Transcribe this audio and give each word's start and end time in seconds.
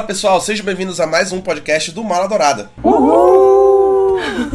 Fala 0.00 0.06
pessoal, 0.06 0.40
sejam 0.40 0.64
bem-vindos 0.64 0.98
a 0.98 1.06
mais 1.06 1.30
um 1.30 1.42
podcast 1.42 1.92
do 1.92 2.02
Mala 2.02 2.26
Dourada. 2.26 2.70
Uhul! 2.82 3.39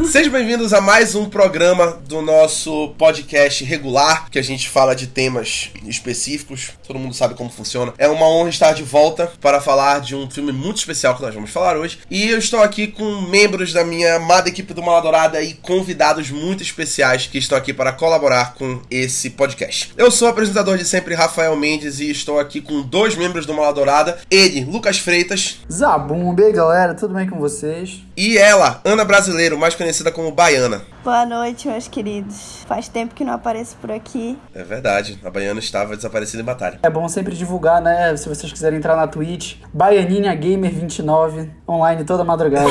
Sejam 0.08 0.32
bem-vindos 0.32 0.72
a 0.72 0.80
mais 0.80 1.16
um 1.16 1.28
programa 1.28 1.98
do 2.08 2.22
nosso 2.22 2.94
podcast 2.96 3.64
regular, 3.64 4.30
que 4.30 4.38
a 4.38 4.42
gente 4.42 4.68
fala 4.68 4.94
de 4.94 5.08
temas 5.08 5.70
específicos, 5.84 6.70
todo 6.86 6.98
mundo 6.98 7.12
sabe 7.12 7.34
como 7.34 7.50
funciona. 7.50 7.92
É 7.98 8.06
uma 8.06 8.28
honra 8.28 8.48
estar 8.48 8.72
de 8.72 8.84
volta 8.84 9.30
para 9.40 9.60
falar 9.60 10.00
de 10.00 10.14
um 10.14 10.30
filme 10.30 10.52
muito 10.52 10.78
especial 10.78 11.16
que 11.16 11.22
nós 11.22 11.34
vamos 11.34 11.50
falar 11.50 11.76
hoje. 11.76 11.98
E 12.08 12.30
eu 12.30 12.38
estou 12.38 12.62
aqui 12.62 12.86
com 12.86 13.20
membros 13.22 13.72
da 13.72 13.84
minha 13.84 14.14
amada 14.14 14.48
equipe 14.48 14.72
do 14.72 14.82
Mala 14.82 15.02
Dourada 15.02 15.42
e 15.42 15.54
convidados 15.54 16.30
muito 16.30 16.62
especiais 16.62 17.26
que 17.26 17.38
estão 17.38 17.58
aqui 17.58 17.74
para 17.74 17.92
colaborar 17.92 18.54
com 18.54 18.80
esse 18.88 19.30
podcast. 19.30 19.92
Eu 19.96 20.12
sou 20.12 20.28
o 20.28 20.30
apresentador 20.30 20.78
de 20.78 20.84
sempre, 20.84 21.14
Rafael 21.14 21.56
Mendes, 21.56 21.98
e 21.98 22.10
estou 22.10 22.38
aqui 22.38 22.60
com 22.60 22.80
dois 22.80 23.16
membros 23.16 23.44
do 23.44 23.52
Mala 23.52 23.74
Dourada. 23.74 24.18
Ele, 24.30 24.64
Lucas 24.64 24.98
Freitas. 24.98 25.58
Zabum, 25.70 26.32
bem 26.32 26.52
galera, 26.52 26.94
tudo 26.94 27.12
bem 27.12 27.28
com 27.28 27.38
vocês? 27.38 28.00
E 28.16 28.38
ela, 28.38 28.80
Ana 28.84 29.04
Brasileiro, 29.04 29.58
mais 29.58 29.74
conhecida 29.74 29.95
como 30.12 30.30
Baiana. 30.32 30.82
Boa 31.04 31.24
noite, 31.24 31.68
meus 31.68 31.86
queridos. 31.86 32.64
Faz 32.66 32.88
tempo 32.88 33.14
que 33.14 33.24
não 33.24 33.34
apareço 33.34 33.76
por 33.76 33.92
aqui. 33.92 34.36
É 34.54 34.64
verdade, 34.64 35.20
a 35.24 35.30
Baiana 35.30 35.60
estava 35.60 35.94
desaparecida 35.94 36.42
em 36.42 36.44
batalha. 36.44 36.80
É 36.82 36.90
bom 36.90 37.08
sempre 37.08 37.34
divulgar, 37.34 37.80
né? 37.80 38.16
Se 38.16 38.28
vocês 38.28 38.52
quiserem 38.52 38.78
entrar 38.78 38.96
na 38.96 39.06
Twitch, 39.06 39.56
Baianinha 39.72 40.34
Gamer 40.34 40.72
29, 40.72 41.50
online 41.68 42.04
toda 42.04 42.24
madrugada. 42.24 42.70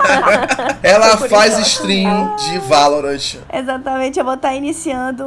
Ela 0.82 1.16
faz 1.16 1.58
stream 1.60 2.36
de 2.36 2.58
Valorant. 2.60 3.36
Exatamente, 3.52 4.18
eu 4.18 4.24
vou 4.24 4.34
estar 4.34 4.54
iniciando 4.54 5.24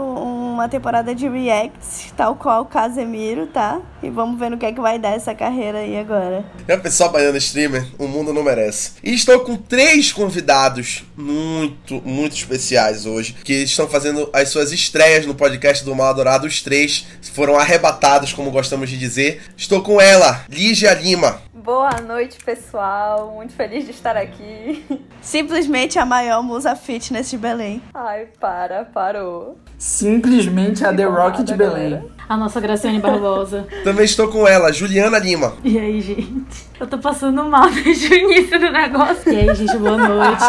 uma 0.59 0.69
temporada 0.69 1.15
de 1.15 1.27
React, 1.27 2.13
tal 2.17 2.35
qual 2.35 2.63
o 2.63 2.65
Casemiro, 2.65 3.47
tá? 3.47 3.81
E 4.03 4.09
vamos 4.09 4.37
ver 4.37 4.49
no 4.49 4.57
que 4.57 4.65
é 4.65 4.73
que 4.73 4.81
vai 4.81 4.99
dar 4.99 5.11
essa 5.11 5.33
carreira 5.33 5.79
aí 5.79 5.97
agora. 5.97 6.45
É 6.67 6.75
pessoal 6.75 7.11
baiana 7.11 7.37
streamer, 7.37 7.85
o 7.97 8.07
mundo 8.07 8.33
não 8.33 8.43
merece. 8.43 8.91
E 9.01 9.13
estou 9.13 9.39
com 9.39 9.55
três 9.55 10.11
convidados 10.11 11.03
muito, 11.15 12.01
muito 12.05 12.35
especiais 12.35 13.05
hoje, 13.05 13.35
que 13.43 13.63
estão 13.63 13.87
fazendo 13.87 14.29
as 14.33 14.49
suas 14.49 14.71
estreias 14.71 15.25
no 15.25 15.33
podcast 15.33 15.83
do 15.85 15.95
Mal 15.95 16.07
Adorado. 16.07 16.45
Os 16.45 16.61
três 16.61 17.07
foram 17.33 17.57
arrebatados, 17.57 18.33
como 18.33 18.51
gostamos 18.51 18.89
de 18.89 18.97
dizer. 18.97 19.41
Estou 19.55 19.81
com 19.81 20.01
ela, 20.01 20.43
Lígia 20.49 20.93
Lima. 20.93 21.41
Boa 21.71 22.01
noite, 22.01 22.43
pessoal. 22.43 23.31
Muito 23.35 23.53
feliz 23.53 23.85
de 23.85 23.91
estar 23.91 24.17
aqui. 24.17 24.83
Simplesmente 25.21 25.99
a 25.99 26.05
maior 26.05 26.41
musa 26.41 26.75
fitness 26.75 27.29
de 27.29 27.37
Belém. 27.37 27.79
Ai, 27.93 28.27
para, 28.39 28.85
parou. 28.85 29.55
Simplesmente 29.77 30.83
a 30.83 30.91
The 30.91 31.03
Rock 31.03 31.43
de 31.43 31.53
Belém. 31.53 31.91
Galera. 31.91 32.18
A 32.29 32.37
nossa 32.37 32.61
Graciane 32.61 32.99
Barbosa. 32.99 33.65
Também 33.83 34.05
estou 34.05 34.27
com 34.27 34.47
ela, 34.47 34.71
Juliana 34.71 35.17
Lima. 35.17 35.55
E 35.63 35.79
aí, 35.79 35.99
gente? 35.99 36.69
Eu 36.79 36.85
tô 36.85 36.99
passando 36.99 37.43
mal 37.43 37.67
desde 37.73 38.07
o 38.07 38.13
início 38.13 38.59
do 38.59 38.71
negócio. 38.71 39.33
E 39.33 39.35
aí, 39.35 39.55
gente, 39.55 39.75
boa 39.77 39.97
noite. 39.97 40.43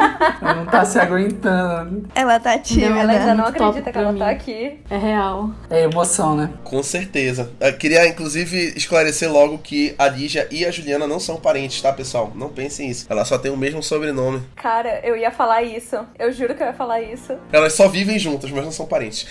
Ela 0.40 0.54
não 0.54 0.64
tá 0.64 0.82
se 0.86 0.98
aguentando. 0.98 2.08
Ela 2.14 2.40
tá 2.40 2.58
tímida. 2.58 2.86
Ela 2.86 3.12
ainda 3.12 3.34
não 3.34 3.44
acredita 3.44 3.92
que 3.92 3.98
ela 3.98 4.14
tá 4.14 4.26
mim. 4.26 4.32
aqui. 4.32 4.80
É 4.88 4.96
real. 4.96 5.50
É 5.68 5.82
emoção, 5.82 6.34
né? 6.34 6.50
Com 6.64 6.82
certeza. 6.82 7.52
Eu 7.60 7.76
queria, 7.76 8.08
inclusive, 8.08 8.72
esclarecer 8.74 9.30
logo 9.30 9.58
que 9.58 9.94
a 9.98 10.08
Lígia 10.08 10.48
e 10.50 10.64
a 10.64 10.70
Juliana 10.70 11.06
não 11.06 11.20
são 11.20 11.36
parentes, 11.36 11.82
tá, 11.82 11.92
pessoal? 11.92 12.32
Não 12.34 12.48
pensem 12.48 12.88
isso. 12.88 13.06
Elas 13.10 13.28
só 13.28 13.36
têm 13.36 13.52
o 13.52 13.56
mesmo 13.58 13.82
sobrenome. 13.82 14.42
Cara, 14.56 15.00
eu 15.04 15.14
ia 15.14 15.30
falar 15.30 15.62
isso. 15.62 15.98
Eu 16.18 16.32
juro 16.32 16.54
que 16.54 16.62
eu 16.62 16.66
ia 16.68 16.72
falar 16.72 17.02
isso. 17.02 17.34
Elas 17.52 17.74
só 17.74 17.88
vivem 17.88 18.18
juntas, 18.18 18.50
mas 18.50 18.64
não 18.64 18.72
são 18.72 18.86
parentes. 18.86 19.26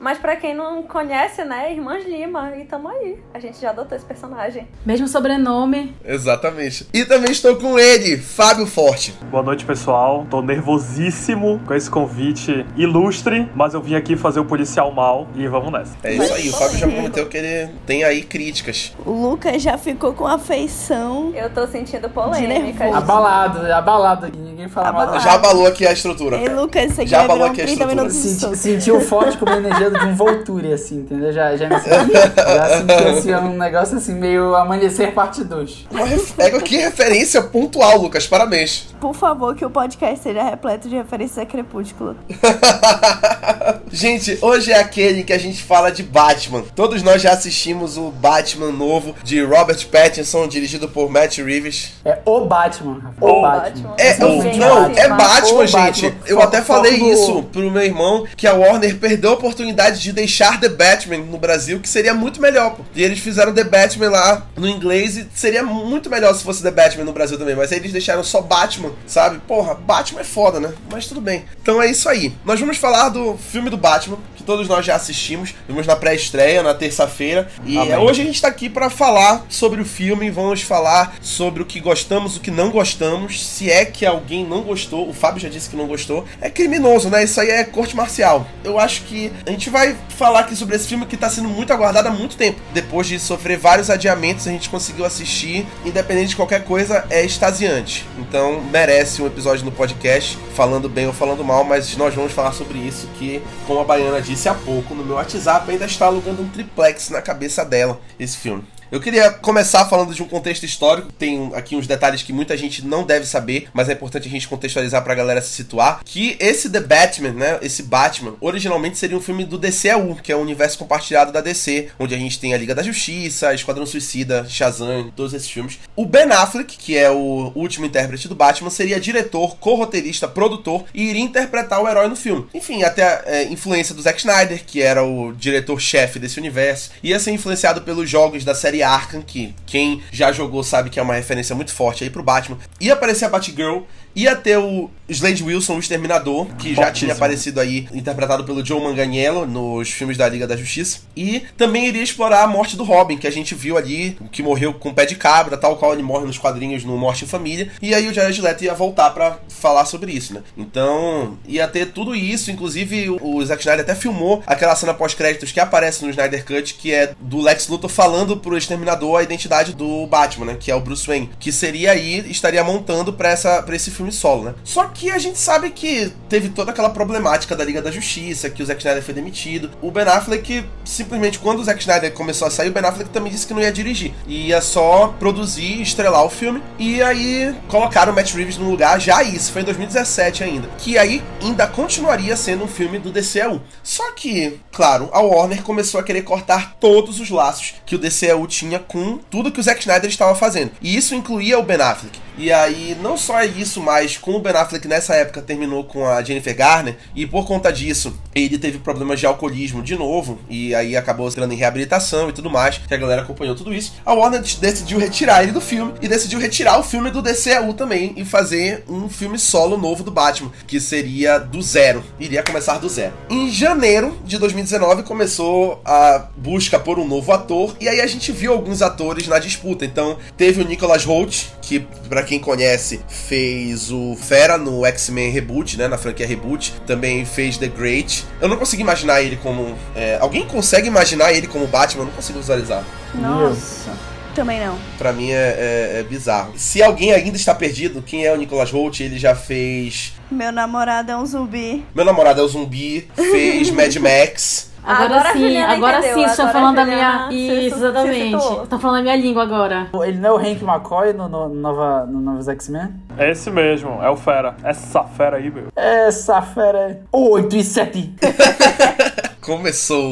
Mas 0.00 0.16
pra 0.16 0.34
quem 0.34 0.54
não 0.54 0.82
conhece, 0.82 1.44
né, 1.44 1.70
Irmãs 1.74 2.06
Lima, 2.06 2.56
e 2.56 2.64
tamo 2.64 2.88
aí. 2.88 3.18
A 3.34 3.38
gente 3.38 3.60
já 3.60 3.68
adotou 3.68 3.94
esse 3.94 4.06
personagem. 4.06 4.66
Mesmo 4.84 5.06
sobrenome. 5.06 5.94
Exatamente. 6.02 6.88
E 6.94 7.04
também 7.04 7.30
estou 7.30 7.56
com 7.56 7.78
ele, 7.78 8.16
Fábio 8.16 8.66
Forte. 8.66 9.12
Boa 9.30 9.42
noite, 9.42 9.62
pessoal. 9.66 10.26
Tô 10.30 10.40
nervosíssimo 10.40 11.60
com 11.66 11.74
esse 11.74 11.90
convite 11.90 12.64
ilustre, 12.78 13.46
mas 13.54 13.74
eu 13.74 13.82
vim 13.82 13.94
aqui 13.94 14.16
fazer 14.16 14.40
o 14.40 14.44
policial 14.46 14.90
mal 14.90 15.28
e 15.36 15.46
vamos 15.46 15.70
nessa. 15.70 15.94
É 16.02 16.14
isso 16.14 16.32
aí, 16.32 16.48
o 16.48 16.52
Fábio 16.54 16.78
já 16.78 16.86
prometeu 16.88 17.26
que 17.28 17.36
ele 17.36 17.70
tem 17.84 18.02
aí 18.02 18.22
críticas. 18.22 18.94
O 19.04 19.10
Lucas 19.10 19.60
já 19.60 19.76
ficou 19.76 20.14
com 20.14 20.26
afeição. 20.26 21.30
Eu 21.34 21.50
tô 21.50 21.66
sentindo 21.66 22.08
De 22.08 22.14
polêmicas. 22.14 22.78
nervoso. 22.80 22.96
Abalado, 22.96 23.70
abalado 23.70 24.26
aqui, 24.26 24.38
ninguém 24.38 24.66
fala 24.66 24.92
mal. 24.92 25.02
Abalado. 25.02 25.22
Já 25.24 25.34
abalou 25.34 25.66
aqui 25.66 25.86
a 25.86 25.92
estrutura. 25.92 26.38
Ei, 26.38 26.48
Lucas, 26.48 26.98
aqui 26.98 27.06
Já 27.06 27.24
abalou 27.24 27.44
aqui 27.48 27.60
a 27.60 27.66
30 27.66 28.06
estrutura. 28.06 28.56
sentiu 28.56 28.98
forte 29.02 29.36
como 29.36 29.52
a 29.52 29.58
energia 29.58 29.89
de 29.98 30.04
um 30.06 30.14
Volturi, 30.14 30.72
assim, 30.72 30.96
entendeu? 30.98 31.32
Já, 31.32 31.56
já 31.56 31.68
me 31.68 31.78
senti. 31.80 32.12
Já 32.12 32.78
senti 32.78 32.92
assim, 33.08 33.34
um 33.34 33.56
negócio 33.56 33.96
assim, 33.96 34.14
meio 34.14 34.54
amanhecer 34.54 35.12
parte 35.12 35.42
2. 35.44 35.86
Uma 35.90 36.04
ref- 36.06 36.34
É 36.38 36.50
que 36.60 36.76
referência 36.76 37.42
pontual, 37.42 37.98
Lucas. 37.98 38.26
Parabéns. 38.26 38.88
Por 39.00 39.14
favor, 39.14 39.54
que 39.54 39.64
o 39.64 39.70
podcast 39.70 40.20
seja 40.22 40.42
repleto 40.42 40.88
de 40.88 40.94
referências 40.96 41.38
a 41.38 41.46
Crepúsculo. 41.46 42.16
gente, 43.90 44.38
hoje 44.40 44.72
é 44.72 44.78
aquele 44.78 45.22
que 45.24 45.32
a 45.32 45.38
gente 45.38 45.62
fala 45.62 45.90
de 45.90 46.02
Batman. 46.02 46.62
Todos 46.74 47.02
nós 47.02 47.20
já 47.22 47.32
assistimos 47.32 47.96
o 47.96 48.10
Batman 48.10 48.70
novo 48.70 49.14
de 49.22 49.42
Robert 49.42 49.86
Pattinson, 49.88 50.46
dirigido 50.46 50.88
por 50.88 51.10
Matt 51.10 51.38
Reeves. 51.38 51.92
É 52.04 52.18
o 52.24 52.44
Batman. 52.46 53.00
O 53.20 53.26
O 53.26 53.42
Batman. 53.42 53.88
Batman. 53.88 53.94
É, 53.98 54.16
o- 54.24 54.56
não, 54.58 54.82
Batman. 54.82 55.00
é 55.00 55.08
Batman, 55.08 55.58
O 55.58 55.66
gente. 55.66 56.02
Batman. 56.02 56.12
Eu 56.26 56.40
até 56.42 56.60
falei 56.62 56.94
isso 57.12 57.42
pro 57.44 57.70
meu 57.70 57.82
irmão, 57.82 58.26
que 58.36 58.46
a 58.46 58.52
Warner 58.54 58.96
perdeu 58.98 59.30
a 59.30 59.34
oportunidade 59.34 59.79
de 59.88 60.12
deixar 60.12 60.60
The 60.60 60.68
Batman 60.68 61.18
no 61.18 61.38
Brasil, 61.38 61.80
que 61.80 61.88
seria 61.88 62.12
muito 62.12 62.40
melhor, 62.40 62.74
pô. 62.76 62.82
E 62.94 63.02
eles 63.02 63.18
fizeram 63.18 63.54
The 63.54 63.64
Batman 63.64 64.10
lá 64.10 64.46
no 64.56 64.68
inglês 64.68 65.16
e 65.16 65.26
seria 65.34 65.62
muito 65.62 66.10
melhor 66.10 66.34
se 66.34 66.44
fosse 66.44 66.62
The 66.62 66.70
Batman 66.70 67.04
no 67.04 67.12
Brasil 67.12 67.38
também. 67.38 67.56
Mas 67.56 67.72
aí 67.72 67.78
eles 67.78 67.92
deixaram 67.92 68.22
só 68.22 68.42
Batman, 68.42 68.92
sabe? 69.06 69.38
Porra, 69.46 69.74
Batman 69.74 70.20
é 70.20 70.24
foda, 70.24 70.60
né? 70.60 70.72
Mas 70.90 71.06
tudo 71.06 71.20
bem. 71.20 71.44
Então 71.62 71.80
é 71.80 71.90
isso 71.90 72.08
aí. 72.08 72.34
Nós 72.44 72.60
vamos 72.60 72.76
falar 72.76 73.08
do 73.08 73.38
filme 73.38 73.70
do 73.70 73.76
Batman, 73.76 74.18
que 74.36 74.42
todos 74.42 74.68
nós 74.68 74.84
já 74.84 74.96
assistimos. 74.96 75.54
Vimos 75.66 75.86
na 75.86 75.96
pré-estreia, 75.96 76.62
na 76.62 76.74
terça-feira. 76.74 77.48
E 77.64 77.78
Amém. 77.78 77.96
hoje 77.96 78.22
a 78.22 78.24
gente 78.24 78.40
tá 78.40 78.48
aqui 78.48 78.68
pra 78.68 78.90
falar 78.90 79.46
sobre 79.48 79.80
o 79.80 79.84
filme. 79.84 80.30
Vamos 80.30 80.62
falar 80.62 81.16
sobre 81.22 81.62
o 81.62 81.66
que 81.66 81.80
gostamos, 81.80 82.36
o 82.36 82.40
que 82.40 82.50
não 82.50 82.70
gostamos. 82.70 83.44
Se 83.46 83.70
é 83.70 83.84
que 83.84 84.04
alguém 84.04 84.44
não 84.44 84.62
gostou, 84.62 85.08
o 85.08 85.12
Fábio 85.12 85.40
já 85.40 85.48
disse 85.48 85.70
que 85.70 85.76
não 85.76 85.86
gostou. 85.86 86.26
É 86.40 86.50
criminoso, 86.50 87.08
né? 87.08 87.24
Isso 87.24 87.40
aí 87.40 87.50
é 87.50 87.64
corte 87.64 87.96
marcial. 87.96 88.46
Eu 88.64 88.78
acho 88.78 89.02
que 89.02 89.32
a 89.46 89.50
gente 89.50 89.69
vai 89.70 89.96
falar 90.10 90.40
aqui 90.40 90.54
sobre 90.54 90.76
esse 90.76 90.86
filme 90.86 91.06
que 91.06 91.16
tá 91.16 91.30
sendo 91.30 91.48
muito 91.48 91.72
aguardado 91.72 92.08
há 92.08 92.10
muito 92.10 92.36
tempo. 92.36 92.60
Depois 92.72 93.06
de 93.06 93.18
sofrer 93.18 93.56
vários 93.56 93.88
adiamentos, 93.88 94.46
a 94.46 94.50
gente 94.50 94.68
conseguiu 94.68 95.04
assistir. 95.04 95.66
Independente 95.84 96.30
de 96.30 96.36
qualquer 96.36 96.64
coisa, 96.64 97.06
é 97.08 97.24
extasiante. 97.24 98.06
Então 98.18 98.60
merece 98.60 99.22
um 99.22 99.26
episódio 99.26 99.64
no 99.64 99.72
podcast, 99.72 100.36
falando 100.54 100.88
bem 100.88 101.06
ou 101.06 101.12
falando 101.12 101.44
mal, 101.44 101.64
mas 101.64 101.96
nós 101.96 102.14
vamos 102.14 102.32
falar 102.32 102.52
sobre 102.52 102.78
isso. 102.78 103.08
Que, 103.18 103.42
como 103.66 103.80
a 103.80 103.84
Baiana 103.84 104.20
disse 104.20 104.48
há 104.48 104.54
pouco, 104.54 104.94
no 104.94 105.04
meu 105.04 105.16
WhatsApp 105.16 105.70
ainda 105.70 105.86
está 105.86 106.06
alugando 106.06 106.42
um 106.42 106.48
triplex 106.48 107.10
na 107.10 107.22
cabeça 107.22 107.64
dela, 107.64 108.00
esse 108.18 108.36
filme. 108.36 108.64
Eu 108.90 109.00
queria 109.00 109.30
começar 109.30 109.84
falando 109.84 110.12
de 110.12 110.20
um 110.20 110.26
contexto 110.26 110.64
histórico. 110.64 111.12
Tem 111.12 111.52
aqui 111.54 111.76
uns 111.76 111.86
detalhes 111.86 112.24
que 112.24 112.32
muita 112.32 112.56
gente 112.56 112.84
não 112.84 113.04
deve 113.04 113.24
saber, 113.24 113.68
mas 113.72 113.88
é 113.88 113.92
importante 113.92 114.26
a 114.26 114.30
gente 114.30 114.48
contextualizar 114.48 115.04
pra 115.04 115.14
galera 115.14 115.40
se 115.40 115.50
situar. 115.50 116.00
Que 116.04 116.36
esse 116.40 116.68
The 116.68 116.80
Batman, 116.80 117.30
né? 117.30 117.58
Esse 117.62 117.84
Batman, 117.84 118.34
originalmente 118.40 118.98
seria 118.98 119.16
um 119.16 119.20
filme 119.20 119.44
do 119.44 119.56
DCU, 119.56 120.16
que 120.20 120.32
é 120.32 120.36
o 120.36 120.40
universo 120.40 120.76
compartilhado 120.76 121.30
da 121.30 121.40
DC, 121.40 121.90
onde 122.00 122.16
a 122.16 122.18
gente 122.18 122.40
tem 122.40 122.52
a 122.52 122.58
Liga 122.58 122.74
da 122.74 122.82
Justiça, 122.82 123.54
Esquadrão 123.54 123.86
Suicida, 123.86 124.44
Shazam, 124.48 125.12
todos 125.14 125.34
esses 125.34 125.48
filmes. 125.48 125.78
O 125.94 126.04
Ben 126.04 126.32
Affleck, 126.32 126.76
que 126.76 126.96
é 126.96 127.08
o 127.08 127.52
último 127.54 127.86
intérprete 127.86 128.26
do 128.26 128.34
Batman, 128.34 128.70
seria 128.70 128.98
diretor, 128.98 129.56
co-roteirista, 129.58 130.26
produtor 130.26 130.84
e 130.92 131.04
iria 131.04 131.22
interpretar 131.22 131.80
o 131.80 131.88
herói 131.88 132.08
no 132.08 132.16
filme. 132.16 132.48
Enfim, 132.52 132.82
até 132.82 133.04
a 133.04 133.22
é, 133.24 133.44
influência 133.44 133.94
do 133.94 134.02
Zack 134.02 134.18
Snyder, 134.18 134.64
que 134.66 134.82
era 134.82 135.04
o 135.04 135.32
diretor-chefe 135.32 136.18
desse 136.18 136.40
universo, 136.40 136.90
ia 137.04 137.20
ser 137.20 137.30
influenciado 137.30 137.82
pelos 137.82 138.10
jogos 138.10 138.44
da 138.44 138.52
série 138.52 138.79
Arkham, 138.82 139.22
que 139.22 139.54
quem 139.66 140.02
já 140.10 140.32
jogou 140.32 140.62
sabe 140.62 140.90
que 140.90 140.98
é 140.98 141.02
uma 141.02 141.14
referência 141.14 141.54
muito 141.54 141.72
forte 141.72 142.04
aí 142.04 142.10
pro 142.10 142.22
Batman. 142.22 142.58
Ia 142.80 142.94
aparecer 142.94 143.24
a 143.24 143.28
Batgirl, 143.28 143.82
ia 144.14 144.34
ter 144.36 144.58
o 144.58 144.90
Slade 145.10 145.42
Wilson, 145.42 145.76
o 145.76 145.78
Exterminador, 145.78 146.46
que 146.56 146.74
já 146.74 146.90
tinha 146.90 147.12
aparecido 147.12 147.60
aí, 147.60 147.88
interpretado 147.92 148.44
pelo 148.44 148.64
Joe 148.64 148.80
Manganiello 148.80 149.46
nos 149.46 149.90
filmes 149.90 150.16
da 150.16 150.28
Liga 150.28 150.46
da 150.46 150.56
Justiça. 150.56 151.00
E 151.16 151.42
também 151.56 151.88
iria 151.88 152.02
explorar 152.02 152.44
a 152.44 152.46
morte 152.46 152.76
do 152.76 152.84
Robin, 152.84 153.16
que 153.16 153.26
a 153.26 153.32
gente 153.32 153.54
viu 153.54 153.76
ali, 153.76 154.16
que 154.30 154.42
morreu 154.42 154.72
com 154.72 154.94
pé 154.94 155.04
de 155.04 155.16
cabra, 155.16 155.56
tal 155.56 155.76
qual 155.76 155.92
ele 155.92 156.02
morre 156.02 156.26
nos 156.26 156.38
quadrinhos 156.38 156.84
no 156.84 156.96
Morte 156.96 157.24
em 157.24 157.28
Família. 157.28 157.70
E 157.82 157.94
aí 157.94 158.08
o 158.08 158.14
Jared 158.14 158.40
Leto 158.40 158.64
ia 158.64 158.74
voltar 158.74 159.10
pra 159.10 159.38
falar 159.48 159.84
sobre 159.84 160.12
isso, 160.12 160.32
né? 160.32 160.42
Então, 160.56 161.38
ia 161.46 161.66
ter 161.66 161.86
tudo 161.86 162.14
isso, 162.14 162.50
inclusive 162.50 163.10
o 163.10 163.44
Zack 163.44 163.60
Snyder 163.60 163.84
até 163.84 163.94
filmou 163.94 164.42
aquela 164.46 164.76
cena 164.76 164.94
pós-créditos 164.94 165.50
que 165.50 165.60
aparece 165.60 166.04
no 166.04 166.10
Snyder 166.10 166.44
Cut, 166.44 166.74
que 166.74 166.92
é 166.92 167.14
do 167.20 167.40
Lex 167.40 167.68
Luthor 167.68 167.90
falando 167.90 168.36
pro 168.36 168.56
Exterminador 168.56 169.18
a 169.18 169.22
identidade 169.22 169.74
do 169.74 170.06
Batman, 170.06 170.46
né? 170.46 170.56
Que 170.58 170.70
é 170.70 170.74
o 170.74 170.80
Bruce 170.80 171.06
Wayne. 171.06 171.30
Que 171.40 171.50
seria 171.50 171.92
aí, 171.92 172.30
estaria 172.30 172.62
montando 172.62 173.12
pra, 173.12 173.30
essa, 173.30 173.62
pra 173.62 173.74
esse 173.74 173.90
filme 173.90 173.99
solo, 174.10 174.44
né? 174.44 174.54
Só 174.64 174.84
que 174.86 175.10
a 175.10 175.18
gente 175.18 175.38
sabe 175.38 175.70
que 175.70 176.12
teve 176.28 176.48
toda 176.48 176.70
aquela 176.70 176.90
problemática 176.90 177.56
da 177.56 177.64
Liga 177.64 177.82
da 177.82 177.90
Justiça, 177.90 178.48
que 178.48 178.62
o 178.62 178.66
Zack 178.66 178.80
Snyder 178.80 179.02
foi 179.02 179.14
demitido. 179.14 179.70
O 179.82 179.90
Ben 179.90 180.04
Affleck, 180.04 180.64
simplesmente 180.84 181.38
quando 181.38 181.60
o 181.60 181.64
Zack 181.64 181.80
Snyder 181.80 182.12
começou 182.12 182.48
a 182.48 182.50
sair, 182.50 182.68
o 182.68 182.72
Ben 182.72 182.84
Affleck 182.84 183.10
também 183.10 183.32
disse 183.32 183.46
que 183.46 183.54
não 183.54 183.60
ia 183.60 183.72
dirigir. 183.72 184.14
Ia 184.26 184.60
só 184.60 185.14
produzir 185.18 185.82
estrelar 185.82 186.24
o 186.24 186.30
filme. 186.30 186.62
E 186.78 187.02
aí 187.02 187.54
colocaram 187.68 188.12
o 188.12 188.14
Matt 188.14 188.32
Reeves 188.32 188.56
no 188.56 188.70
lugar, 188.70 189.00
já 189.00 189.22
isso, 189.22 189.52
foi 189.52 189.62
em 189.62 189.64
2017 189.64 190.44
ainda. 190.44 190.68
Que 190.78 190.96
aí 190.96 191.22
ainda 191.42 191.66
continuaria 191.66 192.36
sendo 192.36 192.64
um 192.64 192.68
filme 192.68 192.98
do 192.98 193.12
DCU. 193.12 193.60
Só 193.82 194.12
que, 194.12 194.60
claro, 194.72 195.08
a 195.12 195.20
Warner 195.20 195.62
começou 195.62 196.00
a 196.00 196.02
querer 196.02 196.22
cortar 196.22 196.76
todos 196.80 197.20
os 197.20 197.30
laços 197.30 197.74
que 197.84 197.94
o 197.94 197.98
DCU 197.98 198.46
tinha 198.46 198.78
com 198.78 199.18
tudo 199.30 199.50
que 199.50 199.60
o 199.60 199.62
Zack 199.62 199.80
Snyder 199.80 200.08
estava 200.08 200.34
fazendo. 200.34 200.72
E 200.80 200.96
isso 200.96 201.14
incluía 201.14 201.58
o 201.58 201.62
Ben 201.62 201.80
Affleck. 201.80 202.18
E 202.38 202.50
aí, 202.50 202.96
não 203.02 203.18
só 203.18 203.38
é 203.40 203.46
isso, 203.46 203.82
mas 203.90 204.16
como 204.16 204.38
o 204.38 204.40
Ben 204.40 204.52
Affleck 204.52 204.86
nessa 204.86 205.16
época 205.16 205.42
terminou 205.42 205.82
com 205.82 206.06
a 206.06 206.22
Jennifer 206.22 206.56
Garner, 206.56 206.96
e 207.12 207.26
por 207.26 207.44
conta 207.44 207.72
disso, 207.72 208.16
ele 208.32 208.56
teve 208.56 208.78
problemas 208.78 209.18
de 209.18 209.26
alcoolismo 209.26 209.82
de 209.82 209.96
novo, 209.96 210.38
e 210.48 210.72
aí 210.76 210.96
acabou 210.96 211.26
entrando 211.26 211.52
em 211.52 211.56
reabilitação 211.56 212.28
e 212.28 212.32
tudo 212.32 212.48
mais, 212.48 212.78
que 212.78 212.94
a 212.94 212.96
galera 212.96 213.22
acompanhou 213.22 213.56
tudo 213.56 213.74
isso, 213.74 213.94
a 214.06 214.14
Warner 214.14 214.42
decidiu 214.60 214.96
retirar 214.96 215.42
ele 215.42 215.50
do 215.50 215.60
filme, 215.60 215.92
e 216.00 216.06
decidiu 216.06 216.38
retirar 216.38 216.78
o 216.78 216.84
filme 216.84 217.10
do 217.10 217.20
DCU 217.20 217.74
também, 217.76 218.12
e 218.16 218.24
fazer 218.24 218.84
um 218.88 219.08
filme 219.08 219.40
solo 219.40 219.76
novo 219.76 220.04
do 220.04 220.12
Batman, 220.12 220.52
que 220.68 220.80
seria 220.80 221.38
do 221.38 221.60
zero, 221.60 222.04
iria 222.20 222.44
começar 222.44 222.78
do 222.78 222.88
zero. 222.88 223.14
Em 223.28 223.50
janeiro 223.50 224.16
de 224.24 224.38
2019 224.38 225.02
começou 225.02 225.82
a 225.84 226.28
busca 226.36 226.78
por 226.78 227.00
um 227.00 227.08
novo 227.08 227.32
ator, 227.32 227.74
e 227.80 227.88
aí 227.88 228.00
a 228.00 228.06
gente 228.06 228.30
viu 228.30 228.52
alguns 228.52 228.82
atores 228.82 229.26
na 229.26 229.40
disputa, 229.40 229.84
então 229.84 230.16
teve 230.36 230.62
o 230.62 230.64
Nicholas 230.64 231.04
Holt, 231.04 231.46
que 231.60 231.80
para 232.08 232.22
quem 232.22 232.38
conhece, 232.38 233.00
fez 233.08 233.79
o 233.88 234.14
Fera 234.20 234.58
no 234.58 234.84
X-Men 234.84 235.30
Reboot, 235.30 235.78
né? 235.78 235.88
Na 235.88 235.96
franquia 235.96 236.26
Reboot. 236.26 236.74
Também 236.86 237.24
fez 237.24 237.56
The 237.56 237.68
Great. 237.68 238.26
Eu 238.40 238.48
não 238.48 238.58
consigo 238.58 238.82
imaginar 238.82 239.22
ele 239.22 239.36
como. 239.36 239.74
é, 239.96 240.18
alguém 240.20 240.44
consegue 240.46 240.88
imaginar 240.88 241.32
ele 241.32 241.46
como 241.46 241.66
Batman? 241.66 242.02
Eu 242.02 242.06
não 242.08 242.12
consigo 242.12 242.38
visualizar. 242.40 242.84
Nossa. 243.14 243.90
Também 244.34 244.60
não. 244.64 244.78
Pra 244.96 245.12
mim 245.12 245.30
é, 245.30 245.34
é- 245.34 246.00
é 246.00 246.02
bizarro. 246.04 246.52
Se 246.56 246.80
alguém 246.82 247.12
ainda 247.12 247.36
está 247.36 247.52
perdido, 247.54 248.00
quem 248.00 248.24
é 248.24 248.32
o 248.32 248.36
Nicholas 248.36 248.70
Holt? 248.70 249.00
Ele 249.00 249.18
já 249.18 249.34
fez. 249.34 250.12
Meu 250.30 250.52
namorado 250.52 251.10
é 251.10 251.16
um 251.16 251.26
zumbi. 251.26 251.84
Meu 251.94 252.04
namorado 252.04 252.40
é 252.40 252.44
o 252.44 252.48
zumbi, 252.48 253.08
fez 253.16 253.70
Mad 253.72 253.94
Max. 253.96 254.69
Agora, 254.82 255.04
Agora 255.04 255.28
a 255.28 255.32
sim, 255.32 255.56
agora 255.58 255.98
entendeu, 255.98 256.14
sim, 256.14 256.24
estão 256.24 256.48
agora 256.48 256.60
falando 256.60 256.78
a 256.78 256.84
da 256.84 256.90
minha. 256.90 257.28
Isso, 257.30 257.76
exatamente. 257.76 258.62
Estão 258.62 258.78
falando 258.78 258.98
a 258.98 259.02
minha 259.02 259.16
língua 259.16 259.42
agora. 259.42 259.88
Ele 260.04 260.18
não 260.18 260.30
é 260.30 260.32
o 260.32 260.36
Hank 260.36 260.62
McCoy 260.62 261.12
no, 261.12 261.28
no, 261.28 261.48
nova, 261.48 262.06
no 262.06 262.20
Novos 262.20 262.48
X-Men? 262.48 262.88
É 263.16 263.30
esse 263.30 263.50
mesmo, 263.50 264.02
é 264.02 264.10
o 264.10 264.16
Fera. 264.16 264.56
Essa 264.62 265.04
fera 265.04 265.36
aí, 265.36 265.50
meu. 265.50 265.68
Essa 265.76 266.40
fera 266.42 266.78
é 266.78 267.00
8 267.12 267.56
e 267.56 267.64
7. 267.64 268.14
Começou 269.40 270.04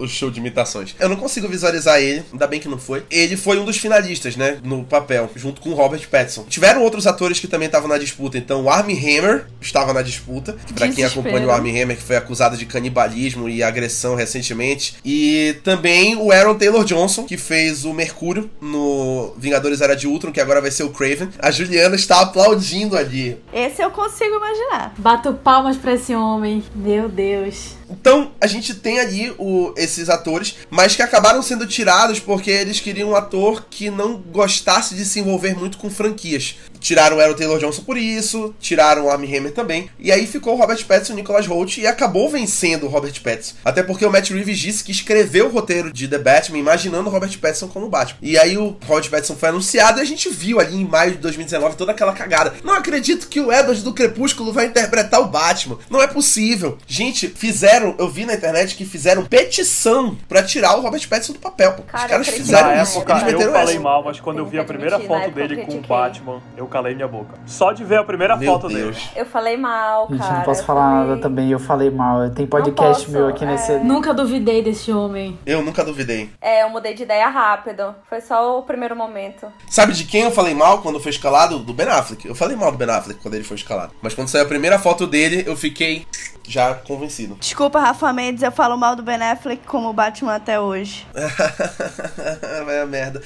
o, 0.00 0.02
o 0.02 0.08
show 0.08 0.30
de 0.30 0.40
imitações. 0.40 0.94
Eu 0.98 1.08
não 1.08 1.16
consigo 1.16 1.48
visualizar 1.48 2.00
ele, 2.00 2.24
ainda 2.32 2.46
bem 2.46 2.60
que 2.60 2.68
não 2.68 2.78
foi. 2.78 3.04
Ele 3.10 3.36
foi 3.36 3.58
um 3.58 3.64
dos 3.64 3.76
finalistas, 3.76 4.36
né? 4.36 4.58
No 4.62 4.84
papel, 4.84 5.30
junto 5.36 5.60
com 5.60 5.70
o 5.70 5.74
Robert 5.74 6.08
Pattinson. 6.08 6.44
Tiveram 6.44 6.82
outros 6.82 7.06
atores 7.06 7.38
que 7.38 7.46
também 7.46 7.66
estavam 7.66 7.88
na 7.88 7.98
disputa. 7.98 8.38
Então, 8.38 8.64
o 8.64 8.70
Armie 8.70 8.96
Hammer 8.96 9.46
estava 9.60 9.92
na 9.92 10.02
disputa. 10.02 10.56
Que 10.66 10.72
pra 10.72 10.88
quem 10.88 11.04
acompanha 11.04 11.46
o 11.46 11.50
Armie 11.50 11.80
Hammer, 11.80 11.96
que 11.96 12.02
foi 12.02 12.16
acusado 12.16 12.56
de 12.56 12.66
canibalismo 12.66 13.48
e 13.48 13.62
agressão 13.62 14.14
recentemente. 14.14 14.96
E 15.04 15.56
também 15.62 16.16
o 16.16 16.32
Aaron 16.32 16.56
Taylor 16.56 16.84
Johnson, 16.84 17.24
que 17.24 17.36
fez 17.36 17.84
o 17.84 17.92
Mercúrio 17.92 18.50
no 18.60 19.34
Vingadores 19.36 19.80
Era 19.80 19.94
de 19.94 20.06
Ultron, 20.06 20.32
que 20.32 20.40
agora 20.40 20.60
vai 20.60 20.70
ser 20.70 20.84
o 20.84 20.90
Craven. 20.90 21.28
A 21.38 21.50
Juliana 21.50 21.96
está 21.96 22.20
aplaudindo 22.20 22.96
ali. 22.96 23.38
Esse 23.52 23.82
eu 23.82 23.90
consigo 23.90 24.36
imaginar. 24.36 24.94
Bato 24.98 25.32
palmas 25.34 25.76
pra 25.76 25.94
esse 25.94 26.14
homem. 26.14 26.62
Meu 26.74 27.08
Deus. 27.08 27.76
Então, 27.92 28.32
a 28.40 28.46
gente 28.46 28.74
tem 28.74 28.98
ali 28.98 29.34
o- 29.38 29.74
esses 29.76 30.08
atores, 30.08 30.54
mas 30.70 30.96
que 30.96 31.02
acabaram 31.02 31.42
sendo 31.42 31.66
tirados 31.66 32.18
porque 32.18 32.50
eles 32.50 32.80
queriam 32.80 33.10
um 33.10 33.14
ator 33.16 33.66
que 33.68 33.90
não 33.90 34.14
gostasse 34.16 34.94
de 34.94 35.04
se 35.04 35.20
envolver 35.20 35.54
muito 35.54 35.76
com 35.76 35.90
franquias. 35.90 36.56
Tiraram 36.82 37.16
o 37.16 37.20
Aaron 37.20 37.34
Taylor 37.34 37.58
Johnson 37.58 37.82
por 37.84 37.96
isso, 37.96 38.54
tiraram 38.60 39.04
o 39.06 39.10
Armie 39.10 39.36
Hammer 39.36 39.52
também, 39.52 39.88
e 39.98 40.10
aí 40.10 40.26
ficou 40.26 40.54
o 40.54 40.56
Robert 40.56 40.84
Pattinson 40.84 41.12
e 41.12 41.14
o 41.14 41.16
Nicholas 41.18 41.46
Holt 41.46 41.78
e 41.78 41.86
acabou 41.86 42.28
vencendo 42.28 42.86
o 42.86 42.88
Robert 42.88 43.14
Pattinson. 43.22 43.54
Até 43.64 43.82
porque 43.82 44.04
o 44.04 44.10
Matt 44.10 44.30
Reeves 44.30 44.58
disse 44.58 44.82
que 44.82 44.90
escreveu 44.90 45.46
o 45.46 45.50
roteiro 45.50 45.92
de 45.92 46.08
The 46.08 46.18
Batman 46.18 46.58
imaginando 46.58 47.08
o 47.08 47.12
Robert 47.12 47.38
Pattinson 47.38 47.68
como 47.68 47.88
Batman. 47.88 48.18
E 48.20 48.36
aí 48.36 48.58
o 48.58 48.76
Robert 48.86 49.08
Pattinson 49.08 49.36
foi 49.36 49.48
anunciado 49.50 50.00
e 50.00 50.02
a 50.02 50.04
gente 50.04 50.28
viu 50.28 50.58
ali 50.60 50.76
em 50.76 50.84
maio 50.84 51.12
de 51.12 51.18
2019 51.18 51.76
toda 51.76 51.92
aquela 51.92 52.12
cagada. 52.12 52.54
Não 52.64 52.74
acredito 52.74 53.28
que 53.28 53.40
o 53.40 53.52
Edward 53.52 53.82
do 53.82 53.94
Crepúsculo 53.94 54.52
vai 54.52 54.66
interpretar 54.66 55.20
o 55.20 55.26
Batman. 55.28 55.78
Não 55.88 56.02
é 56.02 56.06
possível. 56.06 56.78
Gente, 56.86 57.28
fizeram, 57.28 57.94
eu 57.98 58.08
vi 58.08 58.24
na 58.26 58.34
internet 58.34 58.74
que 58.74 58.84
fizeram 58.84 59.24
petição 59.24 60.16
pra 60.28 60.42
tirar 60.42 60.76
o 60.76 60.80
Robert 60.80 61.06
Pattinson 61.08 61.34
do 61.34 61.38
papel. 61.38 61.72
pô. 61.74 61.82
Os 61.82 61.90
Cara, 61.90 62.08
caras 62.08 62.26
eu 62.28 62.34
fizeram 62.34 62.82
isso, 62.82 62.98
época 62.98 63.12
Eles 63.12 63.22
eu 63.22 63.32
meteram 63.32 63.52
falei 63.52 63.74
essa. 63.74 63.82
mal, 63.82 64.02
mas 64.04 64.20
quando 64.20 64.38
eu 64.38 64.46
vi 64.46 64.58
a 64.58 64.64
primeira 64.64 64.98
foto 64.98 65.26
eu 65.26 65.30
dele 65.30 65.64
com 65.64 65.76
o. 65.78 65.82
Batman, 65.82 66.40
eu 66.56 66.66
calei 66.72 66.94
minha 66.94 67.06
boca. 67.08 67.34
Só 67.46 67.72
de 67.72 67.84
ver 67.84 67.98
a 67.98 68.04
primeira 68.04 68.36
Meu 68.36 68.52
foto 68.52 68.68
Deus. 68.68 68.96
dele. 68.96 69.08
Eu 69.14 69.26
falei 69.26 69.56
mal, 69.56 70.08
Gente, 70.08 70.18
cara. 70.18 70.32
eu 70.32 70.36
não 70.38 70.44
posso 70.44 70.62
eu 70.62 70.66
falar 70.66 70.90
falei- 70.90 71.08
nada 71.08 71.20
também, 71.20 71.50
eu 71.50 71.58
falei 71.58 71.90
mal. 71.90 72.30
Tem 72.30 72.46
podcast 72.46 73.10
meu 73.10 73.28
aqui 73.28 73.44
é. 73.44 73.48
nesse. 73.48 73.72
Nunca 73.78 74.14
duvidei 74.14 74.62
desse 74.62 74.90
homem. 74.92 75.38
Eu 75.44 75.62
nunca 75.62 75.84
duvidei. 75.84 76.30
É, 76.40 76.62
eu 76.62 76.70
mudei 76.70 76.94
de 76.94 77.02
ideia 77.02 77.28
rápido. 77.28 77.94
Foi 78.08 78.20
só 78.20 78.58
o 78.58 78.62
primeiro 78.62 78.96
momento. 78.96 79.46
Sabe 79.68 79.92
de 79.92 80.04
quem 80.04 80.22
eu 80.22 80.30
falei 80.30 80.54
mal 80.54 80.78
quando 80.82 80.98
foi 81.00 81.10
escalado? 81.10 81.58
Do 81.58 81.72
Ben 81.74 81.88
Affleck. 81.88 82.26
Eu 82.26 82.34
falei 82.34 82.56
mal 82.56 82.72
do 82.72 82.78
Ben 82.78 82.88
Affleck 82.88 83.20
quando 83.20 83.34
ele 83.34 83.44
foi 83.44 83.56
escalado. 83.56 83.92
Mas 84.00 84.14
quando 84.14 84.28
saiu 84.28 84.44
a 84.44 84.48
primeira 84.48 84.78
foto 84.78 85.06
dele, 85.06 85.44
eu 85.46 85.56
fiquei 85.56 86.06
já 86.48 86.74
convencido. 86.74 87.36
Desculpa, 87.38 87.78
Rafa 87.78 88.12
Mendes, 88.12 88.42
eu 88.42 88.50
falo 88.50 88.76
mal 88.76 88.96
do 88.96 89.02
Ben 89.02 89.22
Affleck 89.22 89.62
como 89.66 89.92
Batman 89.92 90.34
até 90.34 90.58
hoje. 90.58 91.06
Vai 92.64 92.80
a 92.80 92.86
merda. 92.86 93.22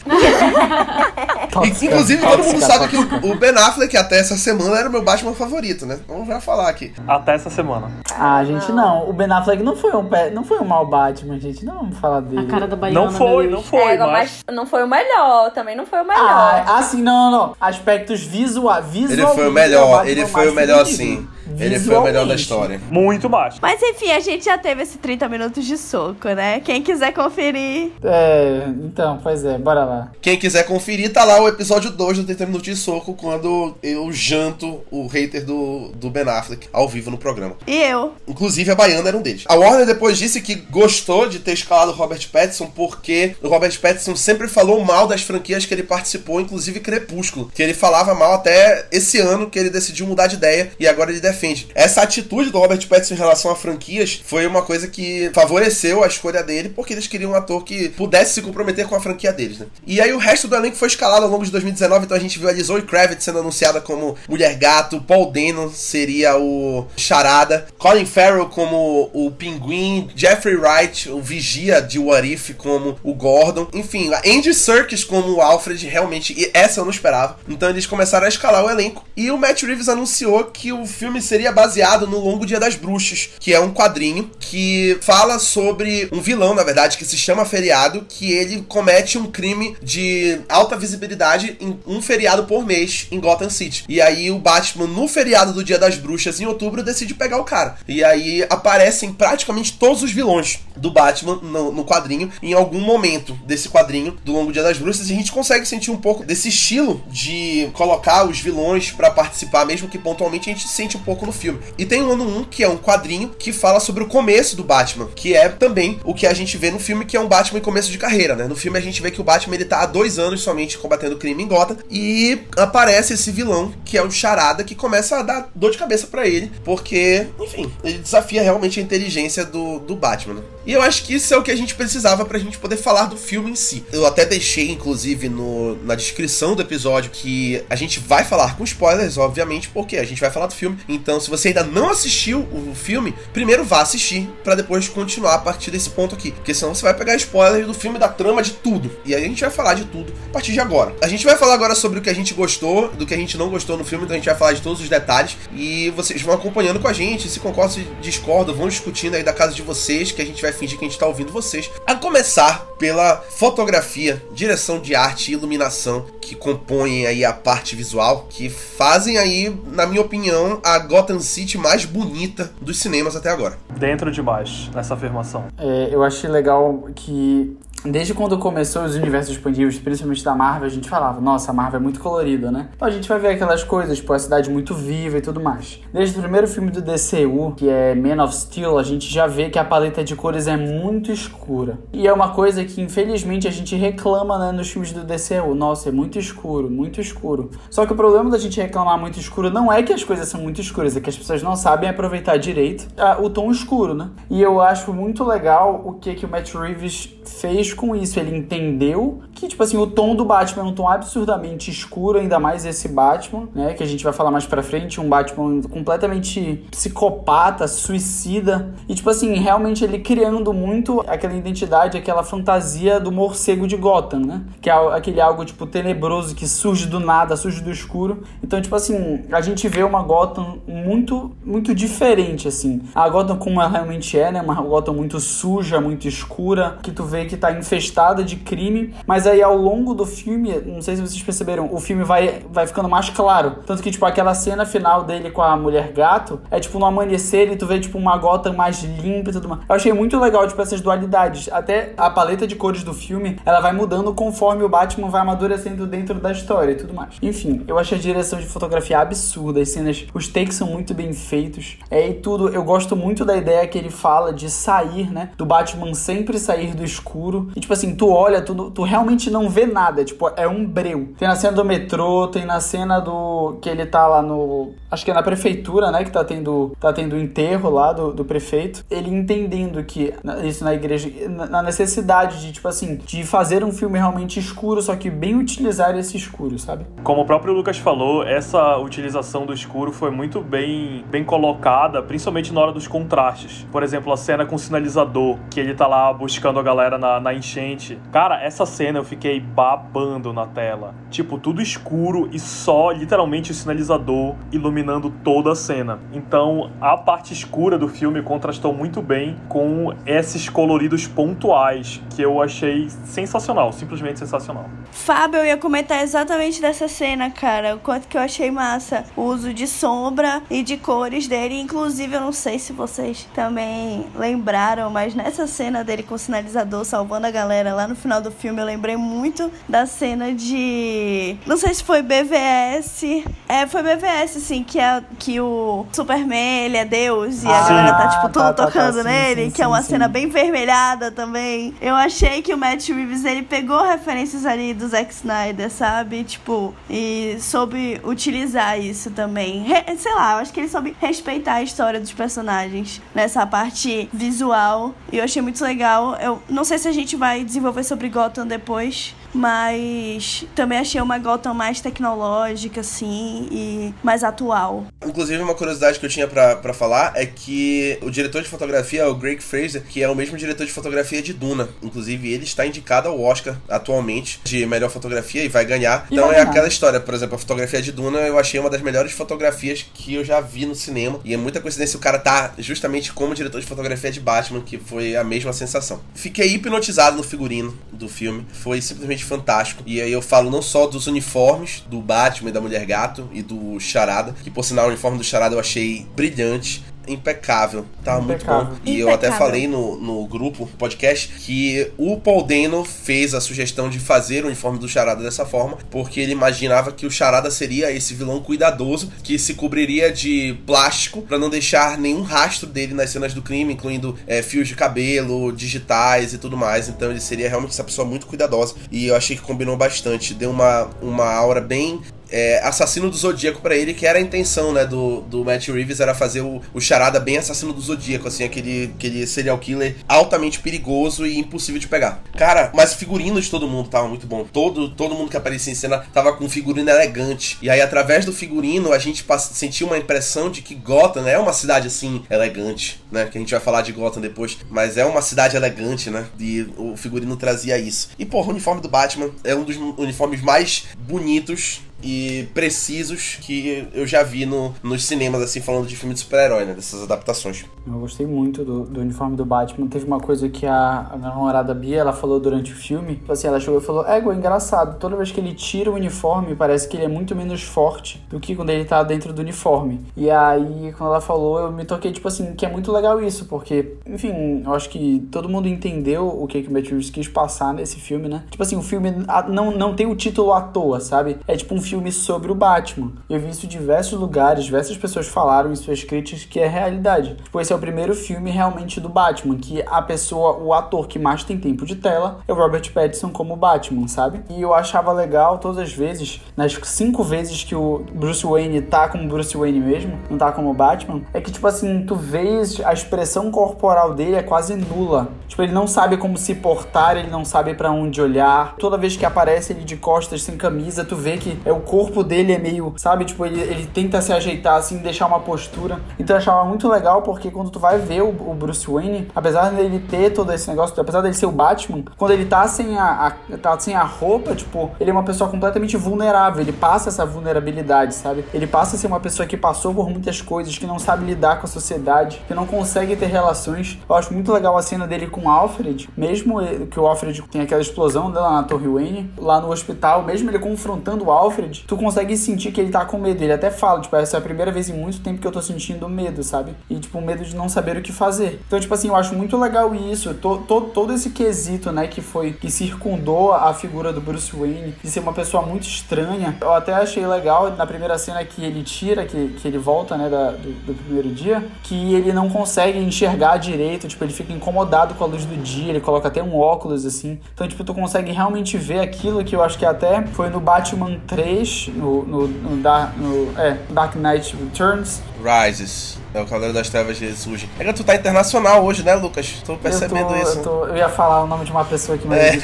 Tóxica, 1.51 1.87
Inclusive, 1.87 2.23
todo 2.23 2.39
mundo 2.45 2.61
tóxica, 2.61 2.67
sabe 2.67 2.89
que 2.89 2.97
o 2.97 3.33
o 3.33 3.36
Ben 3.37 3.51
Affleck 3.57 3.97
até 3.97 4.19
essa 4.19 4.37
semana 4.37 4.79
era 4.79 4.89
o 4.89 4.93
meu 4.93 5.03
Batman 5.03 5.35
favorito, 5.35 5.87
né? 5.87 5.99
Vamos 6.09 6.27
já 6.27 6.41
falar 6.41 6.69
aqui. 6.69 6.93
Até 7.07 7.35
essa 7.35 7.51
semana. 7.51 7.91
Ah, 8.19 8.45
gente, 8.45 8.71
não. 8.73 9.09
O 9.09 9.13
Ben 9.13 9.31
Affleck 9.31 9.63
não 9.63 9.77
foi 9.77 9.95
um, 9.95 10.05
pé- 10.07 10.31
não 10.31 10.45
foi 10.45 10.59
um 10.59 10.65
mau 10.65 10.87
Batman, 10.87 11.39
gente. 11.39 11.65
Não 11.65 11.77
vamos 11.77 11.99
falar 11.99 12.21
dele. 12.21 12.47
A 12.47 12.51
cara 12.51 12.67
da 12.67 12.77
baiana. 12.77 13.01
Não 13.01 13.11
foi, 13.11 13.45
meu 13.47 13.57
não 13.57 13.63
foi, 13.63 13.95
é, 13.95 13.99
mas... 13.99 14.45
mas 14.47 14.57
não 14.57 14.67
foi 14.67 14.83
o 14.85 14.89
melhor. 14.89 15.51
Também 15.53 15.77
não 15.77 15.87
foi 15.87 16.01
o 16.01 16.05
melhor. 16.07 16.25
Ah, 16.29 16.65
ah, 16.79 16.83
sim, 16.83 17.03
não, 17.03 17.31
não, 17.31 17.39
não. 17.39 17.57
Aspectos 17.61 18.23
visuais. 18.23 18.87
Ele 18.95 19.07
Visualmente, 19.09 19.35
foi 19.37 19.45
o 19.45 19.51
é 19.51 19.53
melhor, 19.53 20.07
ele 20.09 20.21
mais 20.23 20.33
foi 20.33 20.51
o 20.51 20.55
melhor 20.55 20.87
sim. 20.87 21.27
Ele 21.59 21.79
foi 21.79 21.95
o 21.97 22.03
melhor 22.03 22.27
da 22.27 22.35
história. 22.35 22.81
Muito 22.91 23.29
mais. 23.29 23.57
Mas 23.61 23.81
enfim, 23.83 24.11
a 24.11 24.21
gente 24.21 24.45
já 24.45 24.59
teve 24.59 24.83
esse 24.83 24.99
30 24.99 25.29
minutos 25.29 25.65
de 25.65 25.77
soco, 25.79 26.29
né? 26.31 26.61
Quem 26.61 26.83
quiser 26.83 27.13
conferir, 27.13 27.91
É, 28.03 28.67
então, 28.85 29.19
pois 29.23 29.45
é, 29.45 29.59
bora 29.59 29.85
lá. 29.85 30.13
Quem 30.21 30.37
quiser 30.39 30.65
conferir, 30.65 31.13
tá 31.13 31.25
lá 31.25 31.41
o 31.41 31.49
episódio 31.49 31.91
2 31.91 32.19
do 32.19 32.25
30 32.25 32.47
Minutos 32.47 32.67
de 32.67 32.77
Soco, 32.77 33.15
quando 33.15 33.77
eu 33.83 34.11
janto 34.13 34.81
o 34.91 35.07
hater 35.07 35.45
do, 35.45 35.93
do 35.95 36.11
Ben 36.11 36.29
Affleck 36.29 36.69
ao 36.73 36.89
vivo 36.89 37.11
no 37.11 37.19
programa. 37.19 37.57
e 37.67 37.77
eu. 37.83 38.15
Inclusive, 38.27 38.71
a 38.71 38.75
Baiana 38.75 39.09
era 39.09 39.17
um 39.17 39.23
deles. 39.23 39.45
A 39.49 39.55
Warner 39.55 39.87
depois 39.87 40.19
disse 40.19 40.41
que 40.41 40.55
gostou 40.55 41.29
de 41.29 41.39
ter 41.39 41.53
escalado 41.53 41.91
o 41.93 41.95
Robert 41.95 42.21
Pattinson 42.31 42.67
porque 42.67 43.37
o 43.43 43.49
Robert 43.49 43.79
Pattinson 43.81 44.17
sempre 44.17 44.49
falou 44.49 44.85
mal 44.85 45.07
das 45.07 45.23
franquias 45.23 45.65
que 45.65 45.73
ele 45.75 45.83
participou, 45.83 46.41
inclusive 46.41 46.81
Crepúsculo. 46.81 47.51
Que 47.55 47.63
ele 47.63 47.75
falava 47.75 48.15
mal 48.15 48.35
até 48.35 48.87
esse 48.93 49.19
ano 49.19 49.49
que 49.49 49.59
ele 49.59 49.71
decidiu 49.71 50.07
mudar 50.07 50.27
de 50.27 50.37
ideia 50.37 50.71
e 50.79 50.87
agora 50.87 51.11
ele 51.11 51.21
defende. 51.21 51.46
Essa 51.75 52.03
atitude 52.03 52.51
do 52.51 52.59
Robert 52.59 52.87
Pattinson 52.87 53.15
em 53.15 53.19
relação 53.19 53.51
a 53.51 53.57
franquias 53.57 54.21
foi 54.25 54.47
uma 54.47 54.63
coisa 54.63 54.89
que 54.89 55.31
favoreceu 55.35 56.03
a 56.03 56.07
escolha 56.07 56.43
dele 56.43 56.69
porque 56.69 56.93
eles 56.93 57.07
queriam 57.07 57.33
um 57.33 57.35
ator 57.35 57.65
que 57.65 57.89
pudesse 57.91 58.35
se 58.35 58.43
comprometer 58.43 58.87
com 58.87 58.95
a 58.95 59.01
franquia 59.01 59.33
deles, 59.33 59.59
né? 59.59 59.67
E 59.87 60.01
aí 60.01 60.13
o 60.13 60.19
resto 60.19 60.49
do 60.49 60.57
elenco 60.57 60.77
foi 60.77 60.89
escalado 60.89 61.25
ao 61.25 61.31
longo 61.31 61.45
de 61.45 61.51
2019, 61.51 62.05
então 62.05 62.17
a 62.17 62.21
gente 62.21 62.39
viu 62.39 62.49
a 62.49 62.55
Zoe 62.55 62.83
Kravitz 62.83 63.25
sendo 63.25 63.39
anunciada 63.39 63.81
como 63.81 64.17
Mulher 64.29 64.57
Gato, 64.57 65.01
Paul 65.01 65.31
Dano 65.31 65.71
seria 65.73 66.37
o 66.37 66.87
Charada, 66.97 67.67
Colin 67.79 68.07
Farrell 68.07 68.47
como 68.47 69.11
o 69.13 69.31
Pinguim, 69.31 70.09
Jeffrey 70.15 70.57
Wright, 70.57 71.11
o 71.11 71.21
Vigia 71.21 71.81
de 71.81 71.99
What 71.99 72.33
If 72.33 72.55
como 72.57 72.99
o 73.03 73.15
Gordon, 73.15 73.69
enfim, 73.73 74.11
Andy 74.25 74.55
Serkis 74.55 75.05
como 75.05 75.35
o 75.35 75.41
Alfred, 75.41 75.87
realmente, 75.87 76.35
e 76.37 76.51
essa 76.55 76.81
eu 76.81 76.85
não 76.85 76.91
esperava. 76.91 77.39
Então 77.49 77.69
eles 77.69 77.87
começaram 77.87 78.27
a 78.27 78.29
escalar 78.29 78.65
o 78.65 78.71
elenco 78.71 79.05
e 79.17 79.31
o 79.31 79.39
Matt 79.39 79.63
Reeves 79.63 79.89
anunciou 79.89 80.45
que 80.45 80.73
o 80.73 80.87
filme 80.87 81.21
seria 81.21 81.36
baseado 81.53 82.07
no 82.07 82.19
Longo 82.19 82.47
Dia 82.47 82.59
das 82.59 82.75
Bruxas, 82.75 83.31
que 83.39 83.53
é 83.53 83.61
um 83.61 83.73
quadrinho 83.73 84.31
que 84.41 84.99
fala 85.01 85.39
sobre 85.39 86.09
um 86.13 86.21
vilão, 86.21 86.55
na 86.55 86.63
verdade, 86.63 86.97
que 86.97 87.05
se 87.05 87.17
chama 87.17 87.45
Feriado, 87.45 88.07
que 88.09 88.33
ele 88.33 88.65
comete 88.69 89.19
um 89.19 89.27
crime 89.27 89.77
de 89.83 90.41
alta 90.49 90.77
visibilidade 90.77 91.57
em 91.61 91.79
um 91.87 92.01
feriado 92.01 92.45
por 92.45 92.65
mês 92.65 93.07
em 93.11 93.21
Gotham 93.21 93.51
City. 93.51 93.85
E 93.89 94.01
aí 94.01 94.31
o 94.31 94.39
Batman, 94.39 94.87
no 94.87 95.07
feriado 95.07 95.53
do 95.53 95.65
Dia 95.65 95.79
das 95.79 95.97
Bruxas, 95.97 96.41
em 96.41 96.47
outubro, 96.47 96.83
decide 96.83 97.15
pegar 97.15 97.39
o 97.39 97.45
cara. 97.45 97.77
E 97.87 98.03
aí 98.03 98.45
aparecem 98.49 99.13
praticamente 99.13 99.75
todos 99.75 100.03
os 100.03 100.13
vilões 100.13 100.61
do 100.77 100.91
Batman 100.91 101.37
no, 101.43 101.73
no 101.73 101.85
quadrinho 101.85 102.31
em 102.43 102.53
algum 102.53 102.81
momento 102.81 103.35
desse 103.47 103.69
quadrinho 103.69 104.17
do 104.25 104.33
Longo 104.33 104.53
Dia 104.53 104.63
das 104.63 104.79
Bruxas. 104.79 105.09
E 105.09 105.13
a 105.13 105.17
gente 105.17 105.33
consegue 105.33 105.67
sentir 105.67 105.91
um 105.91 105.97
pouco 105.97 106.25
desse 106.25 106.49
estilo 106.49 107.03
de 107.09 107.69
colocar 107.73 108.25
os 108.25 108.41
vilões 108.41 108.91
para 108.91 109.11
participar, 109.11 109.65
mesmo 109.65 109.89
que 109.89 109.99
pontualmente 109.99 110.49
a 110.49 110.53
gente 110.53 110.69
sente 110.69 110.97
um 110.97 111.01
pouco 111.01 111.26
filme. 111.33 111.59
E 111.79 111.85
tem 111.85 112.03
o 112.03 112.13
ano 112.13 112.41
1, 112.41 112.45
que 112.45 112.63
é 112.63 112.69
um 112.69 112.77
quadrinho 112.77 113.31
que 113.39 113.53
fala 113.53 113.81
sobre 113.81 114.03
o 114.03 114.07
começo 114.07 114.57
do 114.57 114.65
Batman, 114.65 115.09
que 115.15 115.35
é 115.35 115.49
também 115.49 116.01
o 116.05 116.15
que 116.15 116.27
a 116.27 116.35
gente 116.35 116.57
vê 116.57 116.71
no 116.71 116.79
filme, 116.79 117.05
que 117.05 117.17
é 117.17 117.21
um 117.21 117.29
Batman 117.29 117.59
em 117.59 117.63
começo 117.63 117.91
de 117.91 117.99
carreira, 117.99 118.35
né? 118.35 118.47
No 118.47 118.57
filme 118.57 118.79
a 118.79 118.83
gente 118.83 119.01
vê 119.03 119.11
que 119.11 119.21
o 119.21 119.25
Batman 119.25 119.55
ele 119.55 119.65
tá 119.65 119.83
há 119.83 119.87
dois 119.87 120.19
anos 120.19 120.41
somente 120.41 120.79
combatendo 120.79 121.17
crime 121.17 121.43
em 121.43 121.49
Gotham 121.49 121.77
e 121.91 122.39
aparece 122.57 123.15
esse 123.15 123.31
vilão 123.31 123.73
que 123.85 123.97
é 123.97 124.03
o 124.03 124.11
Charada 124.11 124.65
que 124.65 124.75
começa 124.75 125.19
a 125.19 125.23
dar 125.23 125.51
dor 125.55 125.71
de 125.71 125.79
cabeça 125.79 126.07
para 126.07 126.27
ele, 126.27 126.51
porque, 126.65 127.27
enfim, 127.41 127.73
ele 127.83 127.99
desafia 127.99 128.43
realmente 128.43 128.81
a 128.81 128.83
inteligência 128.83 129.45
do, 129.45 129.79
do 129.81 129.97
Batman. 129.97 130.43
E 130.67 130.73
eu 130.73 130.83
acho 130.83 131.05
que 131.05 131.15
isso 131.15 131.33
é 131.33 131.37
o 131.37 131.43
que 131.43 131.51
a 131.51 131.57
gente 131.57 131.77
precisava 131.77 132.25
pra 132.25 132.39
gente 132.39 132.59
poder 132.59 132.77
falar 132.77 133.07
do 133.07 133.17
filme 133.17 133.51
em 133.51 133.55
si. 133.55 133.85
Eu 133.93 134.05
até 134.05 134.27
deixei, 134.27 134.71
inclusive, 134.71 135.29
no, 135.29 135.77
na 135.85 135.95
descrição 135.95 136.57
do 136.57 136.63
episódio 136.63 137.11
que 137.13 137.63
a 137.71 137.77
gente 137.77 138.01
vai 138.01 138.25
falar 138.25 138.57
com 138.57 138.65
spoilers, 138.65 139.17
obviamente, 139.17 139.69
porque 139.69 139.97
a 139.97 140.05
gente 140.05 140.21
vai 140.21 140.31
falar 140.31 140.49
do 140.49 140.55
filme. 140.55 140.77
Então, 140.89 141.06
se 141.21 141.31
você 141.31 141.49
ainda 141.49 141.63
não 141.63 141.91
assistiu 141.91 142.41
o 142.53 142.75
filme, 142.75 143.15
primeiro 143.33 143.65
vá 143.65 143.81
assistir 143.83 144.29
para 144.43 144.57
depois 144.57 144.89
continuar 144.89 145.35
a 145.35 145.39
partir 145.39 145.71
desse 145.71 145.91
ponto 145.91 146.15
aqui. 146.15 146.33
Porque 146.33 146.53
senão 146.53 146.75
você 146.75 146.83
vai 146.83 146.95
pegar 146.95 147.15
spoilers 147.15 147.67
do 147.67 147.73
filme, 147.73 147.99
da 147.99 148.09
trama, 148.09 148.43
de 148.43 148.53
tudo. 148.53 148.91
E 149.05 149.15
aí 149.15 149.25
a 149.25 149.29
gente 149.29 149.41
vai 149.41 149.51
falar 149.51 149.75
de 149.75 149.85
tudo 149.85 150.13
a 150.29 150.33
partir 150.33 150.53
de 150.53 150.61
agora. 150.61 150.95
A 151.01 151.09
gente 151.09 151.25
vai 151.25 151.37
falar 151.37 151.55
agora 151.55 151.75
sobre 151.75 152.01
o 152.01 152.03
que 152.03 152.11
a 152.11 152.15
gente 152.15 152.35
gostou, 152.35 152.89
do 152.89 153.07
que 153.07 153.15
a 153.15 153.17
gente 153.17 153.39
não 153.39 153.49
gostou 153.49 153.77
no 153.77 153.85
filme, 153.85 154.05
então 154.05 154.15
a 154.15 154.19
gente 154.19 154.27
vai 154.27 154.35
falar 154.35 154.53
de 154.53 154.63
todos 154.63 154.83
os 154.83 154.89
detalhes. 154.89 155.37
E 155.55 155.91
vocês 155.91 156.21
vão 156.23 156.35
acompanhando 156.35 156.81
com 156.81 156.89
a 156.89 156.93
gente, 156.93 157.29
se 157.29 157.39
concordam, 157.39 157.75
se 157.75 157.87
discordam, 158.01 158.55
vão 158.55 158.69
discutindo 158.69 159.15
aí 159.15 159.23
da 159.23 159.33
casa 159.33 159.55
de 159.55 159.63
vocês, 159.63 160.11
que 160.11 160.21
a 160.21 160.27
gente 160.27 160.43
vai 160.43 160.53
fingir 160.53 160.79
que 160.79 160.85
a 160.85 160.89
gente 160.89 160.99
tá 160.99 161.07
ouvindo 161.07 161.33
vocês. 161.33 161.71
A 161.87 161.95
começar 161.95 162.67
pela 162.79 163.25
fotografia, 163.31 164.23
direção 164.33 164.81
de 164.81 164.95
arte 164.95 165.31
e 165.31 165.35
iluminação 165.35 166.07
que 166.27 166.35
compõem 166.35 167.07
aí 167.07 167.25
a 167.25 167.33
parte 167.33 167.77
visual, 167.77 168.27
que 168.29 168.51
fazem 168.51 169.17
aí, 169.17 169.57
na 169.73 169.87
minha 169.87 170.01
opinião, 170.01 170.61
a 170.65 170.77
Gotham 170.81 171.21
City 171.21 171.57
mais 171.57 171.85
bonita 171.85 172.53
dos 172.61 172.81
cinemas 172.81 173.15
até 173.15 173.31
agora. 173.31 173.57
Dentro 173.79 174.11
demais 174.11 174.69
nessa 174.75 174.95
afirmação. 174.95 175.45
É, 175.57 175.89
eu 175.93 176.03
achei 176.03 176.29
legal 176.29 176.89
que 176.97 177.57
Desde 177.91 178.15
quando 178.15 178.37
começou 178.39 178.83
os 178.83 178.97
universos 178.97 179.37
expandidos, 179.37 179.79
principalmente 179.79 180.25
da 180.25 180.35
Marvel, 180.35 180.67
a 180.67 180.71
gente 180.71 180.89
falava, 180.89 181.21
nossa, 181.21 181.51
a 181.53 181.55
Marvel 181.55 181.79
é 181.79 181.83
muito 181.83 182.01
colorida, 182.01 182.51
né? 182.51 182.69
Então 182.75 182.89
a 182.89 182.91
gente 182.91 183.09
vai 183.09 183.19
ver 183.19 183.29
aquelas 183.29 183.63
coisas, 183.63 183.99
tipo, 183.99 184.13
a 184.13 184.19
cidade 184.19 184.51
muito 184.51 184.75
viva 184.75 185.19
e 185.19 185.21
tudo 185.21 185.41
mais. 185.41 185.81
Desde 185.93 186.19
o 186.19 186.23
primeiro 186.23 186.49
filme 186.49 186.71
do 186.71 186.83
DCU, 186.83 187.55
que 187.57 187.69
é 187.69 187.95
Man 187.95 188.23
of 188.23 188.35
Steel, 188.35 188.79
a 188.79 188.83
gente 188.83 189.13
já 189.13 189.27
vê 189.27 189.49
que 189.51 189.59
a 189.59 189.65
paleta 189.65 190.03
de 190.03 190.17
cores 190.17 190.49
é 190.49 190.57
muito 190.57 191.13
escura. 191.13 191.79
E 191.93 192.07
é 192.07 192.13
uma 192.13 192.31
coisa 192.31 192.65
que, 192.65 192.81
infelizmente, 192.81 193.47
a 193.47 193.53
gente 193.53 193.77
reclama, 193.77 194.39
né, 194.39 194.53
nos 194.53 194.69
filmes 194.69 194.93
do 194.93 195.05
DCU. 195.05 195.55
Nossa, 195.55 195.89
é 195.89 195.93
muito 195.93 196.19
escuro, 196.19 196.69
muito 196.69 197.01
escuro. 197.01 197.51
Só 197.71 197.87
que 197.87 197.93
o 197.93 197.97
problema 197.97 198.31
da 198.31 198.39
gente 198.39 198.61
reclamar 198.61 198.99
muito 198.99 199.19
escuro 199.21 199.49
não 199.49 199.73
é 199.73 199.83
que 199.83 199.93
as 199.93 200.03
coisas 200.03 200.29
são 200.29 200.41
muito 200.41 200.61
escuras, 200.61 200.97
é 200.97 201.01
que 201.01 201.09
as 201.09 201.17
pessoas 201.17 201.43
não 201.43 201.55
sabem 201.55 201.89
aproveitar 201.89 202.37
direito 202.37 202.87
o 203.21 203.31
tom 203.31 203.51
escuro, 203.51 203.95
né? 203.95 204.11
E 204.29 204.43
eu 204.43 204.61
acho 204.61 204.93
muito 204.93 205.25
legal 205.25 205.83
o 205.85 205.93
que, 205.95 206.15
que 206.15 206.27
o 206.27 206.29
Matt 206.29 206.53
Reeves 206.55 207.15
fez 207.25 207.73
com 207.77 207.95
isso. 207.95 208.19
Ele 208.19 208.37
entendeu 208.37 209.21
que, 209.33 209.47
tipo 209.47 209.63
assim, 209.63 209.77
o 209.77 209.87
tom 209.87 210.15
do 210.15 210.25
Batman 210.25 210.65
é 210.65 210.67
um 210.67 210.75
tom 210.75 210.89
absurdamente 210.89 211.71
escuro, 211.71 212.19
ainda 212.19 212.39
mais 212.39 212.65
esse 212.65 212.89
Batman, 212.89 213.49
né? 213.55 213.75
Que 213.75 213.83
a 213.83 213.87
gente 213.87 214.03
vai 214.03 214.13
falar 214.13 214.31
mais 214.31 214.47
pra 214.47 214.63
frente, 214.63 215.01
um 215.01 215.09
Batman 215.09 215.61
completamente 215.63 216.67
psicopata, 216.71 217.69
suicida. 217.69 218.75
E, 218.89 218.95
tipo 218.95 219.11
assim, 219.11 219.35
realmente 219.35 219.85
ele 219.85 219.99
criando 219.99 220.53
muito 220.53 221.05
aquela 221.07 221.35
identidade, 221.35 221.99
aquela 221.99 222.25
fantasia 222.25 222.99
do 222.99 223.13
morcego 223.13 223.67
de 223.67 223.77
Gotham, 223.77 224.21
né? 224.21 224.43
Que 224.61 224.71
é 224.71 224.73
aquele 224.73 225.21
algo, 225.21 225.45
tipo, 225.45 225.67
tenebroso 225.67 226.35
que 226.35 226.49
surge 226.49 226.87
do 226.87 226.99
nada, 226.99 227.37
surge 227.37 227.63
do 227.63 227.71
escuro. 227.71 228.23
Então, 228.43 228.61
tipo 228.61 228.75
assim, 228.75 229.25
a 229.31 229.41
gente 229.41 229.69
vê 229.69 229.83
uma 229.83 230.03
Gotham 230.03 230.59
muito, 230.67 231.33
muito 231.45 231.75
diferente, 231.75 232.49
assim. 232.49 232.83
A 232.95 233.09
Gotham 233.09 233.37
como 233.37 233.61
ela 233.61 233.71
realmente 233.71 234.19
é, 234.19 234.33
né? 234.33 234.41
Uma 234.41 234.55
Gotham 234.55 234.95
muito 234.95 235.21
suja, 235.21 235.81
muito 235.81 236.09
escura, 236.09 236.79
que 236.83 236.91
tu 236.91 237.05
vê 237.05 237.27
que 237.27 237.37
tá 237.37 237.53
infestada 237.67 238.23
de 238.23 238.37
crime, 238.37 238.95
mas 239.07 239.27
aí 239.27 239.43
ao 239.43 239.57
longo 239.57 239.95
do 239.95 240.07
filme, 240.07 240.53
não 240.65 240.81
sei 240.81 240.97
se 240.97 241.03
vocês 241.03 241.23
perceberam, 241.23 241.69
o 241.73 241.81
filme 241.81 242.05
vai, 242.05 242.43
vai 242.51 242.67
ficando 242.67 242.89
mais 242.89 243.11
claro. 243.11 243.57
Tanto 243.67 243.83
que, 243.83 243.91
tipo, 243.91 244.07
aquela 244.07 244.35
cena 244.35 244.65
final 244.65 245.03
dele 245.05 245.31
com 245.31 245.43
a 245.43 245.57
mulher 245.57 245.93
gato 245.93 246.41
é 246.51 246.61
tipo 246.61 246.79
no 246.79 246.87
amanhecer 246.87 247.51
e 247.51 247.57
tu 247.57 247.67
vê, 247.67 247.79
tipo, 247.81 247.99
uma 247.99 248.17
gota 248.17 248.53
mais 248.53 248.83
limpa 248.83 249.31
e 249.31 249.33
tudo 249.33 249.49
mais. 249.49 249.63
Eu 249.69 249.75
achei 249.75 249.93
muito 249.93 250.19
legal, 250.19 250.47
tipo, 250.47 250.61
essas 250.63 250.81
dualidades. 250.81 251.49
Até 251.53 251.93
a 251.97 252.09
paleta 252.09 252.47
de 252.47 252.55
cores 252.55 252.83
do 252.83 252.95
filme, 252.95 253.39
ela 253.45 253.61
vai 253.61 253.73
mudando 253.73 254.15
conforme 254.15 254.63
o 254.63 254.69
Batman 254.69 255.09
vai 255.09 255.21
amadurecendo 255.21 255.87
dentro 255.87 256.15
da 256.15 256.31
história 256.31 256.73
e 256.73 256.77
tudo 256.77 256.95
mais. 256.95 257.17
Enfim, 257.21 257.65
eu 257.67 257.79
achei 257.79 257.99
a 257.99 258.01
direção 258.01 258.39
de 258.39 258.47
fotografia 258.47 258.99
absurda, 258.99 259.61
as 259.61 259.71
cenas, 259.71 260.07
os 260.15 260.29
takes 260.29 260.55
são 260.55 260.69
muito 260.69 260.95
bem 260.95 261.13
feitos. 261.13 261.79
É, 261.91 262.09
e 262.09 262.15
tudo, 262.15 262.49
eu 262.49 262.63
gosto 262.63 262.95
muito 262.95 263.25
da 263.25 263.37
ideia 263.37 263.67
que 263.67 263.77
ele 263.77 263.91
fala 263.91 264.33
de 264.33 264.49
sair, 264.49 265.11
né, 265.11 265.31
do 265.37 265.45
Batman 265.45 265.93
sempre 265.95 266.39
sair 266.39 266.75
do 266.75 266.85
escuro. 266.85 267.46
E 267.55 267.61
tipo 267.61 267.73
assim, 267.73 267.95
tu 267.95 268.09
olha, 268.11 268.41
tu, 268.43 268.71
tu 268.71 268.83
realmente 268.83 269.31
não 269.31 269.49
vê 269.49 269.67
nada. 269.67 270.05
Tipo, 270.05 270.31
é 270.37 270.49
um 270.49 270.65
breu. 270.65 271.13
Tem 271.19 271.29
na 271.29 271.37
cena 271.37 271.53
do 271.55 271.65
metrô, 271.65 272.29
tem 272.29 272.45
na 272.45 272.61
cena 272.61 273.01
do. 273.01 273.59
que 273.61 273.69
ele 273.69 273.87
tá 273.87 274.07
lá 274.07 274.23
no. 274.23 274.73
Acho 274.91 275.05
que 275.05 275.11
é 275.11 275.15
na 275.15 275.23
prefeitura, 275.23 275.91
né? 275.91 276.05
Que 276.05 276.11
tá 276.11 276.25
tendo, 276.25 276.77
tá 276.81 276.93
tendo 276.93 277.19
enterro 277.19 277.71
lá 277.71 277.93
do, 277.93 278.13
do 278.13 278.25
prefeito. 278.25 278.85
Ele 278.91 279.11
entendendo 279.11 279.83
que. 279.85 280.15
Isso 280.45 280.65
na 280.65 280.75
igreja. 280.75 281.11
Na 281.29 281.63
necessidade 281.63 282.41
de, 282.41 282.53
tipo 282.53 282.69
assim, 282.69 282.97
de 282.97 283.25
fazer 283.25 283.65
um 283.65 283.73
filme 283.73 283.99
realmente 283.99 284.39
escuro, 284.39 284.81
só 284.81 284.95
que 284.97 285.11
bem 285.11 285.35
utilizar 285.37 285.97
esse 285.97 286.17
escuro, 286.17 286.59
sabe? 286.59 286.87
Como 287.03 287.23
o 287.23 287.25
próprio 287.25 287.53
Lucas 287.53 287.79
falou, 287.79 288.25
essa 288.25 288.77
utilização 288.79 289.47
do 289.47 289.53
escuro 289.53 289.93
foi 289.93 290.11
muito 290.11 290.41
bem, 290.41 291.05
bem 291.11 291.25
colocada, 291.25 292.03
principalmente 292.03 292.53
na 292.53 292.61
hora 292.61 292.73
dos 292.73 292.87
contrastes. 292.87 293.67
Por 293.71 293.83
exemplo, 293.83 294.13
a 294.13 294.17
cena 294.17 294.45
com 294.45 294.57
o 294.57 294.59
sinalizador, 294.59 295.39
que 295.51 295.61
ele 295.61 295.75
tá 295.75 295.87
lá 295.87 296.13
buscando 296.13 296.59
a 296.59 296.63
galera 296.63 296.99
na, 296.99 297.21
na 297.21 297.35
enchente. 297.37 297.99
Cara, 298.13 298.43
essa 298.43 298.67
cena 298.67 298.99
eu 298.99 299.05
fiquei 299.05 299.41
babando 299.41 300.33
na 300.33 300.47
tela. 300.47 300.95
Tipo, 301.11 301.39
tudo 301.39 301.63
escuro 301.63 302.29
e 302.33 302.39
só 302.39 302.91
literalmente 302.91 303.51
o 303.51 303.55
sinalizador 303.55 304.35
iluminando 304.51 305.11
toda 305.23 305.53
a 305.53 305.57
cena. 305.57 305.99
Então, 306.13 306.71
a 306.81 306.97
parte 306.97 307.33
escura 307.33 307.79
do 307.79 307.89
filme 307.89 308.23
contrastou 308.23 308.73
muito 308.73 309.03
bem 309.03 309.37
com 309.49 309.95
esses 310.05 310.49
coloridos 310.49 311.07
pontuais 311.07 312.03
que 312.15 312.23
eu 312.23 312.43
achei 312.43 312.89
sensacional, 313.05 313.73
simplesmente 313.73 314.19
sensacional. 314.19 314.69
Fábio, 314.91 315.41
eu 315.41 315.47
ia 315.47 315.57
comentar 315.57 316.03
exatamente 316.03 316.61
dessa 316.61 316.89
cena, 316.89 317.31
cara. 317.31 317.77
O 317.77 317.79
quanto 317.79 318.09
que 318.09 318.17
eu 318.17 318.21
achei 318.21 318.51
massa 318.51 319.05
o 319.17 319.23
uso 319.23 319.53
de 319.53 319.67
sombra 319.67 320.43
e 320.51 320.63
de 320.63 320.77
cores 320.77 321.29
dele. 321.29 321.61
Inclusive, 321.61 322.15
eu 322.15 322.21
não 322.21 322.33
sei 322.33 322.59
se 322.59 322.73
vocês 322.73 323.29
também 323.35 324.07
lembraram, 324.15 324.91
mas 324.91 325.15
nessa 325.15 325.47
cena 325.47 325.85
dele 325.85 326.03
com 326.03 326.15
o 326.15 326.19
sinalizador 326.19 326.85
salvando 326.85 327.26
a 327.27 327.31
galera 327.31 327.75
lá 327.75 327.87
no 327.89 327.95
final 327.95 328.21
do 328.21 328.31
filme, 328.31 328.61
eu 328.61 328.65
lembrei 328.67 328.97
muito 328.97 329.51
da 329.69 329.87
cena 329.87 330.33
de. 330.33 331.37
Não 331.47 331.57
sei 331.57 331.75
se 331.75 331.83
foi 331.85 332.03
BVS. 332.03 333.25
É, 333.49 333.67
foi 333.67 333.83
BVS, 333.83 334.33
sim, 334.43 334.63
que, 334.63 334.79
é, 334.79 335.03
que 335.19 335.41
o 335.41 335.87
Superman, 335.93 336.65
ele 336.67 336.77
é 336.77 336.85
Deus 336.85 337.43
e 337.43 337.47
a 337.49 337.51
Ah, 337.65 337.69
galera 337.69 337.93
tá, 337.95 338.09
tipo, 338.09 338.23
tudo 338.29 338.33
tá, 338.33 338.53
tá, 338.53 338.55
tá, 338.55 338.67
tocando 338.67 338.99
sim, 338.99 339.05
nele, 339.05 339.45
sim, 339.47 339.51
que 339.51 339.63
é 339.63 339.65
sim, 339.65 339.71
uma 339.71 339.83
sim. 339.83 339.89
cena 339.91 340.09
bem 340.09 340.29
vermelhada 340.29 341.11
também. 341.11 341.75
Eu 341.81 341.95
achei 341.95 342.43
que 342.43 342.53
o 342.55 342.59
Matt 342.59 342.89
Reeves, 342.89 343.25
ele 343.25 343.43
pegou 343.43 343.83
referências 343.83 344.45
ali 344.47 344.75
do 344.75 344.87
Zack 344.89 345.13
Snyder, 345.13 345.71
sabe? 345.71 346.25
Tipo, 346.25 346.75
e 346.91 347.37
soube 347.41 348.01
utilizar 348.05 348.79
isso 348.81 349.11
também. 349.11 349.63
Re- 349.63 349.97
sei 349.97 350.13
lá, 350.15 350.33
eu 350.35 350.39
acho 350.39 350.53
que 350.53 350.61
ele 350.61 350.69
soube 350.69 350.97
respeitar 351.01 351.55
a 351.55 351.63
história 351.63 352.01
dos 352.01 352.13
personagens 352.13 353.01
nessa 353.15 353.47
parte 353.47 354.09
visual. 354.13 354.95
E 355.13 355.19
eu 355.19 355.25
achei 355.25 355.41
muito 355.43 355.63
legal. 355.65 356.17
Eu 356.21 356.43
não 356.49 356.65
sei 356.65 356.79
se 356.79 356.89
a 356.89 356.93
gente 356.93 357.16
vai 357.17 357.45
desenvolver 357.45 357.85
sobre 357.85 358.09
Gotham 358.09 358.47
depois. 358.47 359.15
Mas 359.37 360.45
também 360.55 360.79
achei 360.79 361.01
uma 361.01 361.19
Gotham 361.19 361.55
mais 361.55 361.81
tecnológica, 361.81 362.81
assim, 362.81 363.49
e 363.51 363.95
mais 364.03 364.25
atual. 364.25 364.87
Inclusive, 365.05 365.43
uma 365.43 365.55
curiosidade 365.55 365.99
que 365.99 366.07
eu 366.07 366.11
tinha 366.11 366.27
pra, 366.27 366.57
pra 366.57 366.73
falar 366.73 367.13
é 367.15 367.27
que 367.27 367.99
o 368.03 368.11
diretor 368.11 368.43
de 368.43 368.49
fotografia 368.49 369.03
é 369.03 369.07
o 369.07 369.15
Greg 369.15 369.43
Fraser, 369.43 369.83
que 369.83 370.03
é 370.03 370.09
o 370.09 370.15
mesmo 370.15 370.37
diretor 370.37 370.65
de 370.65 370.73
fotografia 370.73 371.21
de 371.23 371.33
Duna. 371.33 371.69
Inclusive, 371.83 372.33
ele 372.33 372.45
está 372.45 372.67
indicado 372.67 373.09
ao 373.09 373.21
Oscar 373.21 373.57
atualmente 373.69 374.41
de 374.45 374.65
melhor 374.67 374.91
fotografia 374.91 375.45
e 375.45 375.49
vai 375.49 375.65
ganhar. 375.65 376.07
E 376.11 376.15
Então 376.15 376.29
vai 376.29 376.37
é 376.37 376.39
ganhar. 376.39 376.51
aquela 376.51 376.69
história, 376.69 376.99
por 376.99 377.15
exemplo, 377.15 377.35
a 377.37 377.39
fotografia 377.39 377.83
de 377.83 377.93
Duna 377.93 378.19
eu 378.21 378.39
achei 378.39 378.59
uma 378.59 378.71
das 378.71 378.81
melhores 378.81 379.13
fotografias 379.13 379.85
que 379.95 380.15
eu 380.15 380.25
já 380.25 380.41
vi 380.41 380.65
no 380.67 380.75
cinema. 380.75 381.21
E 381.25 381.35
é 381.35 381.37
muita 381.37 381.61
coincidência 381.61 381.97
o 381.97 382.01
cara 382.01 382.19
tá 382.19 382.55
justamente 382.59 383.13
como 383.13 383.35
diretor 383.35 383.61
de 383.61 383.67
fotografia 383.67 384.11
de 384.11 384.21
Batman, 384.21 384.61
que 384.61 384.79
foi 384.79 385.15
a 385.15 385.23
mesma 385.23 385.53
sensação. 385.53 386.01
Fiquei 386.15 386.55
hipnotizado 386.55 387.17
no 387.17 387.23
figurino 387.23 387.77
do 387.93 388.09
filme. 388.09 388.47
Foi 388.53 388.81
simplesmente 388.81 389.25
fantástico. 389.27 389.83
E 389.87 390.01
aí 390.01 390.13
eu 390.13 390.23
falo 390.23 390.51
não 390.51 390.63
só 390.63 390.87
dos 390.87 391.07
uniformes 391.07 391.83
do 391.89 392.01
Batman 392.01 392.51
e 392.51 392.53
da 392.53 392.61
Mulher 392.61 392.85
Gato 392.87 393.29
e 393.33 393.43
do 393.43 393.79
Charada, 393.81 394.35
que 394.43 394.51
por 394.51 394.65
sinal 394.65 394.87
o 394.87 394.89
uniforme 394.89 395.19
do 395.19 395.25
Charada 395.25 395.55
eu 395.55 395.61
achei 395.61 396.07
brilhante. 396.15 396.85
Impecável. 397.07 397.85
Tava 398.05 398.21
muito 398.21 398.43
Impecável. 398.43 398.75
bom. 398.75 398.81
E 398.85 399.01
eu 399.01 399.09
até 399.09 399.29
Impecável. 399.29 399.47
falei 399.47 399.69
no, 399.69 399.97
no 399.97 400.27
grupo 400.27 400.69
podcast 400.79 401.29
que 401.41 401.91
o 401.97 402.19
Paul 402.19 402.43
Dano 402.43 402.85
fez 402.85 403.35
a 403.35 403.41
sugestão 403.41 403.89
de 403.89 403.99
fazer 403.99 404.45
o 404.45 404.47
uniforme 404.47 404.79
do 404.79 404.89
Charada 404.89 405.23
dessa 405.23 405.45
forma, 405.45 405.79
porque 405.91 406.21
ele 406.21 406.33
imaginava 406.33 406.93
que 406.93 407.07
o 407.07 407.11
Charada 407.11 407.51
seria 407.51 407.91
esse 407.91 408.15
vilão 408.15 408.41
cuidadoso 408.41 409.13
que 409.23 409.39
se 409.39 409.55
cobriria 409.55 410.13
de 410.13 410.57
plástico 410.67 411.23
pra 411.23 411.39
não 411.39 411.51
deixar 411.51 411.99
nenhum 411.99 412.23
rastro 412.23 412.69
dele 412.69 412.95
nas 412.95 413.11
cenas 413.11 413.35
do 413.35 413.43
crime, 413.43 413.75
incluindo 413.75 414.17
é, 414.27 414.43
fios 414.43 414.69
de 414.69 414.75
cabelo, 414.75 415.53
digitais 415.53 416.33
e 416.33 416.39
tudo 416.39 416.57
mais. 416.57 416.89
Então 416.89 417.11
ele 417.11 417.21
seria 417.21 417.49
realmente 417.49 417.71
essa 417.71 417.85
pessoa 417.85 418.07
muito 418.07 418.27
cuidadosa. 418.27 418.75
E 418.91 419.07
eu 419.07 419.15
achei 419.17 419.37
que 419.37 419.43
combinou 419.43 419.77
bastante. 419.77 420.35
Deu 420.35 420.51
uma, 420.51 420.91
uma 421.01 421.33
aura 421.33 421.61
bem 421.61 422.01
é, 422.31 422.61
assassino 422.63 423.11
do 423.11 423.17
Zodíaco 423.17 423.61
pra 423.61 423.77
ele, 423.77 423.95
que 423.95 424.07
era 424.07 424.19
a 424.19 424.23
intenção, 424.23 424.73
né, 424.73 424.85
do, 424.85 425.21
do 425.23 425.45
Matt 425.45 425.69
Reeves, 425.69 426.01
era 426.01 426.15
fazer 426.15 426.41
o, 426.41 426.61
o 426.73 426.81
charada 426.81 427.21
bem 427.21 427.39
assassino 427.39 427.73
do 427.73 427.81
Zodíaco, 427.81 428.29
assim, 428.29 428.45
aquele, 428.45 428.93
aquele 428.97 429.27
serial 429.27 429.59
killer 429.59 429.97
altamente 430.09 430.61
perigoso 430.61 431.27
e 431.27 431.39
impossível 431.39 431.81
de 431.81 431.89
pegar. 431.89 432.23
Cara, 432.37 432.71
mas 432.75 432.95
figurino 432.95 433.41
de 433.41 433.51
todo 433.51 433.69
mundo 433.69 433.89
tava 433.89 434.09
muito 434.09 434.27
bom. 434.27 434.45
Todo, 434.45 434.89
todo 434.91 435.15
mundo 435.15 435.31
que 435.31 435.37
aparecia 435.37 435.73
em 435.73 435.77
cena 435.77 435.99
tava 436.13 436.33
com 436.33 436.45
um 436.45 436.49
figurino 436.49 436.91
elegante. 436.91 437.59
E 437.63 437.71
aí, 437.71 437.81
através 437.81 438.25
do 438.25 438.33
figurino, 438.33 438.93
a 438.93 438.99
gente 438.99 439.25
sentiu 439.39 439.87
uma 439.87 439.99
impressão 439.99 440.51
de 440.51 440.63
que 440.63 440.75
Gotham 440.75 441.23
né, 441.23 441.33
é 441.33 441.39
uma 441.39 441.53
cidade, 441.53 441.87
assim, 441.87 442.25
elegante, 442.31 443.03
né, 443.11 443.27
que 443.27 443.39
a 443.39 443.41
gente 443.41 443.51
vai 443.51 443.61
falar 443.61 443.83
de 443.83 443.93
Gotham 443.93 444.21
depois, 444.21 444.57
mas 444.71 444.97
é 444.97 445.05
uma 445.05 445.23
cidade 445.23 445.57
elegante, 445.57 446.11
né, 446.11 446.27
e 446.39 446.67
o 446.77 446.97
figurino 446.97 447.37
trazia 447.37 447.79
isso. 447.79 448.11
E, 448.19 448.25
porra, 448.25 448.49
o 448.49 448.51
uniforme 448.51 448.81
do 448.81 448.89
Batman 448.89 449.31
é 449.45 449.55
um 449.55 449.65
dos 449.65 449.77
uniformes 449.77 450.41
mais 450.43 450.85
bonitos 450.99 451.81
e 452.03 452.49
precisos 452.55 453.39
que 453.41 453.89
eu 453.93 454.07
já 454.07 454.23
vi 454.23 454.47
no, 454.47 454.75
nos 454.83 455.05
cinemas, 455.05 455.43
assim, 455.43 455.61
falando 455.61 455.87
de 455.87 455.97
filme 455.97 456.15
de 456.15 456.21
super-herói, 456.21 456.65
né? 456.65 456.75
Dessas 456.75 457.03
adaptações. 457.03 457.65
Eu 457.87 458.01
gostei 458.01 458.27
muito 458.27 458.65
do, 458.65 458.85
do 458.85 459.01
uniforme 459.01 459.37
do 459.37 459.45
Batman. 459.45 459.87
Teve 459.87 460.07
uma 460.07 460.21
coisa 460.21 460.49
que 460.49 460.67
a, 460.67 461.09
a 461.13 461.17
minha 461.17 461.31
namorada 461.31 461.73
Bia, 461.75 461.99
ela 461.99 462.13
falou 462.13 462.41
durante 462.41 462.73
o 462.73 462.77
filme. 462.77 463.23
Assim, 463.29 463.47
ela 463.47 463.61
chegou 463.61 463.81
e 463.81 463.83
falou, 463.83 464.07
é, 464.07 464.19
engraçado. 464.19 464.99
Toda 464.99 465.17
vez 465.17 465.31
que 465.31 465.41
ele 465.41 465.55
tira 465.55 465.91
o 465.91 465.95
uniforme, 465.95 466.55
parece 466.55 466.89
que 466.89 466.97
ele 466.97 467.05
é 467.05 467.09
muito 467.09 467.35
menos 467.35 467.63
forte 467.63 468.25
do 468.29 468.41
que 468.41 468.55
quando 468.55 468.71
ele 468.71 468.85
tá 468.85 469.03
dentro 469.03 469.33
do 469.33 469.41
uniforme. 469.41 470.01
E 470.17 470.31
aí, 470.31 470.93
quando 470.97 471.11
ela 471.11 471.21
falou, 471.21 471.61
eu 471.61 471.73
me 471.73 471.85
toquei, 471.85 472.13
tipo 472.13 472.29
assim, 472.29 472.55
que 472.55 472.67
é 472.67 472.69
muito 472.69 472.93
legal 472.93 473.23
isso. 473.23 473.47
Porque, 473.47 473.95
enfim, 474.07 474.63
eu 474.65 474.75
acho 474.75 474.89
que 474.89 475.27
todo 475.31 475.49
mundo 475.49 475.69
entendeu 475.69 476.27
o 476.27 476.47
que, 476.47 476.63
que 476.63 476.69
o 476.69 476.73
Matt 476.73 476.89
Reeves 476.89 477.11
quis 477.11 477.29
passar 477.29 477.73
nesse 477.73 477.97
filme, 477.97 478.29
né? 478.29 478.45
Tipo 478.51 478.63
assim, 478.63 478.77
o 478.77 478.83
filme 478.83 479.13
não, 479.49 479.71
não 479.71 479.95
tem 479.95 480.07
o 480.07 480.17
título 480.17 480.53
à 480.53 480.61
toa, 480.61 481.01
sabe? 481.01 481.39
É 481.47 481.57
tipo 481.57 481.75
um 481.75 481.81
filme 481.89 482.11
sobre 482.11 482.51
o 482.51 482.55
Batman. 482.55 483.13
Eu 483.29 483.41
vi 483.41 483.51
isso 483.51 483.67
em 483.67 483.69
diversos 483.69 484.19
lugares, 484.19 484.65
diversas 484.65 484.97
pessoas 484.97 485.29
falaram 485.29 485.73
em 485.73 485.77
suas 485.77 486.03
críticas 486.03 486.45
que 486.45 486.59
é 486.59 486.67
realidade. 486.67 487.37
Tipo, 487.37 487.61
esse 487.61 487.73
é 487.73 487.77
o 487.77 487.79
primeiro 487.79 488.15
filme 488.15 488.51
realmente 488.51 489.01
do 489.01 489.09
Batman, 489.09 489.57
que 489.57 489.83
a 489.87 490.03
pessoa, 490.03 490.57
o 490.59 490.73
ator 490.73 491.07
que 491.07 491.19
mais 491.19 491.45
tem 491.45 491.59
tempo 491.59 491.87
de 491.87 491.97
tela 491.97 492.41
é 492.47 492.53
o 492.53 492.57
Robert 492.57 492.93
Pattinson 492.93 493.31
como 493.31 493.57
Batman, 493.57 494.09
sabe? 494.09 494.41
E 494.51 494.61
eu 494.61 494.75
achava 494.75 495.13
legal 495.13 495.59
todas 495.59 495.79
as 495.79 495.93
vezes, 495.93 496.41
nas 496.57 496.79
cinco 496.85 497.23
vezes 497.23 497.63
que 497.65 497.75
o 497.75 498.05
Bruce 498.13 498.45
Wayne 498.47 498.83
tá 498.83 499.09
como 499.09 499.29
Bruce 499.29 499.57
Wayne 499.57 499.81
mesmo, 499.81 500.19
não 500.29 500.39
tá 500.39 500.53
como 500.53 500.75
Batman, 500.75 501.23
é 501.33 501.41
que, 501.41 501.51
tipo 501.51 501.67
assim, 501.67 502.05
tu 502.07 502.15
vês 502.15 502.81
a 502.85 502.93
expressão 502.93 503.51
corporal 503.51 504.15
dele 504.15 504.37
é 504.37 504.43
quase 504.43 504.75
nula. 504.75 505.29
Tipo, 505.49 505.63
ele 505.63 505.73
não 505.73 505.87
sabe 505.87 506.17
como 506.17 506.37
se 506.37 506.55
portar, 506.55 507.17
ele 507.17 507.31
não 507.31 507.45
sabe 507.45 507.75
pra 507.75 507.91
onde 507.91 508.21
olhar. 508.21 508.75
Toda 508.79 508.97
vez 508.97 509.17
que 509.17 509.25
aparece 509.25 509.73
ele 509.73 509.85
de 509.85 509.97
costas 509.97 510.43
sem 510.43 510.57
camisa, 510.57 511.05
tu 511.05 511.17
vê 511.17 511.37
que 511.37 511.59
é 511.65 511.73
o 511.77 511.81
corpo 511.81 512.23
dele 512.23 512.53
é 512.53 512.59
meio, 512.59 512.93
sabe? 512.97 513.25
Tipo, 513.25 513.45
ele, 513.47 513.61
ele 513.61 513.87
tenta 513.87 514.21
se 514.21 514.33
ajeitar 514.33 514.77
assim, 514.77 514.99
deixar 514.99 515.27
uma 515.27 515.41
postura. 515.41 516.01
Então 516.19 516.35
eu 516.37 516.39
achava 516.39 516.65
muito 516.65 516.89
legal 516.89 517.23
porque 517.23 517.51
quando 517.51 517.71
tu 517.71 517.79
vai 517.79 517.99
ver 517.99 518.23
o, 518.23 518.29
o 518.29 518.55
Bruce 518.55 518.91
Wayne, 518.91 519.29
apesar 519.35 519.71
dele 519.71 519.99
ter 520.09 520.31
todo 520.31 520.53
esse 520.53 520.69
negócio, 520.69 520.99
apesar 521.01 521.21
dele 521.21 521.35
ser 521.35 521.47
o 521.47 521.53
Batman, 521.53 522.03
quando 522.17 522.31
ele 522.33 522.45
tá 522.47 522.67
sem 522.69 522.99
a, 522.99 523.27
a- 523.53 523.57
tá 523.59 523.79
sem 523.79 523.95
a 523.95 524.03
roupa, 524.03 524.55
tipo, 524.55 524.91
ele 525.01 525.11
é 525.11 525.13
uma 525.13 525.23
pessoa 525.25 525.49
completamente 525.51 525.97
vulnerável. 525.97 526.61
Ele 526.61 526.73
passa 526.73 527.09
essa 527.09 527.25
vulnerabilidade, 527.27 528.15
sabe? 528.15 528.45
Ele 528.53 528.67
passa 528.67 528.97
a 528.97 528.99
ser 528.99 529.07
uma 529.07 529.21
pessoa 529.21 529.47
que 529.47 529.57
passou 529.57 529.95
por 529.95 530.09
muitas 530.11 530.41
coisas, 530.41 530.77
que 530.77 530.87
não 530.87 530.99
sabe 530.99 531.25
lidar 531.27 531.59
com 531.61 531.67
a 531.67 531.69
sociedade, 531.69 532.43
que 532.47 532.55
não 532.55 532.67
consegue 532.67 533.17
ter 533.17 533.27
relações. 533.27 533.99
Eu 534.09 534.15
acho 534.17 534.33
muito 534.33 534.53
legal 534.53 534.77
a 534.77 534.83
cena 534.83 535.07
dele 535.07 535.27
com 535.27 535.43
o 535.43 535.49
Alfred, 535.51 536.09
mesmo 536.17 536.57
que 536.91 536.99
o 536.99 537.07
Alfred 537.07 537.43
tem 537.51 537.61
aquela 537.63 537.81
explosão 537.81 538.31
dela 538.31 538.51
na 538.51 538.63
Torre 538.63 538.87
Wayne, 538.89 539.31
lá 539.39 539.61
no 539.61 539.71
hospital, 539.71 540.23
mesmo 540.23 540.51
ele 540.51 540.59
confrontando 540.59 541.27
o 541.27 541.31
Alfred, 541.31 541.66
tu 541.87 541.97
consegue 541.97 542.37
sentir 542.37 542.73
que 542.73 542.81
ele 542.81 542.91
tá 542.91 543.05
com 543.05 543.19
medo. 543.19 543.43
Ele 543.43 543.53
até 543.53 543.71
fala, 543.71 544.01
tipo, 544.01 544.15
essa 544.17 544.37
é 544.37 544.39
a 544.39 544.43
primeira 544.43 544.71
vez 544.73 544.89
em 544.89 544.93
muito 544.95 545.21
tempo 545.21 545.41
que 545.41 545.47
eu 545.47 545.53
tô 545.53 545.61
sentindo 545.63 546.09
medo, 546.09 546.43
sabe? 546.43 546.75
E, 546.91 546.97
tipo, 546.97 547.21
medo 547.21 547.45
de 547.45 547.55
não 547.57 547.69
saber 547.69 547.97
o 547.97 548.03
que 548.03 548.13
fazer. 548.13 548.61
Então, 548.67 548.79
tipo 548.81 548.93
assim, 548.95 549.09
eu 549.09 549.17
acho 549.17 549.35
muito 549.35 549.57
legal 549.59 549.95
isso, 549.95 550.33
to, 550.35 550.59
to- 550.69 550.91
todo 550.95 551.13
esse 551.13 551.31
quesito, 551.31 551.91
né, 551.93 552.07
que 552.07 552.21
foi, 552.21 552.53
que 552.53 552.71
circundou 552.71 553.53
a 553.53 553.73
figura 553.75 554.13
do 554.13 554.21
Bruce 554.21 554.55
Wayne, 554.55 554.95
de 555.03 555.11
ser 555.11 555.21
uma 555.21 555.33
pessoa 555.33 555.63
muito 555.65 555.85
estranha. 555.87 556.57
Eu 556.61 556.73
até 556.73 556.93
achei 556.95 557.27
legal 557.27 557.71
na 557.77 557.87
primeira 557.87 558.17
cena 558.19 558.45
que 558.45 558.63
ele 558.65 558.83
tira, 558.83 559.25
que, 559.25 559.49
que 559.49 559.67
ele 559.69 559.79
volta, 559.79 560.17
né, 560.17 560.29
da- 560.29 560.51
do, 560.53 560.73
do 560.87 560.95
primeiro 560.95 561.29
dia, 561.31 561.67
que 561.83 562.15
ele 562.15 562.33
não 562.33 562.49
consegue 562.49 562.99
enxergar 562.99 563.57
direito, 563.59 564.09
tipo, 564.09 564.23
ele 564.25 564.33
fica 564.33 564.53
incomodado 564.53 565.15
com 565.15 565.25
a 565.25 565.27
luz 565.27 565.45
do 565.45 565.57
dia, 565.57 565.91
ele 565.91 566.01
coloca 566.01 566.29
até 566.29 566.43
um 566.43 566.57
óculos, 566.59 567.05
assim. 567.07 567.39
Então, 567.55 567.67
tipo, 567.69 567.83
tu 567.85 567.95
consegue 567.95 568.33
realmente 568.33 568.77
ver 568.77 569.01
aquilo 569.01 569.45
que 569.45 569.55
eu 569.55 569.63
acho 569.63 569.79
que 569.79 569.85
até 569.87 570.23
foi 570.29 570.49
no 570.51 570.61
Batman 570.61 571.19
3, 571.27 571.56
no, 571.95 572.23
no, 572.25 572.47
no, 572.47 572.77
Dar- 572.83 573.13
no- 573.17 573.53
é, 573.59 573.77
Dark 573.91 574.15
Knight 574.17 574.55
Returns, 574.61 575.21
Rises. 575.43 576.19
É 576.37 576.41
o 576.43 576.45
Cavaleiro 576.45 576.75
das 576.75 576.91
Trevas 576.91 577.19
ressurge. 577.19 577.67
É 577.79 577.85
que 577.85 577.93
tu 577.95 578.05
tá 578.05 578.15
internacional 578.15 578.85
hoje, 578.85 579.03
né, 579.03 579.15
Lucas? 579.15 579.55
Tô 579.65 579.75
percebendo 579.79 580.35
eu 580.35 580.37
tô, 580.37 580.37
isso. 580.37 580.59
Eu, 580.59 580.63
tô- 580.63 580.87
eu 580.89 580.97
ia 580.99 581.09
falar 581.09 581.43
o 581.43 581.47
nome 581.47 581.65
de 581.65 581.71
uma 581.71 581.83
pessoa 581.83 582.15
aqui, 582.17 582.29
mas 582.29 582.39
É. 582.39 582.59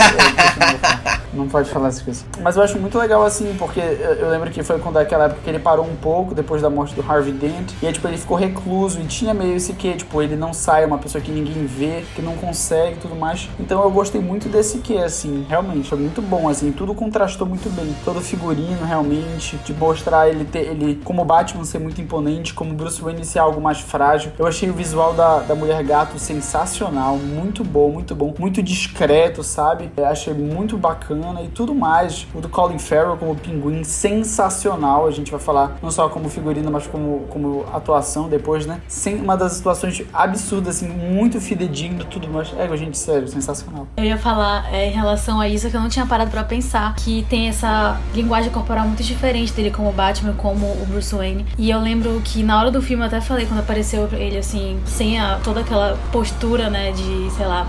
não 1.32 1.48
pode 1.48 1.70
falar 1.70 1.88
essas 1.88 2.02
coisas. 2.02 2.22
Mas 2.42 2.54
eu 2.56 2.62
acho 2.62 2.78
muito 2.78 2.98
legal 2.98 3.24
assim, 3.24 3.54
porque 3.58 3.80
eu, 3.80 4.28
lembro 4.28 4.50
que 4.50 4.62
foi 4.62 4.78
quando 4.78 4.98
aquela 4.98 5.24
época 5.24 5.40
que 5.42 5.48
ele 5.48 5.58
parou 5.58 5.86
um 5.86 5.96
pouco 5.96 6.34
depois 6.34 6.60
da 6.60 6.68
morte 6.68 6.94
do 6.94 7.00
Harvey 7.00 7.32
Dent. 7.32 7.72
E 7.80 7.86
aí, 7.86 7.92
tipo, 7.94 8.06
ele 8.06 8.18
ficou 8.18 8.36
recluso 8.36 9.00
e 9.00 9.04
tinha 9.06 9.32
meio 9.32 9.56
esse 9.56 9.72
que, 9.72 9.94
tipo, 9.94 10.20
ele 10.20 10.36
não 10.36 10.52
sai, 10.52 10.82
é 10.82 10.86
uma 10.86 10.98
pessoa 10.98 11.24
que 11.24 11.30
ninguém 11.32 11.64
vê, 11.64 12.04
que 12.14 12.20
não 12.20 12.36
consegue 12.36 12.96
e 12.96 13.00
tudo 13.00 13.16
mais. 13.16 13.48
Então 13.58 13.82
eu 13.82 13.90
gostei 13.90 14.20
muito 14.20 14.50
desse 14.50 14.80
que, 14.80 14.98
assim, 14.98 15.46
realmente, 15.48 15.88
foi 15.88 15.96
muito 15.96 16.20
bom, 16.20 16.46
assim, 16.46 16.70
tudo 16.72 16.94
contrastou 16.94 17.46
muito 17.46 17.70
bem. 17.70 17.96
Todo 18.04 18.20
figurino, 18.20 18.84
realmente, 18.84 19.56
de 19.64 19.72
mostrar 19.72 20.28
ele 20.28 20.44
ter, 20.44 20.66
ele, 20.66 21.00
como 21.02 21.24
Batman 21.24 21.64
ser 21.64 21.78
muito 21.78 22.02
imponente, 22.02 22.52
como 22.52 22.74
Bruce 22.74 23.00
Wayne 23.00 23.24
ser 23.24 23.38
algo 23.38 23.61
mais 23.62 23.80
frágil. 23.80 24.32
Eu 24.38 24.46
achei 24.46 24.68
o 24.68 24.74
visual 24.74 25.14
da, 25.14 25.40
da 25.40 25.54
Mulher 25.54 25.82
Gato 25.82 26.18
sensacional, 26.18 27.16
muito 27.16 27.64
bom, 27.64 27.90
muito 27.90 28.14
bom, 28.14 28.34
muito 28.38 28.62
discreto, 28.62 29.42
sabe? 29.42 29.90
Eu 29.96 30.06
achei 30.06 30.34
muito 30.34 30.76
bacana 30.76 31.42
e 31.42 31.48
tudo 31.48 31.74
mais. 31.74 32.26
O 32.34 32.40
do 32.40 32.48
Colin 32.48 32.78
Farrell 32.78 33.16
como 33.16 33.36
Pinguim, 33.36 33.84
sensacional. 33.84 35.06
A 35.06 35.10
gente 35.10 35.30
vai 35.30 35.40
falar 35.40 35.78
não 35.82 35.90
só 35.90 36.08
como 36.08 36.28
figurino, 36.28 36.70
mas 36.70 36.86
como, 36.86 37.20
como 37.28 37.64
atuação 37.72 38.28
depois, 38.28 38.66
né? 38.66 38.80
Sem 38.88 39.16
uma 39.16 39.36
das 39.36 39.52
situações 39.52 40.02
absurdas, 40.12 40.76
assim, 40.76 40.88
muito 40.88 41.40
fidedigno, 41.40 42.04
tudo 42.04 42.28
mais. 42.28 42.52
É, 42.58 42.76
gente, 42.76 42.98
sério, 42.98 43.28
sensacional. 43.28 43.86
Eu 43.96 44.04
ia 44.04 44.18
falar 44.18 44.72
é, 44.72 44.88
em 44.88 44.92
relação 44.92 45.40
a 45.40 45.48
isso 45.48 45.70
que 45.70 45.76
eu 45.76 45.80
não 45.80 45.88
tinha 45.88 46.06
parado 46.06 46.30
pra 46.30 46.44
pensar. 46.44 46.94
Que 46.96 47.24
tem 47.28 47.48
essa 47.48 48.00
linguagem 48.14 48.50
corporal 48.50 48.86
muito 48.86 49.02
diferente 49.02 49.52
dele 49.52 49.70
como 49.70 49.92
Batman, 49.92 50.34
como 50.34 50.66
o 50.66 50.86
Bruce 50.86 51.14
Wayne. 51.14 51.46
E 51.58 51.70
eu 51.70 51.80
lembro 51.80 52.20
que 52.24 52.42
na 52.42 52.58
hora 52.58 52.70
do 52.70 52.82
filme 52.82 53.02
eu 53.02 53.06
até 53.06 53.20
falei 53.20 53.46
quando 53.52 53.60
apareceu 53.60 54.08
ele 54.12 54.38
assim, 54.38 54.80
sem 54.86 55.20
a, 55.20 55.38
toda 55.44 55.60
aquela 55.60 55.98
postura, 56.10 56.70
né, 56.70 56.90
de, 56.92 57.30
sei 57.36 57.46
lá, 57.46 57.66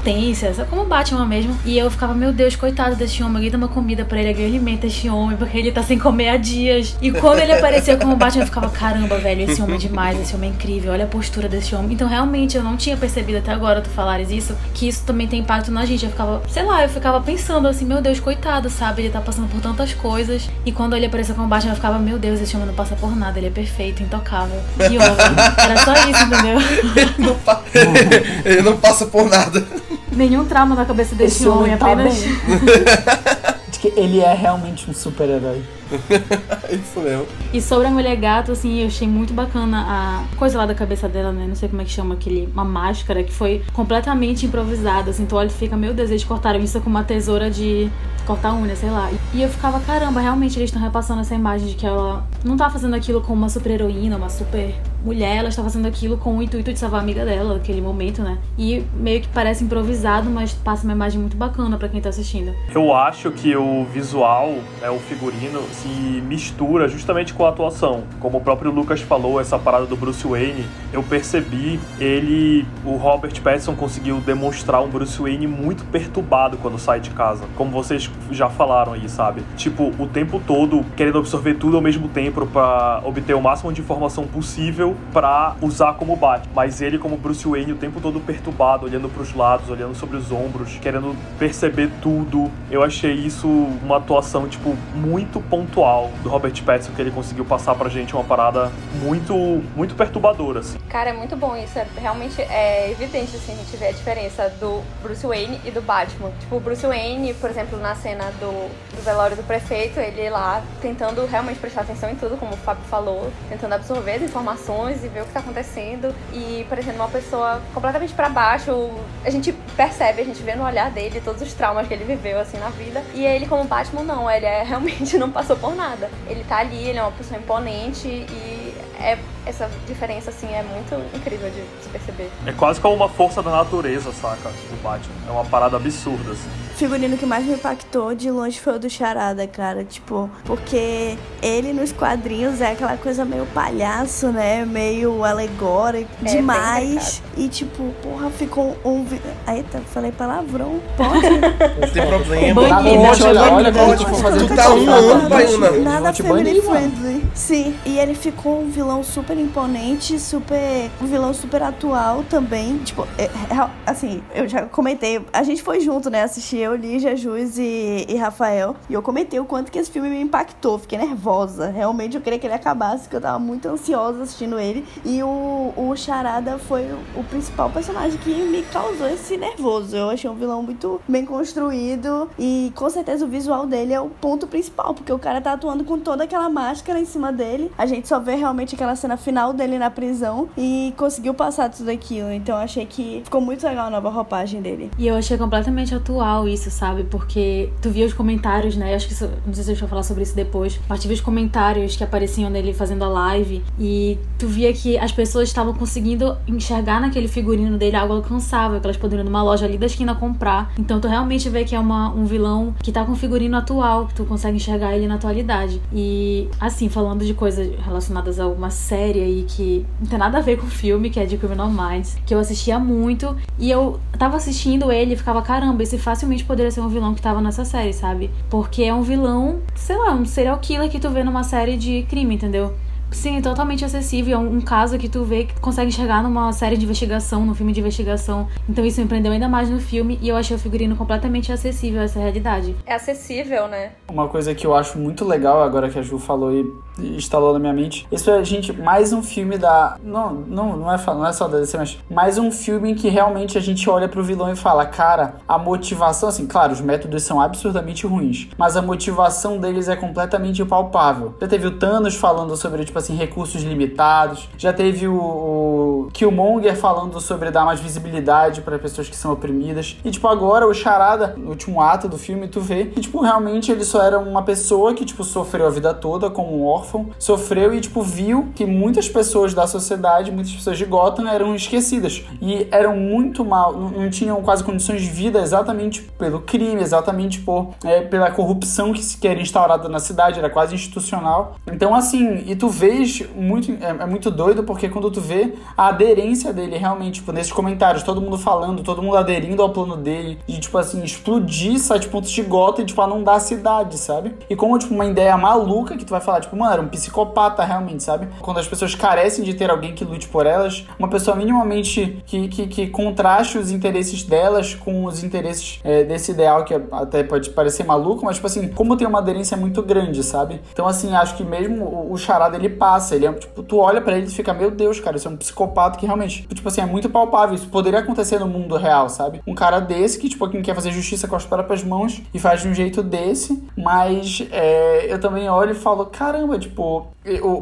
sabe, 0.56 0.70
como 0.70 0.86
Batman 0.86 1.26
mesmo. 1.26 1.58
E 1.66 1.78
eu 1.78 1.92
ficava, 1.92 2.14
meu 2.14 2.32
Deus, 2.32 2.56
coitado 2.56 2.96
desse 2.96 3.22
homem, 3.22 3.36
alguém 3.36 3.52
dá 3.52 3.58
uma 3.58 3.68
comida 3.68 4.06
pra 4.06 4.20
ele, 4.20 4.30
alguém 4.30 4.46
alimenta 4.46 4.88
esse 4.88 5.10
homem, 5.10 5.36
porque 5.36 5.58
ele 5.58 5.72
tá 5.72 5.84
sem 5.84 6.00
comer 6.00 6.30
há 6.30 6.38
dias. 6.38 6.96
E 7.02 7.12
quando 7.12 7.40
ele 7.40 7.52
apareceu 7.52 7.98
como 7.98 8.16
Batman, 8.16 8.44
eu 8.44 8.46
ficava, 8.46 8.70
caramba, 8.70 9.18
velho, 9.18 9.50
esse 9.50 9.62
homem 9.62 9.76
é 9.76 9.80
demais, 9.80 10.20
esse 10.20 10.34
homem 10.34 10.52
é 10.52 10.54
incrível, 10.54 10.94
olha 10.94 11.04
a 11.04 11.08
postura 11.08 11.50
desse 11.50 11.76
homem. 11.76 11.94
Então 11.94 12.08
realmente 12.08 12.56
eu 12.56 12.64
não 12.64 12.78
tinha 12.78 12.96
percebido 12.96 13.40
até 13.40 13.52
agora 13.52 13.82
tu 13.82 13.90
falares 13.90 14.32
isso, 14.32 14.56
que 14.74 14.88
isso 14.88 15.04
também 15.04 15.28
tem 15.28 15.42
impacto 15.42 15.70
na 15.70 15.86
gente. 15.86 16.06
Eu 16.06 16.12
ficava, 16.12 16.42
sei 16.48 16.64
lá, 16.64 16.84
eu 16.84 16.90
ficava 16.90 17.20
pensando 17.20 17.68
assim, 17.68 17.84
meu 17.84 18.02
Deus, 18.02 18.22
coitado, 18.22 18.70
sabe? 18.70 19.02
Ele 19.02 19.10
tá 19.10 19.20
passando 19.20 19.50
por 19.50 19.60
tantas 19.60 19.94
coisas. 19.94 20.50
E 20.66 20.72
quando 20.72 20.96
ele 20.96 21.08
apareceu 21.08 21.36
como 21.36 21.48
Batman, 21.48 21.74
eu 21.74 21.76
ficava, 21.76 22.00
meu 22.00 22.18
Deus, 22.18 22.40
esse 22.40 22.56
homem 22.56 22.68
não 22.68 22.76
passa 22.76 22.96
por 22.96 23.14
nada, 23.16 23.38
ele 23.38 23.48
é 23.48 23.52
perfeito, 23.52 24.02
intocável. 24.02 24.62
Que 24.78 24.98
homem. 24.98 25.63
Era 25.64 25.78
só 25.84 25.94
isso, 25.94 26.24
entendeu? 26.26 26.60
Ele 26.96 27.14
não, 27.20 27.36
pa- 27.36 27.62
ele 28.46 28.62
não 28.62 28.78
passa 28.78 29.06
por 29.08 29.26
nada. 29.30 29.66
Nenhum 30.12 30.46
trauma 30.46 30.76
na 30.76 30.86
cabeça 30.86 31.16
desse 31.16 31.38
Esse 31.38 31.48
homem, 31.48 31.64
homem 31.74 31.78
tá 31.78 31.92
apenas. 31.92 32.14
bem. 32.20 32.34
De 33.72 33.80
que 33.80 33.94
ele 34.00 34.20
é 34.20 34.34
realmente 34.34 34.90
um 34.90 34.94
super-herói. 34.94 35.64
Isso 36.72 37.00
mesmo. 37.00 37.26
E 37.52 37.62
sobre 37.62 37.88
a 37.88 37.92
mulher 37.92 38.16
gato, 38.16 38.52
assim, 38.52 38.82
eu 38.82 38.88
achei 38.88 39.08
muito 39.08 39.34
bacana 39.34 39.86
a 39.88 40.36
coisa 40.38 40.58
lá 40.58 40.66
da 40.66 40.74
cabeça 40.76 41.08
dela, 41.10 41.32
né? 41.32 41.46
Não 41.48 41.56
sei 41.56 41.68
como 41.70 41.82
é 41.82 41.86
que 41.86 41.92
chama 41.92 42.14
aquele. 42.16 42.48
Uma 42.54 42.64
máscara 42.64 43.24
que 43.24 43.32
foi 43.34 43.64
completamente 43.74 44.46
improvisada. 44.46 45.10
Assim, 45.12 45.26
tu 45.26 45.36
olha 45.36 45.50
fica, 45.50 45.76
meu 45.76 45.94
Deus, 45.94 46.10
eles 46.12 46.24
cortaram 46.24 46.60
isso 46.60 46.80
com 46.82 46.90
uma 46.90 47.04
tesoura 47.04 47.50
de 47.50 47.90
cortar 48.26 48.54
unha, 48.54 48.76
sei 48.76 48.90
lá. 48.90 49.10
E 49.34 49.42
eu 49.42 49.50
ficava, 49.50 49.80
caramba, 49.82 50.20
realmente 50.22 50.58
eles 50.58 50.70
estão 50.70 50.82
repassando 50.82 51.22
essa 51.22 51.36
imagem 51.36 51.68
de 51.68 51.74
que 51.76 51.86
ela 51.86 52.26
não 52.44 52.56
tá 52.56 52.70
fazendo 52.70 52.96
aquilo 52.96 53.22
como 53.22 53.38
uma 53.38 53.50
super 53.50 53.72
heroína, 53.72 54.16
uma 54.18 54.30
super 54.30 54.74
mulher, 55.04 55.38
ela 55.38 55.50
está 55.50 55.62
fazendo 55.62 55.86
aquilo 55.88 56.18
com 56.18 56.38
o 56.38 56.42
intuito 56.42 56.72
de 56.72 56.80
salvar 56.80 57.02
a 57.02 57.04
amiga 57.04 57.26
dela 57.26 57.54
naquele 57.54 57.82
momento, 57.82 58.22
né? 58.22 58.38
E 58.58 58.84
meio 58.96 59.22
que 59.22 59.28
parece 59.28 59.64
improvisado, 59.64 60.30
mas 60.30 60.54
passa 60.54 60.86
uma 60.86 60.94
imagem 60.94 61.20
muito 61.20 61.36
bacana 61.36 61.78
para 61.78 61.90
quem 61.90 62.00
tá 62.00 62.10
assistindo. 62.10 62.54
Eu 62.74 62.94
acho 62.94 63.32
que 63.32 63.56
o 63.56 63.84
visual, 63.86 64.50
né, 64.82 64.90
o 64.90 65.00
figurino, 65.00 65.62
se 65.72 65.88
mistura 65.88 66.88
justamente 66.88 67.34
com 67.34 67.46
a 67.46 67.50
atuação. 67.50 68.04
Como 68.20 68.38
o 68.38 68.42
próprio 68.42 68.72
Lucas 68.72 69.02
falou, 69.02 69.40
essa 69.40 69.60
parada 69.60 69.86
do 69.86 69.98
Bruce 69.98 70.26
Wayne, 70.26 70.66
eu 70.94 71.04
percebi 71.04 71.80
ele, 72.00 72.66
o 72.86 72.96
Robert 72.96 73.40
Pattinson 73.42 73.76
conseguiu 73.76 74.22
demonstrar 74.22 74.82
um 74.82 74.90
Bruce 74.90 75.22
Wayne 75.22 75.48
muito 75.48 75.84
perturbado 75.86 76.58
quando 76.58 76.80
sai 76.80 77.02
de 77.02 77.10
casa. 77.10 77.44
Como 77.58 77.72
vocês 77.72 78.10
já 78.32 78.50
falaram 78.50 78.94
aí, 78.94 79.10
sabe? 79.10 79.44
Tipo, 79.58 79.92
o 80.00 80.08
tempo 80.08 80.42
todo 80.46 80.86
querendo 80.96 81.18
absorver 81.18 81.56
tudo 81.56 81.76
ao 81.76 81.82
mesmo 81.82 82.08
tempo 82.08 82.46
para 82.48 83.02
obter 83.04 83.34
o 83.34 83.42
máximo 83.42 83.74
de 83.74 83.82
informação 83.82 84.26
possível 84.26 84.93
para 85.12 85.56
usar 85.62 85.94
como 85.94 86.16
Batman. 86.16 86.52
Mas 86.54 86.82
ele, 86.82 86.98
como 86.98 87.18
Bruce 87.18 87.48
Wayne, 87.48 87.74
o 87.74 87.78
tempo 87.78 88.00
todo 88.00 88.20
perturbado, 88.20 88.86
olhando 88.86 89.10
para 89.10 89.22
os 89.22 89.34
lados, 89.34 89.70
olhando 89.70 89.96
sobre 89.96 90.18
os 90.18 90.32
ombros, 90.32 90.78
querendo 90.82 91.16
perceber 91.38 91.90
tudo. 92.02 92.52
Eu 92.70 92.84
achei 92.84 93.14
isso 93.14 93.48
uma 93.48 93.98
atuação, 93.98 94.48
tipo, 94.48 94.76
muito 94.94 95.40
pontual 95.42 96.12
do 96.22 96.30
Robert 96.30 96.62
Pattinson, 96.64 96.92
que 96.94 97.02
ele 97.02 97.12
conseguiu 97.12 97.46
passar 97.46 97.76
pra 97.76 97.90
gente 97.90 98.14
uma 98.14 98.24
parada 98.24 98.72
muito, 99.02 99.34
muito 99.76 99.96
perturbadora, 99.96 100.60
assim. 100.60 100.78
Cara, 100.90 101.10
é 101.10 101.14
muito 101.14 101.36
bom 101.36 101.56
isso. 101.56 101.78
É, 101.78 101.86
realmente 101.98 102.42
é 102.42 102.92
evidente, 102.92 103.36
assim, 103.36 103.54
a 103.54 103.56
gente 103.56 103.78
vê 103.78 103.88
a 103.88 103.92
diferença 103.92 104.50
do 104.60 104.82
Bruce 105.02 105.26
Wayne 105.26 105.60
e 105.66 105.72
do 105.72 105.82
Batman. 105.82 106.32
Tipo, 106.40 106.58
o 106.58 106.60
Bruce 106.60 106.86
Wayne, 106.86 107.34
por 107.36 107.50
exemplo, 107.50 107.80
na 107.80 107.96
cena 107.96 108.26
do, 108.40 108.70
do 108.96 109.02
velório 109.04 109.36
do 109.36 109.44
prefeito, 109.44 110.00
ele 110.00 110.30
lá 110.30 110.62
tentando 110.82 111.26
realmente 111.26 111.60
prestar 111.60 111.82
atenção 111.82 112.10
em 112.10 112.16
tudo, 112.16 112.38
como 112.38 112.54
o 112.54 112.58
Fábio 112.58 112.84
falou, 112.86 113.32
tentando 113.50 113.74
absorver 113.74 114.14
as 114.14 114.22
informações 114.22 114.64
e 114.90 115.08
ver 115.08 115.22
o 115.22 115.26
que 115.26 115.32
tá 115.32 115.40
acontecendo. 115.40 116.14
E 116.34 116.66
parecendo 116.70 116.96
uma 116.98 117.08
pessoa 117.08 117.62
completamente 117.74 118.14
para 118.14 118.30
baixo. 118.30 118.92
A 119.24 119.30
gente 119.30 119.52
percebe, 119.76 120.22
a 120.22 120.26
gente 120.26 120.42
vê 120.42 120.56
no 120.56 120.64
olhar 120.64 120.90
dele 120.92 121.22
todos 121.22 121.42
os 121.42 121.54
traumas 121.54 121.88
que 121.88 121.94
ele 121.94 122.04
viveu 122.04 122.40
assim 122.40 122.58
na 122.58 122.70
vida. 122.70 123.04
E 123.14 123.26
ele, 123.26 123.46
como 123.46 123.64
Batman, 123.64 124.04
não, 124.04 124.30
ele 124.30 124.46
é, 124.46 124.64
realmente 124.68 125.18
não 125.18 125.32
passou 125.32 125.56
por 125.56 125.76
nada. 125.76 126.10
Ele 126.28 126.44
tá 126.44 126.58
ali, 126.58 126.90
ele 126.90 127.00
é 127.00 127.02
uma 127.02 127.12
pessoa 127.12 127.40
imponente 127.40 128.08
e 128.08 128.74
é, 129.00 129.18
essa 129.46 129.70
diferença, 129.86 130.30
assim, 130.30 130.48
é 130.48 130.64
muito 130.64 130.96
incrível 131.16 131.50
de 131.50 131.64
se 131.84 131.90
perceber. 131.90 132.30
É 132.46 132.54
quase 132.54 132.80
como 132.80 132.96
uma 132.96 133.10
força 133.10 133.44
da 133.44 133.52
natureza, 133.52 134.12
saca? 134.14 134.50
O 134.50 134.76
Batman. 134.82 135.16
É 135.28 135.32
uma 135.32 135.46
parada 135.46 135.76
absurda, 135.76 136.32
assim. 136.32 136.50
O 136.84 136.86
figurino 136.86 137.18
que 137.18 137.26
mais 137.26 137.46
me 137.46 137.54
impactou 137.54 138.14
de 138.14 138.30
longe 138.30 138.60
foi 138.60 138.76
o 138.76 138.78
do 138.80 138.90
Charada, 138.90 139.48
cara. 139.48 139.86
Tipo, 139.86 140.30
porque 140.44 141.18
ele 141.42 141.72
nos 141.72 141.94
quadrinhos 141.94 142.60
é 142.60 142.72
aquela 142.72 142.98
coisa 142.98 143.24
meio 143.24 143.46
palhaço, 143.54 144.28
né? 144.34 144.66
Meio 144.66 145.24
alegórico 145.24 146.12
É, 146.26 146.30
demais. 146.30 147.24
E 147.38 147.48
tipo, 147.48 147.94
porra, 148.04 148.30
ficou 148.30 148.78
um. 148.84 149.06
Eita, 149.48 149.80
falei 149.94 150.12
palavrão. 150.12 150.82
Pode? 150.98 151.30
Não 151.80 151.88
tem 151.88 152.06
problema. 152.06 152.62
Pode, 152.62 153.24
olha, 153.24 153.42
olha 153.44 153.72
quando 153.72 154.22
Pode, 154.22 154.48
tu 154.48 154.54
tá 154.54 154.74
um 154.74 154.90
ano, 154.90 155.30
Baiana. 155.30 155.72
Nada 155.80 156.14
family 156.14 156.62
friendly. 156.62 157.24
Sim. 157.34 157.74
E 157.86 157.98
ele 157.98 158.14
ficou 158.14 158.62
um 158.62 158.70
vilão 158.70 159.02
super 159.06 159.38
imponente, 159.38 160.20
super. 160.20 160.92
Um 161.02 161.06
vilão 161.06 161.34
super 161.34 161.64
atual 161.64 162.26
também. 162.30 162.80
Tipo, 162.80 163.08
é- 163.18 163.24
é- 163.24 163.70
assim, 163.86 164.22
eu 164.36 164.50
já 164.50 164.64
comentei. 164.64 165.22
A 165.32 165.44
gente 165.44 165.64
foi 165.64 165.80
junto, 165.80 166.10
né? 166.10 166.24
Assistir 166.24 166.58
eu, 166.58 166.73
Lígia, 166.76 167.16
Jus 167.16 167.58
e, 167.58 168.06
e 168.08 168.16
Rafael. 168.16 168.76
E 168.90 168.94
eu 168.94 169.02
comentei 169.02 169.40
o 169.40 169.46
quanto 169.46 169.72
que 169.72 169.80
esse 169.80 169.92
filme 169.92 170.10
me 170.10 170.22
impactou. 170.22 170.78
Fiquei 170.80 170.98
nervosa. 170.98 171.68
Realmente 171.68 172.16
eu 172.16 172.22
queria 172.22 172.40
que 172.40 172.48
ele 172.48 172.54
acabasse, 172.54 173.04
porque 173.04 173.18
eu 173.18 173.22
tava 173.22 173.40
muito 173.40 173.68
ansiosa 173.68 174.24
assistindo 174.24 174.60
ele. 174.60 174.86
E 175.06 175.22
o, 175.24 175.74
o 175.76 175.96
Charada 175.96 176.58
foi 176.58 176.84
o, 176.84 177.20
o 177.20 177.24
principal 177.24 177.70
personagem 177.70 178.18
que 178.20 178.34
me 178.34 178.64
causou 178.64 179.08
esse 179.08 179.38
nervoso. 179.38 179.96
Eu 179.96 180.10
achei 180.10 180.30
um 180.30 180.36
vilão 180.36 180.64
muito 180.64 181.02
bem 181.08 181.26
construído. 181.26 182.30
E 182.38 182.72
com 182.76 182.90
certeza 182.90 183.26
o 183.26 183.28
visual 183.28 183.66
dele 183.66 183.94
é 183.94 184.02
o 184.02 184.10
ponto 184.10 184.48
principal, 184.48 184.94
porque 184.94 185.12
o 185.12 185.20
cara 185.20 185.42
tá 185.42 185.54
atuando 185.54 185.84
com 185.84 186.00
toda 186.00 186.24
aquela 186.24 186.50
máscara 186.50 187.00
em 187.00 187.06
cima 187.06 187.32
dele. 187.32 187.72
A 187.78 187.86
gente 187.86 188.08
só 188.08 188.20
vê 188.20 188.36
realmente 188.36 188.76
aquela 188.76 188.96
cena 188.96 189.18
final 189.18 189.54
dele 189.54 189.78
na 189.78 189.90
prisão 189.90 190.50
e 190.58 190.94
conseguiu 190.98 191.34
passar 191.34 191.70
tudo 191.70 191.90
aquilo. 191.90 192.32
Então 192.32 192.56
eu 192.58 192.64
achei 192.64 192.86
que 192.86 193.22
ficou 193.24 193.42
muito 193.42 193.66
legal 193.66 193.88
a 193.88 193.90
nova 193.90 194.10
roupagem 194.10 194.62
dele. 194.62 194.92
E 194.98 195.08
eu 195.08 195.16
achei 195.16 195.38
completamente 195.38 195.94
atual 195.94 196.48
isso, 196.64 196.72
sabe? 196.72 197.04
Porque 197.04 197.70
tu 197.82 197.90
via 197.90 198.06
os 198.06 198.14
comentários, 198.14 198.76
né? 198.76 198.92
Eu 198.92 198.96
acho 198.96 199.08
que 199.08 199.14
isso, 199.14 199.30
não 199.46 199.54
sei 199.54 199.64
se 199.64 199.72
eu 199.72 199.76
vou 199.76 199.90
falar 199.90 200.04
sobre 200.04 200.24
isso 200.24 200.36
depois, 200.36 200.80
mas 200.88 201.00
tu 201.00 201.08
via 201.08 201.16
os 201.16 201.22
comentários 201.22 201.96
que 201.96 202.04
apareciam 202.04 202.52
dele 202.52 202.74
fazendo 202.74 203.04
a 203.04 203.10
live 203.10 203.64
e 203.80 204.18
tu 204.38 204.48
via 204.48 204.72
que 204.74 204.98
as 204.98 205.12
pessoas 205.12 205.50
estavam 205.50 205.74
conseguindo 205.74 206.38
enxergar 206.48 207.02
naquele 207.02 207.28
figurino 207.28 207.78
dele 207.78 207.96
algo 207.96 208.14
alcançável, 208.14 208.80
que 208.80 208.86
elas 208.86 208.98
poderiam 208.98 209.24
ir 209.24 209.26
numa 209.26 209.44
loja 209.44 209.66
ali 209.66 209.78
da 209.78 209.86
esquina 209.86 210.16
comprar. 210.16 210.72
Então 210.78 211.00
tu 211.00 211.08
realmente 211.08 211.50
vê 211.50 211.64
que 211.64 211.76
é 211.76 211.80
uma, 211.80 212.10
um 212.14 212.26
vilão 212.26 212.74
que 212.82 212.92
tá 212.92 213.04
com 213.04 213.12
um 213.12 213.16
figurino 213.16 213.58
atual, 213.58 214.08
que 214.08 214.14
tu 214.14 214.26
consegue 214.26 214.58
enxergar 214.58 214.96
ele 214.96 215.08
na 215.08 215.16
atualidade. 215.16 215.82
E 215.92 216.48
assim, 216.60 216.90
falando 216.90 217.26
de 217.26 217.34
coisas 217.34 217.70
relacionadas 217.80 218.40
a 218.40 218.48
uma 218.48 218.70
série 218.70 219.22
aí 219.22 219.46
que 219.48 219.86
não 220.00 220.08
tem 220.08 220.20
nada 220.20 220.38
a 220.38 220.42
ver 220.42 220.58
com 220.58 220.68
o 220.68 220.70
filme, 220.70 221.10
que 221.10 221.20
é 221.20 221.26
de 221.26 221.38
Criminal 221.38 221.70
Minds, 221.70 222.18
que 222.26 222.34
eu 222.34 222.40
assistia 222.40 222.80
muito 222.80 223.36
e 223.60 223.70
eu 223.70 224.00
tava 224.18 224.38
assistindo 224.38 224.92
ele 224.92 225.14
e 225.14 225.18
ficava, 225.18 225.42
caramba, 225.42 225.84
esse 225.84 225.98
facilmente 225.98 226.43
poderia 226.46 226.72
ser 226.72 226.82
um 226.82 226.88
vilão 226.88 227.14
que 227.14 227.22
tava 227.22 227.42
nessa 227.42 227.66
série, 227.66 227.94
sabe? 227.94 228.30
Porque 228.50 228.84
é 228.84 228.94
um 228.94 229.02
vilão, 229.02 229.62
sei 229.76 229.98
lá, 229.98 230.14
um 230.14 230.26
serial 230.26 230.58
killer 230.60 230.90
que 230.90 231.00
tu 231.00 231.10
vê 231.10 231.24
numa 231.24 231.44
série 231.44 231.78
de 231.78 232.04
crime, 232.10 232.36
entendeu? 232.36 232.74
Sim, 233.14 233.42
totalmente 233.42 233.86
acessível. 233.86 234.36
É 234.36 234.40
um, 234.40 234.60
caso 234.60 234.98
que 234.98 235.08
tu 235.08 235.24
vê 235.24 235.46
que 235.46 235.54
tu 235.54 235.62
consegue 235.62 235.90
enxergar 235.90 236.24
numa 236.24 236.52
série 236.52 236.76
de 236.76 236.84
investigação, 236.84 237.46
num 237.46 237.54
filme 237.54 237.72
de 237.72 237.80
investigação. 237.80 238.48
Então 238.68 238.86
isso 238.86 239.00
me 239.00 239.08
prendeu 239.08 239.32
ainda 239.32 239.48
mais 239.48 239.70
no 239.70 239.80
filme 239.80 240.20
e 240.22 240.30
eu 240.30 240.36
achei 240.36 240.56
o 240.56 240.60
figurino 240.60 240.96
completamente 240.96 241.52
acessível 241.52 242.02
a 242.02 242.04
essa 242.04 242.20
realidade. 242.20 242.76
É 242.86 242.96
acessível, 242.96 243.68
né? 243.68 243.92
Uma 244.10 244.28
coisa 244.28 244.54
que 244.56 244.66
eu 244.66 244.76
acho 244.76 244.98
muito 244.98 245.24
legal 245.26 245.62
agora 245.62 245.90
que 245.90 246.00
a 246.00 246.02
Ju 246.02 246.18
falou 246.18 246.52
e 246.52 246.66
e 246.98 247.16
instalou 247.16 247.54
na 247.54 247.60
minha 247.60 247.74
mente. 247.74 248.08
Isso 248.12 248.30
é, 248.30 248.44
gente, 248.44 248.72
mais 248.72 249.14
um 249.14 249.24
filme 249.24 249.58
da. 249.58 249.98
Não, 250.04 250.34
não, 250.34 250.78
não, 250.78 250.94
é, 250.94 250.98
não 251.08 251.26
é 251.26 251.34
só 251.34 251.48
da 251.48 251.60
DC, 251.60 251.78
mas 251.78 251.98
mais 252.10 252.38
um 252.38 252.52
filme 252.52 252.92
em 252.92 252.96
que 252.96 253.10
realmente 253.10 253.58
a 253.58 253.62
gente 253.62 253.90
olha 253.90 254.08
pro 254.08 254.24
vilão 254.24 254.52
e 254.52 254.56
fala, 254.56 254.86
cara, 254.86 255.36
a 255.48 255.58
motivação, 255.58 256.30
assim, 256.30 256.46
claro, 256.46 256.74
os 256.74 256.82
métodos 256.82 257.24
são 257.24 257.42
absurdamente 257.42 258.06
ruins, 258.06 258.50
mas 258.58 258.76
a 258.78 258.82
motivação 258.82 259.58
deles 259.58 259.88
é 259.88 259.96
completamente 259.96 260.64
palpável. 260.66 261.34
Já 261.40 261.48
teve 261.48 261.68
o 261.68 261.72
Thanos 261.72 262.16
falando 262.16 262.56
sobre, 262.56 262.86
tipo 262.86 262.98
assim, 263.04 263.16
recursos 263.16 263.62
limitados, 263.64 264.50
já 264.58 264.74
teve 264.74 265.08
o, 265.08 265.16
o 265.16 266.10
Killmonger 266.14 266.76
falando 266.76 267.20
sobre 267.20 267.52
dar 267.52 267.66
mais 267.66 267.80
visibilidade 267.80 268.62
para 268.62 268.80
pessoas 268.80 269.10
que 269.10 269.16
são 269.16 269.32
oprimidas. 269.32 269.98
E, 270.04 270.12
tipo, 270.12 270.28
agora 270.28 270.68
o 270.68 270.74
Charada, 270.74 271.36
no 271.38 271.50
último 271.50 271.82
ato 271.82 272.08
do 272.08 272.18
filme, 272.18 272.48
tu 272.48 272.62
vê 272.62 272.86
que, 272.86 273.02
tipo, 273.02 273.22
realmente 273.22 273.72
ele 273.72 273.84
só 273.84 274.02
era 274.02 274.18
uma 274.18 274.44
pessoa 274.44 274.94
que, 274.94 275.06
tipo, 275.06 275.24
sofreu 275.24 275.68
a 275.68 275.70
vida 275.70 275.94
toda 275.94 276.30
como 276.30 276.58
um 276.58 276.66
órfão, 276.66 277.10
sofreu 277.20 277.74
e, 277.74 277.82
tipo, 277.82 278.02
viu 278.02 278.50
que 278.56 278.66
muitas 278.66 279.10
pessoas 279.10 279.54
da 279.54 279.68
sociedade, 279.68 280.32
muitas 280.32 280.54
pessoas 280.54 280.78
de 280.78 280.86
Gotham 280.86 281.28
eram 281.28 281.56
esquecidas 281.56 282.24
e 282.42 282.68
eram 282.72 282.96
muito 282.96 283.44
mal, 283.44 283.74
não, 283.74 284.10
tinham 284.10 284.42
quase 284.42 284.64
condições 284.64 285.02
de 285.02 285.10
vida 285.10 285.42
exatamente 285.42 286.02
pelo 286.18 286.42
crime, 286.42 286.82
exatamente 286.82 287.40
por, 287.40 287.70
é, 287.84 288.02
pela 288.02 288.32
corrupção 288.32 288.94
que 288.94 289.04
se 289.04 289.18
era 289.28 289.42
instaurada 289.42 289.90
na 289.90 290.00
cidade, 290.00 290.40
era 290.40 290.50
quase 290.50 290.76
institucional. 290.76 291.56
Então, 291.68 291.96
assim, 291.96 292.44
e 292.46 292.56
tu 292.56 292.70
vês 292.94 293.24
muito, 293.36 293.72
é, 293.72 293.90
é 293.90 294.06
muito 294.06 294.30
doido 294.30 294.64
porque 294.64 294.88
quando 294.90 295.10
tu 295.10 295.20
vê 295.20 295.54
a 295.76 295.88
aderência 295.88 296.54
dele 296.54 296.78
realmente, 296.78 297.16
tipo, 297.16 297.32
nesses 297.32 297.52
comentários, 297.52 298.04
todo 298.04 298.22
mundo 298.22 298.38
falando, 298.38 298.84
todo 298.84 299.02
mundo 299.02 299.18
aderindo 299.18 299.62
ao 299.62 299.70
plano 299.70 299.98
dele, 299.98 300.40
de, 300.48 300.60
tipo 300.60 300.78
assim, 300.78 301.04
explodir 301.04 301.80
sete 301.80 302.08
pontos 302.08 302.32
de 302.32 302.42
gota 302.44 302.82
e, 302.82 302.86
tipo, 302.86 303.04
inundar 303.04 303.36
a 303.36 303.40
cidade, 303.40 303.98
sabe? 303.98 304.36
E 304.50 304.56
como, 304.56 304.78
tipo, 304.78 304.94
uma 304.94 305.06
ideia 305.06 305.36
maluca 305.38 305.98
que 305.98 306.06
tu 306.06 306.12
vai 306.12 306.22
falar, 306.22 306.42
tipo, 306.42 306.56
mano, 306.56 306.72
era 306.74 306.82
um 306.82 306.88
psicopata 306.88 307.64
realmente, 307.64 308.04
sabe? 308.04 308.28
Quando 308.40 308.60
as 308.60 308.68
pessoas 308.68 308.96
carecem 308.96 309.44
de 309.44 309.54
ter 309.54 309.70
alguém 309.70 309.94
que 309.94 310.06
lute 310.06 310.28
por 310.28 310.46
elas, 310.46 310.86
uma 310.98 311.08
pessoa 311.08 311.36
minimamente 311.36 312.22
que, 312.26 312.48
que, 312.48 312.68
que 312.68 312.88
contraste 312.88 313.58
os 313.58 313.72
interesses 313.72 314.24
delas 314.24 314.76
com 314.76 315.06
os 315.06 315.24
interesses 315.24 315.80
é, 315.84 316.04
desse 316.04 316.32
ideal 316.32 316.64
que 316.64 316.74
até 316.92 317.24
pode 317.24 317.50
parecer 317.50 317.84
maluco, 317.84 318.26
mas, 318.26 318.36
tipo 318.36 318.48
assim, 318.48 318.68
como 318.70 318.96
tem 318.96 319.08
uma 319.08 319.20
aderência 319.20 319.58
muito 319.58 319.82
grande, 319.82 320.24
sabe? 320.24 320.62
Então, 320.72 320.88
assim, 320.88 321.14
acho 321.14 321.36
que 321.36 321.44
mesmo 321.44 321.84
o, 321.84 322.14
o 322.14 322.18
Charada, 322.18 322.56
ele 322.56 322.70
passa. 322.84 323.16
Ele 323.16 323.26
é, 323.26 323.32
tipo, 323.32 323.64
tu 323.64 323.78
olha 323.78 324.02
para 324.02 324.18
ele 324.18 324.28
e 324.28 324.30
fica, 324.30 324.54
meu 324.54 324.70
Deus, 324.70 325.00
cara, 325.00 325.16
isso 325.16 325.26
é 325.30 325.32
um 325.32 325.38
psicopata 325.38 325.98
que 325.98 326.06
realmente, 326.06 326.46
tipo 326.54 326.68
assim, 326.68 326.82
é 326.82 326.86
muito 326.86 327.10
palpável. 327.10 327.56
Isso 327.56 327.70
poderia 327.70 328.00
acontecer 328.00 328.40
no 328.40 328.48
mundo 328.48 328.76
real, 328.76 329.08
sabe? 329.08 329.42
Um 329.48 329.56
cara 329.56 329.80
desse 329.80 330.20
que, 330.20 330.28
tipo, 330.28 330.50
quem 330.50 330.62
quer 330.62 330.76
fazer 330.76 330.92
justiça 330.92 331.26
com 331.26 331.36
as 331.38 331.46
próprias 331.46 331.82
mãos 331.82 332.22
e 332.34 332.40
faz 332.40 332.62
de 332.62 332.68
um 332.68 332.74
jeito 332.74 333.02
desse, 333.02 333.64
mas 333.78 334.46
é, 334.52 335.06
eu 335.12 335.18
também 335.18 335.50
olho 335.50 335.72
e 335.72 335.76
falo, 335.76 336.08
caramba, 336.08 336.60
tipo, 336.60 337.08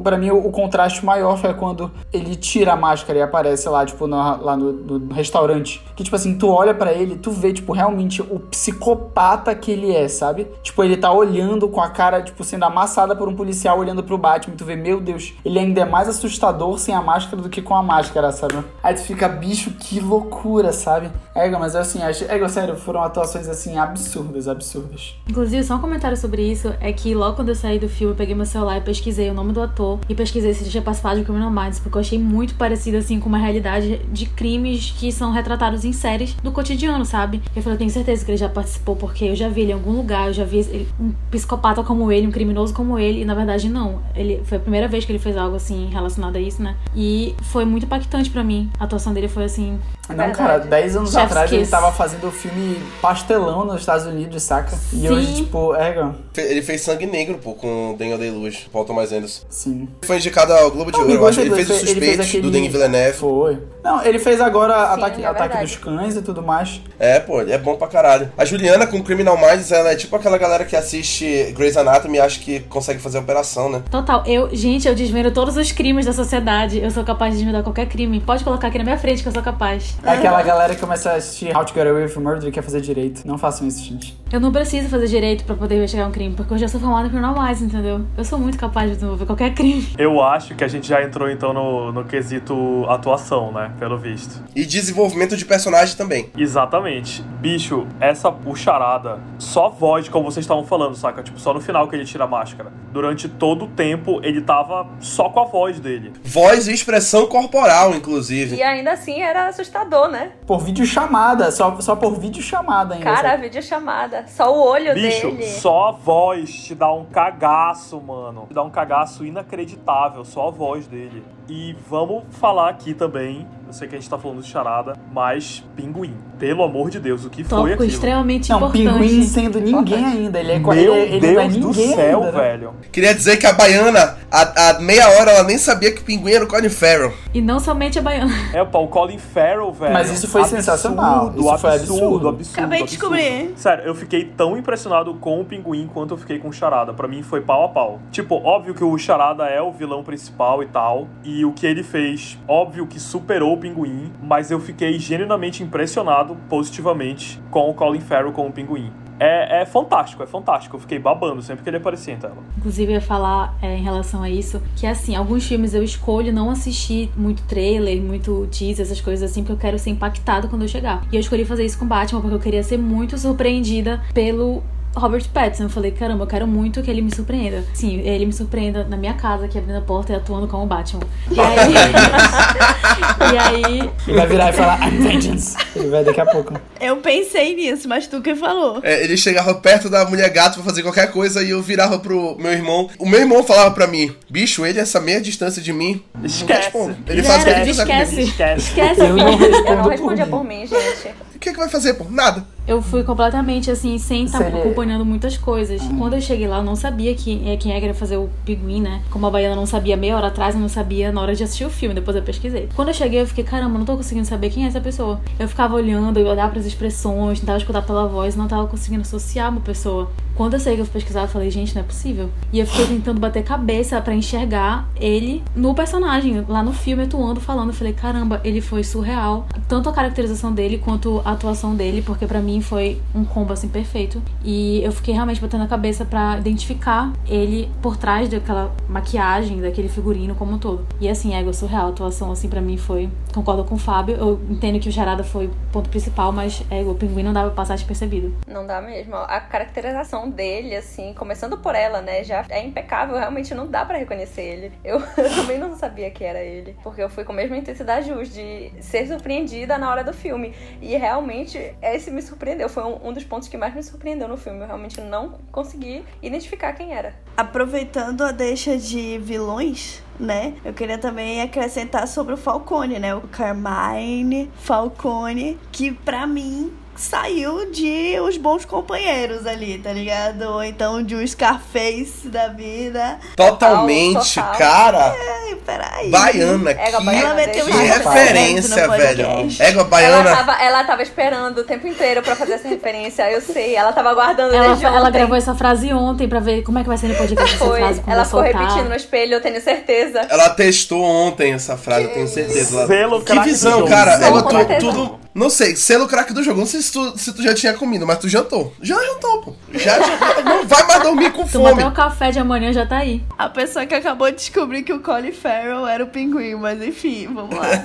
para 0.04 0.18
mim 0.18 0.32
o, 0.32 0.48
o, 0.48 0.52
contraste 0.52 1.06
maior 1.06 1.38
foi 1.38 1.54
quando 1.54 1.92
ele 2.12 2.36
tira 2.36 2.74
a 2.74 2.76
máscara 2.76 3.20
e 3.20 3.22
aparece 3.22 3.70
lá, 3.70 3.86
tipo, 3.86 4.08
lá 4.08 4.58
no, 4.58 4.72
no, 4.72 5.14
restaurante. 5.14 5.84
Que, 5.96 6.04
tipo 6.04 6.16
assim, 6.16 6.38
tu 6.38 6.50
olha 6.50 6.74
para 6.74 6.92
ele, 6.92 7.16
tu 7.16 7.32
vê, 7.32 7.54
tipo, 7.54 7.74
realmente 7.74 8.22
o 8.22 8.40
psicopata 8.40 9.54
que 9.54 9.72
ele 9.72 9.94
é, 9.94 10.08
sabe? 10.08 10.48
Tipo, 10.64 10.84
ele 10.84 10.98
tá 10.98 11.12
olhando 11.12 11.68
com 11.70 11.80
a 11.80 11.90
cara, 11.90 12.22
tipo, 12.22 12.44
sendo 12.44 12.66
amassada 12.66 13.16
por 13.16 13.28
um 13.28 13.36
policial 13.36 13.78
olhando 13.78 14.04
pro 14.04 14.18
Batman. 14.18 14.56
Tu 14.56 14.66
vê, 14.66 14.76
meu 14.76 15.00
Deus, 15.02 15.34
ele 15.44 15.60
ainda 15.60 15.82
é 15.82 15.86
mais 15.86 16.08
assustador 16.08 16.78
sem 16.78 16.94
a 16.94 17.02
máscara 17.02 17.42
do 17.42 17.50
que 17.50 17.62
com 17.62 17.76
a 17.76 17.84
máscara, 17.84 18.32
sabe? 18.32 18.64
Aí 18.84 18.94
tu 18.94 19.02
fica, 19.02 19.28
bicho, 19.28 19.72
que 19.72 20.00
loucura, 20.00 20.72
sabe? 20.72 21.10
É, 21.36 21.50
mas 21.50 21.76
assim, 21.76 22.02
acho, 22.02 22.26
é, 22.26 22.48
sério, 22.48 22.76
foram 22.76 23.02
atuações 23.04 23.48
assim 23.48 23.78
absurdas, 23.78 24.48
absurdas. 24.48 25.16
Inclusive, 25.28 25.64
só 25.64 25.76
um 25.76 25.80
comentário 25.80 26.18
sobre 26.18 26.42
isso 26.42 26.74
é 26.80 26.92
que 26.92 27.14
logo 27.14 27.36
quando 27.36 27.50
eu 27.50 27.56
saí 27.56 27.80
do 27.80 27.88
filme, 27.88 28.14
eu 28.14 28.18
peguei 28.18 28.36
meu 28.36 28.46
celular 28.46 28.78
e 28.78 28.82
pesquisei 28.82 29.30
o 29.30 29.34
nome 29.34 29.54
do 29.54 29.62
ator 29.62 30.00
e 30.08 30.16
pesquisei 30.16 30.54
se 30.54 30.64
ele 30.64 30.70
tinha 30.70 30.84
participado 30.84 31.20
de 31.20 31.26
Criminal 31.26 31.52
Minds, 31.52 31.80
porque 31.80 31.98
eu 31.98 32.02
achei 32.02 32.20
muito 32.20 32.56
parecido 32.56 32.98
assim 32.98 33.20
com 33.20 33.30
uma 33.30 33.38
realidade 33.38 34.02
de 34.12 34.26
crimes 34.26 34.92
que 34.92 35.12
são 35.12 35.32
retratados 35.32 35.86
em 35.86 35.94
séries 35.94 36.34
do 36.36 36.52
cotidiano, 36.52 37.06
sabe? 37.06 37.42
Eu 37.56 37.62
falei, 37.62 37.76
eu 37.76 37.80
tenho 37.80 37.90
certeza 37.90 38.26
que 38.26 38.32
ele 38.32 38.38
já 38.38 38.50
participou, 38.50 38.96
porque 38.96 39.26
eu 39.26 39.36
já 39.36 39.50
vi 39.50 39.62
ele 39.62 39.72
em 39.72 39.76
algum 39.76 39.92
lugar, 39.92 40.28
eu 40.28 40.34
já 40.34 40.44
vi 40.44 40.60
ele, 40.60 40.88
um 41.00 41.12
psicopata 41.30 41.84
como 41.84 42.12
ele, 42.12 42.28
um 42.28 42.32
criminoso 42.32 42.74
como 42.74 43.00
ele, 43.00 43.22
e 43.22 43.26
na 43.26 43.34
verdade 43.34 43.70
não. 43.70 44.02
Ele 44.16 44.42
foi 44.44 44.58
a 44.58 44.62
primeira 44.62 44.88
vez 44.92 45.06
que 45.06 45.12
ele 45.12 45.20
fez 45.20 45.36
algo 45.36 45.56
assim 45.56 45.90
relacionado 45.92 46.36
a 46.36 46.40
isso, 46.40 46.62
né? 46.62 46.76
E 46.96 47.36
foi 47.52 47.66
muito 47.66 47.86
impactante 47.86 48.30
para 48.30 48.44
mim. 48.44 48.70
A 48.80 48.84
atuação 48.84 49.14
dele 49.14 49.28
foi 49.28 49.46
assim. 49.46 49.80
Não, 50.10 50.18
verdade. 50.18 50.38
cara, 50.38 50.60
10 50.60 50.96
anos 50.98 51.12
Chef's 51.12 51.26
atrás 51.26 51.50
Kiss. 51.50 51.62
ele 51.62 51.70
tava 51.70 51.92
fazendo 51.92 52.28
o 52.28 52.32
filme 52.32 52.82
Pastelão 53.02 53.66
nos 53.66 53.80
Estados 53.80 54.06
Unidos, 54.06 54.44
saca? 54.44 54.76
E 54.92 54.98
Sim. 54.98 55.10
hoje, 55.10 55.36
tipo, 55.36 55.74
é, 55.74 56.12
Ele 56.38 56.62
fez 56.62 56.82
Sangue 56.82 57.06
Negro, 57.06 57.38
pô, 57.38 57.54
com 57.54 57.96
Daniel 57.98 58.18
Day-Lewis, 58.18 58.68
Paul 58.72 58.86
Thomas 58.86 59.12
Anderson. 59.12 59.46
Sim. 59.50 59.88
Foi 60.02 60.18
indicado 60.18 60.54
ao 60.54 60.70
Globo 60.70 60.92
de 60.92 61.00
Ouro, 61.00 61.12
eu 61.12 61.28
acho. 61.28 61.40
Ele 61.40 61.56
fez 61.56 61.70
o 61.70 61.74
Suspeito 61.74 62.22
aquele... 62.22 62.44
do 62.44 62.52
Denis 62.52 62.72
Villeneuve. 62.72 63.18
Foi. 63.18 63.58
Não, 63.84 64.04
ele 64.04 64.20
fez 64.20 64.40
agora 64.42 64.74
Sim, 64.74 64.94
Ataque, 64.94 65.24
é 65.24 65.26
Ataque 65.26 65.58
dos 65.58 65.76
Cães 65.78 66.16
e 66.16 66.22
tudo 66.22 66.42
mais. 66.42 66.82
É, 67.00 67.20
pô, 67.20 67.42
é 67.42 67.58
bom 67.58 67.76
pra 67.76 67.88
caralho. 67.88 68.32
A 68.38 68.46
Juliana 68.46 68.86
com 68.86 69.02
Criminal 69.02 69.38
Minds, 69.38 69.72
ela 69.72 69.92
é 69.92 69.96
tipo 69.96 70.16
aquela 70.16 70.38
galera 70.38 70.66
que 70.66 70.76
assiste 70.76 71.52
Grey's 71.56 71.78
Anatomy 71.78 72.18
e 72.18 72.22
acha 72.22 72.40
que 72.40 72.60
consegue 72.62 73.00
fazer 73.00 73.18
operação, 73.18 73.70
né? 73.70 73.82
Total. 73.90 74.24
Eu, 74.26 74.54
gente, 74.56 74.81
eu 74.88 74.96
desvendo 74.96 75.32
todos 75.32 75.58
os 75.58 75.72
crimes 75.72 76.06
da 76.06 76.14
sociedade. 76.14 76.80
Eu 76.80 76.92
sou 76.92 77.04
capaz 77.04 77.34
de 77.34 77.40
desvendar 77.40 77.64
qualquer 77.64 77.88
crime. 77.88 78.20
Pode 78.20 78.44
colocar 78.44 78.68
aqui 78.68 78.78
na 78.78 78.84
minha 78.84 78.98
frente 78.98 79.22
que 79.22 79.28
eu 79.28 79.34
sou 79.34 79.44
capaz. 79.44 79.98
É 80.04 80.12
aquela 80.12 80.42
galera 80.42 80.74
que 80.74 80.82
começa 80.82 81.12
a 81.12 81.16
assistir 81.16 81.56
How 81.56 81.66
to 81.66 81.74
Get 81.74 81.88
Away 81.88 82.06
with 82.06 82.20
Murder 82.20 82.50
e 82.50 82.52
quer 82.52 82.62
fazer 82.62 82.82
direito. 82.82 83.26
Não 83.26 83.38
façam 83.38 83.68
isso, 83.68 83.84
gente. 83.84 84.20
Eu 84.32 84.40
não 84.40 84.52
preciso 84.52 84.88
fazer 84.88 85.08
direito 85.08 85.44
pra 85.44 85.56
poder 85.56 85.76
investigar 85.76 86.08
um 86.08 86.12
crime, 86.12 86.34
porque 86.34 86.54
eu 86.54 86.58
já 86.58 86.68
sou 86.68 86.80
formada 86.80 87.08
em 87.08 87.10
Criminal 87.10 87.36
Minds, 87.36 87.62
entendeu? 87.62 88.06
Eu 88.18 88.24
sou 88.24 88.40
muito 88.40 88.58
capaz 88.58 88.90
de 88.90 88.96
desenvolver 88.96 89.26
qualquer 89.26 89.54
crime. 89.54 89.86
Eu 89.98 90.22
acho 90.22 90.56
que 90.56 90.64
a 90.64 90.68
gente 90.70 90.88
já 90.88 91.04
entrou 91.04 91.30
então 91.30 91.54
no, 91.54 91.92
no 91.92 92.06
quesito 92.06 92.86
atuação, 92.88 93.52
né? 93.52 93.74
Pelo 93.78 93.98
visto. 93.98 94.42
E 94.56 94.66
desenvolvimento 94.66 95.36
de 95.36 95.44
personagem 95.44 95.98
também. 95.98 96.30
Exatamente. 96.38 97.22
Bicho, 97.42 97.86
essa 98.00 98.32
puxarada, 98.32 99.20
só 99.38 99.70
voz, 99.70 100.08
como 100.08 100.32
vocês 100.32 100.46
estavam 100.46 100.64
falando, 100.64 100.96
saca? 100.96 101.22
Tipo, 101.22 101.38
só 101.38 101.54
no 101.54 101.60
final 101.60 101.88
que 101.90 101.96
ele 101.96 102.06
tira 102.06 102.24
a 102.24 102.28
máscara. 102.28 102.72
Durante 102.94 103.28
todo 103.28 103.66
o 103.66 103.68
tempo, 103.68 104.22
ele 104.24 104.42
tava 104.42 104.71
só 105.00 105.30
com 105.30 105.40
a 105.40 105.46
voz 105.46 105.80
dele. 105.80 106.14
Voz 106.24 106.68
e 106.68 106.74
expressão 106.74 107.26
corporal, 107.28 107.96
inclusive. 107.96 108.56
E 108.56 108.64
ainda 108.64 108.94
assim 108.94 109.22
era 109.22 109.48
assustador, 109.48 110.10
né? 110.10 110.32
Por 110.46 110.60
vídeo 110.60 110.86
chamada, 110.86 111.52
só, 111.52 111.80
só 111.80 111.96
por 111.96 112.20
vídeo 112.20 112.42
chamada 112.42 112.96
ainda. 112.96 113.06
Cara, 113.06 113.36
vídeo 113.36 113.62
chamada. 113.62 114.26
Só 114.28 114.54
o 114.56 114.62
olho 114.62 114.94
Bicho, 114.94 115.32
dele. 115.32 115.48
Só 115.48 115.90
a 115.90 115.92
voz 115.92 116.52
te 116.52 116.76
dá 116.76 116.92
um 116.92 117.06
cagaço, 117.06 118.00
mano. 118.02 118.46
Te 118.48 118.54
dá 118.54 118.64
um 118.64 118.70
cagaço 118.70 119.26
inacreditável, 119.26 120.24
só 120.26 120.48
a 120.48 120.52
voz 120.52 120.88
dele. 120.88 121.24
E 121.54 121.76
vamos 121.90 122.24
falar 122.32 122.70
aqui 122.70 122.94
também 122.94 123.46
eu 123.72 123.74
sei 123.74 123.88
que 123.88 123.96
a 123.96 123.98
gente 123.98 124.10
tá 124.10 124.18
falando 124.18 124.42
de 124.42 124.50
charada, 124.50 124.98
mas 125.14 125.64
pinguim. 125.78 126.14
Pelo 126.38 126.62
amor 126.62 126.90
de 126.90 127.00
Deus, 127.00 127.24
o 127.24 127.30
que 127.30 127.42
Tópico 127.42 127.62
foi 127.62 127.74
aquilo? 127.74 127.88
extremamente 127.88 128.50
não, 128.50 128.58
importante. 128.58 128.84
pinguim 128.84 129.24
sendo 129.24 129.62
ninguém 129.62 130.04
ainda. 130.04 130.40
Ele 130.42 130.52
é 130.52 130.60
Meu 130.60 130.74
ele, 130.74 131.14
ele 131.14 131.20
Deus 131.22 131.36
não 131.36 131.42
é 131.42 131.48
do 131.48 131.74
céu, 131.74 132.24
ainda, 132.24 132.32
né? 132.34 132.42
velho. 132.42 132.74
Queria 132.92 133.16
dizer 133.16 133.38
que 133.38 133.46
a 133.46 133.54
baiana, 133.54 134.18
há, 134.30 134.78
meia 134.82 135.08
hora, 135.12 135.32
ela 135.32 135.44
nem 135.44 135.58
sabia 135.58 135.94
que 135.94 136.02
o 136.02 136.04
pinguim 136.04 136.34
era 136.34 136.44
o 136.44 136.48
Colin 136.50 136.68
Farrell. 136.68 137.14
E 137.34 137.40
não 137.40 137.62
somente 137.62 137.98
a 137.98 138.02
baiana. 138.02 138.34
É, 138.54 138.66
pô, 138.66 138.80
o 138.80 138.88
Colin 138.90 139.18
Farrell, 139.20 139.72
velho. 139.72 139.94
Mas 139.94 140.12
isso 140.12 140.28
foi 140.28 140.42
absurdo, 140.42 140.60
sensacional. 140.60 141.34
Isso 141.38 141.50
absurdo, 141.50 141.58
foi 141.60 141.70
absurdo. 141.70 142.28
absurdo. 142.28 142.60
Acabei 142.60 142.80
de 142.80 142.90
descobrir. 142.90 143.54
Sério, 143.56 143.86
eu 143.86 143.96
fiquei 143.96 144.26
tão 144.26 144.58
impressionado 144.58 145.14
com 145.14 145.40
o 145.40 145.46
pinguim 145.46 145.90
quanto 145.94 146.16
eu 146.16 146.18
fiquei 146.18 146.40
com 146.40 146.50
o 146.50 146.54
charada. 146.54 146.94
Pra 146.94 147.08
mim 147.08 147.24
foi 147.24 147.40
pau 147.40 147.64
a 147.64 147.70
pau. 147.70 148.00
Tipo, 148.12 148.36
óbvio 148.36 148.74
que 148.74 148.84
o 148.84 148.98
charada 148.98 149.46
é 149.46 149.62
o 149.62 149.72
vilão 149.72 150.04
principal 150.04 150.62
e 150.62 150.66
tal. 150.66 151.08
E 151.24 151.41
o 151.46 151.54
que 151.54 151.66
ele 151.66 151.84
fez, 151.84 152.38
óbvio 152.48 152.88
que 152.88 153.00
superou 153.00 153.54
o 153.54 153.58
pinguim. 153.58 154.12
Mas 154.22 154.52
eu 154.52 154.60
fiquei 154.60 154.98
genuinamente 155.00 155.64
impressionado 155.64 156.38
positivamente 156.50 157.42
com 157.50 157.70
o 157.70 157.74
Colin 157.74 158.02
Farrell 158.02 158.32
como 158.32 158.52
pinguim. 158.52 158.92
É, 159.24 159.62
é, 159.62 159.66
fantástico, 159.68 160.24
é 160.24 160.26
fantástico. 160.26 160.76
Eu 160.76 160.80
fiquei 160.80 160.98
babando 160.98 161.44
sempre 161.44 161.64
que 161.64 161.70
ele 161.70 161.78
aparecia 161.78 162.12
em 162.12 162.18
tela. 162.18 162.38
Inclusive, 162.58 162.92
eu 162.92 162.96
ia 162.96 163.02
falar 163.02 163.56
é, 163.62 163.78
em 163.78 163.84
relação 163.84 164.24
a 164.24 164.30
isso, 164.32 164.60
que 164.76 164.88
assim, 164.88 165.16
alguns 165.16 165.48
filmes 165.48 165.76
eu 165.76 165.84
escolho 165.84 166.34
não 166.34 166.50
assistir 166.50 167.12
muito 167.16 167.44
trailer, 167.44 168.02
muito 168.02 168.48
teaser, 168.48 168.84
essas 168.84 169.00
coisas 169.00 169.30
assim, 169.30 169.44
porque 169.44 169.54
eu 169.54 169.58
quero 169.58 169.78
ser 169.78 169.92
impactado 169.92 170.48
quando 170.48 170.64
eu 170.64 170.68
chegar. 170.68 171.06
E 171.12 171.16
eu 171.16 171.20
escolhi 171.20 171.46
fazer 171.46 171.64
isso 171.64 171.78
com 171.78 171.86
Batman, 171.86 172.20
porque 172.20 172.34
eu 172.36 172.40
queria 172.40 172.64
ser 172.64 172.78
muito 172.78 173.16
surpreendida 173.16 174.02
pelo 174.12 174.64
Robert 174.96 175.24
Pattinson. 175.34 175.64
Eu 175.64 175.70
falei, 175.70 175.92
caramba, 175.92 176.24
eu 176.24 176.28
quero 176.28 176.48
muito 176.48 176.82
que 176.82 176.92
ele 176.92 177.02
me 177.02 177.14
surpreenda. 177.14 177.64
Sim, 177.74 178.00
ele 178.00 178.26
me 178.26 178.34
surpreenda 178.34 178.84
na 178.84 178.98
minha 178.98 179.14
casa, 179.14 179.46
aqui 179.46 179.58
abrindo 179.58 179.78
a 179.78 179.82
porta 179.82 180.14
e 180.14 180.16
atuando 180.16 180.48
como 180.48 180.66
Batman. 180.66 181.04
E 181.30 181.40
aí. 181.40 181.74
e 183.34 183.38
aí. 183.38 183.90
Ele 184.08 184.18
vai 184.18 184.28
virar 184.28 184.50
e 184.50 184.54
falar, 184.54 184.88
I'm 184.88 185.00
vengeance. 185.02 185.56
Ele 185.76 185.90
vai 185.90 186.04
daqui 186.04 186.20
a 186.22 186.26
pouco. 186.26 186.54
Eu 186.80 186.98
pensei 186.98 187.56
nisso, 187.56 187.88
mas 187.88 188.08
tu 188.08 188.22
que 188.22 188.36
falou. 188.36 188.80
É, 188.84 189.04
ele 189.04 189.16
chegava 189.16 189.54
perto 189.56 189.90
da 189.90 190.06
mulher 190.06 190.30
gato 190.30 190.56
pra 190.56 190.64
fazer 190.64 190.82
qualquer 190.84 191.12
coisa 191.12 191.44
e 191.44 191.52
eu 191.52 191.62
virava 191.62 192.00
pro 192.00 192.36
meu 192.38 192.52
irmão. 192.52 192.90
O 193.00 193.08
meu 193.08 193.20
irmão 193.20 193.44
falava 193.44 193.72
pra 193.72 193.88
mim, 193.88 194.14
bicho, 194.30 194.66
ele 194.66 194.80
essa 194.80 195.00
meia 195.00 195.22
distância 195.22 195.62
de 195.62 195.72
mim. 195.72 196.02
Esquece. 196.24 196.72
Ele 197.08 197.24
faz 197.24 197.46
Era, 197.46 197.70
esquece. 197.70 198.22
Esquece. 198.22 198.68
Esquece. 198.70 199.02
Eu 199.02 199.16
não 199.16 199.30
Eu 199.30 199.38
respondo 199.38 199.76
não 199.76 199.84
por 199.84 199.92
respondia 199.92 200.26
mim. 200.26 200.32
por 200.32 200.44
mim, 200.44 200.68
gente. 200.68 201.16
O 201.36 201.40
que, 201.40 201.52
que 201.52 201.58
vai 201.58 201.70
fazer, 201.70 201.96
pô? 201.96 202.06
Nada. 202.10 202.46
Eu 202.72 202.82
fui 202.82 203.04
completamente 203.04 203.70
assim, 203.70 203.98
sem 203.98 204.24
estar 204.24 204.38
Seria- 204.38 204.60
acompanhando 204.62 205.04
muitas 205.06 205.36
coisas. 205.38 205.82
Quando 205.98 206.14
eu 206.14 206.22
cheguei 206.22 206.48
lá, 206.48 206.60
eu 206.60 206.64
não 206.64 206.74
sabia 206.74 207.14
que, 207.14 207.42
é, 207.46 207.58
quem 207.58 207.74
é 207.74 207.80
que 207.82 207.86
ia 207.86 207.94
fazer 207.94 208.16
o 208.16 208.30
pinguim, 208.46 208.80
né? 208.80 209.02
Como 209.10 209.28
a 209.28 209.30
Baiana 209.30 209.58
não 209.58 209.66
sabia 209.66 209.98
meia 209.98 210.16
hora 210.16 210.28
atrás, 210.28 210.56
eu 210.56 210.62
não 210.62 210.70
sabia 210.70 211.12
na 211.12 211.20
hora 211.20 211.36
de 211.36 211.44
assistir 211.44 211.66
o 211.66 211.70
filme, 211.70 211.94
depois 211.94 212.16
eu 212.16 212.24
pesquisei. 212.24 212.70
Quando 212.74 212.88
eu 212.88 212.94
cheguei, 212.94 213.20
eu 213.20 213.28
fiquei, 213.28 213.44
caramba, 213.44 213.78
não 213.78 213.84
tô 213.86 213.98
conseguindo 213.98 214.26
saber 214.26 214.50
quem 214.52 214.64
é 214.64 214.68
essa 214.68 214.80
pessoa. 214.80 215.20
Eu 215.38 215.50
ficava 215.50 215.76
olhando, 215.76 216.18
eu 216.18 216.26
olhava 216.28 216.54
pras 216.54 216.66
expressões, 216.66 217.42
tentava 217.42 217.58
escutar 217.58 217.82
pela 217.82 218.08
voz, 218.08 218.38
não 218.38 218.48
tava 218.48 218.66
conseguindo 218.68 219.02
associar 219.02 219.50
uma 219.52 219.60
pessoa. 219.60 220.10
Quando 220.36 220.54
eu 220.54 220.60
sei 220.60 220.76
que 220.76 220.82
eu 220.82 220.86
fui 220.86 220.94
pesquisar, 220.94 221.22
eu 221.22 221.28
falei, 221.28 221.50
gente, 221.52 221.76
não 221.76 221.82
é 221.82 221.86
possível. 221.86 222.30
E 222.52 222.60
eu 222.60 222.66
fiquei 222.66 222.88
tentando 222.88 223.20
bater 223.20 223.44
cabeça 223.44 224.00
pra 224.02 224.14
enxergar 224.14 224.88
ele 224.96 225.44
no 225.56 225.74
personagem, 225.74 226.44
lá 226.48 226.64
no 226.64 226.74
filme, 226.74 227.04
atuando, 227.04 227.40
falando. 227.40 227.70
Eu 227.70 227.76
falei, 227.76 227.94
caramba, 227.94 228.42
ele 228.44 228.62
foi 228.62 228.84
surreal. 228.84 229.46
Tanto 229.68 229.90
a 229.90 229.94
caracterização 229.94 230.52
dele 230.52 230.78
quanto 230.78 231.22
a 231.26 231.32
atuação 231.32 231.76
dele, 231.76 232.02
porque 232.02 232.26
pra 232.26 232.40
mim 232.40 232.62
foi 232.62 233.02
um 233.14 233.24
combo 233.24 233.54
assim 233.54 233.68
perfeito. 233.68 234.22
E 234.44 234.82
eu 234.84 234.92
fiquei 234.92 235.14
realmente 235.14 235.42
batendo 235.42 235.64
a 235.64 235.68
cabeça 235.68 236.06
pra 236.06 236.38
identificar 236.38 237.12
ele 237.28 237.70
por 237.82 237.98
trás 237.98 238.30
daquela 238.30 238.74
maquiagem, 238.88 239.62
daquele 239.62 239.90
figurino 239.90 240.36
como 240.36 240.54
um 240.54 240.58
todo. 240.58 240.86
E 241.00 241.08
assim, 241.08 241.34
é 241.34 241.54
surreal. 241.54 241.88
A 241.88 241.90
atuação, 241.90 242.32
assim, 242.32 242.48
pra 242.48 242.62
mim 242.62 242.78
foi. 242.78 243.10
Concordo 243.34 243.64
com 243.64 243.76
o 243.76 243.78
Fábio. 243.78 244.16
Eu 244.16 244.40
entendo 244.50 244.80
que 244.80 244.90
o 244.90 244.92
Charada 244.92 245.24
foi 245.24 245.48
o 245.48 245.52
ponto 245.72 245.90
principal, 245.90 246.32
mas 246.32 246.64
é, 246.70 246.82
o 246.82 246.96
pinguim 246.96 247.24
não 247.24 247.34
dava 247.34 247.48
pra 247.48 247.58
passar 247.58 247.76
despercebido. 247.76 248.34
Não 248.48 248.66
dá 248.66 248.82
mesmo. 248.82 249.16
A 249.16 249.40
caracterização 249.40 250.21
dele, 250.30 250.76
assim, 250.76 251.14
começando 251.14 251.58
por 251.58 251.76
ela, 251.76 252.02
né, 252.02 252.24
já 252.24 252.46
é 252.50 252.64
impecável. 252.64 253.18
Realmente 253.18 253.54
não 253.54 253.68
dá 253.68 253.86
pra 253.86 253.98
reconhecer 253.98 254.42
ele. 254.42 254.74
Eu, 254.84 255.00
eu 255.18 255.30
também 255.36 255.58
não 255.58 255.76
sabia 255.76 256.10
que 256.12 256.24
era 256.24 256.42
ele. 256.42 256.76
Porque 256.84 257.02
eu 257.02 257.10
fui 257.10 257.24
com 257.24 257.32
a 257.32 257.36
mesma 257.36 257.58
intensidade 257.58 258.08
Jus, 258.08 258.34
de 258.34 258.72
ser 258.82 259.08
surpreendida 259.08 259.78
na 259.78 259.90
hora 259.90 260.04
do 260.04 260.14
filme. 260.14 260.54
E 260.82 260.96
realmente, 260.98 261.76
esse 261.82 262.12
me 262.12 262.22
surpreendeu. 262.22 262.70
Foi 262.70 262.84
um, 262.84 263.10
um 263.10 263.14
dos 263.14 263.24
pontos 263.24 263.48
que 263.48 263.58
mais 263.58 263.74
me 263.74 263.84
surpreendeu 263.84 264.28
no 264.28 264.38
filme. 264.38 264.60
Eu 264.60 264.68
realmente 264.68 265.00
não 265.02 265.40
consegui 265.52 266.04
identificar 266.22 266.74
quem 266.74 266.94
era. 266.94 267.14
Aproveitando 267.36 268.24
a 268.24 268.32
deixa 268.32 268.78
de 268.78 269.18
vilões, 269.20 270.02
né? 270.20 270.54
Eu 270.64 270.74
queria 270.74 270.98
também 270.98 271.42
acrescentar 271.42 272.08
sobre 272.08 272.34
o 272.34 272.38
Falcone, 272.38 273.00
né? 273.00 273.16
O 273.16 273.22
Carmine 273.22 274.52
Falcone, 274.56 275.60
que 275.72 275.92
pra 275.92 276.28
mim 276.28 276.74
saiu 277.02 277.70
de 277.72 278.20
Os 278.22 278.38
Bons 278.38 278.64
Companheiros 278.66 279.46
ali, 279.48 279.78
tá 279.80 279.92
ligado? 279.92 280.42
Ou 280.44 280.64
então 280.64 281.02
de 281.04 281.16
um 281.16 281.26
Scarface 281.26 282.28
da 282.28 282.48
vida. 282.48 283.18
Totalmente, 283.36 284.36
Total. 284.36 284.58
cara. 284.58 285.16
Ai, 285.18 285.56
peraí. 285.66 286.10
Baiana, 286.10 286.72
Égua 286.72 287.00
que, 287.00 287.06
baiana, 287.06 287.26
Ela 287.26 287.34
meteu 287.34 287.66
que 287.66 287.72
referência, 287.72 288.88
velho. 288.90 289.26
Égua 289.60 289.82
Ela 289.82 289.84
baiana. 289.86 290.36
tava, 290.36 290.64
ela 290.64 290.84
tava 290.84 291.02
esperando 291.04 291.60
o 291.60 291.64
tempo 291.64 291.88
inteiro 291.88 292.22
pra 292.22 292.36
fazer 292.36 292.54
essa 292.54 292.68
referência, 292.68 293.30
eu 293.32 293.42
sei. 293.42 293.76
Ela 293.76 293.92
tava 293.94 294.10
aguardando 294.10 294.54
Ela, 294.56 294.68
desde 294.70 294.86
ela 294.86 295.02
ontem. 295.02 295.12
gravou 295.12 295.36
essa 295.36 295.56
frase 295.56 295.92
ontem 295.94 296.28
pra 296.28 296.40
ver 296.40 296.62
como 296.64 296.80
é 296.80 296.84
que 296.84 296.88
vai 296.88 296.98
ser 296.98 297.08
no 297.08 297.16
podcast 297.16 297.56
essa 297.56 297.66
Foi. 297.66 297.80
frase 297.80 298.02
Ela 298.08 298.26
ficou 298.26 298.42
soltar. 298.44 298.62
repetindo 298.62 298.90
no 298.90 298.96
espelho, 298.96 299.34
eu 299.34 299.42
tenho 299.42 299.62
certeza. 299.62 300.28
Ela 300.30 300.50
testou 300.52 301.02
ontem 301.04 301.54
essa 301.54 301.76
frase, 301.78 302.04
eu 302.06 302.14
tenho 302.14 302.28
certeza. 302.28 302.94
Ela- 302.94 303.22
Que 303.22 303.40
visão, 303.42 303.86
cara. 303.88 304.14
Ela 304.14 304.44
tudo. 304.80 305.20
Não 305.34 305.50
sei, 305.50 305.76
selo 305.76 306.08
craque 306.08 306.34
do 306.34 306.44
jogo. 306.44 306.60
Não 306.60 306.66
sei 306.66 306.82
se 306.82 306.92
tu, 306.92 307.18
se 307.18 307.34
tu 307.34 307.42
já 307.42 307.54
tinha 307.54 307.74
comido, 307.74 308.06
mas 308.06 308.18
tu 308.20 308.28
jantou. 308.28 308.74
Já 308.82 308.96
jantou, 308.96 309.42
pô. 309.42 309.56
Já 309.74 310.00
jantou. 310.00 310.44
Não 310.44 310.68
vai 310.68 310.86
mais 310.86 311.04
dormir 311.04 311.32
com 311.32 311.48
fome. 311.48 311.82
até 311.82 311.88
o 311.88 311.92
café 311.92 312.32
de 312.32 312.40
amanhã 312.40 312.74
já 312.74 312.86
tá 312.86 312.98
aí. 312.98 313.24
A 313.38 313.48
pessoa 313.48 313.86
que 313.86 313.96
acabou 313.96 314.30
de 314.30 314.38
descobrir 314.38 314.84
que 314.84 314.92
o 314.92 315.00
Colin 315.00 315.32
Farrell 315.32 315.88
era 315.88 316.04
o 316.04 316.08
pinguim, 316.08 316.56
mas 316.56 316.82
enfim, 316.82 317.28
vamos 317.34 317.56
lá. 317.56 317.68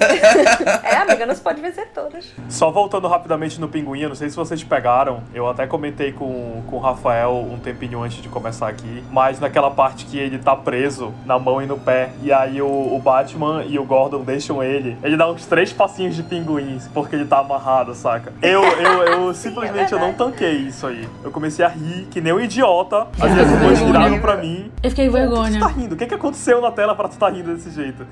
É, 0.82 0.96
amiga, 0.96 1.26
não 1.26 1.34
se 1.34 1.40
pode 1.40 1.60
vencer 1.60 1.88
todas. 1.94 2.26
Só 2.48 2.70
voltando 2.70 3.08
rapidamente 3.08 3.60
no 3.60 3.68
Pinguim, 3.68 4.00
eu 4.00 4.08
não 4.08 4.16
sei 4.16 4.28
se 4.30 4.36
vocês 4.36 4.62
pegaram, 4.62 5.22
eu 5.34 5.48
até 5.48 5.66
comentei 5.66 6.12
com, 6.12 6.62
com 6.66 6.76
o 6.76 6.78
Rafael 6.78 7.32
um 7.50 7.58
tempinho 7.58 8.02
antes 8.02 8.22
de 8.22 8.28
começar 8.28 8.68
aqui, 8.68 9.02
mas 9.10 9.40
naquela 9.40 9.70
parte 9.70 10.04
que 10.06 10.18
ele 10.18 10.38
tá 10.38 10.54
preso 10.56 11.12
na 11.24 11.38
mão 11.38 11.62
e 11.62 11.66
no 11.66 11.78
pé, 11.78 12.10
e 12.22 12.32
aí 12.32 12.60
o, 12.62 12.66
o 12.66 12.98
Batman 12.98 13.64
e 13.66 13.78
o 13.78 13.84
Gordon 13.84 14.22
deixam 14.22 14.62
ele, 14.62 14.96
ele 15.02 15.16
dá 15.16 15.30
uns 15.30 15.46
três 15.46 15.72
passinhos 15.72 16.14
de 16.14 16.22
pinguim, 16.22 16.78
porque 16.94 17.14
ele 17.16 17.24
tá 17.24 17.35
amarrado, 17.40 17.94
saca? 17.94 18.32
Eu, 18.42 18.62
eu, 18.62 19.02
eu 19.02 19.34
simplesmente 19.34 19.92
eu 19.92 19.98
não 19.98 20.12
tanquei 20.12 20.52
isso 20.58 20.86
aí. 20.86 21.08
Eu 21.22 21.30
comecei 21.30 21.64
a 21.64 21.68
rir, 21.68 22.06
que 22.10 22.20
nem 22.20 22.32
um 22.32 22.40
idiota, 22.40 23.06
as 23.20 23.30
minhas 23.30 23.50
irmãs 23.50 23.80
viraram 23.80 24.18
pra 24.20 24.36
mim. 24.36 24.70
Eu 24.82 24.90
fiquei 24.90 25.08
Por 25.10 25.18
que 25.20 25.26
tu 25.26 25.30
vergonha. 25.30 25.60
tá 25.60 25.66
rindo? 25.68 25.94
O 25.94 25.98
que, 25.98 26.06
que 26.06 26.14
aconteceu 26.14 26.60
na 26.60 26.70
tela 26.70 26.94
pra 26.94 27.08
tu 27.08 27.16
tá 27.18 27.28
rindo 27.28 27.54
desse 27.54 27.70
jeito? 27.70 28.06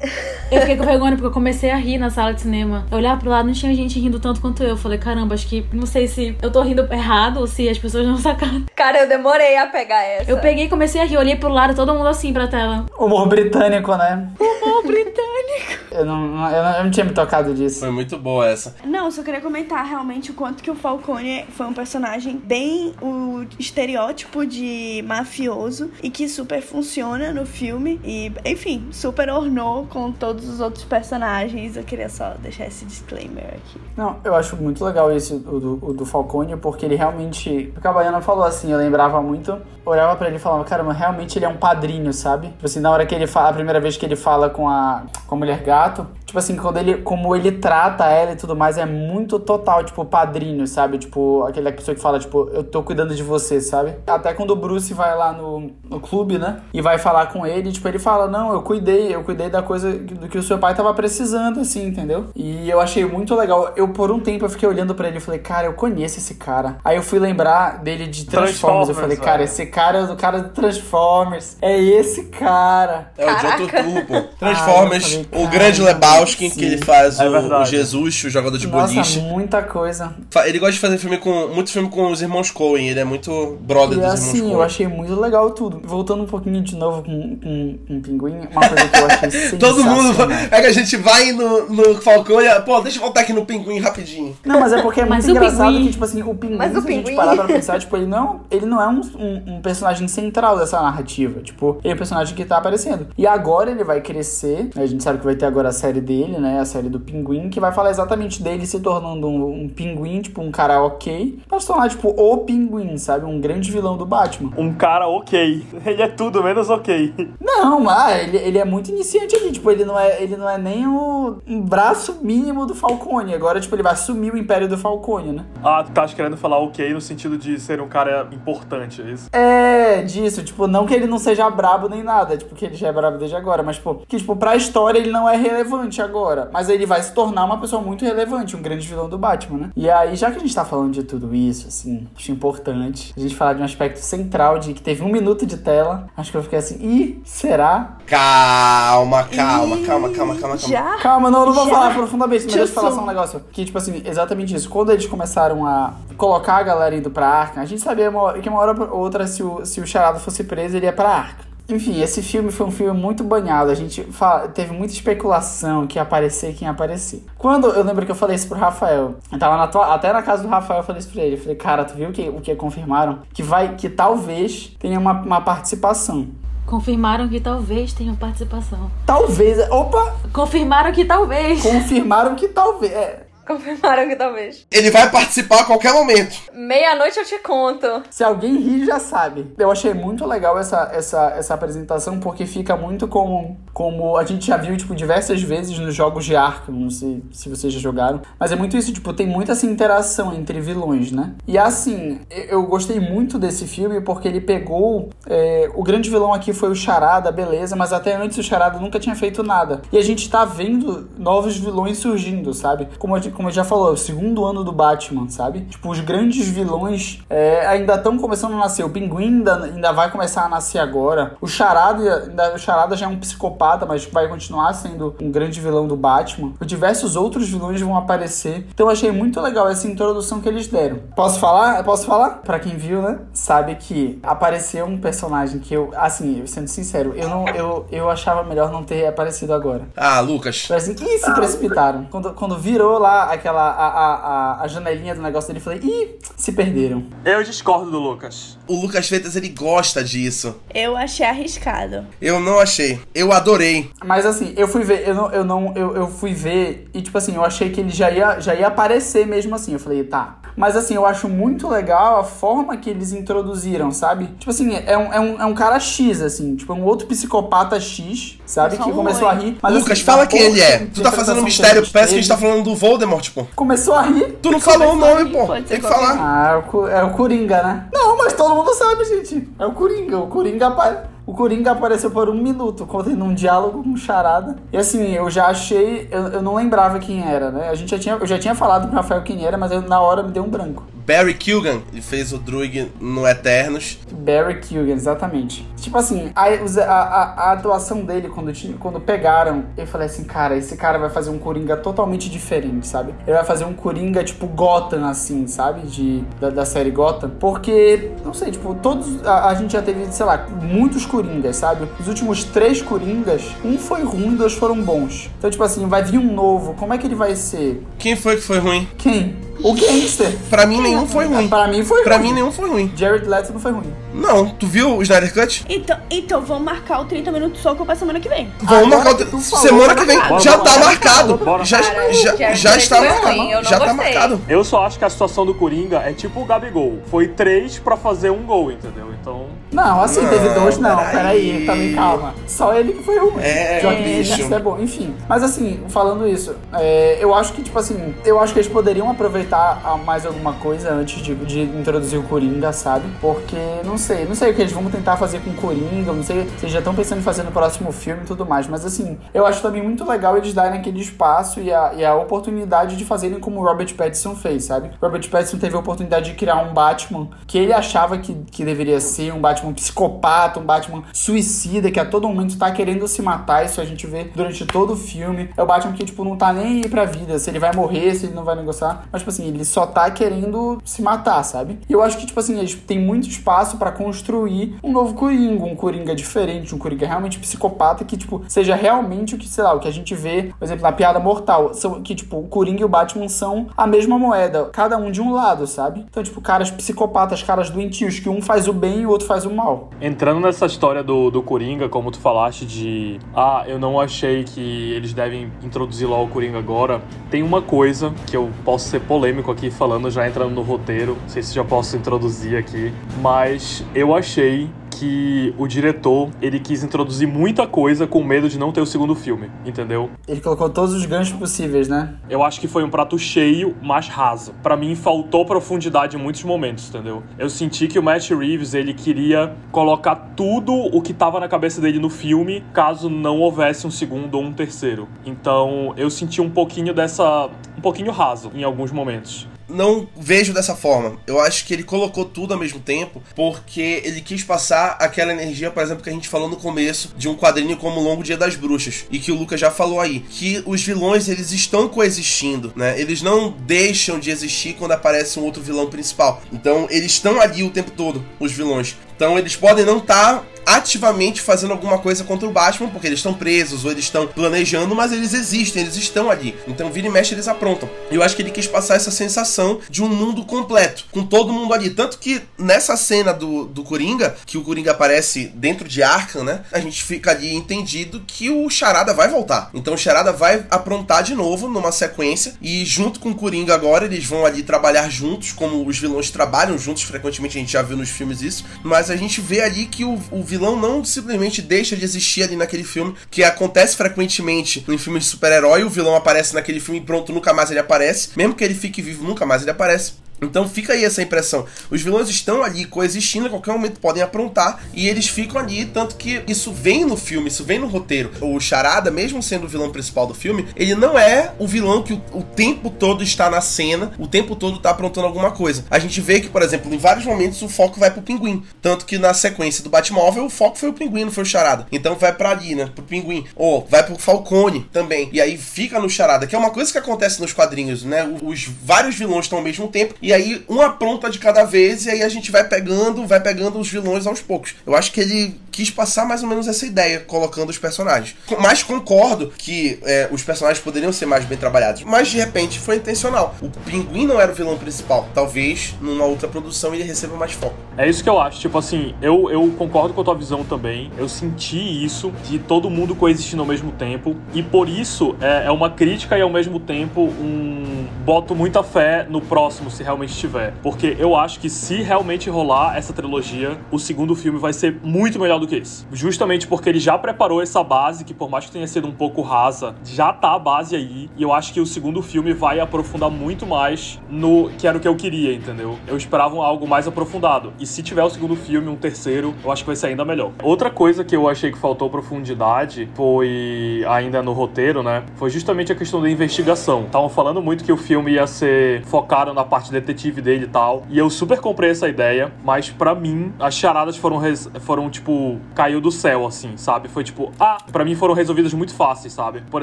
Eu 0.50 0.60
fiquei 0.60 0.76
com 0.76 0.84
vergonha 0.84 1.12
porque 1.12 1.26
eu 1.26 1.30
comecei 1.30 1.70
a 1.70 1.76
rir 1.76 1.98
na 1.98 2.10
sala 2.10 2.32
de 2.32 2.42
cinema. 2.42 2.86
Eu 2.90 2.98
olhava 2.98 3.20
pro 3.20 3.30
lado 3.30 3.46
não 3.46 3.52
tinha 3.54 3.74
gente 3.74 3.98
rindo 3.98 4.20
tanto 4.20 4.40
quanto 4.40 4.62
eu. 4.62 4.70
Eu 4.70 4.76
falei, 4.76 4.98
caramba, 4.98 5.34
acho 5.34 5.46
que 5.46 5.64
não 5.72 5.86
sei 5.86 6.06
se 6.06 6.36
eu 6.40 6.50
tô 6.50 6.62
rindo 6.62 6.86
errado 6.92 7.38
ou 7.40 7.46
se 7.46 7.68
as 7.68 7.78
pessoas 7.78 8.06
não 8.06 8.16
sacaram. 8.18 8.64
Cara, 8.74 9.02
eu 9.02 9.08
demorei 9.08 9.56
a 9.56 9.66
pegar 9.66 10.02
essa. 10.02 10.30
Eu 10.30 10.38
peguei 10.38 10.66
e 10.66 10.68
comecei 10.68 11.00
a 11.00 11.04
rir, 11.04 11.16
olhei 11.16 11.36
pro 11.36 11.48
lado, 11.48 11.74
todo 11.74 11.94
mundo 11.94 12.08
assim 12.08 12.32
pra 12.32 12.46
tela. 12.46 12.86
Humor 12.98 13.28
britânico, 13.28 13.94
né? 13.96 14.28
Humor 14.38 14.82
britânico. 14.82 15.24
Eu 15.94 16.04
não, 16.04 16.50
eu 16.50 16.62
não, 16.62 16.72
eu 16.72 16.84
não 16.84 16.90
tinha 16.90 17.04
me 17.06 17.12
tocado 17.12 17.54
disso. 17.54 17.78
Foi 17.78 17.90
muito 17.90 18.18
boa 18.18 18.48
essa. 18.48 18.74
Não, 18.84 19.08
só 19.12 19.22
queria 19.22 19.40
comentar 19.40 19.86
realmente 19.86 20.32
o 20.32 20.34
quanto 20.34 20.60
que 20.60 20.68
o 20.68 20.74
Falcone 20.74 21.44
foi 21.50 21.66
um 21.66 21.72
personagem 21.72 22.36
bem 22.36 22.92
o 23.00 23.44
estereótipo 23.60 24.44
de 24.44 25.04
mafioso 25.06 25.92
e 26.02 26.10
que 26.10 26.28
super 26.28 26.60
funciona 26.60 27.32
no 27.32 27.46
filme 27.46 28.00
e, 28.04 28.32
enfim, 28.44 28.88
super 28.90 29.30
ornou 29.30 29.86
com 29.86 30.10
todos 30.34 30.48
os 30.48 30.60
outros 30.60 30.84
personagens. 30.84 31.76
Eu 31.76 31.84
queria 31.84 32.08
só 32.08 32.34
deixar 32.40 32.66
esse 32.66 32.84
disclaimer 32.84 33.44
aqui. 33.44 33.80
Não, 33.96 34.16
eu 34.24 34.34
acho 34.34 34.56
muito 34.56 34.84
legal 34.84 35.10
esse, 35.12 35.34
o 35.34 35.38
do, 35.38 35.78
o 35.82 35.92
do 35.92 36.04
Falcone, 36.04 36.56
porque 36.56 36.84
ele 36.84 36.96
realmente. 36.96 37.70
Porque 37.72 37.86
a 37.86 37.92
Baiana 37.92 38.20
falou 38.20 38.44
assim, 38.44 38.72
eu 38.72 38.78
lembrava 38.78 39.22
muito, 39.22 39.56
olhava 39.86 40.16
pra 40.16 40.26
ele 40.26 40.36
e 40.36 40.40
falava, 40.40 40.64
caramba, 40.64 40.92
realmente 40.92 41.38
ele 41.38 41.44
é 41.44 41.48
um 41.48 41.56
padrinho, 41.56 42.12
sabe? 42.12 42.48
Tipo 42.48 42.66
assim, 42.66 42.80
na 42.80 42.90
hora 42.90 43.06
que 43.06 43.14
ele 43.14 43.26
fala, 43.26 43.50
a 43.50 43.52
primeira 43.52 43.80
vez 43.80 43.96
que 43.96 44.04
ele 44.04 44.16
fala 44.16 44.50
com 44.50 44.68
a, 44.68 45.04
com 45.26 45.34
a 45.34 45.38
mulher 45.38 45.62
gato, 45.62 46.06
tipo 46.34 46.38
assim, 46.40 46.56
quando 46.56 46.78
ele, 46.78 46.96
como 46.96 47.36
ele 47.36 47.52
trata 47.52 48.06
ela 48.06 48.32
e 48.32 48.36
tudo 48.36 48.56
mais, 48.56 48.76
é 48.76 48.84
muito 48.84 49.38
total, 49.38 49.84
tipo, 49.84 50.04
padrinho, 50.04 50.66
sabe? 50.66 50.98
Tipo, 50.98 51.44
aquela 51.44 51.70
pessoa 51.70 51.94
que 51.94 52.00
fala, 52.00 52.18
tipo, 52.18 52.50
eu 52.52 52.64
tô 52.64 52.82
cuidando 52.82 53.14
de 53.14 53.22
você, 53.22 53.60
sabe? 53.60 53.94
Até 54.04 54.34
quando 54.34 54.50
o 54.50 54.56
Bruce 54.56 54.92
vai 54.92 55.16
lá 55.16 55.32
no, 55.32 55.70
no 55.88 56.00
clube, 56.00 56.36
né? 56.36 56.60
E 56.72 56.80
vai 56.80 56.98
falar 56.98 57.26
com 57.26 57.46
ele, 57.46 57.70
tipo, 57.70 57.86
ele 57.86 58.00
fala, 58.00 58.26
não, 58.26 58.52
eu 58.52 58.62
cuidei, 58.62 59.14
eu 59.14 59.22
cuidei 59.22 59.48
da 59.48 59.62
coisa 59.62 59.92
do 59.92 60.28
que 60.28 60.36
o 60.36 60.42
seu 60.42 60.58
pai 60.58 60.74
tava 60.74 60.92
precisando, 60.92 61.60
assim, 61.60 61.86
entendeu? 61.86 62.26
E 62.34 62.68
eu 62.68 62.80
achei 62.80 63.04
muito 63.04 63.32
legal. 63.36 63.72
Eu, 63.76 63.88
por 63.88 64.10
um 64.10 64.18
tempo, 64.18 64.44
eu 64.44 64.48
fiquei 64.48 64.68
olhando 64.68 64.92
pra 64.92 65.06
ele 65.06 65.18
e 65.18 65.20
falei, 65.20 65.38
cara, 65.38 65.68
eu 65.68 65.74
conheço 65.74 66.18
esse 66.18 66.34
cara. 66.34 66.78
Aí 66.84 66.96
eu 66.96 67.02
fui 67.02 67.20
lembrar 67.20 67.78
dele 67.78 68.08
de 68.08 68.24
Transformers. 68.24 68.88
eu 68.88 68.94
falei, 68.96 69.16
Transformers, 69.16 69.20
cara, 69.20 69.42
é. 69.42 69.44
esse 69.44 69.66
cara 69.66 69.98
é 69.98 70.06
do 70.06 70.16
cara 70.16 70.40
do 70.40 70.48
Transformers. 70.48 71.56
É 71.62 71.80
esse 71.80 72.24
cara. 72.24 73.12
É 73.16 73.24
o 73.24 73.28
John 73.28 73.34
Caraca. 73.36 73.56
Turturro, 73.58 74.04
pô. 74.06 74.22
Transformers, 74.36 75.04
Ah, 75.04 75.18
eu 75.18 75.24
falei, 75.24 75.46
o 75.46 75.48
grande 75.48 75.80
cara, 75.80 75.92
Sim. 76.32 76.50
que 76.50 76.64
ele 76.64 76.78
faz 76.78 77.18
É 77.20 77.28
o, 77.28 77.60
o 77.60 77.64
Jesus, 77.64 78.24
o 78.24 78.30
jogador 78.30 78.58
de 78.58 78.66
Nossa, 78.66 78.92
boliche. 78.94 79.20
muita 79.20 79.62
coisa. 79.62 80.12
Ele 80.44 80.58
gosta 80.58 80.72
de 80.72 80.78
fazer 80.80 80.98
filme 80.98 81.18
com. 81.18 81.48
Muito 81.48 81.70
filme 81.70 81.88
com 81.88 82.10
os 82.10 82.20
irmãos 82.22 82.50
Coen, 82.50 82.88
ele 82.88 83.00
é 83.00 83.04
muito 83.04 83.58
brother 83.62 83.98
E 83.98 84.00
dos 84.00 84.10
assim, 84.12 84.36
irmãos 84.38 84.50
eu 84.50 84.54
Coen. 84.56 84.66
achei 84.66 84.86
muito 84.88 85.20
legal 85.20 85.50
tudo. 85.50 85.80
Voltando 85.84 86.22
um 86.22 86.26
pouquinho 86.26 86.62
de 86.62 86.76
novo 86.76 87.02
com, 87.02 87.36
com, 87.36 87.78
com 87.86 87.96
o 87.98 88.00
Pinguim, 88.00 88.34
uma 88.50 88.68
coisa 88.68 88.88
que 88.88 88.98
eu 88.98 89.06
achei. 89.28 89.58
Todo 89.58 89.84
mundo. 89.84 90.14
É 90.50 90.60
que 90.60 90.66
a 90.66 90.72
gente 90.72 90.96
vai 90.96 91.32
no, 91.32 91.68
no 91.68 91.94
Falcone. 92.00 92.46
Pô, 92.64 92.80
deixa 92.80 92.98
eu 92.98 93.02
voltar 93.02 93.20
aqui 93.20 93.32
no 93.32 93.44
Pinguim 93.44 93.78
rapidinho. 93.80 94.36
Não, 94.44 94.60
mas 94.60 94.72
é 94.72 94.82
porque 94.82 95.00
é 95.00 95.04
muito 95.06 95.26
o 95.26 95.30
engraçado 95.30 95.68
Pinguim- 95.72 95.84
que, 95.86 95.92
tipo 95.92 96.04
assim, 96.04 96.22
o 96.22 96.34
Pinguim, 96.34 96.56
Mas 96.56 96.76
o 96.76 96.80
se 96.80 96.88
a 96.88 96.90
gente 96.90 97.02
Pinguim- 97.04 97.16
parar 97.16 97.34
pra 97.36 97.44
pensar, 97.46 97.78
tipo, 97.80 97.96
ele 97.96 98.06
não, 98.06 98.40
ele 98.50 98.66
não 98.66 98.80
é 98.82 98.88
um, 98.88 99.00
um, 99.18 99.56
um 99.56 99.60
personagem 99.62 100.06
central 100.08 100.58
dessa 100.58 100.80
narrativa. 100.80 101.40
Tipo, 101.40 101.78
ele 101.82 101.92
é 101.92 101.94
um 101.94 101.98
personagem 101.98 102.34
que 102.34 102.44
tá 102.44 102.58
aparecendo. 102.58 103.06
E 103.16 103.26
agora 103.26 103.70
ele 103.70 103.84
vai 103.84 104.00
crescer, 104.00 104.70
né? 104.74 104.82
A 104.82 104.86
gente 104.86 105.02
sabe 105.02 105.18
que 105.18 105.24
vai 105.24 105.34
ter 105.34 105.46
agora 105.46 105.68
a 105.68 105.72
série 105.72 106.00
dele, 106.00 106.13
né? 106.22 106.60
A 106.60 106.64
série 106.64 106.88
do 106.88 107.00
Pinguim, 107.00 107.48
que 107.50 107.60
vai 107.60 107.72
falar 107.72 107.90
exatamente 107.90 108.42
dele 108.42 108.66
se 108.66 108.80
tornando 108.80 109.26
um, 109.26 109.64
um 109.64 109.68
pinguim, 109.68 110.20
tipo, 110.20 110.40
um 110.40 110.50
cara 110.50 110.82
ok, 110.82 111.38
pra 111.48 111.60
se 111.60 111.66
tornar, 111.66 111.88
tipo, 111.88 112.08
o 112.08 112.38
pinguim, 112.38 112.96
sabe? 112.96 113.26
Um 113.26 113.40
grande 113.40 113.70
vilão 113.70 113.96
do 113.96 114.06
Batman. 114.06 114.52
Um 114.56 114.72
cara 114.72 115.08
ok. 115.08 115.64
Ele 115.84 116.02
é 116.02 116.08
tudo 116.08 116.42
menos 116.42 116.70
ok. 116.70 117.12
Não, 117.40 117.88
ah, 117.88 118.16
ele, 118.16 118.36
ele 118.36 118.58
é 118.58 118.64
muito 118.64 118.90
iniciante 118.90 119.36
ali, 119.36 119.52
tipo, 119.52 119.70
ele 119.70 119.84
não 119.84 119.98
é, 119.98 120.22
ele 120.22 120.36
não 120.36 120.48
é 120.48 120.58
nem 120.58 120.86
o 120.86 121.38
um 121.46 121.60
braço 121.60 122.18
mínimo 122.22 122.66
do 122.66 122.74
Falcone. 122.74 123.34
Agora, 123.34 123.60
tipo, 123.60 123.74
ele 123.74 123.82
vai 123.82 123.92
assumir 123.92 124.32
o 124.32 124.36
império 124.36 124.68
do 124.68 124.76
Falcone, 124.76 125.32
né? 125.32 125.44
Ah, 125.62 125.82
tu 125.84 125.92
tá 125.92 126.06
querendo 126.06 126.36
falar 126.36 126.58
ok 126.58 126.92
no 126.92 127.00
sentido 127.00 127.36
de 127.36 127.58
ser 127.58 127.80
um 127.80 127.88
cara 127.88 128.28
importante, 128.32 129.02
é 129.02 129.10
isso? 129.10 129.28
É, 129.32 130.02
disso, 130.02 130.42
tipo, 130.42 130.66
não 130.66 130.86
que 130.86 130.94
ele 130.94 131.06
não 131.06 131.18
seja 131.18 131.48
brabo 131.50 131.88
nem 131.88 132.02
nada, 132.02 132.36
tipo, 132.36 132.54
que 132.54 132.64
ele 132.64 132.74
já 132.74 132.88
é 132.88 132.92
brabo 132.92 133.18
desde 133.18 133.36
agora, 133.36 133.62
mas, 133.62 133.76
tipo, 133.76 134.02
que, 134.06 134.16
tipo, 134.16 134.36
pra 134.36 134.56
história 134.56 134.98
ele 134.98 135.10
não 135.10 135.28
é 135.28 135.36
relevante 135.36 135.93
agora, 136.00 136.48
mas 136.52 136.68
ele 136.68 136.86
vai 136.86 137.02
se 137.02 137.12
tornar 137.12 137.44
uma 137.44 137.58
pessoa 137.58 137.80
muito 137.82 138.04
relevante, 138.04 138.56
um 138.56 138.62
grande 138.62 138.86
vilão 138.86 139.08
do 139.08 139.18
Batman, 139.18 139.58
né? 139.58 139.70
E 139.76 139.90
aí, 139.90 140.16
já 140.16 140.30
que 140.30 140.36
a 140.36 140.40
gente 140.40 140.54
tá 140.54 140.64
falando 140.64 140.92
de 140.92 141.02
tudo 141.02 141.34
isso, 141.34 141.68
assim, 141.68 142.06
acho 142.16 142.32
importante 142.32 143.12
a 143.16 143.20
gente 143.20 143.34
falar 143.34 143.54
de 143.54 143.62
um 143.62 143.64
aspecto 143.64 143.98
central 143.98 144.58
de 144.58 144.74
que 144.74 144.82
teve 144.82 145.02
um 145.02 145.08
minuto 145.10 145.46
de 145.46 145.56
tela, 145.56 146.08
acho 146.16 146.30
que 146.30 146.36
eu 146.36 146.42
fiquei 146.42 146.58
assim, 146.58 146.76
ih, 146.80 147.22
será? 147.24 147.96
Calma, 148.06 149.24
calma, 149.24 149.76
Ih, 149.76 149.86
calma, 149.86 150.08
calma, 150.10 150.36
calma, 150.36 150.36
calma. 150.36 150.56
Já? 150.58 150.98
Calma, 150.98 151.30
não, 151.30 151.40
eu 151.40 151.46
não 151.46 151.52
vou 151.54 151.64
Já? 151.66 151.70
falar 151.70 151.94
profundamente, 151.94 152.44
mas 152.44 152.54
deixa 152.54 152.70
eu 152.70 152.74
falar 152.74 152.92
só 152.92 153.02
um 153.02 153.06
negócio. 153.06 153.40
Que, 153.52 153.64
tipo 153.64 153.78
assim, 153.78 154.02
exatamente 154.04 154.54
isso. 154.54 154.68
Quando 154.68 154.92
eles 154.92 155.06
começaram 155.06 155.66
a 155.66 155.94
colocar 156.16 156.56
a 156.56 156.62
galera 156.62 156.94
indo 156.94 157.10
pra 157.10 157.26
Arkham, 157.26 157.62
a 157.62 157.66
gente 157.66 157.80
sabia 157.82 158.10
que 158.42 158.48
uma 158.48 158.58
hora 158.58 158.84
ou 158.90 159.00
outra, 159.00 159.26
se 159.26 159.42
o, 159.42 159.64
se 159.64 159.80
o 159.80 159.86
Charada 159.86 160.18
fosse 160.18 160.44
preso, 160.44 160.76
ele 160.76 160.86
ia 160.86 160.92
pra 160.92 161.08
Arkham. 161.08 161.53
Enfim, 161.68 162.00
esse 162.02 162.22
filme 162.22 162.50
foi 162.52 162.66
um 162.66 162.70
filme 162.70 162.98
muito 162.98 163.24
banhado. 163.24 163.70
A 163.70 163.74
gente 163.74 164.02
fala- 164.04 164.48
teve 164.48 164.72
muita 164.72 164.92
especulação 164.92 165.86
que 165.86 165.98
ia 165.98 166.02
aparecer 166.02 166.54
quem 166.54 166.66
ia 166.66 166.72
aparecer. 166.72 167.24
Quando 167.38 167.68
eu 167.68 167.82
lembro 167.82 168.04
que 168.04 168.12
eu 168.12 168.16
falei 168.16 168.36
isso 168.36 168.48
pro 168.48 168.58
Rafael, 168.58 169.14
eu 169.32 169.38
tava 169.38 169.56
na 169.56 169.66
tua- 169.66 169.94
até 169.94 170.12
na 170.12 170.22
casa 170.22 170.42
do 170.42 170.48
Rafael, 170.48 170.80
eu 170.80 170.84
falei 170.84 171.00
isso 171.00 171.10
pra 171.10 171.22
ele. 171.22 171.36
Eu 171.36 171.40
falei, 171.40 171.56
cara, 171.56 171.84
tu 171.84 171.94
viu 171.94 172.12
que, 172.12 172.28
o 172.28 172.40
que 172.40 172.54
confirmaram? 172.54 173.20
Que 173.32 173.42
vai, 173.42 173.74
que 173.76 173.88
talvez 173.88 174.76
tenha 174.78 174.98
uma, 174.98 175.12
uma 175.12 175.40
participação. 175.40 176.28
Confirmaram 176.66 177.28
que 177.28 177.40
talvez 177.40 177.92
tenha 177.92 178.14
participação. 178.14 178.90
Talvez. 179.04 179.58
Opa! 179.70 180.14
Confirmaram 180.32 180.92
que 180.92 181.04
talvez. 181.04 181.62
Confirmaram 181.62 182.34
que 182.34 182.48
talvez. 182.48 182.90
É, 182.92 183.23
Confirmaram 183.46 184.08
que 184.08 184.16
talvez. 184.16 184.66
Ele 184.70 184.90
vai 184.90 185.10
participar 185.10 185.60
a 185.60 185.64
qualquer 185.64 185.92
momento. 185.92 186.34
Meia-noite 186.52 187.18
eu 187.18 187.24
te 187.24 187.38
conto. 187.38 188.02
Se 188.10 188.24
alguém 188.24 188.56
rir, 188.58 188.86
já 188.86 188.98
sabe. 188.98 189.52
Eu 189.58 189.70
achei 189.70 189.92
muito 189.94 190.24
legal 190.26 190.58
essa, 190.58 190.90
essa, 190.92 191.30
essa 191.36 191.54
apresentação, 191.54 192.18
porque 192.20 192.46
fica 192.46 192.76
muito 192.76 193.06
como, 193.06 193.58
como 193.72 194.16
a 194.16 194.24
gente 194.24 194.46
já 194.46 194.56
viu, 194.56 194.76
tipo, 194.76 194.94
diversas 194.94 195.42
vezes 195.42 195.78
nos 195.78 195.94
jogos 195.94 196.24
de 196.24 196.34
Arkham, 196.34 196.74
não 196.74 196.90
sei 196.90 197.22
se 197.32 197.48
vocês 197.48 197.72
já 197.72 197.78
jogaram, 197.80 198.22
mas 198.38 198.52
é 198.52 198.56
muito 198.56 198.76
isso, 198.76 198.92
tipo, 198.92 199.12
tem 199.12 199.26
muita 199.26 199.52
essa 199.52 199.66
interação 199.66 200.32
entre 200.34 200.60
vilões, 200.60 201.12
né? 201.12 201.34
E 201.46 201.56
assim, 201.58 202.20
eu 202.30 202.62
gostei 202.64 202.98
muito 202.98 203.38
desse 203.38 203.66
filme 203.66 204.00
porque 204.00 204.26
ele 204.26 204.40
pegou, 204.40 205.10
é, 205.26 205.70
o 205.74 205.82
grande 205.82 206.08
vilão 206.10 206.32
aqui 206.32 206.52
foi 206.52 206.70
o 206.70 206.74
Charada, 206.74 207.30
beleza, 207.30 207.76
mas 207.76 207.92
até 207.92 208.16
antes 208.16 208.38
o 208.38 208.42
Charada 208.42 208.78
nunca 208.78 208.98
tinha 208.98 209.14
feito 209.14 209.42
nada. 209.42 209.82
E 209.92 209.98
a 209.98 210.02
gente 210.02 210.28
tá 210.30 210.44
vendo 210.44 211.10
novos 211.18 211.56
vilões 211.56 211.98
surgindo, 211.98 212.52
sabe? 212.54 212.88
Como, 212.98 213.14
a 213.14 213.20
gente- 213.20 213.33
como 213.34 213.48
eu 213.48 213.52
já 213.52 213.64
falou, 213.64 213.88
é 213.88 213.92
o 213.92 213.96
segundo 213.96 214.44
ano 214.44 214.64
do 214.64 214.72
Batman, 214.72 215.28
sabe? 215.28 215.62
Tipo, 215.62 215.90
os 215.90 216.00
grandes 216.00 216.46
vilões 216.48 217.20
é, 217.28 217.66
ainda 217.66 217.94
estão 217.94 218.18
começando 218.18 218.54
a 218.54 218.58
nascer. 218.58 218.84
O 218.84 218.90
Pinguim 218.90 219.24
ainda, 219.24 219.64
ainda 219.64 219.92
vai 219.92 220.10
começar 220.10 220.44
a 220.44 220.48
nascer 220.48 220.78
agora. 220.78 221.36
O 221.40 221.46
Charada, 221.46 222.24
ainda, 222.24 222.54
o 222.54 222.58
Charada 222.58 222.96
já 222.96 223.06
é 223.06 223.08
um 223.08 223.18
psicopata, 223.18 223.84
mas 223.86 224.04
vai 224.06 224.28
continuar 224.28 224.72
sendo 224.74 225.14
um 225.20 225.30
grande 225.30 225.60
vilão 225.60 225.86
do 225.86 225.96
Batman. 225.96 226.52
E 226.60 226.64
diversos 226.64 227.16
outros 227.16 227.48
vilões 227.48 227.80
vão 227.80 227.96
aparecer. 227.96 228.66
Então 228.72 228.86
eu 228.86 228.90
achei 228.90 229.10
muito 229.10 229.40
legal 229.40 229.68
essa 229.68 229.86
introdução 229.86 230.40
que 230.40 230.48
eles 230.48 230.66
deram. 230.68 231.00
Posso 231.14 231.38
falar? 231.38 231.82
Posso 231.84 232.06
falar? 232.06 232.42
Pra 232.44 232.58
quem 232.58 232.76
viu, 232.76 233.02
né? 233.02 233.18
Sabe 233.32 233.74
que 233.76 234.18
apareceu 234.22 234.86
um 234.86 234.98
personagem 234.98 235.58
que 235.60 235.74
eu, 235.74 235.90
assim, 235.96 236.46
sendo 236.46 236.68
sincero, 236.68 237.12
eu 237.16 237.28
não, 237.28 237.48
eu, 237.48 237.86
eu 237.90 238.10
achava 238.10 238.42
melhor 238.42 238.70
não 238.70 238.82
ter 238.82 239.06
aparecido 239.06 239.52
agora. 239.52 239.82
Ah, 239.96 240.20
Lucas. 240.20 240.66
Parece 240.68 240.92
assim, 240.92 241.04
ih, 241.04 241.18
se 241.18 241.32
precipitaram. 241.34 242.06
Quando, 242.10 242.32
quando 242.32 242.58
virou 242.58 242.98
lá 242.98 243.23
aquela 243.32 243.62
a, 243.62 243.86
a, 243.86 244.14
a, 244.14 244.62
a 244.62 244.68
janelinha 244.68 245.14
do 245.14 245.22
negócio 245.22 245.48
dele, 245.48 245.58
eu 245.58 245.62
falei, 245.62 245.80
ih, 245.82 246.18
se 246.36 246.52
perderam. 246.52 247.04
Eu 247.24 247.42
discordo 247.42 247.90
do 247.90 247.98
Lucas. 247.98 248.58
O 248.66 248.80
Lucas 248.80 249.08
Freitas, 249.08 249.36
ele 249.36 249.48
gosta 249.48 250.02
disso. 250.02 250.60
Eu 250.72 250.96
achei 250.96 251.26
arriscado. 251.26 252.06
Eu 252.20 252.40
não 252.40 252.58
achei. 252.58 253.00
Eu 253.14 253.32
adorei. 253.32 253.90
Mas 254.04 254.26
assim, 254.26 254.54
eu 254.56 254.68
fui 254.68 254.82
ver, 254.84 255.06
eu 255.08 255.14
não, 255.14 255.32
eu 255.32 255.44
não, 255.44 255.72
eu, 255.74 255.96
eu 255.96 256.08
fui 256.08 256.32
ver 256.32 256.88
e 256.94 257.02
tipo 257.02 257.16
assim, 257.16 257.34
eu 257.34 257.44
achei 257.44 257.70
que 257.70 257.80
ele 257.80 257.90
já 257.90 258.10
ia, 258.10 258.40
já 258.40 258.54
ia 258.54 258.66
aparecer 258.66 259.26
mesmo 259.26 259.54
assim. 259.54 259.72
Eu 259.72 259.78
falei, 259.80 260.04
tá. 260.04 260.38
Mas 260.56 260.76
assim, 260.76 260.94
eu 260.94 261.04
acho 261.04 261.28
muito 261.28 261.68
legal 261.68 262.20
a 262.20 262.24
forma 262.24 262.76
que 262.76 262.88
eles 262.88 263.12
introduziram, 263.12 263.90
sabe? 263.90 264.26
Tipo 264.38 264.50
assim, 264.50 264.74
é 264.74 264.96
um, 264.96 265.12
é 265.12 265.20
um, 265.20 265.42
é 265.42 265.44
um 265.46 265.54
cara 265.54 265.78
X, 265.80 266.20
assim, 266.22 266.54
tipo, 266.56 266.72
um 266.72 266.84
outro 266.84 267.06
psicopata 267.06 267.78
X, 267.80 268.38
sabe? 268.46 268.76
Que 268.76 268.92
começou 268.92 269.28
a 269.28 269.32
rir. 269.34 269.58
Mas, 269.60 269.74
Lucas, 269.74 269.92
assim, 269.92 270.04
fala 270.04 270.26
quem 270.26 270.40
ele 270.40 270.60
é. 270.60 270.78
de 270.78 270.86
Tu 270.86 271.02
tá 271.02 271.10
fazendo 271.10 271.40
um 271.40 271.44
mistério, 271.44 271.82
parece 271.92 272.12
que 272.12 272.18
a 272.18 272.22
gente 272.22 272.28
tá 272.28 272.36
falando 272.36 272.62
do 272.64 272.74
Voldemort, 272.76 273.28
pô. 273.32 273.46
Começou 273.56 273.94
a 273.94 274.02
rir. 274.02 274.38
Tu 274.40 274.50
não 274.50 274.60
falou 274.60 274.92
o 274.92 274.96
nome, 274.96 275.30
pô. 275.30 275.46
Tem 275.48 275.62
que 275.64 275.80
falar. 275.80 276.16
Ah, 276.20 276.52
é 276.64 276.76
o, 276.76 276.88
é 276.88 277.02
o 277.04 277.10
Coringa, 277.10 277.62
né? 277.62 277.86
Não, 277.92 278.16
mas 278.16 278.32
todo 278.32 278.54
mundo 278.54 278.72
sabe, 278.74 279.04
gente. 279.04 279.48
É 279.58 279.66
o 279.66 279.72
Coringa. 279.72 280.18
O 280.18 280.26
Coringa, 280.28 280.68
apa- 280.68 281.04
o 281.26 281.32
Coringa 281.32 281.70
apareceu 281.72 282.10
por 282.10 282.28
um 282.28 282.34
minuto, 282.34 282.84
contando 282.84 283.24
um 283.24 283.32
diálogo 283.32 283.82
com 283.82 283.96
charada. 283.96 284.56
E 284.72 284.76
assim, 284.76 285.12
eu 285.12 285.30
já 285.30 285.46
achei. 285.46 286.06
Eu, 286.10 286.28
eu 286.28 286.42
não 286.42 286.54
lembrava 286.54 286.98
quem 286.98 287.24
era, 287.26 287.50
né? 287.50 287.70
A 287.70 287.74
gente 287.74 287.90
já 287.90 287.98
tinha, 287.98 288.14
eu 288.16 288.26
já 288.26 288.38
tinha 288.38 288.54
falado 288.54 288.88
pro 288.88 288.96
Rafael 288.96 289.22
quem 289.22 289.44
era, 289.44 289.56
mas 289.56 289.72
eu, 289.72 289.80
na 289.80 290.00
hora 290.00 290.22
me 290.22 290.30
deu 290.30 290.44
um 290.44 290.48
branco. 290.48 290.82
Barry 291.06 291.34
Kilgan, 291.34 291.82
ele 291.92 292.00
fez 292.00 292.32
o 292.32 292.38
Druig 292.38 292.90
no 293.00 293.26
Eternos. 293.26 293.98
Barry 294.10 294.60
Keoghan, 294.60 294.92
exatamente. 294.94 295.66
Tipo 295.76 295.98
assim, 295.98 296.30
a, 296.34 296.44
a, 296.46 297.22
a- 297.50 297.52
atuação 297.52 298.02
dele, 298.04 298.28
quando, 298.28 298.52
quando 298.78 298.98
pegaram, 299.00 299.64
eu 299.76 299.86
falei 299.86 300.06
assim, 300.06 300.24
cara, 300.24 300.56
esse 300.56 300.76
cara 300.76 300.98
vai 300.98 301.10
fazer 301.10 301.30
um 301.30 301.38
Coringa 301.38 301.76
totalmente 301.76 302.30
diferente, 302.30 302.86
sabe? 302.86 303.14
Ele 303.26 303.36
vai 303.36 303.44
fazer 303.44 303.64
um 303.66 303.74
Coringa, 303.74 304.24
tipo, 304.24 304.46
Gotham, 304.46 305.04
assim, 305.06 305.46
sabe? 305.46 305.86
De, 305.86 306.24
da, 306.40 306.48
da 306.48 306.64
série 306.64 306.90
Gotham. 306.90 307.30
Porque, 307.38 308.10
não 308.24 308.32
sei, 308.32 308.50
tipo, 308.50 308.74
todos... 308.76 309.24
A, 309.26 309.48
a 309.50 309.54
gente 309.54 309.74
já 309.74 309.82
teve, 309.82 310.10
sei 310.10 310.24
lá, 310.24 310.46
muitos 310.62 311.04
Coringas, 311.04 311.56
sabe? 311.56 311.86
Os 312.00 312.08
últimos 312.08 312.44
três 312.44 312.80
Coringas, 312.80 313.42
um 313.62 313.76
foi 313.76 314.02
ruim, 314.02 314.36
dois 314.36 314.54
foram 314.54 314.82
bons. 314.82 315.30
Então, 315.38 315.50
tipo 315.50 315.62
assim, 315.62 315.86
vai 315.86 316.02
vir 316.02 316.18
um 316.18 316.32
novo, 316.32 316.72
como 316.74 316.94
é 316.94 316.98
que 316.98 317.06
ele 317.06 317.14
vai 317.14 317.36
ser? 317.36 317.82
Quem 317.98 318.16
foi 318.16 318.36
que 318.36 318.42
foi 318.42 318.58
ruim? 318.58 318.88
Quem? 318.96 319.36
O 319.64 319.72
Gangster. 319.72 320.30
Pra 320.50 320.66
mim, 320.66 320.80
nenhum 320.80 321.06
foi 321.06 321.24
ruim. 321.24 321.48
Pra 321.48 321.66
mim 321.66 321.82
foi 321.82 322.02
Pra 322.02 322.16
ruim. 322.18 322.28
mim, 322.28 322.32
nenhum 322.34 322.52
foi 322.52 322.68
ruim. 322.68 322.92
Jared 322.94 323.26
Leto 323.26 323.52
não 323.52 323.58
foi 323.60 323.72
ruim. 323.72 323.92
Não, 324.14 324.48
tu 324.48 324.66
viu 324.66 324.96
o 324.96 325.02
Snyder 325.02 325.32
Cut? 325.34 325.64
Então, 325.68 325.96
então 326.10 326.40
vamos 326.40 326.64
marcar 326.64 327.00
o 327.00 327.04
30 327.04 327.32
minutos 327.32 327.60
soco 327.60 327.84
pra 327.84 327.94
semana 327.96 328.20
que 328.20 328.28
vem. 328.28 328.48
Vamos 328.60 328.92
Agora 328.92 329.04
marcar 329.04 329.16
que 329.26 329.34
o... 329.36 329.40
falou, 329.40 329.66
semana 329.66 329.88
tá 329.88 330.00
que 330.00 330.06
vem. 330.06 330.16
marcado. 330.18 330.42
Já 330.42 330.56
Bora, 330.56 330.64
tá 330.64 330.70
bora, 330.78 330.84
marcado. 330.84 331.36
bora. 331.38 331.64
Já, 331.64 331.82
já, 332.12 332.54
já 332.54 332.76
está 332.76 333.00
marcado. 333.00 333.64
Já 333.68 333.80
tá 333.80 333.94
marcado. 333.94 334.40
Eu 334.48 334.62
só 334.64 334.84
acho 334.86 334.98
que 334.98 335.04
a 335.04 335.10
situação 335.10 335.44
do 335.44 335.54
Coringa 335.54 335.98
é 335.98 336.12
tipo 336.12 336.40
o 336.40 336.44
Gabigol. 336.44 336.98
Foi 337.10 337.28
três 337.28 337.78
pra 337.78 337.96
fazer 337.96 338.30
um 338.30 338.42
gol, 338.44 338.70
entendeu? 338.70 339.12
Então. 339.20 339.46
Não, 339.72 340.02
assim, 340.02 340.20
Não, 340.22 340.30
teve 340.30 340.48
dois, 340.50 340.78
não. 340.78 340.96
peraí. 341.10 341.64
Também 341.66 341.94
calma. 341.94 342.34
Só 342.46 342.74
ele 342.74 342.92
que 342.92 343.02
foi 343.02 343.18
ruim. 343.18 343.42
É, 343.42 343.80
bicho. 343.96 344.34
Phoenix 344.36 344.52
é 344.52 344.58
bom. 344.60 344.78
Enfim, 344.80 345.14
mas 345.28 345.42
assim, 345.42 345.80
falando 345.88 346.28
isso, 346.28 346.54
é, 346.74 347.18
eu 347.20 347.34
acho 347.34 347.52
que, 347.52 347.62
tipo 347.62 347.78
assim, 347.78 348.14
eu 348.24 348.38
acho 348.38 348.52
que 348.52 348.60
eles 348.60 348.70
poderiam 348.70 349.10
aproveitar 349.10 349.80
a- 349.84 349.96
mais 349.96 350.24
alguma 350.24 350.52
coisa 350.54 350.92
antes 350.92 351.20
de, 351.22 351.34
de 351.34 351.62
introduzir 351.62 352.18
o 352.18 352.22
Coringa, 352.22 352.72
sabe? 352.72 353.04
Porque, 353.20 353.56
não 353.84 353.96
sei, 354.04 354.26
não 354.26 354.34
sei 354.34 354.50
o 354.50 354.54
que 354.54 354.60
eles 354.60 354.72
vão 354.72 354.84
tentar 354.90 355.16
fazer 355.16 355.40
com 355.40 355.52
Coringa, 355.54 356.12
não 356.12 356.22
sei 356.22 356.48
se 356.58 356.68
já 356.68 356.78
estão 356.78 356.94
pensando 356.94 357.20
em 357.20 357.22
fazer 357.22 357.42
no 357.42 357.50
próximo 357.50 357.90
filme 357.90 358.22
e 358.22 358.26
tudo 358.26 358.44
mais, 358.44 358.68
mas 358.68 358.84
assim, 358.84 359.18
eu 359.32 359.46
acho 359.46 359.62
também 359.62 359.82
muito 359.82 360.06
legal 360.06 360.36
eles 360.36 360.52
darem 360.52 360.78
aquele 360.78 361.00
espaço 361.00 361.60
e 361.60 361.72
a, 361.72 361.94
e 361.94 362.04
a 362.04 362.14
oportunidade 362.14 362.96
de 362.96 363.04
fazerem 363.04 363.40
como 363.40 363.60
o 363.60 363.64
Robert 363.64 363.92
Pattinson 363.94 364.36
fez, 364.36 364.64
sabe? 364.64 364.90
Robert 365.00 365.28
Pattinson 365.28 365.58
teve 365.58 365.74
a 365.74 365.78
oportunidade 365.78 366.30
de 366.30 366.36
criar 366.36 366.56
um 366.56 366.74
Batman 366.74 367.28
que 367.46 367.56
ele 367.56 367.72
achava 367.72 368.18
que, 368.18 368.34
que 368.50 368.64
deveria 368.64 369.00
ser 369.00 369.32
um 369.32 369.40
Batman 369.40 369.72
psicopata, 369.72 370.60
um 370.60 370.64
Batman 370.64 371.02
suicida, 371.12 371.90
que 371.90 371.98
a 371.98 372.04
todo 372.04 372.28
momento 372.28 372.58
tá 372.58 372.70
querendo 372.70 373.08
se 373.08 373.22
matar, 373.22 373.64
isso 373.64 373.80
a 373.80 373.84
gente 373.84 374.06
vê 374.06 374.24
durante 374.24 374.66
todo 374.66 374.92
o 374.92 374.96
filme. 374.96 375.50
É 375.56 375.62
o 375.62 375.66
Batman 375.66 375.92
que, 375.92 376.04
tipo, 376.04 376.24
não 376.24 376.36
tá 376.36 376.52
nem 376.52 376.82
aí 376.82 376.88
pra 376.88 377.04
vida, 377.04 377.38
se 377.38 377.50
ele 377.50 377.58
vai 377.58 377.74
morrer, 377.74 378.14
se 378.14 378.26
ele 378.26 378.34
não 378.34 378.44
vai 378.44 378.54
negociar, 378.54 379.06
mas, 379.10 379.22
tipo 379.22 379.30
assim, 379.30 379.48
ele 379.48 379.64
só 379.64 379.86
tá 379.86 380.10
querendo 380.10 380.80
se 380.84 381.00
matar, 381.00 381.42
sabe? 381.42 381.78
E 381.88 381.92
eu 381.92 382.02
acho 382.02 382.18
que, 382.18 382.26
tipo 382.26 382.38
assim, 382.38 382.58
eles 382.58 382.74
têm 382.74 382.98
muito 382.98 383.28
espaço 383.28 383.76
pra 383.76 383.93
construir 383.94 384.76
um 384.82 384.92
novo 384.92 385.14
Coringa, 385.14 385.64
um 385.64 385.74
Coringa 385.74 386.14
diferente, 386.14 386.74
um 386.74 386.78
Coringa 386.78 387.06
realmente 387.06 387.38
psicopata, 387.38 388.04
que, 388.04 388.16
tipo, 388.16 388.42
seja 388.48 388.74
realmente 388.74 389.34
o 389.34 389.38
que, 389.38 389.48
sei 389.48 389.64
lá, 389.64 389.74
o 389.74 389.80
que 389.80 389.88
a 389.88 389.92
gente 389.92 390.14
vê, 390.14 390.52
por 390.58 390.64
exemplo, 390.64 390.82
na 390.82 390.92
Piada 390.92 391.18
Mortal, 391.18 391.72
são, 391.74 392.02
que, 392.02 392.14
tipo, 392.14 392.38
o 392.38 392.48
Coringa 392.48 392.82
e 392.82 392.84
o 392.84 392.88
Batman 392.88 393.28
são 393.28 393.68
a 393.76 393.86
mesma 393.86 394.18
moeda, 394.18 394.70
cada 394.72 394.96
um 394.96 395.10
de 395.10 395.20
um 395.20 395.32
lado, 395.32 395.66
sabe? 395.66 396.04
Então, 396.08 396.22
tipo, 396.22 396.40
caras 396.40 396.70
psicopatas, 396.70 397.42
caras 397.42 397.70
doentios, 397.70 398.18
que 398.18 398.28
um 398.28 398.42
faz 398.42 398.68
o 398.68 398.72
bem 398.72 399.00
e 399.00 399.06
o 399.06 399.10
outro 399.10 399.26
faz 399.26 399.44
o 399.46 399.50
mal. 399.50 399.90
Entrando 400.00 400.40
nessa 400.40 400.66
história 400.66 401.02
do, 401.02 401.30
do 401.30 401.42
Coringa, 401.42 401.88
como 401.88 402.10
tu 402.10 402.18
falaste 402.18 402.66
de. 402.66 403.18
Ah, 403.34 403.64
eu 403.66 403.78
não 403.78 404.00
achei 404.00 404.44
que 404.44 404.92
eles 404.92 405.12
devem 405.12 405.50
introduzir 405.62 406.08
lá 406.08 406.20
o 406.20 406.28
Coringa 406.28 406.58
agora. 406.58 407.00
Tem 407.30 407.42
uma 407.42 407.62
coisa 407.62 408.12
que 408.26 408.36
eu 408.36 408.50
posso 408.64 408.88
ser 408.88 409.00
polêmico 409.00 409.50
aqui 409.50 409.70
falando, 409.70 410.10
já 410.10 410.26
entrando 410.26 410.50
no 410.50 410.62
roteiro. 410.62 411.16
Não 411.22 411.28
sei 411.28 411.42
se 411.42 411.54
já 411.54 411.64
posso 411.64 411.96
introduzir 411.96 412.56
aqui. 412.56 412.92
Mas 413.20 413.83
eu 413.94 414.14
achei 414.14 414.70
que 414.98 415.52
o 415.58 415.66
diretor 415.66 416.30
ele 416.40 416.60
quis 416.60 416.82
introduzir 416.82 417.26
muita 417.26 417.66
coisa 417.66 418.06
com 418.06 418.22
medo 418.22 418.48
de 418.48 418.58
não 418.58 418.72
ter 418.72 418.80
o 418.80 418.86
segundo 418.86 419.14
filme, 419.14 419.50
entendeu? 419.64 420.10
Ele 420.26 420.40
colocou 420.40 420.70
todos 420.70 420.94
os 420.94 421.04
ganchos 421.04 421.36
possíveis, 421.36 421.88
né? 421.88 422.14
Eu 422.30 422.42
acho 422.42 422.60
que 422.60 422.68
foi 422.68 422.84
um 422.84 422.90
prato 422.90 423.18
cheio, 423.18 423.74
mas 423.82 424.08
raso. 424.08 424.54
Pra 424.62 424.76
mim 424.76 424.94
faltou 424.94 425.44
profundidade 425.44 426.16
em 426.16 426.20
muitos 426.20 426.44
momentos, 426.44 426.88
entendeu? 426.88 427.22
Eu 427.38 427.50
senti 427.50 427.88
que 427.88 427.98
o 427.98 428.02
Matt 428.02 428.30
Reeves 428.30 428.74
ele 428.74 428.94
queria 428.94 429.54
colocar 429.72 430.14
tudo 430.36 430.72
o 430.72 431.02
que 431.02 431.12
tava 431.12 431.40
na 431.40 431.48
cabeça 431.48 431.80
dele 431.80 431.98
no 431.98 432.08
filme, 432.08 432.64
caso 432.72 433.10
não 433.10 433.40
houvesse 433.40 433.86
um 433.86 433.90
segundo 433.90 434.36
ou 434.36 434.42
um 434.42 434.52
terceiro. 434.52 435.08
Então 435.26 435.92
eu 435.96 436.08
senti 436.08 436.40
um 436.40 436.50
pouquinho 436.50 436.94
dessa, 436.94 437.50
um 437.76 437.80
pouquinho 437.80 438.12
raso 438.12 438.50
em 438.54 438.62
alguns 438.62 438.92
momentos. 438.92 439.48
Não 439.68 440.08
vejo 440.16 440.52
dessa 440.52 440.74
forma. 440.74 441.18
Eu 441.26 441.40
acho 441.40 441.64
que 441.64 441.72
ele 441.72 441.82
colocou 441.82 442.24
tudo 442.24 442.54
ao 442.54 442.60
mesmo 442.60 442.80
tempo 442.80 443.22
porque 443.34 444.02
ele 444.04 444.20
quis 444.20 444.42
passar 444.42 444.96
aquela 445.00 445.32
energia, 445.32 445.70
por 445.70 445.82
exemplo, 445.82 446.02
que 446.02 446.10
a 446.10 446.12
gente 446.12 446.28
falou 446.28 446.48
no 446.48 446.56
começo 446.56 447.14
de 447.16 447.28
um 447.28 447.36
quadrinho 447.36 447.76
como 447.76 448.00
o 448.00 448.04
Longo 448.04 448.22
Dia 448.22 448.36
das 448.36 448.56
Bruxas 448.56 449.06
e 449.10 449.18
que 449.18 449.32
o 449.32 449.36
Lucas 449.36 449.60
já 449.60 449.70
falou 449.70 450.00
aí, 450.00 450.20
que 450.20 450.62
os 450.66 450.82
vilões 450.82 451.28
eles 451.28 451.52
estão 451.52 451.88
coexistindo, 451.88 452.72
né? 452.76 452.98
Eles 453.00 453.22
não 453.22 453.50
deixam 453.50 454.18
de 454.18 454.30
existir 454.30 454.74
quando 454.74 454.92
aparece 454.92 455.38
um 455.38 455.44
outro 455.44 455.62
vilão 455.62 455.88
principal. 455.88 456.42
Então, 456.52 456.86
eles 456.90 457.12
estão 457.12 457.40
ali 457.40 457.62
o 457.62 457.70
tempo 457.70 457.90
todo, 457.90 458.24
os 458.38 458.52
vilões. 458.52 458.96
Então, 459.16 459.38
eles 459.38 459.56
podem 459.56 459.84
não 459.84 459.98
estar 459.98 460.44
ativamente 460.66 461.40
fazendo 461.40 461.72
alguma 461.72 461.98
coisa 461.98 462.24
contra 462.24 462.48
o 462.48 462.52
Batman, 462.52 462.88
porque 462.88 463.06
eles 463.06 463.18
estão 463.18 463.34
presos 463.34 463.84
ou 463.84 463.90
eles 463.90 464.04
estão 464.04 464.26
planejando, 464.26 464.94
mas 464.94 465.12
eles 465.12 465.34
existem, 465.34 465.82
eles 465.82 465.96
estão 465.96 466.30
ali. 466.30 466.54
Então, 466.66 466.90
vira 466.90 467.06
e 467.06 467.10
mexe, 467.10 467.34
eles 467.34 467.48
aprontam. 467.48 467.88
Eu 468.10 468.22
acho 468.22 468.34
que 468.34 468.42
ele 468.42 468.50
quis 468.50 468.66
passar 468.66 468.96
essa 468.96 469.10
sensação 469.10 469.80
de 469.88 470.02
um 470.02 470.08
mundo 470.08 470.44
completo, 470.44 471.04
com 471.10 471.24
todo 471.24 471.52
mundo 471.52 471.74
ali. 471.74 471.90
Tanto 471.90 472.18
que 472.18 472.42
nessa 472.58 472.96
cena 472.96 473.32
do, 473.32 473.66
do 473.66 473.82
Coringa, 473.82 474.36
que 474.46 474.58
o 474.58 474.62
Coringa 474.62 474.92
aparece 474.92 475.46
dentro 475.54 475.88
de 475.88 476.02
Arkham, 476.02 476.44
né? 476.44 476.62
A 476.72 476.80
gente 476.80 477.02
fica 477.02 477.30
ali 477.30 477.54
entendido 477.54 478.22
que 478.26 478.50
o 478.50 478.68
Charada 478.70 479.12
vai 479.12 479.28
voltar. 479.28 479.70
Então 479.74 479.94
o 479.94 479.98
Charada 479.98 480.32
vai 480.32 480.64
aprontar 480.70 481.22
de 481.22 481.34
novo 481.34 481.68
numa 481.68 481.92
sequência. 481.92 482.54
E 482.60 482.84
junto 482.84 483.20
com 483.20 483.30
o 483.30 483.34
Coringa 483.34 483.74
agora, 483.74 484.06
eles 484.06 484.24
vão 484.24 484.46
ali 484.46 484.62
trabalhar 484.62 485.08
juntos, 485.10 485.52
como 485.52 485.86
os 485.86 485.98
vilões 485.98 486.30
trabalham 486.30 486.78
juntos 486.78 487.02
frequentemente, 487.02 487.58
a 487.58 487.60
gente 487.60 487.72
já 487.72 487.82
viu 487.82 487.96
nos 487.96 488.10
filmes 488.10 488.42
isso. 488.42 488.64
Mas 488.82 489.03
a 489.10 489.16
gente 489.16 489.40
vê 489.40 489.60
ali 489.60 489.86
que 489.86 490.04
o, 490.04 490.20
o 490.30 490.42
vilão 490.42 490.78
não 490.78 491.04
simplesmente 491.04 491.62
deixa 491.62 491.96
de 491.96 492.04
existir 492.04 492.42
ali 492.42 492.56
naquele 492.56 492.84
filme, 492.84 493.14
que 493.30 493.42
acontece 493.42 493.96
frequentemente 493.96 494.84
em 494.88 494.98
filmes 494.98 495.24
de 495.24 495.30
super-herói. 495.30 495.84
O 495.84 495.90
vilão 495.90 496.14
aparece 496.14 496.54
naquele 496.54 496.80
filme 496.80 497.00
e 497.00 497.04
pronto, 497.04 497.32
nunca 497.32 497.52
mais 497.52 497.70
ele 497.70 497.80
aparece. 497.80 498.30
Mesmo 498.36 498.54
que 498.54 498.64
ele 498.64 498.74
fique 498.74 499.02
vivo, 499.02 499.24
nunca 499.24 499.46
mais 499.46 499.62
ele 499.62 499.70
aparece. 499.70 500.23
Então 500.40 500.68
fica 500.68 500.92
aí 500.92 501.04
essa 501.04 501.22
impressão. 501.22 501.66
Os 501.90 502.02
vilões 502.02 502.28
estão 502.28 502.62
ali 502.62 502.84
coexistindo, 502.84 503.46
a 503.46 503.50
qualquer 503.50 503.72
momento 503.72 504.00
podem 504.00 504.22
aprontar 504.22 504.84
e 504.92 505.08
eles 505.08 505.28
ficam 505.28 505.60
ali, 505.60 505.84
tanto 505.84 506.16
que 506.16 506.42
isso 506.46 506.72
vem 506.72 507.04
no 507.04 507.16
filme, 507.16 507.48
isso 507.48 507.64
vem 507.64 507.78
no 507.78 507.86
roteiro. 507.86 508.30
O 508.40 508.58
Charada, 508.60 509.10
mesmo 509.10 509.42
sendo 509.42 509.64
o 509.64 509.68
vilão 509.68 509.90
principal 509.90 510.26
do 510.26 510.34
filme, 510.34 510.66
ele 510.76 510.94
não 510.94 511.18
é 511.18 511.52
o 511.58 511.66
vilão 511.66 512.02
que 512.02 512.12
o, 512.12 512.22
o 512.32 512.42
tempo 512.42 512.90
todo 512.90 513.22
está 513.22 513.48
na 513.48 513.60
cena, 513.60 514.12
o 514.18 514.26
tempo 514.26 514.56
todo 514.56 514.78
tá 514.78 514.90
aprontando 514.90 515.26
alguma 515.26 515.50
coisa. 515.50 515.84
A 515.90 515.98
gente 515.98 516.20
vê 516.20 516.40
que, 516.40 516.48
por 516.48 516.62
exemplo, 516.62 516.92
em 516.92 516.98
vários 516.98 517.24
momentos 517.24 517.62
o 517.62 517.68
foco 517.68 517.98
vai 517.98 518.10
pro 518.10 518.22
Pinguim. 518.22 518.62
Tanto 518.80 519.06
que 519.06 519.18
na 519.18 519.34
sequência 519.34 519.82
do 519.82 519.90
Batmóvel, 519.90 520.44
o 520.44 520.50
foco 520.50 520.78
foi 520.78 520.88
o 520.88 520.92
Pinguim, 520.92 521.24
não 521.24 521.32
foi 521.32 521.44
o 521.44 521.46
Charada. 521.46 521.86
Então 521.90 522.14
vai 522.16 522.32
pra 522.32 522.50
ali, 522.50 522.74
né? 522.74 522.90
Pro 522.94 523.04
Pinguim. 523.04 523.44
Ou 523.56 523.86
vai 523.88 524.02
pro 524.02 524.18
Falcone 524.18 524.86
também. 524.92 525.28
E 525.32 525.40
aí 525.40 525.56
fica 525.56 525.98
no 525.98 526.08
Charada, 526.08 526.46
que 526.46 526.54
é 526.54 526.58
uma 526.58 526.70
coisa 526.70 526.92
que 526.92 526.98
acontece 526.98 527.40
nos 527.40 527.52
quadrinhos, 527.52 528.04
né? 528.04 528.28
Os 528.42 528.68
vários 528.84 529.14
vilões 529.14 529.46
estão 529.46 529.58
ao 529.58 529.64
mesmo 529.64 529.88
tempo 529.88 530.14
e 530.24 530.32
aí 530.32 530.64
uma 530.66 530.88
pronta 530.90 531.28
de 531.28 531.38
cada 531.38 531.64
vez 531.64 532.06
e 532.06 532.10
aí 532.10 532.22
a 532.22 532.28
gente 532.30 532.50
vai 532.50 532.66
pegando, 532.66 533.26
vai 533.26 533.40
pegando 533.40 533.78
os 533.78 533.90
vilões 533.90 534.26
aos 534.26 534.40
poucos. 534.40 534.74
Eu 534.86 534.96
acho 534.96 535.12
que 535.12 535.20
ele 535.20 535.60
quis 535.70 535.90
passar 535.90 536.24
mais 536.24 536.42
ou 536.42 536.48
menos 536.48 536.66
essa 536.66 536.86
ideia, 536.86 537.20
colocando 537.20 537.68
os 537.68 537.76
personagens. 537.76 538.34
Mas 538.58 538.82
concordo 538.82 539.52
que 539.58 539.98
é, 540.04 540.28
os 540.30 540.42
personagens 540.42 540.82
poderiam 540.82 541.12
ser 541.12 541.26
mais 541.26 541.44
bem 541.44 541.58
trabalhados, 541.58 542.04
mas 542.04 542.28
de 542.28 542.38
repente 542.38 542.78
foi 542.78 542.96
intencional. 542.96 543.54
O 543.60 543.68
Pinguim 543.68 544.26
não 544.26 544.40
era 544.40 544.50
o 544.50 544.54
vilão 544.54 544.78
principal. 544.78 545.28
Talvez 545.34 545.94
numa 546.00 546.24
outra 546.24 546.48
produção 546.48 546.94
ele 546.94 547.02
receba 547.02 547.36
mais 547.36 547.52
foco. 547.52 547.74
É 547.98 548.08
isso 548.08 548.22
que 548.22 548.30
eu 548.30 548.40
acho. 548.40 548.60
Tipo 548.60 548.78
assim, 548.78 549.14
eu, 549.20 549.50
eu 549.50 549.68
concordo 549.76 550.14
com 550.14 550.22
a 550.22 550.24
tua 550.24 550.34
visão 550.34 550.64
também. 550.64 551.10
Eu 551.18 551.28
senti 551.28 552.04
isso, 552.04 552.32
de 552.48 552.58
todo 552.58 552.88
mundo 552.88 553.14
coexistindo 553.14 553.60
ao 553.60 553.68
mesmo 553.68 553.92
tempo. 553.92 554.36
E 554.54 554.62
por 554.62 554.88
isso 554.88 555.36
é, 555.40 555.66
é 555.66 555.70
uma 555.70 555.90
crítica 555.90 556.38
e 556.38 556.40
ao 556.40 556.50
mesmo 556.50 556.80
tempo 556.80 557.20
um. 557.20 558.06
Boto 558.24 558.54
muita 558.54 558.82
fé 558.82 559.26
no 559.28 559.40
próximo, 559.40 559.90
se 559.90 560.02
realmente 560.02 560.13
tiver. 560.36 560.74
Porque 560.82 561.16
eu 561.18 561.36
acho 561.36 561.60
que 561.60 561.68
se 561.68 562.02
realmente 562.02 562.48
rolar 562.48 562.96
essa 562.96 563.12
trilogia, 563.12 563.78
o 563.90 563.98
segundo 563.98 564.34
filme 564.34 564.58
vai 564.58 564.72
ser 564.72 564.98
muito 565.02 565.38
melhor 565.38 565.58
do 565.58 565.66
que 565.66 565.76
esse. 565.76 566.06
Justamente 566.12 566.66
porque 566.66 566.88
ele 566.88 566.98
já 566.98 567.18
preparou 567.18 567.62
essa 567.62 567.82
base, 567.82 568.24
que 568.24 568.34
por 568.34 568.48
mais 568.48 568.66
que 568.66 568.72
tenha 568.72 568.86
sido 568.86 569.08
um 569.08 569.12
pouco 569.12 569.42
rasa, 569.42 569.94
já 570.04 570.32
tá 570.32 570.54
a 570.54 570.58
base 570.58 570.96
aí. 570.96 571.30
E 571.36 571.42
eu 571.42 571.52
acho 571.52 571.72
que 571.72 571.80
o 571.80 571.86
segundo 571.86 572.22
filme 572.22 572.52
vai 572.52 572.80
aprofundar 572.80 573.30
muito 573.30 573.66
mais 573.66 574.20
no 574.28 574.70
que 574.70 574.86
era 574.86 574.96
o 574.96 575.00
que 575.00 575.08
eu 575.08 575.16
queria, 575.16 575.52
entendeu? 575.52 575.98
Eu 576.06 576.16
esperava 576.16 576.54
algo 576.64 576.86
mais 576.86 577.06
aprofundado. 577.06 577.72
E 577.78 577.86
se 577.86 578.02
tiver 578.02 578.22
o 578.22 578.30
segundo 578.30 578.56
filme, 578.56 578.88
um 578.88 578.96
terceiro, 578.96 579.54
eu 579.64 579.72
acho 579.72 579.82
que 579.82 579.86
vai 579.86 579.96
ser 579.96 580.08
ainda 580.08 580.24
melhor. 580.24 580.52
Outra 580.62 580.90
coisa 580.90 581.24
que 581.24 581.34
eu 581.34 581.48
achei 581.48 581.72
que 581.72 581.78
faltou 581.78 582.08
profundidade 582.10 583.08
foi 583.14 584.04
ainda 584.08 584.42
no 584.42 584.52
roteiro, 584.52 585.02
né? 585.02 585.24
Foi 585.36 585.50
justamente 585.50 585.92
a 585.92 585.94
questão 585.94 586.20
da 586.20 586.30
investigação. 586.30 587.04
Estavam 587.04 587.28
falando 587.28 587.60
muito 587.60 587.84
que 587.84 587.92
o 587.92 587.96
filme 587.96 588.32
ia 588.32 588.46
ser 588.46 589.02
focado 589.04 589.52
na 589.52 589.64
parte 589.64 589.90
detetive 590.04 590.40
dele 590.40 590.64
e 590.64 590.68
tal. 590.68 591.04
E 591.08 591.18
eu 591.18 591.30
super 591.30 591.60
comprei 591.60 591.90
essa 591.90 592.08
ideia, 592.08 592.52
mas 592.62 592.90
para 592.90 593.14
mim 593.14 593.52
as 593.58 593.74
charadas 593.74 594.16
foram 594.16 594.40
foram 594.80 595.10
tipo 595.10 595.58
caiu 595.74 596.00
do 596.00 596.10
céu 596.10 596.46
assim, 596.46 596.76
sabe? 596.76 597.08
Foi 597.08 597.24
tipo, 597.24 597.52
ah, 597.58 597.78
para 597.90 598.04
mim 598.04 598.14
foram 598.14 598.34
resolvidas 598.34 598.74
muito 598.74 598.94
fáceis, 598.94 599.32
sabe? 599.32 599.62
Por 599.70 599.82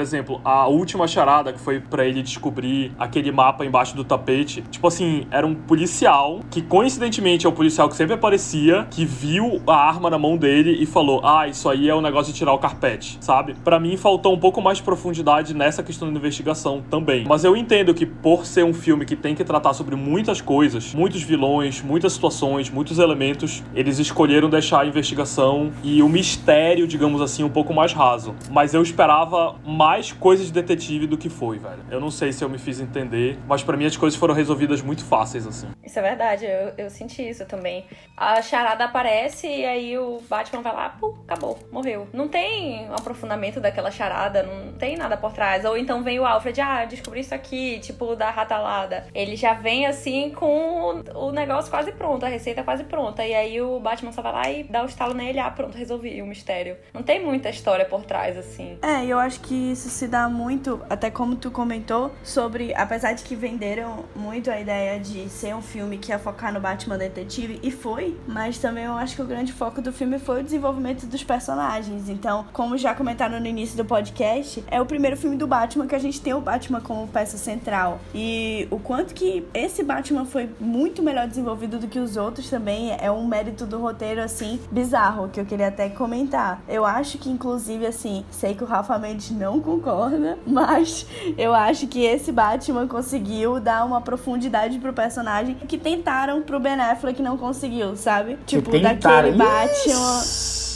exemplo, 0.00 0.40
a 0.44 0.66
última 0.68 1.06
charada 1.06 1.52
que 1.52 1.58
foi 1.58 1.80
para 1.80 2.06
ele 2.06 2.22
descobrir 2.22 2.92
aquele 2.98 3.32
mapa 3.32 3.64
embaixo 3.64 3.96
do 3.96 4.04
tapete, 4.04 4.62
tipo 4.70 4.86
assim, 4.86 5.26
era 5.30 5.46
um 5.46 5.54
policial 5.54 6.40
que 6.50 6.62
coincidentemente 6.62 7.46
é 7.46 7.48
o 7.48 7.52
policial 7.52 7.88
que 7.88 7.96
sempre 7.96 8.14
aparecia, 8.14 8.86
que 8.90 9.04
viu 9.04 9.60
a 9.66 9.76
arma 9.76 10.08
na 10.08 10.18
mão 10.18 10.36
dele 10.36 10.76
e 10.80 10.86
falou: 10.86 11.20
"Ah, 11.24 11.48
isso 11.48 11.68
aí 11.68 11.88
é 11.88 11.94
o 11.94 11.98
um 11.98 12.00
negócio 12.00 12.32
de 12.32 12.38
tirar 12.38 12.52
o 12.52 12.58
carpete", 12.58 13.18
sabe? 13.20 13.54
Para 13.64 13.80
mim 13.80 13.96
faltou 13.96 14.32
um 14.32 14.38
pouco 14.38 14.60
mais 14.60 14.78
de 14.78 14.84
profundidade 14.84 15.54
nessa 15.54 15.82
questão 15.82 16.12
da 16.12 16.18
investigação 16.18 16.82
também. 16.90 17.24
Mas 17.26 17.44
eu 17.44 17.56
entendo 17.56 17.94
que 17.94 18.06
por 18.06 18.46
ser 18.46 18.64
um 18.64 18.74
filme 18.74 19.04
que 19.04 19.16
tem 19.16 19.34
que 19.34 19.44
tratar 19.44 19.72
sobre 19.72 19.96
muitas 20.12 20.42
coisas, 20.42 20.94
muitos 20.94 21.22
vilões, 21.22 21.80
muitas 21.80 22.12
situações, 22.12 22.68
muitos 22.68 22.98
elementos, 22.98 23.62
eles 23.74 23.98
escolheram 23.98 24.50
deixar 24.50 24.82
a 24.82 24.86
investigação 24.86 25.72
e 25.82 26.02
o 26.02 26.08
mistério, 26.08 26.86
digamos 26.86 27.22
assim, 27.22 27.42
um 27.42 27.48
pouco 27.48 27.72
mais 27.72 27.94
raso. 27.94 28.34
Mas 28.50 28.74
eu 28.74 28.82
esperava 28.82 29.56
mais 29.64 30.12
coisas 30.12 30.48
de 30.48 30.52
detetive 30.52 31.06
do 31.06 31.16
que 31.16 31.30
foi, 31.30 31.58
velho. 31.58 31.82
Eu 31.90 31.98
não 31.98 32.10
sei 32.10 32.30
se 32.30 32.44
eu 32.44 32.48
me 32.50 32.58
fiz 32.58 32.78
entender, 32.78 33.38
mas 33.48 33.64
para 33.64 33.74
mim 33.74 33.86
as 33.86 33.96
coisas 33.96 34.18
foram 34.18 34.34
resolvidas 34.34 34.82
muito 34.82 35.02
fáceis, 35.02 35.46
assim. 35.46 35.68
Isso 35.82 35.98
é 35.98 36.02
verdade, 36.02 36.44
eu, 36.44 36.74
eu 36.76 36.90
senti 36.90 37.26
isso 37.26 37.46
também. 37.46 37.86
A 38.14 38.42
charada 38.42 38.84
aparece 38.84 39.46
e 39.46 39.64
aí 39.64 39.96
o 39.96 40.20
Batman 40.28 40.60
vai 40.60 40.74
lá, 40.74 40.90
pum, 40.90 41.14
acabou, 41.26 41.58
morreu. 41.72 42.06
Não 42.12 42.28
tem 42.28 42.86
um 42.86 42.92
aprofundamento 42.92 43.60
daquela 43.60 43.90
charada, 43.90 44.42
não 44.42 44.74
tem 44.74 44.94
nada 44.94 45.16
por 45.16 45.32
trás. 45.32 45.64
Ou 45.64 45.74
então 45.74 46.02
vem 46.02 46.20
o 46.20 46.26
Alfred, 46.26 46.60
ah, 46.60 46.84
descobri 46.84 47.20
isso 47.20 47.34
aqui, 47.34 47.78
tipo, 47.78 48.14
da 48.14 48.28
ratalada. 48.28 49.06
Ele 49.14 49.36
já 49.36 49.54
vem 49.54 49.86
assim 49.86 50.01
com 50.30 51.02
o 51.14 51.30
negócio 51.30 51.70
quase 51.70 51.92
pronto, 51.92 52.24
a 52.24 52.28
receita 52.28 52.62
quase 52.62 52.84
pronta. 52.84 53.24
E 53.26 53.34
aí 53.34 53.60
o 53.60 53.78
Batman 53.80 54.12
só 54.12 54.22
vai 54.22 54.32
lá 54.32 54.50
e 54.50 54.64
dá 54.64 54.82
o 54.82 54.86
estalo 54.86 55.14
nele, 55.14 55.38
ah, 55.38 55.50
pronto, 55.50 55.76
resolvi 55.76 56.20
o 56.22 56.26
mistério. 56.26 56.76
Não 56.92 57.02
tem 57.02 57.24
muita 57.24 57.48
história 57.48 57.84
por 57.84 58.04
trás, 58.04 58.36
assim. 58.36 58.78
É, 58.82 59.04
eu 59.04 59.18
acho 59.18 59.40
que 59.40 59.72
isso 59.72 59.88
se 59.88 60.08
dá 60.08 60.28
muito, 60.28 60.80
até 60.88 61.10
como 61.10 61.36
tu 61.36 61.50
comentou, 61.50 62.12
sobre, 62.22 62.74
apesar 62.74 63.12
de 63.12 63.22
que 63.22 63.34
venderam 63.34 64.04
muito 64.14 64.50
a 64.50 64.60
ideia 64.60 64.98
de 64.98 65.28
ser 65.28 65.54
um 65.54 65.62
filme 65.62 65.98
que 65.98 66.10
ia 66.10 66.18
focar 66.18 66.52
no 66.52 66.60
Batman 66.60 66.98
detetive, 66.98 67.60
e 67.62 67.70
foi, 67.70 68.16
mas 68.26 68.58
também 68.58 68.84
eu 68.84 68.92
acho 68.92 69.16
que 69.16 69.22
o 69.22 69.26
grande 69.26 69.52
foco 69.52 69.80
do 69.80 69.92
filme 69.92 70.18
foi 70.18 70.40
o 70.40 70.42
desenvolvimento 70.42 71.06
dos 71.06 71.22
personagens. 71.22 72.08
Então, 72.08 72.46
como 72.52 72.76
já 72.76 72.94
comentaram 72.94 73.38
no 73.40 73.46
início 73.46 73.76
do 73.76 73.84
podcast, 73.84 74.64
é 74.70 74.80
o 74.80 74.86
primeiro 74.86 75.16
filme 75.16 75.36
do 75.36 75.46
Batman 75.46 75.86
que 75.86 75.94
a 75.94 75.98
gente 75.98 76.20
tem 76.20 76.34
o 76.34 76.40
Batman 76.40 76.80
como 76.80 77.06
peça 77.08 77.36
central. 77.36 78.00
E 78.14 78.66
o 78.70 78.78
quanto 78.78 79.14
que 79.14 79.46
esse 79.54 79.82
Batman 79.92 80.24
foi 80.24 80.48
muito 80.58 81.02
melhor 81.02 81.26
desenvolvido 81.26 81.78
do 81.78 81.86
que 81.86 81.98
os 81.98 82.16
outros 82.16 82.48
também 82.48 82.96
é 82.98 83.10
um 83.10 83.26
mérito 83.26 83.66
do 83.66 83.78
roteiro, 83.78 84.22
assim, 84.22 84.58
bizarro, 84.70 85.28
que 85.28 85.38
eu 85.38 85.44
queria 85.44 85.68
até 85.68 85.90
comentar. 85.90 86.62
Eu 86.66 86.86
acho 86.86 87.18
que, 87.18 87.28
inclusive, 87.28 87.86
assim, 87.86 88.24
sei 88.30 88.54
que 88.54 88.64
o 88.64 88.66
Rafa 88.66 88.98
Mendes 88.98 89.30
não 89.30 89.60
concorda, 89.60 90.38
mas 90.46 91.06
eu 91.36 91.54
acho 91.54 91.86
que 91.86 92.04
esse 92.04 92.32
Batman 92.32 92.88
conseguiu 92.88 93.60
dar 93.60 93.84
uma 93.84 94.00
profundidade 94.00 94.78
pro 94.78 94.94
personagem 94.94 95.54
que 95.54 95.76
tentaram 95.76 96.40
pro 96.40 96.58
Ben 96.58 96.80
Affleck 96.80 97.20
não 97.20 97.36
conseguiu, 97.36 97.94
sabe? 97.94 98.38
Tipo, 98.46 98.70
daquele 98.78 99.32
Batman. 99.32 100.71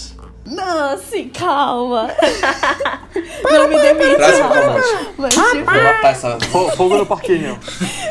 Não, 0.54 0.94
assim, 0.94 1.28
calma. 1.28 2.08
não 3.42 3.68
me 3.68 3.80
demite, 3.80 4.20
Rafa. 4.20 4.80
Mas, 5.18 5.34
tipo... 6.40 6.70
Fogo 6.76 6.98
no 6.98 7.06
parquinho. 7.06 7.58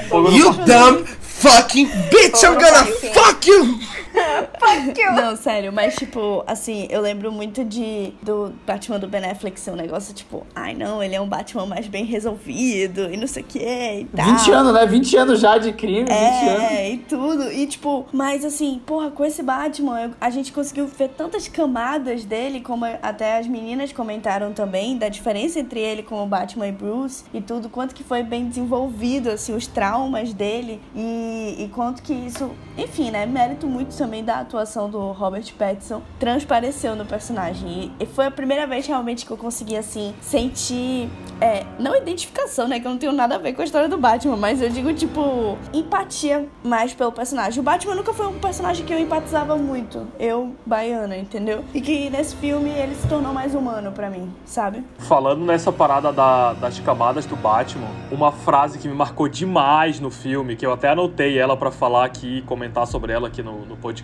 Fogo 0.10 0.30
no 0.30 0.38
You 0.38 0.54
parquinho. 0.54 0.66
dumb 0.66 1.06
fucking 1.22 1.88
bitch, 2.10 2.44
I'm 2.44 2.58
gonna 2.58 2.86
fuck 3.14 3.48
you! 3.48 3.80
Fuck 4.60 5.00
you! 5.00 5.12
Não, 5.14 5.36
sério, 5.36 5.72
mas 5.74 5.96
tipo, 5.96 6.44
assim, 6.48 6.88
eu 6.90 7.02
lembro 7.02 7.32
muito 7.32 7.64
de 7.64 8.14
do 8.22 8.54
Batman 8.66 9.00
do 9.00 9.08
Ben 9.08 9.26
Affleck 9.26 9.60
ser 9.60 9.72
um 9.72 9.76
negócio 9.76 10.14
tipo, 10.14 10.46
ai 10.56 10.74
não, 10.74 11.02
ele 11.04 11.16
é 11.16 11.22
um 11.22 11.28
Batman 11.28 11.66
mais 11.66 11.88
bem 11.88 12.06
resolvido 12.06 13.12
e 13.12 13.18
não 13.18 13.28
sei 13.28 13.44
o 13.44 13.46
que 13.46 13.60
e 13.60 14.06
tal. 14.16 14.26
20 14.26 14.52
anos, 14.52 14.74
né? 14.74 14.86
20 14.86 15.18
anos 15.18 15.40
já 15.40 15.58
de 15.58 15.74
crime, 15.74 16.06
20 16.06 16.10
anos. 16.12 16.64
É, 16.72 16.90
e 16.92 16.98
tudo. 17.00 17.52
E 17.52 17.68
tipo, 17.68 18.06
mas 18.12 18.44
assim, 18.46 18.82
porra, 18.86 19.12
com 19.12 19.24
esse 19.26 19.42
Batman, 19.44 20.02
eu- 20.04 20.12
a 20.20 20.30
gente 20.30 20.52
conseguiu 20.52 20.88
ver 20.88 21.10
tantas 21.10 21.48
camadas 21.48 22.24
dele, 22.26 22.62
como 22.62 22.86
até 22.86 23.38
as 23.38 23.48
meninas 23.48 23.92
comentaram 23.92 24.54
também, 24.54 24.98
da 24.98 25.10
diferença 25.10 25.60
entre 25.60 25.80
ele 25.80 26.04
como 26.04 26.26
Batman 26.26 26.68
e 26.68 26.72
Bruce 26.72 27.24
e 27.34 27.42
tudo, 27.42 27.70
quanto 27.70 27.94
que 27.94 28.04
foi 28.04 28.24
bem 28.24 28.48
desenvolvido, 28.48 29.30
assim, 29.30 29.54
os 29.56 29.68
traumas 29.68 30.34
dele 30.34 30.82
e, 30.96 31.56
e 31.60 31.70
quanto 31.74 32.02
que 32.02 32.14
isso, 32.14 32.52
enfim, 32.78 33.12
né, 33.12 33.26
mérito 33.26 33.68
muito 33.68 33.94
também 34.06 34.24
da 34.24 34.40
atuação 34.40 34.88
do 34.90 35.12
Robert 35.12 35.52
Pattinson, 35.58 36.02
transpareceu 36.20 36.96
no 36.96 37.06
personagem. 37.06 37.92
E, 38.00 38.06
foi 38.06 38.28
a 38.28 38.32
primeira 38.32 38.68
vez 38.68 38.86
realmente 38.86 39.26
que 39.26 39.32
eu 39.32 39.38
consegui, 39.38 39.76
assim, 39.76 40.14
sentir, 40.22 41.10
é, 41.42 41.66
não 41.80 41.96
identificação, 41.96 42.68
né, 42.68 42.80
que 42.80 42.86
eu 42.86 42.92
não 42.92 42.98
tenho 43.00 43.12
nada 43.12 43.36
a 43.36 43.38
ver 43.40 43.54
com 43.54 43.62
a 43.62 43.66
história 43.66 43.90
do 43.90 43.98
Batman, 43.98 44.38
mas 44.38 44.62
eu 44.62 44.70
digo, 44.70 44.94
tipo, 44.94 45.58
empatia 45.74 46.48
mais 46.64 46.94
pelo 46.94 47.12
personagem. 47.12 47.60
O 47.60 47.64
Batman 47.64 47.96
nunca 47.96 48.14
foi 48.14 48.28
um 48.28 48.38
personagem 48.40 48.86
que 48.86 48.94
eu 48.94 49.00
empatizava 49.00 49.56
muito, 49.56 50.06
eu, 50.20 50.56
baiana, 50.66 51.18
entendeu? 51.18 51.64
E 51.74 51.82
que 51.82 52.10
nesse 52.12 52.36
filme 52.36 52.70
ele 52.70 52.94
se 52.94 53.08
tornou 53.08 53.34
mais 53.34 53.56
humano 53.56 53.92
pra 53.92 54.10
mim, 54.10 54.32
sabe? 54.46 54.84
Falando 55.00 55.44
nessa 55.44 55.72
parada 55.72 56.14
da- 56.14 56.54
das 56.54 56.80
camadas 56.80 57.26
do 57.26 57.36
Batman, 57.36 57.88
uma 58.12 58.32
frase 58.32 58.78
que 58.78 58.88
me 58.88 58.94
marcou 58.94 59.28
demais 59.28 60.00
no 60.00 60.12
filme, 60.12 60.56
que 60.56 60.66
eu 60.66 60.72
até 60.72 60.90
anotei 60.90 61.38
ela 61.40 61.58
pra 61.58 61.72
falar 61.72 62.06
aqui, 62.06 62.44
comentar 62.44 62.86
sobre 62.86 63.12
ela 63.12 63.28
aqui 63.30 63.42
no, 63.42 63.66
no 63.66 63.76
podcast, 63.76 63.95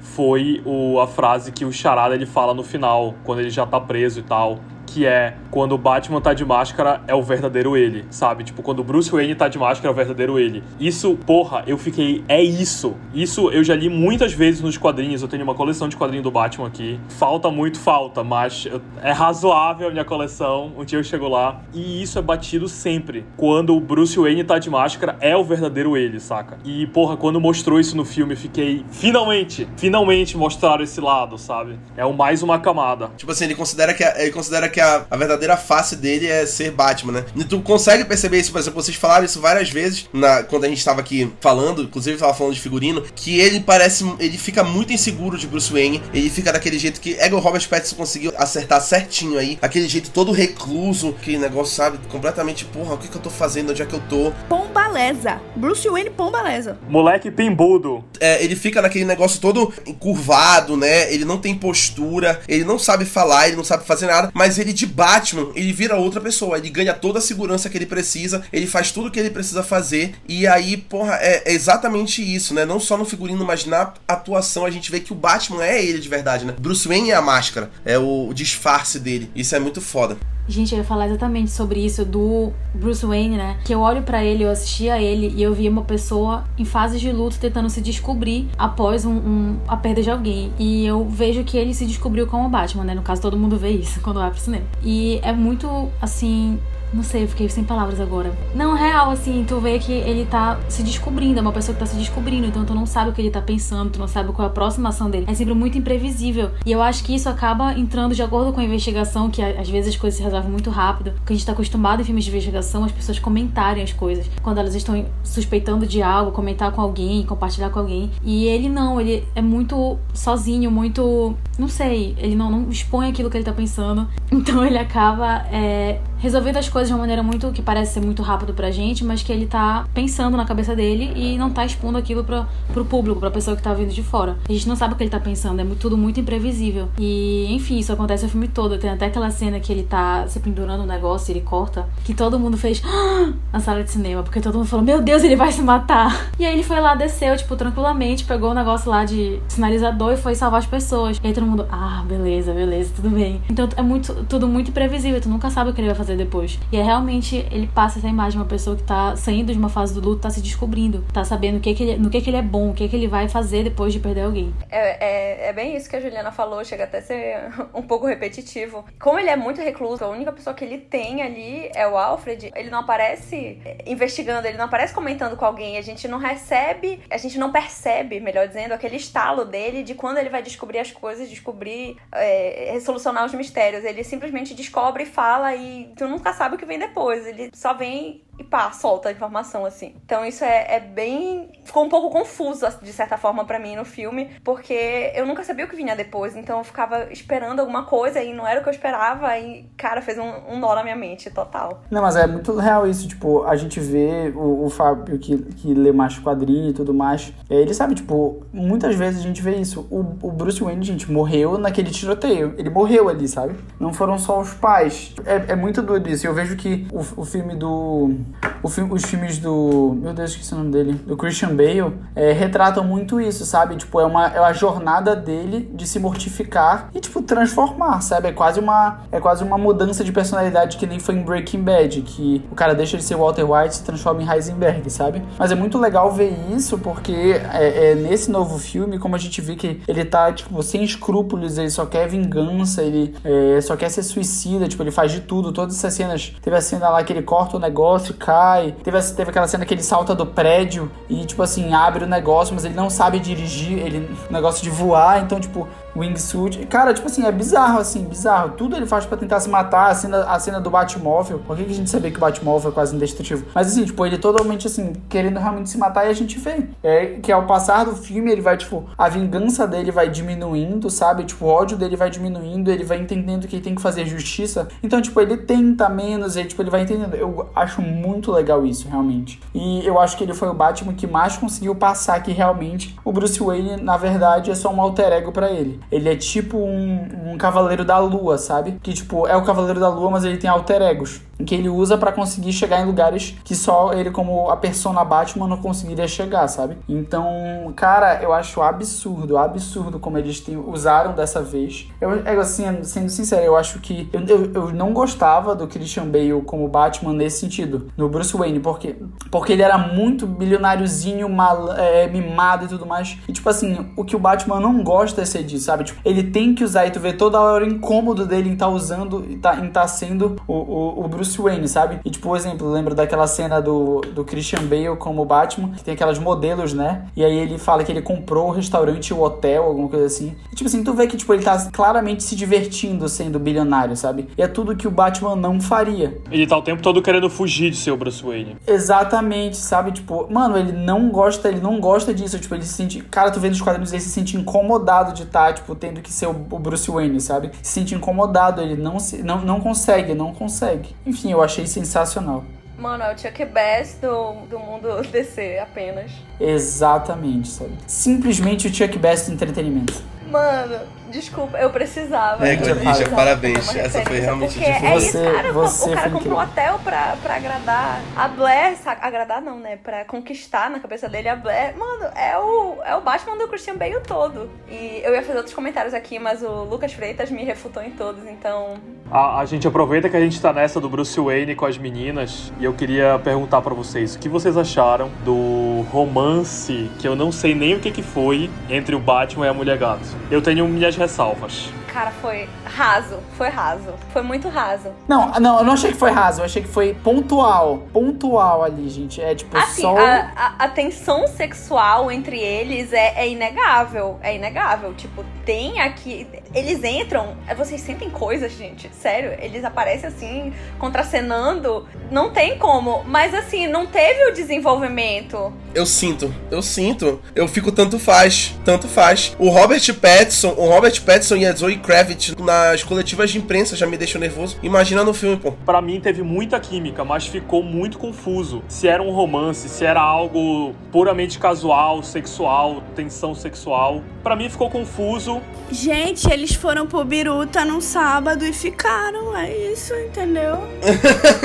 foi 0.00 0.62
o, 0.64 0.98
a 1.00 1.06
frase 1.06 1.52
que 1.52 1.64
o 1.64 1.72
Charada 1.72 2.14
ele 2.14 2.26
fala 2.26 2.54
no 2.54 2.62
final, 2.62 3.14
quando 3.24 3.40
ele 3.40 3.50
já 3.50 3.66
tá 3.66 3.80
preso 3.80 4.20
e 4.20 4.22
tal. 4.22 4.58
Que 4.88 5.06
é 5.06 5.34
quando 5.50 5.72
o 5.72 5.78
Batman 5.78 6.20
tá 6.20 6.34
de 6.34 6.44
máscara 6.44 7.00
é 7.06 7.14
o 7.14 7.22
verdadeiro 7.22 7.76
ele, 7.76 8.04
sabe? 8.10 8.44
Tipo, 8.44 8.62
quando 8.62 8.80
o 8.80 8.84
Bruce 8.84 9.10
Wayne 9.10 9.34
tá 9.34 9.48
de 9.48 9.58
máscara 9.58 9.88
é 9.88 9.92
o 9.92 9.94
verdadeiro 9.94 10.38
ele. 10.38 10.62
Isso, 10.80 11.16
porra, 11.26 11.62
eu 11.66 11.78
fiquei, 11.78 12.24
é 12.28 12.42
isso. 12.42 12.96
Isso 13.14 13.50
eu 13.50 13.62
já 13.62 13.74
li 13.74 13.88
muitas 13.88 14.32
vezes 14.32 14.60
nos 14.60 14.76
quadrinhos, 14.76 15.22
eu 15.22 15.28
tenho 15.28 15.44
uma 15.44 15.54
coleção 15.54 15.88
de 15.88 15.96
quadrinhos 15.96 16.24
do 16.24 16.30
Batman 16.30 16.66
aqui. 16.66 16.98
Falta 17.08 17.50
muito, 17.50 17.78
falta, 17.78 18.24
mas 18.24 18.68
é 19.02 19.12
razoável 19.12 19.88
a 19.88 19.90
minha 19.90 20.04
coleção. 20.04 20.72
Um 20.76 20.84
dia 20.84 20.98
eu 20.98 21.04
chego 21.04 21.28
lá. 21.28 21.60
E 21.72 22.02
isso 22.02 22.18
é 22.18 22.22
batido 22.22 22.68
sempre. 22.68 23.24
Quando 23.36 23.74
o 23.74 23.80
Bruce 23.80 24.18
Wayne 24.18 24.44
tá 24.44 24.58
de 24.58 24.70
máscara, 24.70 25.16
é 25.20 25.36
o 25.36 25.44
verdadeiro 25.44 25.96
ele, 25.96 26.20
saca? 26.20 26.58
E, 26.64 26.86
porra, 26.88 27.16
quando 27.16 27.40
mostrou 27.40 27.78
isso 27.78 27.96
no 27.96 28.04
filme, 28.04 28.34
eu 28.34 28.36
fiquei, 28.36 28.84
finalmente, 28.90 29.68
finalmente 29.76 30.36
mostraram 30.36 30.82
esse 30.82 31.00
lado, 31.00 31.38
sabe? 31.38 31.78
É 31.96 32.04
o 32.04 32.12
mais 32.12 32.42
uma 32.42 32.58
camada. 32.58 33.10
Tipo 33.16 33.32
assim, 33.32 33.44
ele 33.44 33.54
considera 33.54 33.94
que 33.94 34.04
a, 34.04 34.22
ele 34.22 34.32
considera 34.32 34.68
que 34.68 34.77
a, 34.80 35.06
a 35.10 35.16
verdadeira 35.16 35.56
face 35.56 35.96
dele 35.96 36.26
é 36.26 36.46
ser 36.46 36.70
Batman, 36.70 37.12
né? 37.12 37.24
E 37.36 37.44
tu 37.44 37.60
consegue 37.60 38.04
perceber 38.04 38.38
isso, 38.38 38.52
por 38.52 38.58
exemplo, 38.58 38.82
vocês 38.82 38.96
falaram 38.96 39.24
isso 39.24 39.40
várias 39.40 39.70
vezes 39.70 40.08
na, 40.12 40.42
quando 40.42 40.64
a 40.64 40.68
gente 40.68 40.78
estava 40.78 41.00
aqui 41.00 41.32
falando, 41.40 41.82
inclusive 41.82 42.18
tava 42.18 42.34
falando 42.34 42.54
de 42.54 42.60
figurino, 42.60 43.02
que 43.14 43.38
ele 43.38 43.60
parece, 43.60 44.04
ele 44.18 44.38
fica 44.38 44.62
muito 44.62 44.92
inseguro 44.92 45.38
de 45.38 45.46
Bruce 45.46 45.72
Wayne, 45.72 46.02
ele 46.12 46.30
fica 46.30 46.52
daquele 46.52 46.78
jeito 46.78 47.00
que 47.00 47.16
é 47.18 47.28
o 47.32 47.38
Robert 47.38 47.68
Pattinson 47.68 47.96
conseguiu 47.96 48.32
acertar 48.36 48.80
certinho 48.80 49.38
aí, 49.38 49.58
aquele 49.60 49.88
jeito 49.88 50.10
todo 50.10 50.32
recluso, 50.32 51.14
que 51.22 51.36
negócio, 51.36 51.74
sabe, 51.74 51.98
completamente, 52.08 52.64
porra, 52.64 52.94
o 52.94 52.98
que 52.98 53.08
que 53.08 53.16
eu 53.16 53.20
tô 53.20 53.30
fazendo, 53.30 53.70
onde 53.70 53.82
é 53.82 53.86
que 53.86 53.94
eu 53.94 54.00
tô? 54.08 54.32
Pombaleza. 54.48 55.40
Bruce 55.54 55.88
Wayne 55.88 56.10
pombaleza. 56.10 56.78
Moleque 56.88 57.30
pimbudo. 57.30 58.04
É, 58.20 58.42
ele 58.42 58.56
fica 58.56 58.80
naquele 58.80 59.04
negócio 59.04 59.40
todo 59.40 59.72
encurvado, 59.86 60.76
né? 60.76 61.12
Ele 61.12 61.24
não 61.24 61.38
tem 61.38 61.54
postura, 61.54 62.40
ele 62.48 62.64
não 62.64 62.78
sabe 62.78 63.04
falar, 63.04 63.48
ele 63.48 63.56
não 63.56 63.64
sabe 63.64 63.84
fazer 63.84 64.06
nada, 64.06 64.30
mas 64.34 64.58
ele 64.58 64.67
de 64.72 64.86
Batman, 64.86 65.50
ele 65.54 65.72
vira 65.72 65.96
outra 65.96 66.20
pessoa, 66.20 66.58
ele 66.58 66.70
ganha 66.70 66.94
toda 66.94 67.18
a 67.18 67.22
segurança 67.22 67.68
que 67.68 67.78
ele 67.78 67.86
precisa, 67.86 68.42
ele 68.52 68.66
faz 68.66 68.90
tudo 68.90 69.08
o 69.08 69.10
que 69.10 69.18
ele 69.18 69.30
precisa 69.30 69.62
fazer, 69.62 70.14
e 70.28 70.46
aí, 70.46 70.76
porra, 70.76 71.16
é, 71.16 71.42
é 71.46 71.52
exatamente 71.52 72.22
isso, 72.22 72.54
né? 72.54 72.64
Não 72.64 72.80
só 72.80 72.96
no 72.96 73.04
figurino, 73.04 73.44
mas 73.44 73.64
na 73.64 73.92
atuação 74.06 74.64
a 74.64 74.70
gente 74.70 74.90
vê 74.90 75.00
que 75.00 75.12
o 75.12 75.16
Batman 75.16 75.64
é 75.64 75.84
ele 75.84 75.98
de 75.98 76.08
verdade, 76.08 76.44
né? 76.44 76.54
Bruce 76.58 76.86
Wayne 76.86 77.10
é 77.10 77.14
a 77.14 77.22
máscara, 77.22 77.70
é 77.84 77.98
o 77.98 78.32
disfarce 78.32 78.98
dele. 78.98 79.30
Isso 79.34 79.54
é 79.54 79.58
muito 79.58 79.80
foda. 79.80 80.16
Gente, 80.48 80.72
eu 80.72 80.78
ia 80.78 80.84
falar 80.84 81.06
exatamente 81.06 81.50
sobre 81.50 81.84
isso 81.84 82.06
do 82.06 82.52
Bruce 82.74 83.04
Wayne, 83.04 83.36
né? 83.36 83.58
Que 83.64 83.74
eu 83.74 83.80
olho 83.80 84.02
para 84.02 84.24
ele, 84.24 84.44
eu 84.44 84.50
assistia 84.50 84.94
a 84.94 85.02
ele 85.02 85.34
e 85.36 85.42
eu 85.42 85.52
via 85.52 85.70
uma 85.70 85.82
pessoa 85.82 86.44
em 86.56 86.64
fases 86.64 87.00
de 87.00 87.12
luto 87.12 87.38
tentando 87.38 87.68
se 87.68 87.82
descobrir 87.82 88.48
após 88.56 89.04
um, 89.04 89.12
um, 89.12 89.56
a 89.68 89.76
perda 89.76 90.02
de 90.02 90.10
alguém. 90.10 90.50
E 90.58 90.86
eu 90.86 91.04
vejo 91.06 91.44
que 91.44 91.58
ele 91.58 91.74
se 91.74 91.84
descobriu 91.84 92.26
como 92.26 92.48
Batman, 92.48 92.84
né? 92.84 92.94
No 92.94 93.02
caso, 93.02 93.20
todo 93.20 93.36
mundo 93.36 93.58
vê 93.58 93.70
isso 93.70 94.00
quando 94.02 94.20
vai 94.20 94.30
pro 94.30 94.40
cinema. 94.40 94.64
E 94.82 95.20
é 95.22 95.32
muito, 95.32 95.90
assim, 96.00 96.58
não 96.92 97.02
sei, 97.02 97.24
eu 97.24 97.28
fiquei 97.28 97.48
sem 97.48 97.64
palavras 97.64 98.00
agora. 98.00 98.32
Não, 98.54 98.74
real, 98.74 99.10
assim, 99.10 99.44
tu 99.46 99.60
vê 99.60 99.78
que 99.78 99.92
ele 99.92 100.24
tá 100.26 100.58
se 100.68 100.82
descobrindo, 100.82 101.38
é 101.38 101.42
uma 101.42 101.52
pessoa 101.52 101.74
que 101.74 101.80
tá 101.80 101.86
se 101.86 101.96
descobrindo, 101.96 102.46
então 102.46 102.64
tu 102.64 102.74
não 102.74 102.86
sabe 102.86 103.10
o 103.10 103.12
que 103.12 103.20
ele 103.20 103.30
tá 103.30 103.40
pensando, 103.40 103.90
tu 103.90 103.98
não 103.98 104.08
sabe 104.08 104.32
qual 104.32 104.46
é 104.46 104.50
a 104.50 104.52
próxima 104.52 104.88
ação 104.88 105.10
dele. 105.10 105.26
É 105.28 105.34
sempre 105.34 105.54
muito 105.54 105.76
imprevisível. 105.76 106.50
E 106.64 106.72
eu 106.72 106.82
acho 106.82 107.04
que 107.04 107.14
isso 107.14 107.28
acaba 107.28 107.74
entrando 107.74 108.14
de 108.14 108.22
acordo 108.22 108.52
com 108.52 108.60
a 108.60 108.64
investigação, 108.64 109.30
que 109.30 109.42
às 109.42 109.68
vezes 109.68 109.94
as 109.94 109.96
coisas 109.96 110.16
se 110.16 110.22
resolvem 110.22 110.50
muito 110.50 110.70
rápido. 110.70 111.12
Porque 111.12 111.32
a 111.32 111.36
gente 111.36 111.46
tá 111.46 111.52
acostumado 111.52 112.00
em 112.00 112.04
filmes 112.04 112.24
de 112.24 112.30
investigação 112.30 112.84
as 112.84 112.92
pessoas 112.92 113.18
comentarem 113.18 113.82
as 113.82 113.92
coisas. 113.92 114.28
Quando 114.42 114.58
elas 114.58 114.74
estão 114.74 115.04
suspeitando 115.22 115.86
de 115.86 116.02
algo, 116.02 116.32
comentar 116.32 116.72
com 116.72 116.80
alguém, 116.80 117.24
compartilhar 117.24 117.70
com 117.70 117.78
alguém. 117.78 118.10
E 118.22 118.46
ele 118.46 118.68
não, 118.68 119.00
ele 119.00 119.26
é 119.34 119.42
muito 119.42 119.98
sozinho, 120.14 120.70
muito. 120.70 121.34
Não 121.58 121.68
sei, 121.68 122.14
ele 122.18 122.34
não, 122.34 122.50
não 122.50 122.70
expõe 122.70 123.08
aquilo 123.08 123.28
que 123.30 123.36
ele 123.36 123.44
tá 123.44 123.52
pensando. 123.52 124.08
Então 124.30 124.64
ele 124.64 124.78
acaba 124.78 125.46
é, 125.50 126.00
resolvendo 126.18 126.58
as 126.58 126.68
coisas 126.68 126.77
de 126.86 126.92
uma 126.92 127.00
maneira 127.00 127.22
muito 127.22 127.50
que 127.52 127.62
parece 127.62 127.94
ser 127.94 128.00
muito 128.00 128.22
rápido 128.22 128.54
pra 128.54 128.70
gente, 128.70 129.04
mas 129.04 129.22
que 129.22 129.32
ele 129.32 129.46
tá 129.46 129.86
pensando 129.92 130.36
na 130.36 130.44
cabeça 130.44 130.74
dele 130.74 131.12
e 131.16 131.36
não 131.36 131.50
tá 131.50 131.64
expondo 131.64 131.98
aquilo 131.98 132.24
pra, 132.24 132.46
pro 132.72 132.84
público, 132.84 133.20
pra 133.20 133.30
pessoa 133.30 133.56
que 133.56 133.62
tá 133.62 133.72
vindo 133.74 133.92
de 133.92 134.02
fora. 134.02 134.36
A 134.48 134.52
gente 134.52 134.68
não 134.68 134.76
sabe 134.76 134.94
o 134.94 134.96
que 134.96 135.02
ele 135.02 135.10
tá 135.10 135.20
pensando, 135.20 135.60
é 135.60 135.64
muito, 135.64 135.80
tudo 135.80 135.96
muito 135.96 136.20
imprevisível. 136.20 136.88
E, 136.98 137.46
enfim, 137.54 137.78
isso 137.78 137.92
acontece 137.92 138.26
o 138.26 138.28
filme 138.28 138.48
todo. 138.48 138.78
Tem 138.78 138.90
até 138.90 139.06
aquela 139.06 139.30
cena 139.30 139.60
que 139.60 139.72
ele 139.72 139.82
tá 139.82 140.26
se 140.28 140.40
pendurando 140.40 140.80
no 140.80 140.86
negócio, 140.86 141.32
ele 141.32 141.40
corta, 141.40 141.88
que 142.04 142.14
todo 142.14 142.38
mundo 142.38 142.56
fez 142.56 142.82
ah! 142.84 143.32
na 143.52 143.60
sala 143.60 143.82
de 143.82 143.90
cinema, 143.90 144.22
porque 144.22 144.40
todo 144.40 144.56
mundo 144.56 144.66
falou: 144.66 144.84
Meu 144.84 145.00
Deus, 145.00 145.22
ele 145.22 145.36
vai 145.36 145.52
se 145.52 145.62
matar. 145.62 146.28
E 146.38 146.44
aí 146.44 146.52
ele 146.52 146.62
foi 146.62 146.80
lá, 146.80 146.94
desceu, 146.94 147.36
tipo, 147.36 147.56
tranquilamente, 147.56 148.24
pegou 148.24 148.50
o 148.50 148.54
negócio 148.54 148.90
lá 148.90 149.04
de 149.04 149.40
sinalizador 149.48 150.12
e 150.12 150.16
foi 150.16 150.34
salvar 150.34 150.60
as 150.60 150.66
pessoas. 150.66 151.18
E 151.22 151.26
aí 151.26 151.32
todo 151.32 151.46
mundo, 151.46 151.66
ah, 151.70 152.04
beleza, 152.06 152.52
beleza, 152.52 152.92
tudo 152.94 153.10
bem. 153.10 153.40
Então 153.48 153.68
é 153.76 153.82
muito, 153.82 154.14
tudo 154.28 154.46
muito 154.46 154.70
imprevisível, 154.70 155.20
tu 155.20 155.28
nunca 155.28 155.50
sabe 155.50 155.70
o 155.70 155.72
que 155.72 155.80
ele 155.80 155.88
vai 155.88 155.96
fazer 155.96 156.16
depois. 156.16 156.58
E 156.70 156.76
é 156.76 156.82
realmente 156.82 157.46
ele 157.50 157.66
passa 157.66 157.98
essa 157.98 158.08
imagem 158.08 158.32
de 158.32 158.38
uma 158.38 158.44
pessoa 158.44 158.76
que 158.76 158.82
tá 158.82 159.16
saindo 159.16 159.52
de 159.52 159.58
uma 159.58 159.70
fase 159.70 159.94
do 159.94 160.06
luto, 160.06 160.20
tá 160.20 160.30
se 160.30 160.42
descobrindo, 160.42 161.02
tá 161.14 161.24
sabendo 161.24 161.56
o 161.56 161.60
que 161.60 161.74
que 161.74 161.82
ele, 161.82 161.96
no 161.96 162.10
que 162.10 162.20
que 162.20 162.28
ele 162.28 162.36
é 162.36 162.42
bom, 162.42 162.70
o 162.70 162.74
que 162.74 162.88
que 162.88 162.94
ele 162.94 163.08
vai 163.08 163.26
fazer 163.26 163.64
depois 163.64 163.92
de 163.92 164.00
perder 164.00 164.22
alguém. 164.22 164.54
É, 164.70 165.46
é, 165.46 165.48
é 165.48 165.52
bem 165.54 165.74
isso 165.74 165.88
que 165.88 165.96
a 165.96 166.00
Juliana 166.00 166.30
falou, 166.30 166.62
chega 166.62 166.84
até 166.84 166.98
a 166.98 167.02
ser 167.02 167.48
um 167.74 167.82
pouco 167.82 168.06
repetitivo. 168.06 168.84
Como 169.00 169.18
ele 169.18 169.30
é 169.30 169.36
muito 169.36 169.62
recluso, 169.62 170.04
a 170.04 170.08
única 170.08 170.30
pessoa 170.30 170.54
que 170.54 170.62
ele 170.62 170.76
tem 170.76 171.22
ali 171.22 171.70
é 171.74 171.88
o 171.88 171.96
Alfred. 171.96 172.52
Ele 172.54 172.68
não 172.68 172.80
aparece 172.80 173.58
investigando, 173.86 174.46
ele 174.46 174.58
não 174.58 174.66
aparece 174.66 174.92
comentando 174.92 175.36
com 175.36 175.46
alguém, 175.46 175.78
a 175.78 175.82
gente 175.82 176.06
não 176.06 176.18
recebe, 176.18 177.00
a 177.10 177.16
gente 177.16 177.38
não 177.38 177.50
percebe, 177.50 178.20
melhor 178.20 178.46
dizendo, 178.46 178.72
aquele 178.72 178.96
estalo 178.96 179.46
dele 179.46 179.82
de 179.82 179.94
quando 179.94 180.18
ele 180.18 180.28
vai 180.28 180.42
descobrir 180.42 180.80
as 180.80 180.92
coisas, 180.92 181.30
descobrir, 181.30 181.96
é, 182.12 182.76
os 183.24 183.34
mistérios. 183.34 183.84
Ele 183.84 184.04
simplesmente 184.04 184.54
descobre, 184.54 185.06
fala 185.06 185.54
e 185.54 185.90
tu 185.96 186.06
nunca 186.06 186.32
sabe 186.34 186.57
que 186.58 186.66
vem 186.66 186.78
depois. 186.78 187.26
Ele 187.26 187.50
só 187.54 187.72
vem 187.74 188.22
e 188.38 188.44
pá, 188.44 188.70
solta 188.70 189.08
a 189.08 189.12
informação 189.12 189.64
assim. 189.64 189.94
Então 190.04 190.24
isso 190.24 190.44
é, 190.44 190.76
é 190.76 190.80
bem. 190.80 191.50
Ficou 191.64 191.84
um 191.84 191.88
pouco 191.88 192.10
confuso, 192.10 192.66
de 192.80 192.92
certa 192.92 193.18
forma, 193.18 193.44
para 193.44 193.58
mim 193.58 193.74
no 193.74 193.84
filme, 193.84 194.30
porque 194.44 195.12
eu 195.14 195.26
nunca 195.26 195.42
sabia 195.42 195.64
o 195.64 195.68
que 195.68 195.76
vinha 195.76 195.96
depois. 195.96 196.36
Então 196.36 196.58
eu 196.58 196.64
ficava 196.64 197.12
esperando 197.12 197.60
alguma 197.60 197.84
coisa 197.84 198.22
e 198.22 198.32
não 198.32 198.46
era 198.46 198.60
o 198.60 198.62
que 198.62 198.68
eu 198.68 198.72
esperava. 198.72 199.36
E, 199.38 199.64
cara, 199.76 200.00
fez 200.00 200.18
um, 200.18 200.30
um 200.48 200.58
nó 200.58 200.74
na 200.74 200.84
minha 200.84 200.96
mente 200.96 201.30
total. 201.30 201.82
Não, 201.90 202.00
mas 202.00 202.14
é 202.14 202.26
muito 202.26 202.56
real 202.56 202.86
isso. 202.86 203.08
Tipo, 203.08 203.42
a 203.42 203.56
gente 203.56 203.80
vê 203.80 204.32
o, 204.34 204.66
o 204.66 204.70
Fábio 204.70 205.18
que, 205.18 205.36
que 205.36 205.74
lê 205.74 205.90
mais 205.90 206.18
quadrinho 206.18 206.70
e 206.70 206.72
tudo 206.72 206.94
mais. 206.94 207.32
Ele 207.50 207.74
sabe, 207.74 207.96
tipo, 207.96 208.46
muitas 208.52 208.94
vezes 208.94 209.20
a 209.20 209.22
gente 209.22 209.42
vê 209.42 209.56
isso. 209.56 209.86
O, 209.90 210.28
o 210.28 210.30
Bruce 210.30 210.62
Wayne, 210.62 210.84
gente, 210.84 211.10
morreu 211.10 211.58
naquele 211.58 211.90
tiroteio. 211.90 212.54
Ele 212.56 212.70
morreu 212.70 213.08
ali, 213.08 213.26
sabe? 213.26 213.56
Não 213.80 213.92
foram 213.92 214.16
só 214.16 214.40
os 214.40 214.54
pais. 214.54 215.12
É, 215.26 215.52
é 215.52 215.56
muito 215.56 215.82
doido 215.82 216.08
isso. 216.08 216.26
Eu 216.26 216.34
vejo 216.34 216.56
que 216.56 216.86
o, 216.92 217.20
o 217.20 217.24
filme 217.24 217.56
do 217.56 218.27
filme, 218.68 218.92
os 218.92 219.04
filmes 219.04 219.38
do. 219.38 219.96
Meu 220.00 220.12
Deus, 220.12 220.30
esqueci 220.30 220.54
o 220.54 220.58
nome 220.58 220.70
dele. 220.70 220.94
Do 220.94 221.16
Christian 221.16 221.54
Bale 221.54 221.94
é, 222.14 222.32
retratam 222.32 222.84
muito 222.84 223.20
isso, 223.20 223.44
sabe? 223.44 223.76
Tipo, 223.76 224.00
é 224.00 224.04
uma, 224.04 224.26
é 224.26 224.38
a 224.38 224.52
jornada 224.52 225.14
dele 225.14 225.70
de 225.74 225.86
se 225.86 225.98
mortificar 225.98 226.90
e, 226.94 227.00
tipo, 227.00 227.22
transformar, 227.22 228.00
sabe? 228.00 228.28
É 228.28 228.32
quase 228.32 228.60
uma, 228.60 229.00
é 229.10 229.20
quase 229.20 229.42
uma 229.44 229.58
mudança 229.58 230.04
de 230.04 230.12
personalidade 230.12 230.76
que 230.76 230.86
nem 230.86 230.98
foi 230.98 231.14
em 231.16 231.22
Breaking 231.22 231.62
Bad, 231.62 232.02
que 232.02 232.44
o 232.50 232.54
cara 232.54 232.74
deixa 232.74 232.96
de 232.96 233.04
ser 233.04 233.16
Walter 233.16 233.44
White 233.44 233.74
e 233.74 233.76
se 233.76 233.84
transforma 233.84 234.22
em 234.22 234.28
Heisenberg, 234.28 234.88
sabe? 234.90 235.22
Mas 235.38 235.50
é 235.50 235.54
muito 235.54 235.78
legal 235.78 236.10
ver 236.12 236.36
isso 236.50 236.78
porque 236.78 237.40
é, 237.52 237.92
é 237.92 237.94
nesse 237.94 238.30
novo 238.30 238.58
filme, 238.58 238.98
como 238.98 239.14
a 239.14 239.18
gente 239.18 239.40
vê 239.40 239.56
que 239.56 239.80
ele 239.86 240.04
tá, 240.04 240.32
tipo, 240.32 240.62
sem 240.62 240.82
escrúpulos, 240.82 241.58
ele 241.58 241.70
só 241.70 241.86
quer 241.86 242.08
vingança, 242.08 242.82
ele 242.82 243.14
é, 243.24 243.60
só 243.60 243.76
quer 243.76 243.88
ser 243.88 244.02
suicida, 244.02 244.68
tipo, 244.68 244.82
ele 244.82 244.90
faz 244.90 245.12
de 245.12 245.20
tudo. 245.20 245.52
Todas 245.52 245.76
essas 245.76 245.94
cenas. 245.94 246.32
Teve 246.42 246.56
a 246.56 246.60
cena 246.60 246.88
lá 246.88 247.02
que 247.02 247.12
ele 247.12 247.22
corta 247.22 247.56
o 247.56 247.60
negócio, 247.60 248.14
cai. 248.18 248.74
Teve, 248.82 249.00
teve 249.14 249.30
aquela 249.30 249.46
cena 249.46 249.64
que 249.64 249.72
ele 249.72 249.82
salta 249.82 250.14
do 250.14 250.26
prédio 250.26 250.90
e, 251.08 251.24
tipo 251.24 251.42
assim, 251.42 251.72
abre 251.72 252.04
o 252.04 252.06
negócio, 252.06 252.54
mas 252.54 252.64
ele 252.64 252.74
não 252.74 252.90
sabe 252.90 253.18
dirigir, 253.18 253.78
ele 253.78 254.10
negócio 254.30 254.62
de 254.62 254.70
voar, 254.70 255.22
então, 255.22 255.38
tipo, 255.40 255.68
wingsuit. 255.96 256.66
Cara, 256.66 256.94
tipo 256.94 257.06
assim, 257.06 257.24
é 257.24 257.32
bizarro, 257.32 257.78
assim, 257.78 258.04
bizarro. 258.04 258.50
Tudo 258.50 258.76
ele 258.76 258.86
faz 258.86 259.04
para 259.06 259.16
tentar 259.16 259.40
se 259.40 259.48
matar. 259.48 259.90
A 259.90 259.94
cena, 259.94 260.24
a 260.24 260.38
cena 260.38 260.60
do 260.60 260.70
Batmóvel. 260.70 261.40
Por 261.40 261.56
que 261.56 261.64
a 261.64 261.74
gente 261.74 261.90
sabia 261.90 262.10
que 262.10 262.16
o 262.16 262.20
Batmóvel 262.20 262.70
é 262.70 262.74
quase 262.74 262.94
indestrutível? 262.94 263.46
Mas 263.54 263.68
assim, 263.68 263.84
tipo, 263.84 264.04
ele 264.04 264.18
totalmente 264.18 264.66
assim, 264.66 264.92
querendo 265.08 265.38
realmente 265.38 265.70
se 265.70 265.78
matar 265.78 266.06
e 266.06 266.10
a 266.10 266.12
gente 266.12 266.38
vê. 266.38 266.64
É 266.82 267.18
que 267.22 267.32
ao 267.32 267.46
passar 267.46 267.84
do 267.84 267.96
filme, 267.96 268.30
ele 268.30 268.40
vai, 268.40 268.56
tipo, 268.56 268.84
a 268.96 269.08
vingança 269.08 269.66
dele 269.66 269.90
vai 269.90 270.08
diminuindo, 270.08 270.90
sabe? 270.90 271.24
Tipo, 271.24 271.46
o 271.46 271.48
ódio 271.48 271.76
dele 271.76 271.96
vai 271.96 272.10
diminuindo, 272.10 272.70
ele 272.70 272.84
vai 272.84 273.00
entendendo 273.00 273.46
que 273.46 273.56
ele 273.56 273.62
tem 273.62 273.74
que 273.74 273.82
fazer 273.82 274.06
justiça. 274.06 274.68
Então, 274.82 275.00
tipo, 275.00 275.20
ele 275.20 275.36
tenta 275.36 275.88
menos, 275.88 276.36
ele, 276.36 276.48
tipo, 276.48 276.62
ele 276.62 276.70
vai 276.70 276.82
entendendo. 276.82 277.14
Eu 277.14 277.48
acho 277.54 277.82
muito 277.82 278.32
legal 278.32 278.64
isso, 278.64 278.88
realmente. 278.88 279.40
E 279.54 279.86
eu 279.86 279.98
acho 279.98 280.16
que 280.16 280.24
ele 280.24 280.34
foi 280.34 280.48
o 280.48 280.54
Batman 280.54 280.94
que 280.94 281.06
mais 281.06 281.36
conseguiu 281.36 281.74
passar 281.74 282.20
que 282.22 282.32
realmente 282.32 282.98
o 283.04 283.12
Bruce 283.12 283.40
Wayne, 283.40 283.76
na 283.82 283.96
verdade, 283.96 284.50
é 284.50 284.54
só 284.54 284.72
um 284.72 284.80
alter 284.80 285.12
ego 285.12 285.32
para 285.32 285.50
ele. 285.50 285.77
Ele 285.90 286.08
é 286.08 286.16
tipo 286.16 286.58
um, 286.58 287.32
um 287.32 287.38
cavaleiro 287.38 287.84
da 287.84 287.98
lua, 287.98 288.38
sabe? 288.38 288.78
Que, 288.82 288.92
tipo, 288.92 289.26
é 289.26 289.36
o 289.36 289.44
cavaleiro 289.44 289.80
da 289.80 289.88
lua, 289.88 290.10
mas 290.10 290.24
ele 290.24 290.38
tem 290.38 290.48
alter 290.48 290.82
egos. 290.82 291.20
Que 291.44 291.54
ele 291.54 291.68
usa 291.68 291.96
para 291.96 292.12
conseguir 292.12 292.52
chegar 292.52 292.80
em 292.80 292.86
lugares 292.86 293.36
que 293.44 293.54
só 293.54 293.92
ele, 293.92 294.10
como 294.10 294.50
a 294.50 294.56
persona 294.56 295.04
Batman, 295.04 295.46
não 295.46 295.58
conseguiria 295.58 296.08
chegar, 296.08 296.46
sabe? 296.48 296.78
Então, 296.88 297.72
cara, 297.76 298.22
eu 298.22 298.32
acho 298.32 298.60
absurdo, 298.60 299.38
absurdo 299.38 299.98
como 299.98 300.18
eles 300.18 300.40
tem, 300.40 300.56
usaram 300.56 301.14
dessa 301.14 301.42
vez. 301.42 301.88
Eu, 302.00 302.10
eu, 302.10 302.40
assim, 302.40 302.82
sendo 302.82 303.08
sincero, 303.08 303.44
eu 303.44 303.56
acho 303.56 303.80
que 303.80 304.08
eu, 304.12 304.20
eu, 304.26 304.52
eu, 304.52 304.72
não 304.72 304.92
gostava 304.92 305.54
do 305.54 305.66
Christian 305.66 306.06
Bale 306.06 306.42
como 306.44 306.68
Batman 306.68 307.12
nesse 307.12 307.40
sentido, 307.40 307.88
no 307.96 308.08
Bruce 308.08 308.36
Wayne, 308.36 308.60
porque, 308.60 308.96
porque 309.30 309.52
ele 309.52 309.62
era 309.62 309.78
muito 309.78 310.26
bilionáriozinho, 310.26 311.28
mal, 311.28 311.72
é, 311.72 312.06
mimado 312.08 312.64
e 312.64 312.68
tudo 312.68 312.86
mais. 312.86 313.16
E, 313.28 313.32
tipo 313.32 313.48
assim, 313.48 313.90
o 313.96 314.04
que 314.04 314.16
o 314.16 314.18
Batman 314.18 314.60
não 314.60 314.82
gosta 314.82 315.22
é 315.22 315.24
ser 315.24 315.42
disso, 315.42 315.66
sabe? 315.66 315.84
Tipo, 315.84 316.00
ele 316.04 316.24
tem 316.24 316.54
que 316.54 316.64
usar 316.64 316.86
e 316.86 316.90
tu 316.90 317.00
vê 317.00 317.12
toda 317.12 317.40
hora 317.40 317.64
o 317.64 317.68
incômodo 317.68 318.26
dele 318.26 318.50
em 318.50 318.54
estar 318.54 318.66
tá 318.66 318.72
usando, 318.72 319.24
em 319.28 319.38
tá, 319.38 319.56
em 319.56 319.68
tá 319.70 319.86
sendo 319.86 320.36
o, 320.46 320.54
o, 320.54 321.04
o 321.04 321.08
Bruce 321.08 321.27
Wayne, 321.36 321.68
sabe? 321.68 322.00
E, 322.04 322.10
tipo, 322.10 322.28
por 322.28 322.36
exemplo, 322.36 322.70
lembro 322.70 322.94
daquela 322.94 323.26
cena 323.26 323.60
do, 323.60 324.00
do 324.00 324.24
Christian 324.24 324.62
Bale 324.64 324.96
como 324.98 325.24
Batman, 325.24 325.70
que 325.70 325.82
tem 325.82 325.94
aquelas 325.94 326.18
modelos, 326.18 326.72
né? 326.72 327.06
E 327.16 327.24
aí 327.24 327.36
ele 327.36 327.58
fala 327.58 327.82
que 327.84 327.90
ele 327.90 328.02
comprou 328.02 328.48
o 328.48 328.50
restaurante, 328.50 329.12
o 329.12 329.20
hotel, 329.20 329.64
alguma 329.64 329.88
coisa 329.88 330.06
assim. 330.06 330.34
E, 330.52 330.56
tipo 330.56 330.68
assim, 330.68 330.84
tu 330.84 330.92
vê 330.94 331.06
que, 331.06 331.16
tipo, 331.16 331.32
ele 331.34 331.42
tá 331.42 331.70
claramente 331.72 332.22
se 332.22 332.36
divertindo 332.36 333.08
sendo 333.08 333.38
bilionário, 333.38 333.96
sabe? 333.96 334.28
E 334.36 334.42
é 334.42 334.48
tudo 334.48 334.76
que 334.76 334.86
o 334.86 334.90
Batman 334.90 335.34
não 335.34 335.60
faria. 335.60 336.18
Ele 336.30 336.46
tá 336.46 336.56
o 336.56 336.62
tempo 336.62 336.82
todo 336.82 337.02
querendo 337.02 337.28
fugir 337.28 337.70
de 337.70 337.76
ser 337.76 337.90
o 337.90 337.96
Bruce 337.96 338.22
Wayne. 338.22 338.56
Exatamente, 338.66 339.56
sabe? 339.56 339.92
Tipo, 339.92 340.26
mano, 340.30 340.56
ele 340.56 340.72
não 340.72 341.10
gosta, 341.10 341.48
ele 341.48 341.60
não 341.60 341.80
gosta 341.80 342.14
disso. 342.14 342.38
Tipo, 342.38 342.54
ele 342.54 342.64
se 342.64 342.74
sente. 342.74 343.00
Cara, 343.00 343.30
tu 343.30 343.40
vê 343.40 343.48
nos 343.48 343.60
quadrinhos, 343.60 343.92
ele 343.92 344.02
se 344.02 344.10
sente 344.10 344.36
incomodado 344.36 345.12
de 345.12 345.22
estar, 345.22 345.46
tá, 345.48 345.52
tipo, 345.52 345.74
tendo 345.74 346.00
que 346.00 346.12
ser 346.12 346.26
o 346.26 346.32
Bruce 346.32 346.90
Wayne, 346.90 347.20
sabe? 347.20 347.50
Se 347.62 347.72
sente 347.72 347.94
incomodado, 347.94 348.60
ele 348.60 348.76
não, 348.76 348.98
se, 348.98 349.22
não, 349.22 349.40
não 349.40 349.60
consegue, 349.60 350.14
não 350.14 350.32
consegue. 350.32 350.94
Enfim, 351.06 351.17
eu 351.26 351.42
achei 351.42 351.66
sensacional. 351.66 352.44
Mano, 352.78 353.02
é 353.02 353.12
o 353.12 353.18
Chuck 353.18 353.44
Bass 353.46 353.98
do, 354.00 354.46
do 354.48 354.58
mundo 354.58 355.02
DC 355.10 355.58
apenas. 355.58 356.12
Exatamente, 356.40 357.48
sabe? 357.48 357.72
Simplesmente 357.86 358.68
o 358.68 358.74
Chuck 358.74 358.96
Bass 358.98 359.26
do 359.26 359.32
entretenimento. 359.32 360.00
Mano, 360.30 360.78
Desculpa, 361.10 361.58
eu 361.58 361.70
precisava. 361.70 362.46
É, 362.46 362.56
Godija, 362.56 363.08
parabéns. 363.10 363.74
Essa 363.74 364.02
foi 364.02 364.20
realmente 364.20 364.54
Porque 364.54 364.70
é 364.70 364.96
isso, 364.96 365.22
cara. 365.22 365.52
Você 365.52 365.90
o 365.90 365.94
cara 365.94 366.10
comprou 366.10 366.38
um 366.38 366.40
hotel 366.40 366.78
pra, 366.84 367.16
pra 367.22 367.36
agradar 367.36 368.00
a 368.16 368.28
Blair. 368.28 368.76
Agradar 369.00 369.40
não, 369.40 369.58
né? 369.58 369.76
Pra 369.76 370.04
conquistar 370.04 370.70
na 370.70 370.80
cabeça 370.80 371.08
dele 371.08 371.28
a 371.28 371.36
Blair. 371.36 371.76
Mano, 371.76 372.04
é 372.14 372.38
o, 372.38 372.76
é 372.84 372.94
o 372.96 373.00
Batman 373.00 373.36
do 373.36 373.48
Christian 373.48 373.76
Bale 373.76 374.00
todo. 374.06 374.50
E 374.68 375.00
eu 375.02 375.14
ia 375.14 375.22
fazer 375.22 375.38
outros 375.38 375.54
comentários 375.54 375.94
aqui, 375.94 376.18
mas 376.18 376.42
o 376.42 376.64
Lucas 376.64 376.92
Freitas 376.92 377.30
me 377.30 377.44
refutou 377.44 377.82
em 377.82 377.90
todos, 377.90 378.26
então. 378.26 378.74
A, 379.10 379.40
a 379.40 379.44
gente 379.46 379.66
aproveita 379.66 380.08
que 380.08 380.16
a 380.16 380.20
gente 380.20 380.40
tá 380.40 380.52
nessa 380.52 380.80
do 380.80 380.88
Bruce 380.88 381.18
Wayne 381.18 381.54
com 381.54 381.64
as 381.64 381.78
meninas. 381.78 382.52
E 382.60 382.64
eu 382.64 382.74
queria 382.74 383.18
perguntar 383.22 383.62
para 383.62 383.74
vocês 383.74 384.14
o 384.14 384.18
que 384.18 384.28
vocês 384.28 384.56
acharam 384.56 385.10
do 385.24 385.86
romance, 385.90 386.90
que 386.98 387.08
eu 387.08 387.16
não 387.16 387.32
sei 387.32 387.54
nem 387.54 387.74
o 387.74 387.80
que, 387.80 387.90
que 387.90 388.02
foi, 388.02 388.50
entre 388.68 388.94
o 388.94 388.98
Batman 388.98 389.46
e 389.46 389.48
a 389.48 389.54
Mulher 389.54 389.78
Gato. 389.78 390.06
Eu 390.30 390.42
tenho 390.42 390.66
minhas 390.68 390.96
ressalvas. 390.98 391.72
Cara, 391.92 392.10
foi 392.10 392.48
raso. 392.64 393.18
Foi 393.36 393.48
raso. 393.48 393.94
Foi 394.12 394.22
muito 394.22 394.48
raso. 394.48 394.90
Não, 395.08 395.32
não, 395.40 395.58
eu 395.58 395.64
não 395.64 395.72
achei 395.72 395.90
que 395.90 395.96
foi 395.96 396.10
raso. 396.10 396.40
Eu 396.40 396.44
achei 396.44 396.62
que 396.62 396.68
foi 396.68 396.94
pontual. 396.94 397.82
Pontual 397.92 398.62
ali, 398.62 398.88
gente. 398.88 399.20
É 399.20 399.34
tipo 399.34 399.56
assim, 399.56 399.82
só. 399.82 399.96
A, 399.96 400.30
a, 400.36 400.64
a 400.64 400.68
tensão 400.68 401.26
sexual 401.26 402.10
entre 402.10 402.38
eles 402.38 402.92
é, 402.92 403.14
é 403.16 403.28
inegável. 403.28 404.18
É 404.22 404.34
inegável. 404.34 404.92
Tipo, 404.94 405.24
tem 405.44 405.80
aqui. 405.80 406.26
Eles 406.54 406.84
entram. 406.84 407.36
Vocês 407.56 407.80
sentem 407.80 408.10
coisas, 408.10 408.52
gente. 408.52 408.90
Sério. 408.94 409.36
Eles 409.40 409.64
aparecem 409.64 410.08
assim, 410.08 410.52
contracenando. 410.78 411.86
Não 412.10 412.30
tem 412.30 412.58
como. 412.58 413.02
Mas 413.04 413.34
assim, 413.34 413.66
não 413.66 413.86
teve 413.86 414.30
o 414.30 414.32
desenvolvimento. 414.32 415.52
Eu 415.74 415.86
sinto. 415.86 416.32
Eu 416.50 416.60
sinto. 416.60 417.20
Eu 417.34 417.48
fico 417.48 417.72
tanto 417.72 417.98
faz. 417.98 418.54
Tanto 418.64 418.86
faz. 418.86 419.34
O 419.38 419.48
Robert 419.48 419.82
Pattinson. 419.94 420.54
O 420.56 420.66
Robert 420.66 421.00
Pattinson 421.02 421.36
e 421.36 421.46
a 421.46 421.52
Zoe 421.52 421.77
Kravitz 421.78 422.34
nas 422.36 422.82
coletivas 422.82 423.30
de 423.30 423.38
imprensa 423.38 423.76
já 423.76 423.86
me 423.86 423.96
deixou 423.96 424.20
nervoso. 424.20 424.58
Imagina 424.62 425.04
no 425.04 425.14
filme, 425.14 425.36
pô. 425.36 425.52
Pra 425.52 425.80
mim 425.80 426.00
teve 426.00 426.22
muita 426.22 426.58
química, 426.60 427.04
mas 427.04 427.26
ficou 427.26 427.62
muito 427.62 427.98
confuso. 427.98 428.62
Se 428.68 428.88
era 428.88 429.02
um 429.02 429.10
romance, 429.10 429.68
se 429.68 429.84
era 429.84 430.00
algo 430.00 430.74
puramente 430.90 431.38
casual, 431.38 432.02
sexual, 432.02 432.82
tensão 432.94 433.34
sexual. 433.34 434.02
Pra 434.22 434.36
mim 434.36 434.48
ficou 434.48 434.70
confuso. 434.70 435.40
Gente, 435.70 436.30
eles 436.30 436.54
foram 436.54 436.86
pro 436.86 437.04
Biruta 437.04 437.64
num 437.64 437.80
sábado 437.80 438.44
e 438.44 438.52
ficaram. 438.52 439.36
É 439.36 439.72
isso, 439.72 439.94
entendeu? 439.94 440.58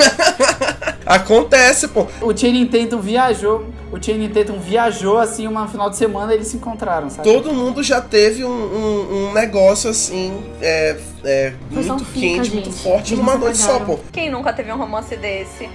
Acontece, 1.06 1.88
pô. 1.88 2.06
O 2.20 2.36
Channing 2.36 2.66
Tatum 2.66 3.00
viajou. 3.00 3.66
O 3.94 4.02
Channing 4.02 4.28
Tatum 4.28 4.58
viajou 4.58 5.18
assim, 5.18 5.46
uma 5.46 5.68
final 5.68 5.88
de 5.88 5.96
semana 5.96 6.34
eles 6.34 6.48
se 6.48 6.56
encontraram, 6.56 7.08
sabe? 7.08 7.32
Todo 7.32 7.52
mundo 7.52 7.80
já 7.80 8.00
teve 8.00 8.44
um, 8.44 8.50
um, 8.50 9.28
um 9.28 9.32
negócio 9.32 9.88
assim, 9.88 10.42
é, 10.60 10.98
é 11.22 11.52
muito 11.70 12.04
quente, 12.06 12.50
muito 12.52 12.72
forte 12.72 13.14
numa 13.14 13.36
noite 13.36 13.58
só, 13.58 13.78
pô. 13.78 14.00
Quem 14.10 14.28
nunca 14.30 14.52
teve 14.52 14.72
um 14.72 14.76
romance 14.76 15.14
desse? 15.16 15.68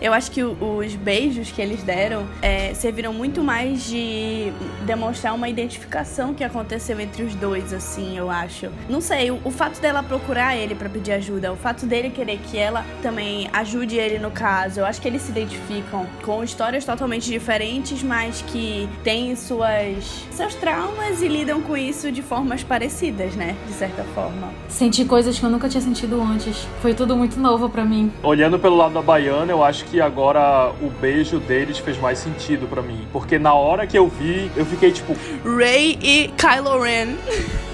Eu 0.00 0.14
acho 0.14 0.30
que 0.30 0.42
os 0.42 0.94
beijos 0.94 1.52
que 1.52 1.60
eles 1.60 1.82
deram 1.82 2.26
é, 2.40 2.72
serviram 2.72 3.12
muito 3.12 3.44
mais 3.44 3.84
de 3.84 4.50
demonstrar 4.86 5.34
uma 5.34 5.48
identificação 5.48 6.32
que 6.32 6.42
aconteceu 6.42 6.98
entre 6.98 7.22
os 7.22 7.34
dois, 7.34 7.72
assim, 7.72 8.16
eu 8.16 8.30
acho. 8.30 8.70
Não 8.88 9.00
sei, 9.00 9.30
o, 9.30 9.38
o 9.44 9.50
fato 9.50 9.78
dela 9.78 10.02
procurar 10.02 10.56
ele 10.56 10.74
para 10.74 10.88
pedir 10.88 11.12
ajuda, 11.12 11.52
o 11.52 11.56
fato 11.56 11.84
dele 11.84 12.08
querer 12.08 12.38
que 12.38 12.56
ela 12.56 12.84
também 13.02 13.50
ajude 13.52 13.96
ele 13.96 14.18
no 14.18 14.30
caso, 14.30 14.80
eu 14.80 14.86
acho 14.86 15.00
que 15.02 15.08
eles 15.08 15.20
se 15.22 15.30
identificam 15.30 16.06
com 16.24 16.42
histórias 16.42 16.84
totalmente 16.84 17.28
diferentes, 17.30 18.02
mas 18.02 18.42
que 18.42 18.88
têm 19.04 19.36
suas 19.36 20.24
seus 20.30 20.54
traumas 20.54 21.20
e 21.20 21.28
lidam 21.28 21.60
com 21.60 21.76
isso 21.76 22.10
de 22.10 22.22
formas 22.22 22.62
parecidas, 22.62 23.34
né? 23.34 23.54
De 23.66 23.74
certa 23.74 24.02
forma. 24.14 24.48
Senti 24.68 25.04
coisas 25.04 25.38
que 25.38 25.44
eu 25.44 25.50
nunca 25.50 25.68
tinha 25.68 25.82
sentido 25.82 26.20
antes. 26.22 26.66
Foi 26.80 26.94
tudo 26.94 27.16
muito 27.16 27.38
novo 27.38 27.68
para 27.68 27.84
mim. 27.84 28.10
Olhando 28.22 28.58
pelo 28.58 28.76
lado 28.76 28.94
da 28.94 29.02
baiana, 29.02 29.52
eu 29.52 29.62
acho 29.62 29.84
que 29.84 29.89
que 29.90 30.00
agora 30.00 30.72
o 30.80 30.88
beijo 30.88 31.40
deles 31.40 31.78
fez 31.78 31.98
mais 31.98 32.18
sentido 32.18 32.66
para 32.68 32.80
mim. 32.80 33.06
Porque 33.12 33.38
na 33.38 33.52
hora 33.52 33.86
que 33.86 33.98
eu 33.98 34.08
vi, 34.08 34.50
eu 34.56 34.64
fiquei 34.64 34.92
tipo. 34.92 35.16
Ray 35.44 35.98
e 36.00 36.28
Kylo 36.36 36.80
Ren. 36.80 37.16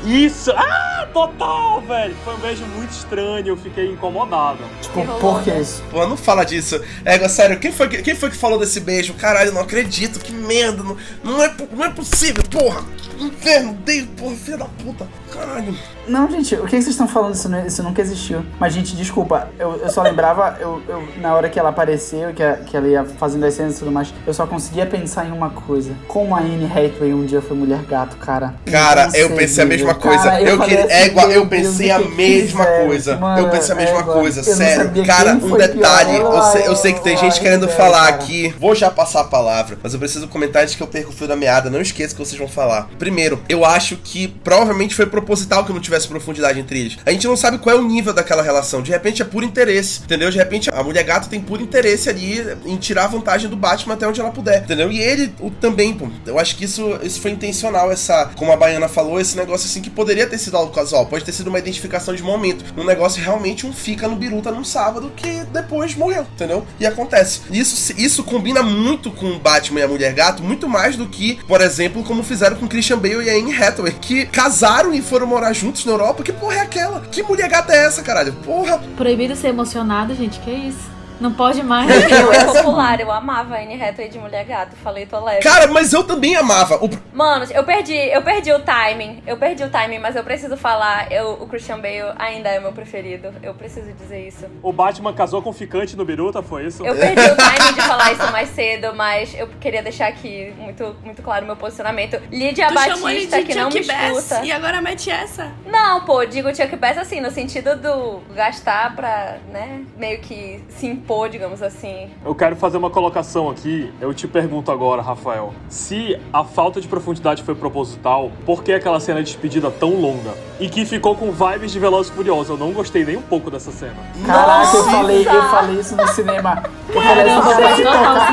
Isso! 0.05 0.53
Ah, 0.53 1.07
total, 1.13 1.81
velho! 1.83 2.15
Foi 2.25 2.35
um 2.35 2.39
beijo 2.39 2.65
muito 2.67 2.91
estranho, 2.91 3.49
eu 3.49 3.57
fiquei 3.57 3.91
incomodado. 3.91 4.59
Tipo, 4.81 5.05
por 5.19 5.43
que 5.43 5.51
isso? 5.51 5.83
Pô, 5.91 6.07
não 6.07 6.17
fala 6.17 6.45
disso. 6.45 6.81
É, 7.05 7.29
sério, 7.29 7.59
quem 7.59 7.73
foi, 7.73 7.89
quem 7.89 8.15
foi 8.15 8.31
que 8.31 8.37
falou 8.37 8.59
desse 8.59 8.81
beijo? 8.81 9.15
Caralho, 9.15 9.53
não 9.53 9.61
acredito, 9.61 10.21
que 10.21 10.33
merda. 10.33 10.83
Não, 10.83 10.97
não, 11.25 11.43
é, 11.43 11.55
não 11.73 11.85
é 11.85 11.91
possível, 11.91 12.43
porra! 12.51 12.85
Inferno, 13.19 13.73
Deus, 13.85 14.07
porra, 14.17 14.37
filha 14.37 14.59
da 14.59 14.67
puta. 14.67 15.09
Caralho. 15.33 15.75
Não, 16.07 16.31
gente, 16.31 16.55
o 16.55 16.65
que 16.65 16.71
vocês 16.71 16.89
estão 16.89 17.09
falando? 17.09 17.35
Isso, 17.35 17.49
isso 17.67 17.83
nunca 17.83 18.01
existiu. 18.01 18.45
Mas, 18.61 18.73
gente, 18.73 18.95
desculpa, 18.95 19.49
eu, 19.59 19.77
eu 19.77 19.89
só 19.89 20.03
lembrava, 20.03 20.57
eu, 20.61 20.83
eu, 20.87 21.09
na 21.17 21.35
hora 21.35 21.49
que 21.49 21.59
ela 21.59 21.71
apareceu, 21.71 22.06
que, 22.35 22.43
a, 22.43 22.57
que 22.57 22.77
ela 22.77 22.87
ia 22.87 23.05
fazendo 23.05 23.45
as 23.45 23.55
cenas 23.55 23.77
e 23.77 23.79
tudo 23.81 23.93
mais, 23.93 24.13
eu 24.27 24.35
só 24.35 24.47
conseguia 24.47 24.87
pensar 24.87 25.27
em 25.27 25.33
uma 25.33 25.51
coisa. 25.51 25.93
Como 26.07 26.35
a 26.35 26.41
Anne 26.41 26.65
Hathaway 26.65 27.13
um 27.15 27.25
dia 27.25 27.41
foi 27.41 27.57
mulher 27.57 27.83
gato, 27.83 28.17
cara. 28.17 28.55
Cara, 28.71 29.11
eu 29.15 29.31
pensei 29.31 29.65
a 29.65 29.67
mesma 29.67 29.95
coisa. 29.95 30.25
Cara, 30.25 30.43
eu, 30.43 30.49
eu 30.49 30.61
queria, 30.61 30.85
assim, 30.85 30.93
é 30.93 31.07
igual, 31.07 31.31
eu 31.31 31.47
pensei 31.47 31.91
a 31.91 31.99
mesma 31.99 32.65
coisa. 32.65 33.17
Mano, 33.17 33.43
eu 33.43 33.51
pensei 33.51 33.75
a 33.75 33.79
mesma 33.79 34.01
é 34.01 34.03
coisa, 34.03 34.43
sério. 34.43 35.07
Cara, 35.07 35.33
um 35.33 35.57
detalhe, 35.57 36.17
eu 36.17 36.43
sei, 36.43 36.67
eu 36.67 36.77
sei 36.77 36.93
que 36.93 37.03
tem 37.03 37.17
gente 37.17 37.41
querendo 37.41 37.69
falar 37.69 38.09
aqui. 38.09 38.55
Vou 38.59 38.75
já 38.75 38.91
passar 38.91 39.21
a 39.21 39.25
palavra, 39.25 39.79
mas 39.83 39.93
eu 39.93 39.99
preciso 39.99 40.29
comentar 40.29 40.63
antes 40.63 40.75
que 40.75 40.83
eu 40.83 40.87
perca 40.87 41.09
o 41.09 41.13
fio 41.13 41.27
da 41.27 41.37
meada. 41.37 41.71
Não 41.71 41.81
esqueça 41.81 42.15
que 42.15 42.25
vocês 42.25 42.39
vão 42.39 42.49
falar. 42.49 42.89
Primeiro, 42.99 43.41
eu 43.49 43.65
acho 43.65 43.97
que 43.97 44.29
provavelmente 44.29 44.95
foi 44.95 45.07
proposital 45.07 45.65
que 45.65 45.73
não 45.73 45.81
tivesse 45.81 46.07
profundidade 46.09 46.59
entre 46.59 46.81
eles. 46.81 46.99
A 47.05 47.11
gente 47.11 47.27
não 47.27 47.37
sabe 47.37 47.59
qual 47.59 47.77
é 47.77 47.79
o 47.79 47.83
nível 47.83 48.13
daquela 48.13 48.43
relação. 48.43 48.83
De 48.83 48.91
repente 48.91 49.23
é 49.23 49.25
puro 49.25 49.45
interesse, 49.45 50.03
entendeu? 50.05 50.31
De 50.31 50.39
repente 50.39 50.71
a 50.73 50.83
mulher 50.83 51.03
gato 51.05 51.29
tem 51.29 51.41
puro 51.41 51.63
interesse 51.63 51.96
ali 52.09 52.57
em 52.65 52.77
tirar 52.77 53.07
vantagem 53.07 53.49
do 53.49 53.57
Batman 53.57 53.95
até 53.95 54.07
onde 54.07 54.21
ela 54.21 54.31
puder, 54.31 54.63
entendeu? 54.63 54.91
E 54.91 55.01
ele 55.01 55.33
o, 55.41 55.51
também, 55.51 55.95
pô. 55.95 56.09
Eu 56.27 56.39
acho 56.39 56.57
que 56.57 56.65
isso, 56.65 56.99
isso 57.03 57.21
foi 57.21 57.31
intencional, 57.31 57.91
essa, 57.91 58.31
como 58.37 58.53
a 58.53 58.57
Baiana 58.57 58.89
falou, 58.89 59.21
esse 59.21 59.37
negócio 59.37 59.67
assim 59.67 59.81
que 59.81 59.91
poderia 59.91 60.27
ter 60.27 60.39
sido 60.39 60.57
algo 60.57 60.73
casual, 60.73 61.07
pode 61.07 61.25
ter 61.25 61.33
sido 61.33 61.49
uma 61.49 61.59
identificação 61.59 62.15
de 62.15 62.23
momento. 62.23 62.65
Um 62.77 62.85
negócio 62.85 63.23
realmente 63.23 63.67
um 63.67 63.73
fica 63.73 64.09
no 64.09 64.17
biruta 64.17 64.51
num 64.51 64.65
sábado 64.65 65.13
que 65.17 65.45
depois 65.53 65.95
morreu, 65.95 66.27
entendeu? 66.35 66.67
E 66.79 66.87
acontece. 66.87 67.43
Isso, 67.51 67.95
isso 67.97 68.25
combina 68.25 68.63
muito 68.63 69.11
com 69.11 69.27
o 69.27 69.39
Batman 69.39 69.81
e 69.81 69.83
a 69.83 69.89
Mulher 69.89 70.13
Gato, 70.13 70.43
muito 70.43 70.69
mais 70.69 70.97
do 70.97 71.07
que, 71.07 71.39
por 71.47 71.61
exemplo, 71.61 72.03
como 72.03 72.23
fizeram 72.23 72.57
com 72.57 72.69
Christian 72.69 72.99
Bale 72.99 73.25
e 73.25 73.31
a 73.31 73.35
Anne 73.35 73.55
Hathaway, 73.55 73.93
que 73.93 74.27
casaram 74.27 74.93
e 74.93 75.01
foram 75.01 75.27
morar 75.27 75.53
juntos 75.53 75.85
na 75.85 75.93
Europa. 75.93 76.23
Que 76.23 76.33
porra 76.33 76.57
é 76.57 76.61
aquela? 76.61 77.01
Que 77.01 77.23
mulher 77.23 77.49
gata 77.49 77.73
é 77.73 77.87
essa, 77.87 78.03
caralho? 78.03 78.33
Porra! 78.45 78.79
Proibido 78.97 79.37
ser 79.37 79.49
emocionado, 79.49 80.15
gente, 80.15 80.41
que 80.41 80.51
isso? 80.51 80.96
Não 81.21 81.33
pode 81.33 81.63
mais. 81.63 81.91
Eu 82.11 82.33
é 82.33 82.45
popular, 82.45 83.01
eu 83.01 83.11
amava 83.11 83.55
a 83.57 83.59
Anne 83.61 83.81
Hathaway 83.83 84.09
de 84.09 84.19
Mulher 84.19 84.45
Gato, 84.45 84.77
falei 84.77 85.07
tô 85.07 85.23
leve. 85.23 85.43
Cara, 85.43 85.67
mas 85.69 85.93
eu 85.93 86.05
também 86.05 86.37
amava. 86.37 86.77
O... 86.85 86.91
Mano, 87.13 87.47
eu 87.53 87.65
perdi, 87.65 87.95
eu 87.95 88.23
perdi 88.23 88.53
o 88.53 88.61
timing, 88.61 89.23
eu 89.27 89.37
perdi 89.37 89.65
o 89.65 89.71
timing, 89.71 89.99
mas 89.99 90.17
eu 90.17 90.23
preciso 90.23 90.57
falar, 90.57 91.11
eu, 91.11 91.33
o 91.41 91.47
Christian 91.47 91.79
Bale 91.79 92.13
ainda 92.19 92.49
é 92.49 92.61
meu 92.61 92.73
preferido, 92.73 93.33
eu 93.43 93.55
preciso 93.55 93.93
dizer 93.93 94.27
isso. 94.29 94.47
O 94.63 94.73
Batman 94.73 95.13
casou 95.13 95.41
com 95.43 95.53
ficante 95.53 95.97
no 95.97 96.05
Biruta, 96.05 96.43
foi 96.43 96.67
isso? 96.67 96.85
Eu 96.85 96.95
perdi 96.95 97.21
o 97.21 97.37
timing 97.37 97.75
de 97.75 97.83
falar 97.83 98.13
isso 98.13 98.33
mais 98.33 98.49
cedo, 98.51 98.95
mas 98.95 99.35
eu 99.39 99.49
queria 99.61 99.83
deixar 99.83 100.09
aqui 100.09 100.53
muito, 100.59 100.97
muito 101.03 101.23
claro 101.23 101.45
o 101.45 101.47
meu 101.47 101.57
posicionamento. 101.57 102.21
Lídia 102.31 102.69
Tu 102.69 102.79
chamou 102.79 103.09
ele 103.09 103.27
Batista, 103.27 103.39
de 103.39 103.45
que 103.47 103.55
não 103.55 103.69
me 103.71 103.83
Chuck 103.83 103.87
Bass 103.87 104.17
escuta. 104.19 104.45
e 104.45 104.53
agora 104.53 104.81
mete 104.83 105.11
essa. 105.11 105.51
Não, 105.67 106.05
pô, 106.05 106.25
digo 106.25 106.55
Chuck 106.55 106.77
Bass 106.77 106.99
assim, 106.99 107.21
no 107.21 107.31
sentido 107.31 107.77
do 107.77 108.21
gastar 108.35 108.95
pra, 108.95 109.39
né, 109.51 109.83
meio 109.97 110.19
que 110.21 110.63
se 110.69 110.87
impor, 111.07 111.29
digamos 111.29 111.63
assim. 111.63 112.11
Eu 112.25 112.35
quero 112.35 112.57
fazer 112.57 112.77
uma 112.77 112.91
colocação 112.91 113.49
aqui. 113.49 113.93
Eu 114.01 114.13
te 114.13 114.27
pergunto 114.27 114.73
agora, 114.73 115.01
Rafael. 115.01 115.55
Se 115.69 116.19
a 116.33 116.43
falta 116.43 116.81
de 116.81 116.89
profundidade 116.89 117.45
foi 117.45 117.55
proposital, 117.55 118.33
por 118.45 118.65
que 118.65 118.73
aquela 118.73 118.99
cena 118.99 119.21
de 119.23 119.27
despedida 119.31 119.71
tão 119.71 119.91
longa? 120.01 120.35
E 120.59 120.69
que 120.69 120.85
ficou 120.85 121.15
com 121.15 121.31
vibes 121.31 121.71
de 121.71 121.79
Velozes 121.79 122.11
e 122.11 122.15
Furiosos. 122.15 122.49
Eu 122.51 122.57
não 122.57 122.73
gostei 122.73 123.05
nem 123.05 123.17
um 123.17 123.23
pouco 123.23 123.51
dessa 123.51 123.71
cena. 123.71 123.95
Caraca, 124.27 124.77
eu 124.77 124.85
falei, 124.85 125.27
eu 125.27 125.43
falei 125.45 125.77
isso 125.81 125.95
no 125.97 126.09
cinema. 126.09 126.63
Eu 126.89 127.01
falei 127.03 127.25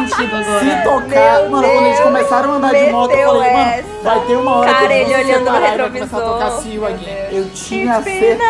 sentido 0.07 0.35
agora. 0.35 0.59
se 0.59 0.83
tocar, 0.83 1.41
Meu 1.41 1.49
mano, 1.51 1.67
quando 1.67 1.85
eles 1.85 1.97
Deus, 1.97 1.99
começaram 1.99 2.53
a 2.53 2.55
andar 2.55 2.73
de 2.73 2.91
moto, 2.91 3.11
eu 3.11 3.29
falei, 3.29 3.51
mano, 3.53 3.69
essa. 3.71 3.87
vai 4.03 4.25
ter 4.25 4.35
uma 4.37 4.51
hora 4.55 4.73
Cara, 4.73 4.87
que 4.87 4.93
ele 4.93 5.13
olhando 5.15 5.27
no 5.27 5.45
separar 5.51 5.59
vai 5.77 5.87
começar 5.89 6.17
a 6.17 6.19
retrovisor. 6.19 6.33
tocar 6.33 6.51
Seal 6.51 6.73
Meu 6.75 6.85
Again. 6.87 7.05
Deus. 7.05 7.33
Eu 7.33 7.49
tinha 7.53 8.01
certeza. 8.01 8.43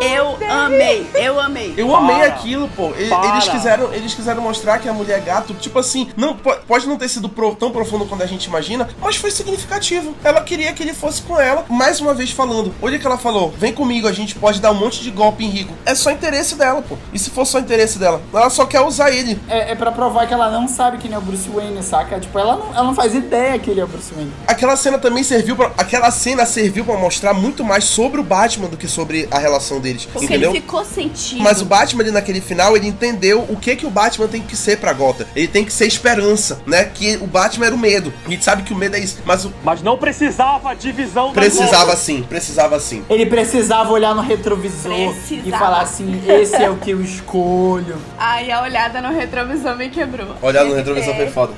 Eu 0.00 0.36
amei, 0.50 1.10
eu 1.14 1.40
amei. 1.40 1.74
Eu 1.76 1.88
Para. 1.88 1.98
amei 1.98 2.22
aquilo, 2.22 2.68
pô. 2.70 2.88
Para. 3.08 3.28
Eles 3.28 3.45
quiseram, 3.48 3.92
eles 3.92 4.14
quiseram 4.14 4.42
mostrar 4.42 4.78
que 4.78 4.88
a 4.88 4.92
mulher 4.92 5.20
gato, 5.20 5.54
tipo 5.54 5.78
assim, 5.78 6.08
não 6.16 6.34
po- 6.36 6.56
pode 6.66 6.86
não 6.86 6.96
ter 6.96 7.08
sido 7.08 7.28
pro- 7.28 7.54
tão 7.54 7.70
profundo 7.70 8.04
quanto 8.06 8.22
a 8.22 8.26
gente 8.26 8.44
imagina, 8.44 8.88
mas 9.00 9.16
foi 9.16 9.30
significativo. 9.30 10.14
Ela 10.24 10.40
queria 10.40 10.72
que 10.72 10.82
ele 10.82 10.94
fosse 10.94 11.22
com 11.22 11.38
ela, 11.40 11.64
mais 11.68 12.00
uma 12.00 12.14
vez 12.14 12.30
falando. 12.30 12.74
Olha 12.82 12.98
que 12.98 13.06
ela 13.06 13.18
falou: 13.18 13.52
vem 13.58 13.72
comigo, 13.72 14.06
a 14.08 14.12
gente 14.12 14.34
pode 14.34 14.60
dar 14.60 14.70
um 14.70 14.74
monte 14.74 15.02
de 15.02 15.10
golpe 15.10 15.44
em 15.44 15.48
Rico. 15.50 15.72
É 15.84 15.94
só 15.94 16.10
interesse 16.10 16.54
dela, 16.54 16.82
pô. 16.82 16.96
E 17.12 17.18
se 17.18 17.30
for 17.30 17.44
só 17.46 17.58
interesse 17.58 17.98
dela? 17.98 18.20
Ela 18.32 18.50
só 18.50 18.64
quer 18.66 18.80
usar 18.80 19.10
ele. 19.10 19.38
É, 19.48 19.72
é 19.72 19.74
pra 19.74 19.90
provar 19.92 20.26
que 20.26 20.34
ela 20.34 20.50
não 20.50 20.68
sabe 20.68 20.98
quem 20.98 21.12
é 21.12 21.18
o 21.18 21.20
Bruce 21.20 21.48
Wayne, 21.48 21.82
saca? 21.82 22.18
Tipo, 22.20 22.38
ela 22.38 22.56
não, 22.56 22.74
ela 22.74 22.84
não 22.84 22.94
faz 22.94 23.14
ideia 23.14 23.58
que 23.58 23.70
ele 23.70 23.80
é 23.80 23.84
o 23.84 23.88
Bruce 23.88 24.12
Wayne. 24.14 24.32
Aquela 24.46 24.76
cena 24.76 24.98
também 24.98 25.22
serviu 25.22 25.56
para 25.56 25.66
aquela 25.76 26.10
cena 26.10 26.44
serviu 26.46 26.84
pra 26.84 26.96
mostrar 26.96 27.32
muito 27.34 27.64
mais 27.64 27.84
sobre 27.84 28.20
o 28.20 28.24
Batman 28.24 28.68
do 28.68 28.76
que 28.76 28.88
sobre 28.88 29.28
a 29.30 29.38
relação 29.38 29.80
deles, 29.80 30.06
Porque 30.06 30.26
entendeu? 30.26 30.50
ele 30.50 30.60
ficou 30.60 30.84
sentido. 30.84 31.42
Mas 31.42 31.60
o 31.60 31.64
Batman 31.64 32.02
ali 32.02 32.10
naquele 32.10 32.40
final, 32.40 32.76
ele 32.76 32.86
entendeu 32.88 33.35
o 33.42 33.56
que 33.56 33.76
que 33.76 33.86
o 33.86 33.90
Batman 33.90 34.28
tem 34.28 34.42
que 34.42 34.56
ser 34.56 34.78
pra 34.78 34.92
Gotham. 34.92 35.26
Ele 35.34 35.48
tem 35.48 35.64
que 35.64 35.72
ser 35.72 35.86
esperança, 35.86 36.60
né? 36.66 36.84
Que 36.84 37.16
o 37.16 37.26
Batman 37.26 37.66
era 37.66 37.74
o 37.74 37.78
medo. 37.78 38.12
A 38.26 38.30
gente 38.30 38.44
sabe 38.44 38.62
que 38.62 38.72
o 38.72 38.76
medo 38.76 38.96
é 38.96 39.00
isso, 39.00 39.18
mas 39.24 39.44
o 39.44 39.52
Mas 39.64 39.82
não 39.82 39.96
precisava 39.96 40.74
divisão 40.74 41.32
precisava 41.32 41.96
sim, 41.96 42.22
precisava 42.22 42.80
sim. 42.80 43.04
Ele 43.08 43.26
precisava 43.26 43.92
olhar 43.92 44.14
no 44.14 44.22
retrovisor 44.22 44.92
e 44.92 45.12
Precisava. 45.12 45.64
falar 45.64 45.80
assim, 45.82 46.22
esse 46.28 46.56
é 46.56 46.70
o 46.70 46.76
que 46.76 46.90
eu 46.90 47.02
escolho. 47.02 47.96
Ai, 48.18 48.50
a 48.50 48.62
olhada 48.62 49.00
no 49.00 49.12
retrovisor 49.12 49.76
me 49.76 49.88
quebrou. 49.88 50.36
Olhar 50.42 50.64
no 50.64 50.74
retrovisor 50.74 51.14
foi 51.14 51.28
foda. 51.28 51.52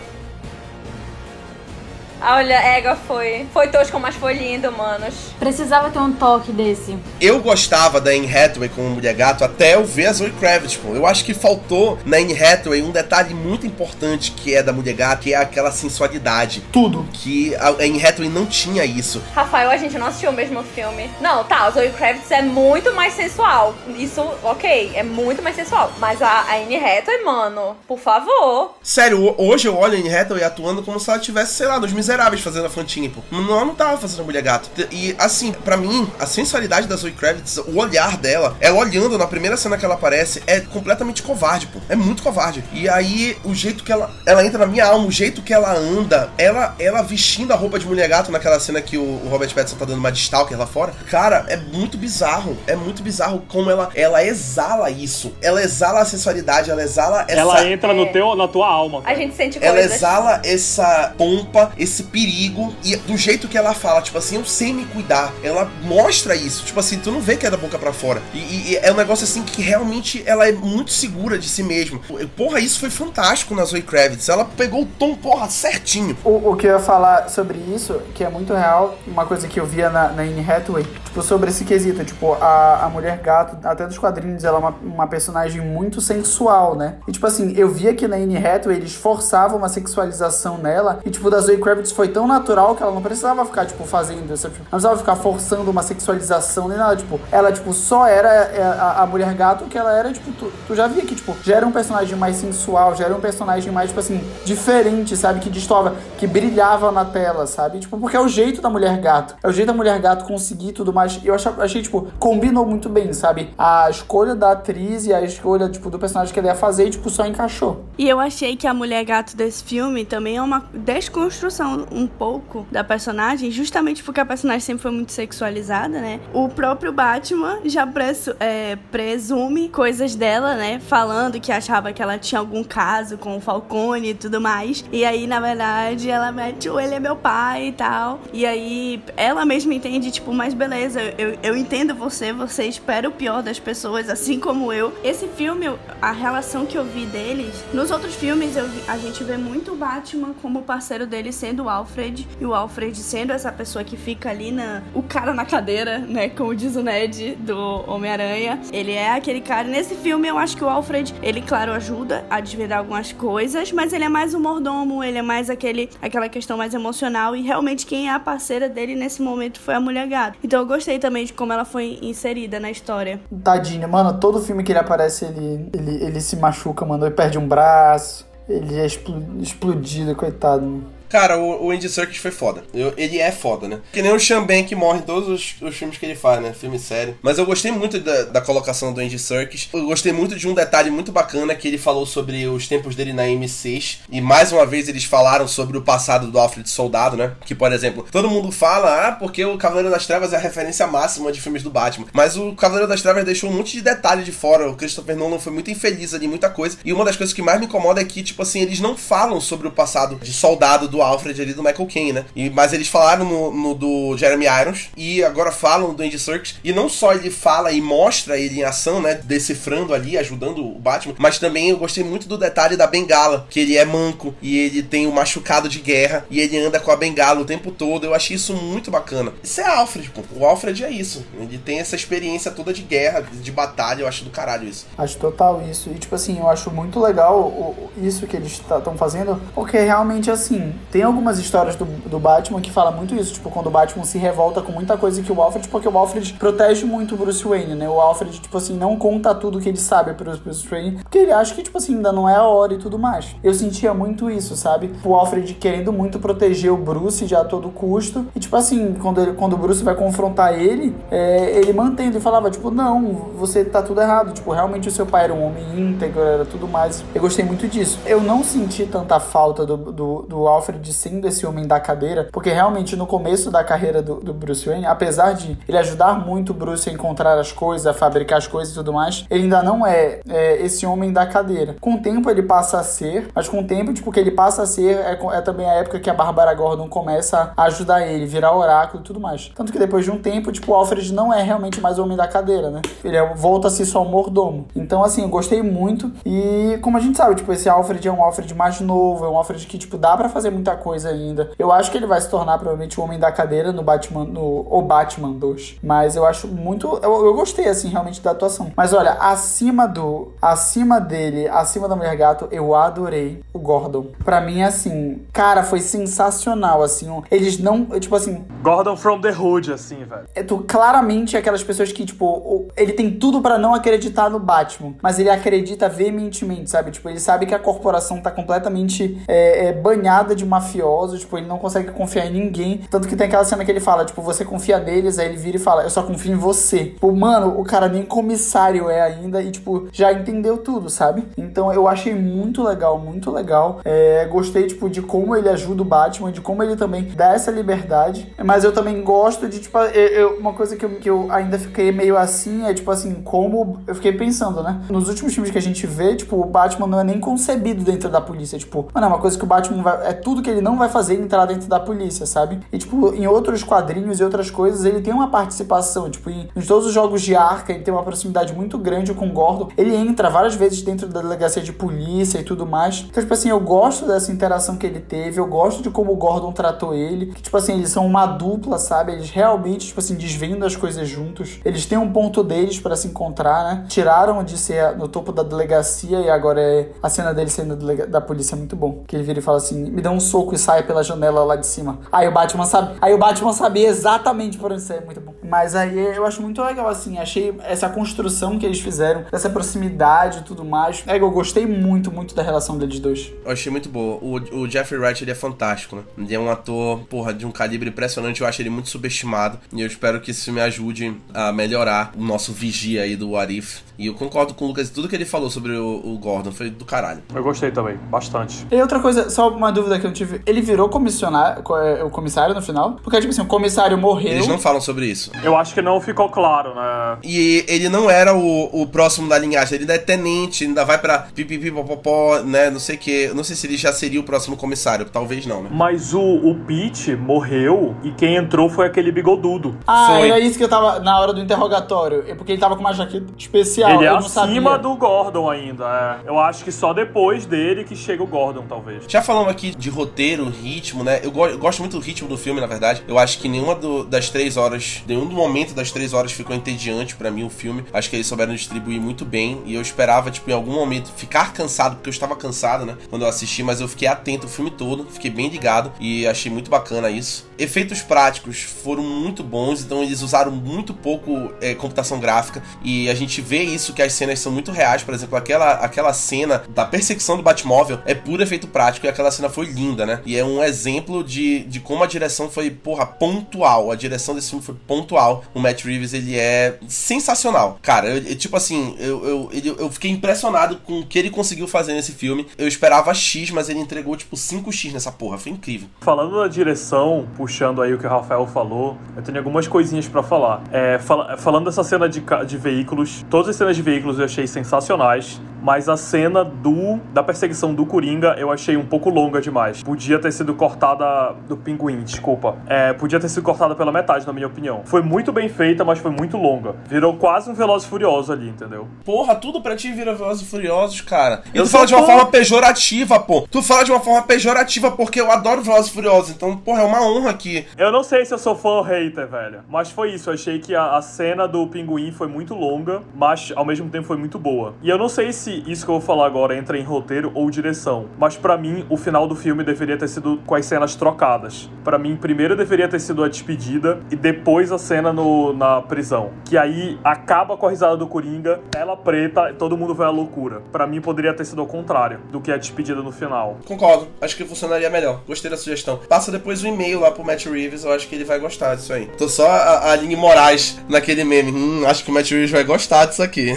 Olha, 2.21 2.77
Ega 2.77 2.97
foi. 2.97 3.47
Foi 3.53 3.69
tosco, 3.69 3.99
mas 4.01 4.15
foi 4.15 4.35
lindo, 4.35 4.71
manos. 4.73 5.15
Precisava 5.39 5.91
ter 5.91 5.99
um 5.99 6.13
toque 6.13 6.53
desse. 6.53 6.97
Eu 7.21 7.41
gostava 7.41 8.01
da 8.01 8.11
Anne 8.11 8.27
Hathaway 8.35 8.69
como 8.69 8.91
Mulher 8.91 9.15
Gato 9.15 9.45
até 9.45 9.75
eu 9.75 9.85
ver 9.85 10.07
a 10.07 10.13
Zoe 10.13 10.31
Kravitz, 10.33 10.77
pô. 10.77 10.95
Eu 10.95 11.07
acho 11.07 11.25
que 11.25 11.33
faltou 11.35 11.99
na 12.05 12.17
Anne 12.17 12.35
Hathaway 12.41 12.83
um 12.83 12.91
detalhe 12.91 13.35
muito 13.35 13.67
importante 13.67 14.33
que 14.33 14.55
é 14.55 14.63
da 14.63 14.73
Mulher 14.73 14.95
Gato, 14.95 15.23
que 15.23 15.35
é 15.35 15.37
aquela 15.37 15.71
sensualidade. 15.71 16.63
Tudo. 16.73 17.07
Que 17.13 17.55
a 17.57 17.69
Anne 17.69 18.05
Hathaway 18.05 18.29
não 18.31 18.47
tinha 18.47 18.85
isso. 18.85 19.23
Rafael, 19.35 19.71
a 19.71 19.77
gente 19.77 19.97
não 19.99 20.07
assistiu 20.07 20.31
o 20.31 20.35
mesmo 20.35 20.63
filme. 20.63 21.11
Não, 21.21 21.45
tá, 21.45 21.65
a 21.67 21.71
Zoe 21.71 21.91
Kravitz 21.91 22.31
é 22.31 22.43
muito 22.43 22.93
mais 22.95 23.15
sensual. 23.15 23.75
Isso, 23.97 24.21
ok, 24.43 24.93
é 24.95 25.03
muito 25.03 25.43
mais 25.43 25.55
sensual. 25.57 25.93
Mas 25.99 26.21
a, 26.23 26.29
a 26.29 26.57
Anne 26.57 26.77
Hathaway, 26.77 27.23
mano, 27.25 27.77
por 27.87 27.99
favor. 27.99 28.75
Sério, 28.83 29.23
ho- 29.25 29.35
hoje 29.39 29.69
eu 29.69 29.77
olho 29.77 29.97
a 29.97 30.01
Anne 30.01 30.15
Hathaway 30.15 30.45
atuando 30.45 30.83
como 30.83 30.99
se 30.99 31.09
ela 31.11 31.19
tivesse, 31.19 31.55
sei 31.55 31.67
lá, 31.67 31.79
nos 31.79 31.93
Miseráveis 32.09 32.41
fazendo 32.41 32.65
a 32.65 32.71
Fantine, 32.71 33.11
pô. 33.11 33.21
Não, 33.31 33.51
ela 33.51 33.65
não 33.67 33.75
tava 33.75 33.99
fazendo 33.99 34.23
a 34.23 34.25
Mulher 34.25 34.43
Gato. 34.43 34.71
E, 34.91 35.15
assim, 35.19 35.53
pra 35.53 35.77
mim, 35.77 36.11
a 36.19 36.25
sensualidade 36.25 36.87
da 36.87 36.97
Zoe 36.97 37.13
Kravitz, 37.13 37.59
o 37.59 37.77
olhar 37.77 38.17
dela, 38.17 38.57
ela 38.61 38.79
olhando 38.79 39.19
na 39.19 39.27
primeira 39.27 39.59
cena 39.59 39.77
que 39.77 39.85
ela 39.85 39.93
aparece, 39.95 40.43
é 40.47 40.59
completamente 40.59 41.23
covarde, 41.23 41.67
pô. 41.67 41.79
É 41.87 41.95
muito 41.95 42.23
covarde. 42.23 42.65
E 42.73 42.89
aí, 42.89 43.37
o 43.45 43.55
jeito 43.55 43.85
que 43.85 43.93
ela... 43.93 44.11
Ela 44.25 44.43
entra 44.43 44.61
na 44.61 44.67
minha 44.67 44.87
alma, 44.87 45.07
o 45.07 45.11
jeito 45.11 45.43
que 45.43 45.53
ela 45.53 45.71
anda, 45.77 46.31
ela, 46.39 46.75
ela 46.79 47.03
vestindo 47.03 47.53
a 47.53 47.57
roupa 47.57 47.79
de 47.79 47.87
Mulher 47.87 48.09
Gato 48.09 48.33
naquela 48.33 48.59
cena 48.59 48.81
que 48.81 48.97
o, 48.97 49.03
o 49.03 49.29
Robert 49.29 49.53
Pattinson 49.53 49.77
tá 49.77 49.85
dando 49.85 49.99
uma 49.99 50.11
de 50.11 50.19
stalker 50.21 50.59
lá 50.59 50.67
fora. 50.67 50.95
Cara, 51.11 51.45
é 51.49 51.59
muito 51.59 51.99
bizarro. 51.99 52.57
É 52.67 52.75
muito 52.75 53.03
bizarro 53.03 53.45
como 53.49 53.71
ela, 53.71 53.91
ela 53.95 54.25
exala 54.25 54.91
isso. 54.91 55.35
Ela 55.43 55.63
exala 55.63 56.01
a 56.01 56.05
sensualidade, 56.07 56.71
ela 56.71 56.83
exala 56.83 57.27
essa... 57.29 57.39
Ela 57.39 57.67
entra 57.67 57.93
no 57.93 58.11
teu, 58.11 58.35
na 58.35 58.49
tua 58.49 58.67
alma. 58.67 59.01
A 59.01 59.03
cara. 59.03 59.17
gente 59.17 59.37
sente 59.37 59.59
Ela 59.61 59.79
exala 59.81 60.41
essa 60.43 61.13
pompa, 61.19 61.71
esse 61.77 61.98
perigo, 62.05 62.75
e 62.85 62.97
do 62.97 63.17
jeito 63.17 63.49
que 63.49 63.57
ela 63.57 63.75
fala, 63.75 64.01
tipo 64.03 64.19
assim, 64.19 64.37
eu 64.37 64.45
sei 64.45 64.73
me 64.73 64.85
cuidar. 64.87 65.33
Ela 65.43 65.71
mostra 65.83 66.35
isso, 66.35 66.65
tipo 66.65 66.79
assim, 66.81 66.99
tu 66.99 67.11
não 67.11 67.21
vê 67.21 67.37
que 67.37 67.47
é 67.47 67.51
da 67.51 67.57
boca 67.57 67.79
pra 67.79 67.93
fora. 67.93 68.21
E, 68.35 68.39
e- 68.39 68.69
e 68.73 68.77
é 68.77 68.93
um 68.93 68.97
negócio 68.97 69.25
assim 69.25 69.43
que 69.43 69.63
realmente 69.63 70.23
ela 70.27 70.49
é 70.49 70.53
muito 70.53 70.93
segura 70.93 71.39
de 71.39 71.49
si 71.49 71.63
mesma. 71.63 72.01
Porra, 72.37 72.61
isso 72.61 72.81
foi 72.81 72.91
fantástico 72.91 73.55
na 73.55 73.65
Zoe 73.65 73.83
Kravitz. 73.83 74.29
Ela 74.29 74.45
pegou 74.45 74.83
o 74.83 74.87
tom, 74.87 75.15
porra, 75.15 75.49
certinho. 75.49 76.17
O, 76.25 76.51
o 76.53 76.57
que 76.57 76.67
eu 76.67 76.73
ia 76.73 76.79
falar 76.79 77.29
sobre 77.29 77.59
isso, 77.75 78.01
que 78.15 78.23
é 78.25 78.29
muito 78.29 78.53
real, 78.55 78.99
uma 79.07 79.25
coisa 79.27 79.47
que 79.49 79.59
eu 79.59 79.67
via 79.67 79.89
na, 79.91 80.09
na 80.11 80.23
Anne 80.23 80.45
Hathaway, 80.49 80.85
tipo, 81.05 81.23
sobre 81.23 81.51
esse 81.51 81.65
quesito, 81.65 82.05
tipo, 82.05 82.35
a, 82.35 82.85
a 82.85 82.89
mulher 82.89 83.19
gato, 83.19 83.57
até 83.67 83.87
dos 83.87 83.99
quadrinhos, 83.99 84.45
ela 84.45 84.57
é 84.57 84.61
uma, 84.61 84.75
uma 84.83 85.07
personagem 85.07 85.61
muito 85.61 86.01
sensual, 86.01 86.77
né? 86.77 86.97
E, 87.07 87.13
tipo 87.13 87.27
assim, 87.27 87.53
eu 87.57 87.69
via 87.69 87.95
que 87.95 88.07
na 88.09 88.17
Anne 88.17 88.37
Hathaway 88.37 88.77
eles 88.79 88.95
forçavam 88.95 89.59
uma 89.59 89.69
sexualização 89.69 90.59
nela, 90.59 91.01
e, 91.05 91.11
tipo, 91.11 91.31
da 91.31 91.41
Zoe 91.41 91.59
Kravitz 91.59 91.88
foi 91.95 92.09
tão 92.09 92.27
natural 92.27 92.75
que 92.75 92.83
ela 92.83 92.93
não 92.93 93.03
precisava 93.03 93.45
ficar, 93.45 93.67
tipo, 93.67 93.85
fazendo 93.85 94.33
isso, 94.33 94.49
tipo, 94.49 94.63
não 94.65 94.71
precisava 94.71 94.97
ficar 94.97 95.17
forçando 95.17 95.71
uma 95.71 95.83
sexualização 95.83 96.69
nem 96.69 96.79
nada, 96.79 96.97
tipo, 96.97 97.21
ela, 97.31 97.53
tipo, 97.53 97.73
só 97.73 98.07
era 98.07 98.29
é, 98.29 98.63
a, 98.63 99.03
a 99.03 99.07
mulher 99.07 99.33
gato 99.35 99.65
que 99.65 99.77
ela 99.77 99.93
era, 99.93 100.13
tipo, 100.13 100.31
tu, 100.33 100.53
tu 100.67 100.75
já 100.75 100.87
via 100.87 101.05
que, 101.05 101.15
tipo, 101.15 101.37
já 101.43 101.57
era 101.57 101.67
um 101.67 101.73
personagem 101.73 102.17
mais 102.17 102.37
sensual, 102.37 102.95
já 102.95 103.05
era 103.05 103.15
um 103.15 103.21
personagem 103.21 103.73
mais, 103.73 103.89
tipo 103.89 104.01
assim, 104.01 104.21
diferente, 104.45 105.17
sabe? 105.17 105.41
Que 105.41 105.51
destoava, 105.51 105.97
que 106.19 106.27
brilhava 106.27 106.91
na 106.91 107.05
tela, 107.05 107.47
sabe? 107.47 107.79
Tipo, 107.79 107.99
porque 107.99 108.17
é 108.17 108.21
o 108.21 108.29
jeito 108.29 108.61
da 108.61 108.71
mulher 108.71 108.99
gato. 109.01 109.37
É 109.43 109.49
o 109.49 109.53
jeito 109.53 109.69
da 109.69 109.75
mulher 109.75 109.99
gato 110.01 110.25
conseguir 110.25 110.73
tudo 110.73 110.93
mais. 110.93 111.21
Eu 111.25 111.35
achei, 111.35 111.53
achei, 111.59 111.83
tipo, 111.83 112.09
combinou 112.19 112.67
muito 112.67 112.89
bem, 112.89 113.13
sabe? 113.13 113.51
A 113.57 113.89
escolha 113.91 114.35
da 114.35 114.53
atriz 114.53 115.07
e 115.07 115.15
a 115.15 115.23
escolha, 115.23 115.69
tipo, 115.69 115.91
do 115.91 115.99
personagem 115.99 116.33
que 116.33 116.39
ela 116.39 116.49
ia 116.49 116.55
fazer, 116.55 116.87
e, 116.87 116.91
tipo, 116.91 117.09
só 117.11 117.27
encaixou. 117.27 117.85
E 117.97 118.09
eu 118.09 118.19
achei 118.19 118.57
que 118.57 118.67
a 118.67 118.75
mulher 118.75 119.05
gato 119.05 119.37
desse 119.37 119.63
filme 119.63 120.05
também 120.05 120.37
é 120.37 120.43
uma 120.43 120.65
desconstrução 120.73 121.78
um 121.91 122.07
pouco 122.07 122.67
da 122.71 122.83
personagem, 122.83 123.51
justamente 123.51 124.03
porque 124.03 124.21
a 124.21 124.27
personagem 124.27 124.61
sempre 124.61 124.83
foi 124.83 124.91
muito 124.91 125.13
sexualizada, 125.13 126.01
né? 126.01 126.21
O 126.33 126.49
próprio 126.49 126.93
Batman 126.93 127.61
já 127.65 127.87
presu- 127.87 128.35
é, 128.41 128.77
presume 128.91 129.69
coisas 129.69 130.15
dela, 130.15 130.55
né? 130.55 130.81
Falando 130.81 131.41
que 131.41 131.53
achava 131.53 131.93
que 131.93 132.03
ela 132.03 132.19
tinha 132.19 132.39
algum 132.39 132.63
caso 132.65 133.17
com 133.19 133.37
o 133.37 133.41
Falcone 133.41 134.11
e 134.11 134.15
tudo 134.15 134.41
mais. 134.41 134.85
E 134.93 135.05
aí, 135.05 135.27
na 135.27 135.41
verdade, 135.41 136.11
ela 136.11 136.31
mete 136.33 136.69
o 136.69 136.79
ele 136.79 136.95
é 136.95 137.01
meu 137.01 137.17
pai 137.17 137.69
e 137.69 137.73
tal. 137.73 138.21
E 138.33 138.45
aí, 138.47 139.03
ela 139.17 139.45
mesma 139.45 139.75
entende, 139.75 140.11
tipo, 140.11 140.33
mas 140.33 140.55
beleza, 140.55 141.01
eu, 141.19 141.39
eu 141.43 141.57
entendo 141.57 141.95
você, 141.95 142.33
você 142.33 142.65
espera 142.65 143.09
o 143.09 143.13
pior 143.13 143.43
das 143.43 143.59
pessoas, 143.59 144.09
assim 144.09 144.39
como 144.39 144.73
eu. 144.73 144.93
Esse 145.03 145.27
filme, 145.29 145.67
a 146.01 146.13
relação 146.13 146.67
que 146.67 146.77
eu 146.77 146.85
vi 146.85 147.07
deles, 147.07 147.55
nos 147.73 147.91
outros 147.91 148.15
filmes 148.15 148.57
eu 148.57 148.69
a 148.87 148.97
gente 148.99 149.23
vê 149.25 149.37
muito 149.37 149.73
o 149.73 149.77
Batman 149.77 150.35
como 150.41 150.63
parceiro 150.63 151.07
dele 151.07 151.33
sendo 151.33 151.68
o 151.69 151.71
Alfred, 151.71 152.27
e 152.41 152.47
o 152.47 152.55
Alfred 152.55 152.97
sendo 152.97 153.33
essa 153.33 153.53
pessoa 153.53 153.85
que 153.85 153.97
fica 153.97 154.31
ali 154.31 154.51
na. 154.51 154.83
o 154.95 155.03
cara 155.03 155.33
na 155.35 155.45
cadeira, 155.45 155.99
né? 155.99 156.29
Como 156.31 156.55
diz 156.55 156.75
o 156.77 156.83
Ned 156.83 157.37
do 157.37 157.85
Homem-Aranha. 157.87 158.61
Ele 158.73 158.93
é 158.93 159.13
aquele 159.13 159.41
cara. 159.41 159.69
Nesse 159.69 159.95
filme 159.95 160.27
eu 160.27 160.39
acho 160.39 160.57
que 160.57 160.65
o 160.65 160.69
Alfred, 160.69 161.15
ele, 161.23 161.43
claro, 161.43 161.73
ajuda 161.73 162.25
a 162.31 162.41
desvendar 162.41 162.79
algumas 162.79 163.13
coisas, 163.13 163.71
mas 163.71 163.93
ele 163.93 164.05
é 164.05 164.09
mais 164.09 164.35
um 164.35 164.41
mordomo, 164.41 165.05
ele 165.05 165.19
é 165.19 165.23
mais 165.23 165.51
aquele, 165.51 165.91
aquela 166.01 166.29
questão 166.29 166.57
mais 166.57 166.73
emocional, 166.75 167.37
e 167.37 167.43
realmente 167.43 167.85
quem 167.87 168.09
é 168.09 168.13
a 168.13 168.19
parceira 168.19 168.69
dele 168.69 168.95
nesse 168.95 169.21
momento 169.21 169.61
foi 169.61 169.75
a 169.75 169.81
mulher 169.81 170.09
gato. 170.09 170.39
Então 170.43 170.61
eu 170.61 170.67
gostei 170.67 170.99
também 170.99 171.25
de 171.25 171.33
como 171.33 171.53
ela 171.53 171.65
foi 171.65 171.99
inserida 172.01 172.59
na 172.59 172.71
história. 172.71 173.21
Tadinho, 173.45 173.89
mano, 173.89 174.19
todo 174.19 174.41
filme 174.41 174.63
que 174.65 174.73
ele 174.73 174.79
aparece, 174.79 175.27
ele, 175.27 175.69
ele, 175.73 176.05
ele 176.05 176.21
se 176.21 176.37
machuca, 176.37 176.85
mano. 176.87 177.05
Ele 177.07 177.15
perde 177.15 177.39
um 177.39 177.47
braço, 177.47 178.27
ele 178.49 178.79
é 178.79 178.87
explo- 178.87 179.23
explodido, 179.41 180.15
coitado. 180.15 180.83
Cara, 181.09 181.39
o, 181.39 181.67
o 181.67 181.71
Andy 181.71 181.89
Serkis 181.89 182.19
foi 182.19 182.31
foda. 182.31 182.65
Eu- 182.75 182.93
ele 182.97 183.19
é 183.19 183.31
foda, 183.33 183.67
né? 183.69 183.81
Que 183.93 184.03
nem 184.03 184.13
o 184.13 184.21
Sean 184.21 184.47
que 184.67 184.75
morre 184.75 184.99
em 184.99 185.03
todos 185.03 185.29
os, 185.29 185.55
os 185.63 185.77
filmes 185.77 185.99
que 185.99 186.07
ele 186.07 186.15
faz, 186.15 186.41
né? 186.43 186.53
Filme 186.53 186.79
sério. 186.79 187.17
Mas 187.23 187.39
eu 187.39 187.47
gostei 187.47 187.71
muito 187.71 187.99
da, 188.01 188.23
da 188.25 188.41
colocação 188.41 188.93
do 188.93 189.01
Andy 189.01 189.19
Serkis. 189.19 189.69
Eu 189.73 189.87
gostei 189.87 190.13
muito 190.13 190.37
de 190.37 190.49
um 190.49 190.55
detalhe 190.55 190.91
muito 190.91 191.13
bacana 191.13 191.55
que 191.55 191.69
ele 191.69 191.79
falou 191.79 192.07
sobre 192.07 192.47
os 192.47 192.67
tempos 192.67 192.95
dele 192.95 193.13
na 193.13 193.25
M6. 193.25 193.99
E 194.11 194.21
mais 194.21 194.53
uma 194.53 194.65
vez 194.67 194.89
eles 194.89 195.05
falaram 195.05 195.47
sobre 195.49 195.77
o 195.77 195.83
passado 195.83 196.31
do 196.31 196.39
Alfred 196.39 196.69
Soldado, 196.69 197.17
né? 197.17 197.33
Que, 197.45 197.55
por 197.55 197.73
exemplo, 197.73 198.07
todo 198.11 198.29
mundo 198.31 198.51
fala, 198.51 199.09
ah, 199.09 199.13
porque 199.13 199.45
o 199.45 199.57
Cavaleiro 199.59 199.91
das 199.91 200.07
Trevas 200.07 200.33
é 200.33 200.37
a 200.37 200.41
referência 200.41 200.87
máxima 200.87 201.31
de 201.33 201.41
filmes 201.41 201.63
do 201.63 201.71
Batman. 201.71 202.07
Mas 202.13 202.37
o 202.37 202.53
Cavaleiro 202.55 202.89
das 202.89 203.03
Trevas 203.03 203.25
deixou 203.25 203.51
um 203.51 203.55
monte 203.55 203.73
de 203.73 203.83
detalhe 203.83 204.23
de 204.25 204.33
fora. 204.33 204.69
O 204.71 204.77
Christopher 204.77 205.17
Nolan 205.17 205.39
foi 205.39 205.53
muito 205.53 205.71
infeliz 205.71 206.15
ali, 206.15 206.27
muita 206.29 206.51
coisa. 206.51 206.79
E 206.85 206.93
uma 206.93 207.05
das 207.05 207.17
coisas 207.17 207.35
que 207.35 207.43
mais 207.43 207.59
me 207.61 207.67
incomoda 207.67 208.01
é 208.01 208.05
que, 208.05 208.23
tipo 208.23 208.43
assim, 208.43 208.61
eles 208.61 208.81
não 208.81 208.97
falam 208.97 209.41
sobre 209.41 209.67
o 209.69 209.73
passado 209.73 210.17
de 210.17 210.33
soldado 210.33 210.89
do 210.89 210.98
Alfred 211.03 211.41
ali 211.41 211.55
do 211.55 211.63
Michael 211.63 211.87
Caine, 211.93 212.13
né? 212.13 212.25
E, 212.35 212.51
mas 212.51 212.73
eles 212.73 212.89
falaram 212.89 213.25
no, 213.25 213.51
no 213.53 213.75
do 213.75 214.17
Jeremy 214.17 214.47
Irons 214.47 214.91
e 214.97 215.23
agora 215.25 215.51
falam 215.53 215.95
do 215.95 216.03
Andy 216.03 216.19
Serkis. 216.19 216.57
E 216.65 216.73
não 216.73 216.89
só 216.89 217.13
ele 217.13 217.31
fala 217.31 217.73
e 217.73 217.81
mostra 217.81 218.37
ele 218.39 218.61
em 218.61 218.65
ação, 218.65 219.01
né? 219.01 219.15
Decifrando 219.15 219.95
ali, 219.95 220.17
ajudando 220.19 220.65
o 220.65 220.79
Batman, 220.79 221.15
mas 221.19 221.39
também 221.39 221.71
eu 221.71 221.77
gostei 221.77 222.03
muito 222.05 222.29
do 222.29 222.37
detalhe 222.37 222.77
da 222.77 222.87
bengala, 222.87 223.47
que 223.51 223.61
ele 223.61 223.77
é 223.77 223.85
manco 223.85 224.35
e 224.43 224.59
ele 224.59 224.83
tem 224.83 225.07
um 225.07 225.13
machucado 225.13 225.69
de 225.69 225.79
guerra 225.81 226.27
e 226.31 226.41
ele 226.41 226.59
anda 226.59 226.81
com 226.81 226.91
a 226.91 226.97
bengala 226.97 227.41
o 227.41 227.45
tempo 227.45 227.71
todo. 227.71 228.05
Eu 228.05 228.15
achei 228.15 228.37
isso 228.37 228.55
muito 228.55 228.91
bacana. 228.91 229.33
Isso 229.43 229.61
é 229.61 229.67
Alfred, 229.67 230.11
pô. 230.11 230.23
O 230.37 230.45
Alfred 230.45 230.85
é 230.85 230.91
isso. 230.91 231.25
Ele 231.39 231.59
tem 231.59 231.79
essa 231.79 231.97
experiência 231.97 232.51
toda 232.51 232.73
de 232.73 232.83
guerra, 232.83 233.23
de 233.33 233.53
batalha. 233.53 234.03
Eu 234.03 234.09
acho 234.09 234.25
do 234.25 234.31
caralho 234.31 234.69
isso. 234.69 234.87
Acho 234.97 235.17
total 235.19 235.63
isso. 235.71 235.91
E, 235.91 235.95
tipo 235.99 236.15
assim, 236.15 236.39
eu 236.39 236.49
acho 236.49 236.71
muito 236.71 237.01
legal 237.01 237.39
o- 237.41 237.91
o- 238.01 238.07
isso 238.07 238.27
que 238.27 238.37
eles 238.37 238.53
estão 238.53 238.97
fazendo, 238.97 239.41
porque 239.55 239.79
realmente, 239.79 240.31
assim, 240.31 240.73
tem 240.91 241.03
algumas 241.03 241.39
histórias 241.39 241.77
do, 241.77 241.85
do 241.85 242.19
Batman 242.19 242.61
que 242.61 242.71
fala 242.71 242.91
muito 242.91 243.15
isso. 243.15 243.35
Tipo, 243.35 243.51
quando 243.51 243.67
o 243.67 243.71
Batman 243.71 244.05
se 244.05 244.19
revolta 244.19 244.63
com 244.63 244.73
muita 244.73 244.97
coisa 244.97 245.23
que 245.23 245.33
o 245.33 245.43
Alfred, 245.43 245.69
porque 245.69 245.89
o 245.89 245.99
Alfred 245.99 246.35
protege 246.35 246.85
muito 246.85 247.15
o 247.15 247.19
Bruce 247.19 247.47
Wayne, 247.47 247.75
né? 247.75 247.89
O 247.89 248.01
Alfred, 248.01 248.41
tipo 248.41 248.57
assim, 248.57 248.77
não 248.77 248.97
conta 248.97 249.35
tudo 249.35 249.61
que 249.61 249.69
ele 249.69 249.79
sabe 249.79 250.15
pro 250.15 250.37
Bruce 250.39 250.67
Wayne, 250.69 250.99
porque 251.03 251.19
ele 251.19 251.33
acha 251.33 251.55
que, 251.55 251.63
tipo 251.63 251.79
assim, 251.79 251.97
ainda 251.97 252.13
não 252.13 252.29
é 252.29 252.37
a 252.37 252.43
hora 252.43 252.75
e 252.75 252.79
tudo 252.79 252.99
mais. 252.99 253.37
Eu 253.43 253.53
sentia 253.55 253.93
muito 253.93 254.31
isso, 254.31 254.57
sabe? 254.57 254.93
O 255.05 255.15
Alfred 255.15 255.55
querendo 255.55 255.93
muito 255.93 256.19
proteger 256.19 256.73
o 256.73 256.77
Bruce 256.77 257.27
já 257.27 257.41
a 257.41 257.45
todo 257.45 257.69
custo. 257.69 258.27
E, 258.35 258.41
tipo 258.41 258.57
assim, 258.57 258.95
quando, 259.01 259.21
ele, 259.21 259.33
quando 259.33 259.55
o 259.55 259.57
Bruce 259.57 259.83
vai 259.83 259.95
confrontar 259.95 260.59
ele, 260.59 260.95
é, 261.11 261.59
ele 261.59 261.73
mantendo 261.73 262.19
e 262.19 262.21
falava, 262.21 262.51
tipo, 262.51 262.71
não, 262.71 263.33
você 263.37 263.65
tá 263.65 263.83
tudo 263.83 264.01
errado. 264.01 264.33
Tipo, 264.33 264.53
realmente 264.53 264.89
o 264.89 264.91
seu 264.91 265.07
pai 265.07 265.25
era 265.25 265.35
um 265.35 265.45
homem 265.45 265.65
íntegro, 265.79 266.21
era 266.21 266.45
tudo 266.45 266.67
mais. 266.67 267.05
Eu 267.15 267.21
gostei 267.21 267.45
muito 267.45 267.67
disso. 267.69 267.99
Eu 268.07 268.21
não 268.21 268.43
senti 268.43 268.87
tanta 268.87 269.21
falta 269.21 269.67
do, 269.67 269.77
do, 269.77 270.23
do 270.23 270.49
Alfred 270.49 270.78
sendo 270.87 271.27
esse 271.27 271.47
homem 271.47 271.67
da 271.67 271.81
cadeira, 271.81 272.29
porque 272.33 272.51
realmente 272.51 272.97
no 272.97 273.07
começo 273.07 273.51
da 273.51 273.63
carreira 273.65 274.03
do, 274.03 274.17
do 274.17 274.33
Bruce 274.33 274.67
Wayne, 274.69 274.87
apesar 274.87 275.33
de 275.33 275.59
ele 275.69 275.79
ajudar 275.79 276.25
muito 276.25 276.51
o 276.51 276.55
Bruce 276.55 276.89
a 276.89 276.93
encontrar 276.93 277.39
as 277.39 277.53
coisas, 277.53 277.87
a 277.87 277.95
fabricar 277.95 278.39
as 278.39 278.47
coisas 278.47 278.73
e 278.73 278.77
tudo 278.77 278.93
mais, 278.93 279.25
ele 279.31 279.45
ainda 279.45 279.63
não 279.63 279.87
é, 279.87 280.21
é, 280.29 280.63
esse 280.63 280.87
homem 280.87 281.13
da 281.13 281.27
cadeira. 281.27 281.77
Com 281.81 281.95
o 281.95 282.03
tempo 282.03 282.31
ele 282.31 282.43
passa 282.43 282.79
a 282.79 282.83
ser, 282.83 283.29
mas 283.35 283.49
com 283.49 283.61
o 283.61 283.65
tempo, 283.65 283.93
tipo, 283.93 284.11
que 284.13 284.21
ele 284.21 284.31
passa 284.31 284.63
a 284.63 284.67
ser 284.67 284.97
é, 284.99 285.19
é 285.33 285.41
também 285.41 285.69
a 285.69 285.75
época 285.75 286.01
que 286.01 286.11
a 286.11 286.15
Bárbara 286.15 286.55
Gordon 286.55 286.89
começa 286.89 287.53
a 287.57 287.65
ajudar 287.65 288.07
ele, 288.07 288.27
virar 288.27 288.55
oráculo 288.55 289.03
e 289.03 289.07
tudo 289.07 289.21
mais. 289.21 289.51
Tanto 289.55 289.73
que 289.73 289.79
depois 289.79 290.05
de 290.05 290.11
um 290.11 290.19
tempo, 290.19 290.53
tipo, 290.53 290.73
o 290.73 290.75
Alfred 290.75 291.13
não 291.13 291.33
é 291.33 291.43
realmente 291.43 291.81
mais 291.81 291.99
o 291.99 292.03
homem 292.03 292.17
da 292.17 292.27
cadeira, 292.27 292.71
né? 292.71 292.83
Ele 293.05 293.17
é- 293.17 293.35
volta 293.35 293.69
a 293.69 293.71
ser 293.71 293.85
só 293.85 294.05
mordomo. 294.05 294.67
Então, 294.75 295.05
assim, 295.05 295.23
eu 295.23 295.29
gostei 295.29 295.63
muito. 295.63 296.11
E 296.25 296.79
como 296.83 296.97
a 296.97 297.01
gente 297.01 297.17
sabe, 297.17 297.35
tipo, 297.35 297.53
esse 297.53 297.69
Alfred 297.69 298.07
é 298.07 298.13
um 298.13 298.23
Alfred 298.23 298.55
mais 298.55 298.81
novo, 298.81 299.25
é 299.25 299.29
um 299.29 299.37
Alfred 299.37 299.67
que, 299.67 299.79
tipo, 299.79 299.97
dá 299.97 300.17
pra 300.17 300.29
fazer 300.29 300.51
muita 300.51 300.68
coisa 300.77 301.11
ainda. 301.11 301.51
Eu 301.59 301.73
acho 301.73 301.91
que 301.91 301.97
ele 301.97 302.07
vai 302.07 302.21
se 302.21 302.29
tornar 302.29 302.59
provavelmente 302.59 302.99
o 303.01 303.03
homem 303.03 303.19
da 303.19 303.31
cadeira 303.33 303.73
no 303.73 303.83
Batman, 303.83 304.25
no 304.25 304.67
O 304.71 304.83
Batman 304.83 305.33
2. 305.33 305.77
Mas 305.83 306.17
eu 306.17 306.27
acho 306.27 306.49
muito. 306.49 306.99
Eu, 307.03 307.27
eu 307.27 307.35
gostei, 307.35 307.69
assim, 307.69 307.89
realmente 307.89 308.21
da 308.21 308.31
atuação. 308.33 308.71
Mas 308.77 308.93
olha, 308.93 309.13
acima 309.13 309.87
do. 309.87 310.33
Acima 310.41 311.01
dele, 311.01 311.49
acima 311.49 311.89
da 311.89 311.97
Mulher 311.97 312.17
Gato, 312.17 312.49
eu 312.51 312.75
adorei 312.75 313.43
o 313.53 313.59
Gordon. 313.59 314.07
Pra 314.25 314.41
mim, 314.41 314.63
assim, 314.63 315.23
cara, 315.33 315.63
foi 315.63 315.81
sensacional, 315.81 316.83
assim. 316.83 317.09
Eles 317.31 317.59
não. 317.59 317.85
Tipo 317.99 318.17
assim, 318.17 318.45
Gordon 318.63 318.97
from 318.97 319.21
the 319.21 319.31
Hood, 319.31 319.73
assim, 319.73 320.05
velho. 320.05 320.25
é 320.35 320.43
tu 320.43 320.65
claramente 320.67 321.37
aquelas 321.37 321.63
pessoas 321.63 321.93
que, 321.93 322.05
tipo, 322.05 322.67
ele 322.77 322.93
tem 322.93 323.11
tudo 323.11 323.41
pra 323.41 323.59
não 323.59 323.75
acreditar 323.75 324.29
no 324.31 324.39
Batman, 324.39 324.95
mas 325.03 325.19
ele 325.19 325.31
acredita 325.31 325.89
veementemente, 325.89 326.71
sabe? 326.71 326.91
Tipo, 326.91 327.09
ele 327.09 327.21
sabe 327.21 327.47
que 327.47 327.55
a 327.55 327.59
corporação 327.59 328.21
tá 328.21 328.31
completamente 328.31 329.23
é, 329.29 329.67
é, 329.67 329.73
banhada 329.73 330.35
de 330.35 330.45
mafiosos, 330.59 331.21
tipo, 331.21 331.37
ele 331.39 331.47
não 331.47 331.59
consegue 331.59 331.91
confiar 331.93 332.27
em 332.27 332.33
ninguém. 332.33 332.81
Tanto 332.91 333.09
que 333.09 333.17
tem 333.17 333.27
aquela 333.27 333.45
cena 333.45 333.65
que 333.65 333.71
ele 333.71 333.81
fala, 333.81 334.05
tipo, 334.05 334.21
você 334.21 334.45
confia 334.45 334.79
neles, 334.79 335.19
aí 335.19 335.29
ele 335.29 335.37
vira 335.37 335.57
e 335.57 335.61
fala, 335.61 335.83
eu 335.83 335.91
só 335.91 336.03
confio 336.03 336.33
em 336.33 336.37
você. 336.37 336.87
Tipo, 336.87 337.13
mano, 337.15 337.59
o 337.61 337.65
cara 337.65 337.89
nem 337.89 338.03
comissário 338.05 338.89
é 338.91 339.01
ainda 339.01 339.41
e, 339.43 339.51
tipo, 339.51 339.89
já 339.93 340.13
entendeu 340.13 340.59
tudo, 340.59 340.91
sabe? 340.91 341.25
Então 341.37 341.73
eu 341.73 341.87
achei 341.89 342.15
muito 342.15 342.63
legal, 342.63 342.99
muito 342.99 343.31
legal. 343.31 343.81
É, 343.85 344.27
gostei, 344.27 344.67
tipo, 344.67 344.89
de 344.91 345.01
como 345.03 345.35
ele 345.37 345.49
ajuda 345.49 345.83
o 345.83 345.85
Batman, 345.85 346.33
de 346.33 346.41
como 346.41 346.63
ele 346.63 346.77
também 346.77 347.05
dá 347.05 347.33
essa 347.35 347.51
liberdade. 347.51 348.33
Mas 348.45 348.65
eu 348.65 348.73
também 348.73 349.03
gosto 349.03 349.49
de, 349.49 349.61
tipo, 349.61 349.79
eu- 349.79 350.39
uma 350.39 350.53
coisa 350.53 350.77
que 350.77 350.85
eu, 350.85 350.91
que 350.91 351.09
eu 351.11 351.27
ainda 351.31 351.59
fiquei 351.59 351.91
meio 351.93 352.17
assim 352.17 352.67
é, 352.67 352.75
tipo 352.75 352.91
assim, 352.91 353.15
como 353.23 353.81
eu 353.87 353.95
fiquei 353.95 354.13
pensando, 354.13 354.63
né? 354.63 354.81
Nos 354.91 355.09
últimos 355.09 355.33
filmes 355.33 355.51
que 355.51 355.59
a 355.59 355.63
gente 355.63 355.87
vê, 355.87 356.15
tipo, 356.17 356.37
o 356.37 356.45
Batman 356.45 356.87
não 356.87 357.01
é 357.01 357.05
nem 357.05 357.19
concebido 357.21 357.83
dentro 357.85 358.09
da 358.09 358.21
polícia. 358.21 358.59
Tipo, 358.59 358.89
mano, 358.95 359.07
é 359.07 359.09
uma 359.09 359.19
coisa 359.19 359.37
que 359.39 359.45
o 359.45 359.47
Batman 359.47 359.83
vai. 359.83 360.09
É 360.09 360.13
tudo 360.13 360.43
que 360.43 360.48
ele 360.51 360.61
não 360.61 360.77
vai 360.79 360.89
fazer 360.89 361.15
entrar 361.15 361.47
dentro 361.47 361.69
da 361.69 361.79
polícia, 361.81 362.27
sabe? 362.27 362.61
E, 362.73 362.79
tipo, 362.79 363.15
em 363.15 363.27
outros 363.27 363.63
quadrinhos 363.63 364.21
e 364.21 364.25
outras 364.25 364.51
coisas, 364.51 364.85
ele 364.85 365.01
tem 365.01 365.13
uma 365.13 365.29
participação. 365.29 366.11
Tipo, 366.11 366.31
em, 366.31 366.49
em 366.55 366.61
todos 366.63 366.87
os 366.87 366.93
jogos 366.93 367.23
de 367.23 367.35
arca, 367.35 367.73
ele 367.73 367.83
tem 367.83 367.93
uma 367.93 368.03
proximidade 368.03 368.53
muito 368.53 368.79
grande 368.79 369.13
com 369.15 369.27
o 369.27 369.33
Gordon. 369.33 369.69
Ele 369.77 369.95
entra 369.95 370.31
várias 370.31 370.55
vezes 370.55 370.83
dentro 370.83 371.09
da 371.09 371.21
delegacia 371.21 371.63
de 371.63 371.73
polícia 371.73 372.39
e 372.39 372.45
tudo 372.45 372.67
mais. 372.67 373.05
Então, 373.09 373.23
tipo 373.23 373.35
assim, 373.35 373.49
eu 373.51 373.61
gosto 373.61 374.07
dessa 374.07 374.31
interação 374.33 374.77
que 374.77 374.87
ele 374.87 375.01
teve, 375.01 375.41
eu 375.41 375.47
gosto 375.47 375.83
de 375.83 375.91
como 375.91 376.13
o 376.13 376.17
Gordon 376.17 376.53
tratou 376.53 376.95
ele. 376.95 377.27
Que, 377.27 377.43
tipo 377.43 377.57
assim, 377.57 377.75
eles 377.75 377.91
são 377.91 378.07
uma 378.07 378.27
dupla, 378.27 378.79
sabe? 378.79 379.13
Eles 379.13 379.31
realmente, 379.31 379.87
tipo 379.89 380.01
assim, 380.01 380.15
desvendam 380.15 380.67
as 380.67 380.77
coisas 380.77 381.09
juntos. 381.09 381.61
Eles 381.65 381.87
têm 381.87 381.99
um 381.99 382.13
ponto 382.13 382.43
deles 382.43 382.79
pra 382.79 382.97
se 382.97 383.09
encontrar, 383.09 383.65
né? 383.65 383.85
Tiraram 383.89 384.43
de 384.45 384.57
ser 384.57 384.97
no 384.97 385.09
topo 385.09 385.33
da 385.33 385.43
delegacia 385.43 386.21
e 386.21 386.31
agora 386.31 386.61
é 386.61 386.91
a 387.03 387.09
cena 387.09 387.33
dele 387.35 387.51
delega- 387.77 388.07
da 388.07 388.21
polícia 388.21 388.55
é 388.55 388.59
muito 388.59 388.77
bom. 388.77 389.03
Que 389.07 389.17
ele 389.17 389.23
vira 389.25 389.39
e 389.39 389.43
fala 389.43 389.59
assim: 389.59 389.91
me 389.91 390.01
dá 390.01 390.11
um 390.11 390.21
soco 390.21 390.38
e 390.55 390.59
sai 390.59 390.83
pela 390.83 391.03
janela 391.03 391.45
lá 391.45 391.57
de 391.57 391.67
cima. 391.67 391.99
Aí 392.11 392.27
o 392.29 392.33
Batman 392.33 392.65
sabe. 392.65 392.97
Aí 393.01 393.13
o 393.13 393.19
Batman 393.19 393.53
sabia 393.53 393.89
exatamente 393.89 394.59
por 394.59 394.73
onde 394.73 394.83
sair. 394.83 395.05
Muito 395.05 395.21
bom. 395.21 395.35
Mas 395.43 395.75
aí 395.75 396.17
eu 396.17 396.25
acho 396.27 396.43
muito 396.43 396.63
legal, 396.63 396.89
assim. 396.89 397.19
Achei 397.19 397.55
essa 397.65 397.89
construção 397.89 398.59
que 398.59 398.67
eles 398.67 398.81
fizeram, 398.81 399.25
essa 399.33 399.49
proximidade 399.49 400.39
e 400.39 400.43
tudo 400.43 400.65
mais. 400.65 401.03
É, 401.07 401.19
eu 401.19 401.31
gostei 401.31 401.67
muito, 401.67 402.11
muito 402.11 402.35
da 402.35 402.43
relação 402.43 402.77
deles 402.77 403.01
dois. 403.01 403.33
Eu 403.45 403.53
achei 403.53 403.71
muito 403.71 403.89
boa. 403.89 404.19
O, 404.23 404.63
o 404.63 404.71
Jeffrey 404.71 405.01
Wright, 405.01 405.25
ele 405.25 405.31
é 405.31 405.35
fantástico, 405.35 405.97
né? 405.97 406.03
Ele 406.17 406.35
é 406.35 406.39
um 406.39 406.51
ator, 406.51 407.01
porra, 407.09 407.33
de 407.33 407.47
um 407.47 407.51
calibre 407.51 407.89
impressionante. 407.89 408.41
Eu 408.41 408.47
acho 408.47 408.61
ele 408.63 408.71
muito 408.71 408.89
subestimado. 408.89 409.59
E 409.73 409.81
eu 409.81 409.87
espero 409.87 410.21
que 410.21 410.31
isso 410.31 410.53
me 410.53 410.61
ajude 410.61 411.17
a 411.33 411.53
melhorar 411.53 412.13
o 412.17 412.23
nosso 412.23 412.53
vigia 412.53 413.03
aí 413.03 413.17
do 413.17 413.37
Arif. 413.37 413.83
E 413.99 414.07
eu 414.07 414.15
concordo 414.15 414.55
com 414.55 414.65
o 414.65 414.69
Lucas. 414.69 414.91
Tudo 414.91 415.09
que 415.09 415.17
ele 415.17 415.25
falou 415.25 415.51
sobre 415.51 415.73
o, 415.73 416.01
o 416.05 416.19
Gordon 416.19 416.53
foi 416.53 416.71
do 416.71 416.85
caralho. 416.85 417.23
Eu 417.35 417.43
gostei 417.43 417.71
também, 417.71 417.97
bastante. 418.11 418.67
E 418.71 418.81
outra 418.81 419.01
coisa, 419.01 419.29
só 419.29 419.49
uma 419.51 419.73
dúvida 419.73 419.99
que 419.99 420.07
eu 420.07 420.13
tive. 420.13 420.28
Ele 420.47 420.61
virou 420.61 420.89
comissionário, 420.89 421.63
co- 421.63 421.77
é, 421.79 422.03
o 422.05 422.11
comissário 422.11 422.55
no 422.55 422.63
final? 422.63 422.97
Porque, 423.03 423.19
tipo 423.21 423.31
assim, 423.31 423.43
o 423.43 423.47
comissário 423.47 423.97
morreu. 423.99 424.33
Eles 424.33 424.49
não 424.49 424.59
falam 424.59 424.81
sobre 424.81 425.07
isso. 425.07 425.31
Eu 425.43 425.57
acho 425.57 425.75
que 425.75 425.83
não 425.83 426.01
ficou 426.01 426.29
claro, 426.29 426.75
né? 426.75 427.19
E 427.23 427.65
ele 427.69 427.89
não 427.89 428.11
era 428.11 428.35
o, 428.35 428.83
o 428.83 428.87
próximo 428.87 429.29
da 429.29 429.39
linhagem, 429.39 429.75
ele 429.75 429.85
ainda 429.85 429.95
é 429.95 429.99
tenente, 429.99 430.65
ainda 430.65 430.85
vai 430.85 430.99
pra 430.99 431.27
pipipipopopó, 431.35 432.41
né? 432.41 432.71
Não 432.71 432.81
sei 432.81 432.97
o 432.97 432.99
que. 432.99 433.29
Não 433.35 433.45
sei 433.45 433.57
se 433.57 433.67
ele 433.67 433.77
já 433.77 433.93
seria 433.93 434.21
o 434.21 434.23
próximo 434.23 434.57
comissário, 434.57 435.05
talvez 435.07 435.47
não, 435.47 435.63
né? 435.63 435.69
Mas 435.73 436.15
o, 436.15 436.21
o 436.21 436.55
Pete 436.67 437.15
morreu 437.17 437.95
e 438.03 438.11
quem 438.13 438.37
entrou 438.37 438.69
foi 438.69 438.87
aquele 438.87 439.13
bigodudo. 439.13 439.77
Ah, 439.87 440.17
Foi. 440.19 440.29
era 440.31 440.41
isso 440.41 440.57
que 440.59 440.65
eu 440.65 440.69
tava 440.69 441.01
na 441.01 441.19
hora 441.21 441.33
do 441.33 441.41
interrogatório. 441.41 442.25
É 442.27 442.35
porque 442.35 442.53
ele 442.53 442.61
tava 442.61 442.75
com 442.75 442.81
uma 442.81 442.93
jaqueta 442.93 443.27
especial. 443.37 443.91
Ele 443.91 444.05
é 444.05 444.09
eu 444.09 444.13
não 444.13 444.19
acima 444.19 444.71
sabia. 444.71 444.79
do 444.79 444.95
Gordon 444.97 445.51
ainda, 445.51 445.85
é. 446.25 446.29
Eu 446.29 446.39
acho 446.39 446.65
que 446.65 446.73
só 446.73 446.93
depois 446.93 447.47
dele 447.47 447.85
que 447.85 447.97
chega 447.97 448.23
o 448.23 448.27
Gordon, 448.27 448.65
talvez. 448.69 449.05
Já 449.09 449.23
falamos 449.23 449.51
aqui 449.51 449.75
de 449.75 449.91
roteiro, 449.91 450.08
ritmo, 450.17 451.05
né? 451.05 451.21
Eu, 451.23 451.31
go- 451.31 451.47
eu 451.47 451.59
gosto 451.59 451.81
muito 451.81 451.99
do 451.99 452.03
ritmo 452.03 452.29
do 452.29 452.37
filme, 452.37 452.61
na 452.61 452.67
verdade. 452.67 453.03
Eu 453.07 453.19
acho 453.19 453.39
que 453.39 453.49
nenhuma 453.49 453.75
do- 453.75 454.05
das 454.05 454.31
três 454.31 454.57
horas, 454.57 455.03
nenhum 455.07 455.25
momento 455.27 455.75
das 455.75 455.91
três 455.91 456.13
horas 456.13 456.33
ficou 456.33 456.55
entediante 456.55 457.15
pra 457.17 457.31
mim 457.31 457.45
o 457.45 457.51
filme. 457.51 457.85
Acho 457.93 458.09
que 458.11 458.17
eles 458.17 458.27
souberam 458.27 458.55
distribuir 458.55 459.01
muito 459.01 459.25
bem. 459.25 459.63
E 459.67 459.75
eu 459.75 459.81
esperava, 459.83 460.31
tipo, 460.31 460.51
em 460.51 460.53
algum 460.55 460.73
momento 460.73 461.11
ficar 461.17 461.53
cansado, 461.53 461.97
porque 461.97 462.09
eu 462.09 462.13
estava 462.13 462.35
cansado, 462.37 462.85
né? 462.87 462.97
Quando 463.11 463.23
eu 463.23 463.29
assisti, 463.29 463.63
mas 463.63 463.81
eu 463.81 463.89
fiquei 463.89 464.09
atento 464.09 464.47
o 464.47 464.51
filme 464.51 464.71
todo, 464.71 465.07
fiquei 465.11 465.31
bem 465.31 465.49
ligado 465.49 465.93
e 466.01 466.27
achei 466.27 466.51
muito 466.51 466.71
bacana 466.71 467.11
isso. 467.11 467.47
efeitos 467.59 468.01
práticos 468.03 468.61
foram 468.63 469.03
muito 469.03 469.43
bons, 469.43 469.83
então 469.83 470.01
eles 470.03 470.23
usaram 470.23 470.53
muito 470.53 470.95
pouco 470.95 471.53
é, 471.61 471.75
computação 471.75 472.21
gráfica 472.21 472.63
e 472.85 473.11
a 473.11 473.15
gente 473.15 473.41
vê 473.41 473.63
isso 473.65 473.93
que 473.93 474.01
as 474.01 474.13
cenas 474.13 474.39
são 474.39 474.53
muito 474.53 474.71
reais, 474.71 475.03
por 475.03 475.13
exemplo, 475.13 475.37
aquela, 475.37 475.73
aquela 475.73 476.13
cena 476.13 476.63
da 476.69 476.85
perseguição 476.85 477.37
do 477.37 477.43
Batmóvel 477.43 477.99
é 478.07 478.15
puro 478.15 478.43
efeito 478.45 478.69
prático 478.69 479.07
e 479.07 479.09
aquela 479.09 479.31
cena 479.33 479.49
foi 479.49 479.67
linda, 479.67 479.98
né? 480.07 480.21
E 480.25 480.37
é 480.37 480.45
um 480.45 480.63
exemplo 480.63 481.23
de, 481.23 481.61
de 481.61 481.81
como 481.81 482.03
a 482.05 482.07
direção 482.07 482.49
foi, 482.49 482.71
porra, 482.71 483.07
pontual. 483.07 483.91
A 483.91 483.97
direção 483.97 484.35
desse 484.35 484.51
filme 484.51 484.65
foi 484.65 484.75
pontual. 484.87 485.45
O 485.55 485.61
Matt 485.61 485.85
Reeves, 485.85 486.13
ele 486.13 486.37
é 486.37 486.79
sensacional. 486.87 487.79
Cara, 487.83 488.09
eu, 488.09 488.23
eu, 488.23 488.37
tipo 488.37 488.57
assim, 488.57 488.97
eu, 488.99 489.25
eu, 489.25 489.51
eu, 489.53 489.77
eu 489.77 489.91
fiquei 489.91 490.11
impressionado 490.11 490.77
com 490.79 491.01
o 491.01 491.07
que 491.07 491.19
ele 491.19 491.31
conseguiu 491.31 491.67
fazer 491.69 491.95
nesse 491.95 492.13
filme. 492.13 492.47
Eu 492.57 492.69
esperava 492.69 493.13
X, 493.15 493.51
mas 493.51 493.69
ele 493.69 493.79
entregou, 493.79 494.17
tipo, 494.17 494.37
5X 494.37 494.93
nessa 494.93 495.13
porra. 495.13 495.39
Foi 495.39 495.53
incrível. 495.53 495.89
Falando 496.01 496.39
da 496.39 496.49
direção, 496.49 497.29
puxando 497.37 497.83
aí 497.83 497.93
o 497.93 497.99
que 497.99 498.07
o 498.07 498.11
Rafael 498.11 498.47
falou, 498.47 498.97
eu 499.17 499.23
tenho 499.23 499.39
algumas 499.39 499.67
coisinhas 499.67 500.09
para 500.09 500.23
falar. 500.23 500.63
É, 500.73 500.99
fal 500.99 501.37
falando 501.39 501.67
dessa 501.67 501.85
cena 501.85 502.09
de, 502.09 502.23
de 502.47 502.57
veículos, 502.57 503.25
todas 503.29 503.49
as 503.49 503.57
cenas 503.57 503.77
de 503.77 503.83
veículos 503.83 504.19
eu 504.19 504.25
achei 504.25 504.47
sensacionais 504.47 505.41
mas 505.63 505.89
a 505.89 505.97
cena 505.97 506.45
do 506.45 506.99
da 507.13 507.23
perseguição 507.23 507.75
do 507.75 507.85
Coringa 507.85 508.35
eu 508.39 508.51
achei 508.51 508.77
um 508.77 508.85
pouco 508.85 509.11
longa 509.11 509.41
demais. 509.41 509.83
Podia 509.83 510.19
ter 510.19 510.33
sido 510.33 510.55
cortada 510.55 511.35
do 511.49 511.57
Pinguim, 511.57 512.03
desculpa. 512.03 512.57
É, 512.67 512.93
podia 512.93 513.19
ter 513.19 513.29
sido 513.29 513.43
cortada 513.43 513.75
pela 513.75 513.93
metade, 513.93 514.27
na 514.27 514.33
minha 514.33 514.47
opinião. 514.47 514.83
Foi 514.85 515.03
muito 515.03 515.33
bem 515.33 515.49
feita, 515.49 515.85
mas 515.85 515.99
foi 515.99 516.11
muito 516.11 516.37
longa. 516.37 516.77
Virou 516.89 517.17
quase 517.17 517.51
um 517.51 517.55
Velozes 517.55 517.89
Furioso 517.89 518.33
ali, 518.33 518.49
entendeu? 518.49 518.89
Porra, 519.05 519.35
tudo 519.35 519.61
pra 519.61 519.77
ti 519.77 519.93
vira 519.93 520.15
Velozes 520.15 520.49
Furiosos, 520.49 521.01
cara. 521.01 521.43
E 521.55 521.59
eu 521.59 521.65
tu 521.65 521.71
fala 521.71 521.87
de 521.87 521.95
uma 521.95 522.07
forma 522.07 522.27
pejorativa, 522.27 523.21
pô. 523.21 523.47
Tu 523.51 523.63
fala 523.63 523.85
de 523.85 523.91
uma 523.91 524.01
forma 524.01 524.23
pejorativa 524.23 524.91
porque 524.91 525.21
eu 525.21 525.31
adoro 525.31 525.63
Velozes 525.63 525.91
Furiosos, 525.91 526.31
então, 526.31 526.57
porra, 526.57 526.83
é 526.83 526.85
uma 526.85 527.03
honra 527.03 527.31
aqui. 527.31 527.67
Eu 527.77 527.91
não 527.91 528.03
sei 528.03 528.25
se 528.25 528.33
eu 528.33 528.39
sou 528.39 528.55
fã 528.55 528.69
ou 528.71 528.83
hater, 528.83 529.27
velho, 529.27 529.61
mas 529.69 529.91
foi 529.91 530.13
isso. 530.13 530.31
Eu 530.31 530.35
achei 530.35 530.59
que 530.59 530.75
a, 530.75 530.97
a 530.97 531.03
cena 531.03 531.47
do 531.47 531.67
Pinguim 531.67 532.13
foi 532.13 532.29
muito 532.29 532.55
longa, 532.55 533.03
mas 533.15 533.53
ao 533.55 533.65
mesmo 533.65 533.89
tempo 533.89 534.07
foi 534.07 534.17
muito 534.17 534.39
boa. 534.39 534.75
E 534.83 534.89
eu 534.89 534.99
não 534.99 535.09
sei 535.09 535.33
se 535.33 535.48
se 535.49 535.63
isso 535.67 535.87
que 535.87 535.91
eu 535.91 535.95
vou 535.95 536.03
falar 536.03 536.27
agora 536.27 536.55
entra 536.55 536.77
em 536.77 536.83
roteiro 536.83 537.33
ou 537.35 537.51
direção, 537.51 538.07
mas 538.19 538.37
para 538.37 538.59
mim 538.59 538.85
o 538.91 538.99
final 538.99 539.27
do 539.27 539.35
filme 539.35 539.65
deveria 539.65 539.97
ter 539.97 540.09
sido 540.09 540.39
com 540.45 540.55
as 540.55 540.67
cenas 540.67 540.95
trocadas. 540.95 541.71
Para 541.83 541.97
mim, 541.97 542.17
primeiro 542.17 542.55
deveria 542.55 542.87
ter 542.87 543.01
sido 543.01 543.25
a 543.25 543.29
despedida 543.29 543.99
e 544.11 544.17
depois 544.17 544.71
a 544.71 544.77
cena 544.77 545.11
no, 545.11 545.55
na 545.55 545.81
prisão. 545.81 546.33
Que 546.45 546.59
aí 546.59 546.99
acaba 547.03 547.57
com 547.57 547.67
a 547.67 547.71
risada 547.71 547.97
do 547.97 548.07
Coringa, 548.07 548.61
tela 548.71 548.95
preta, 548.95 549.55
todo 549.59 549.75
mundo 549.75 549.95
vai 549.95 550.07
à 550.07 550.11
loucura. 550.11 550.61
Para 550.71 550.87
mim 550.87 551.01
poderia 551.01 551.33
ter 551.33 551.47
sido 551.47 551.63
ao 551.63 551.67
contrário 551.67 552.21
do 552.31 552.43
que 552.43 552.53
a 552.53 552.59
despedida 552.59 553.01
no 553.01 553.11
final. 553.11 553.57
Concordo, 553.65 554.09
acho 554.21 554.37
que 554.37 554.45
funcionaria 554.45 554.91
melhor. 554.91 555.23
Gostei 555.27 555.51
da 555.51 555.57
sugestão. 555.57 555.99
Passa 556.09 556.31
depois 556.31 556.63
o 556.63 556.67
um 556.67 556.75
e-mail 556.75 557.01
lá 557.01 557.11
pro 557.11 557.25
Matt 557.25 557.47
Reeves, 557.47 557.85
eu 557.85 557.93
acho 557.93 558.07
que 558.07 558.15
ele 558.15 558.25
vai 558.25 558.39
gostar 558.39 558.75
disso 558.75 558.93
aí. 558.93 559.07
Tô 559.17 559.29
só 559.29 559.49
a, 559.49 559.57
a 559.57 559.93
Aline 559.93 560.17
Moraes 560.17 560.79
naquele 560.91 561.25
meme. 561.25 561.53
Hum, 561.53 561.87
acho 561.87 562.05
que 562.05 562.11
o 562.11 562.15
Matt 562.15 562.31
Reeves 562.31 562.51
vai 562.51 562.65
gostar 562.65 563.07
disso 563.07 563.23
aqui. 563.23 563.55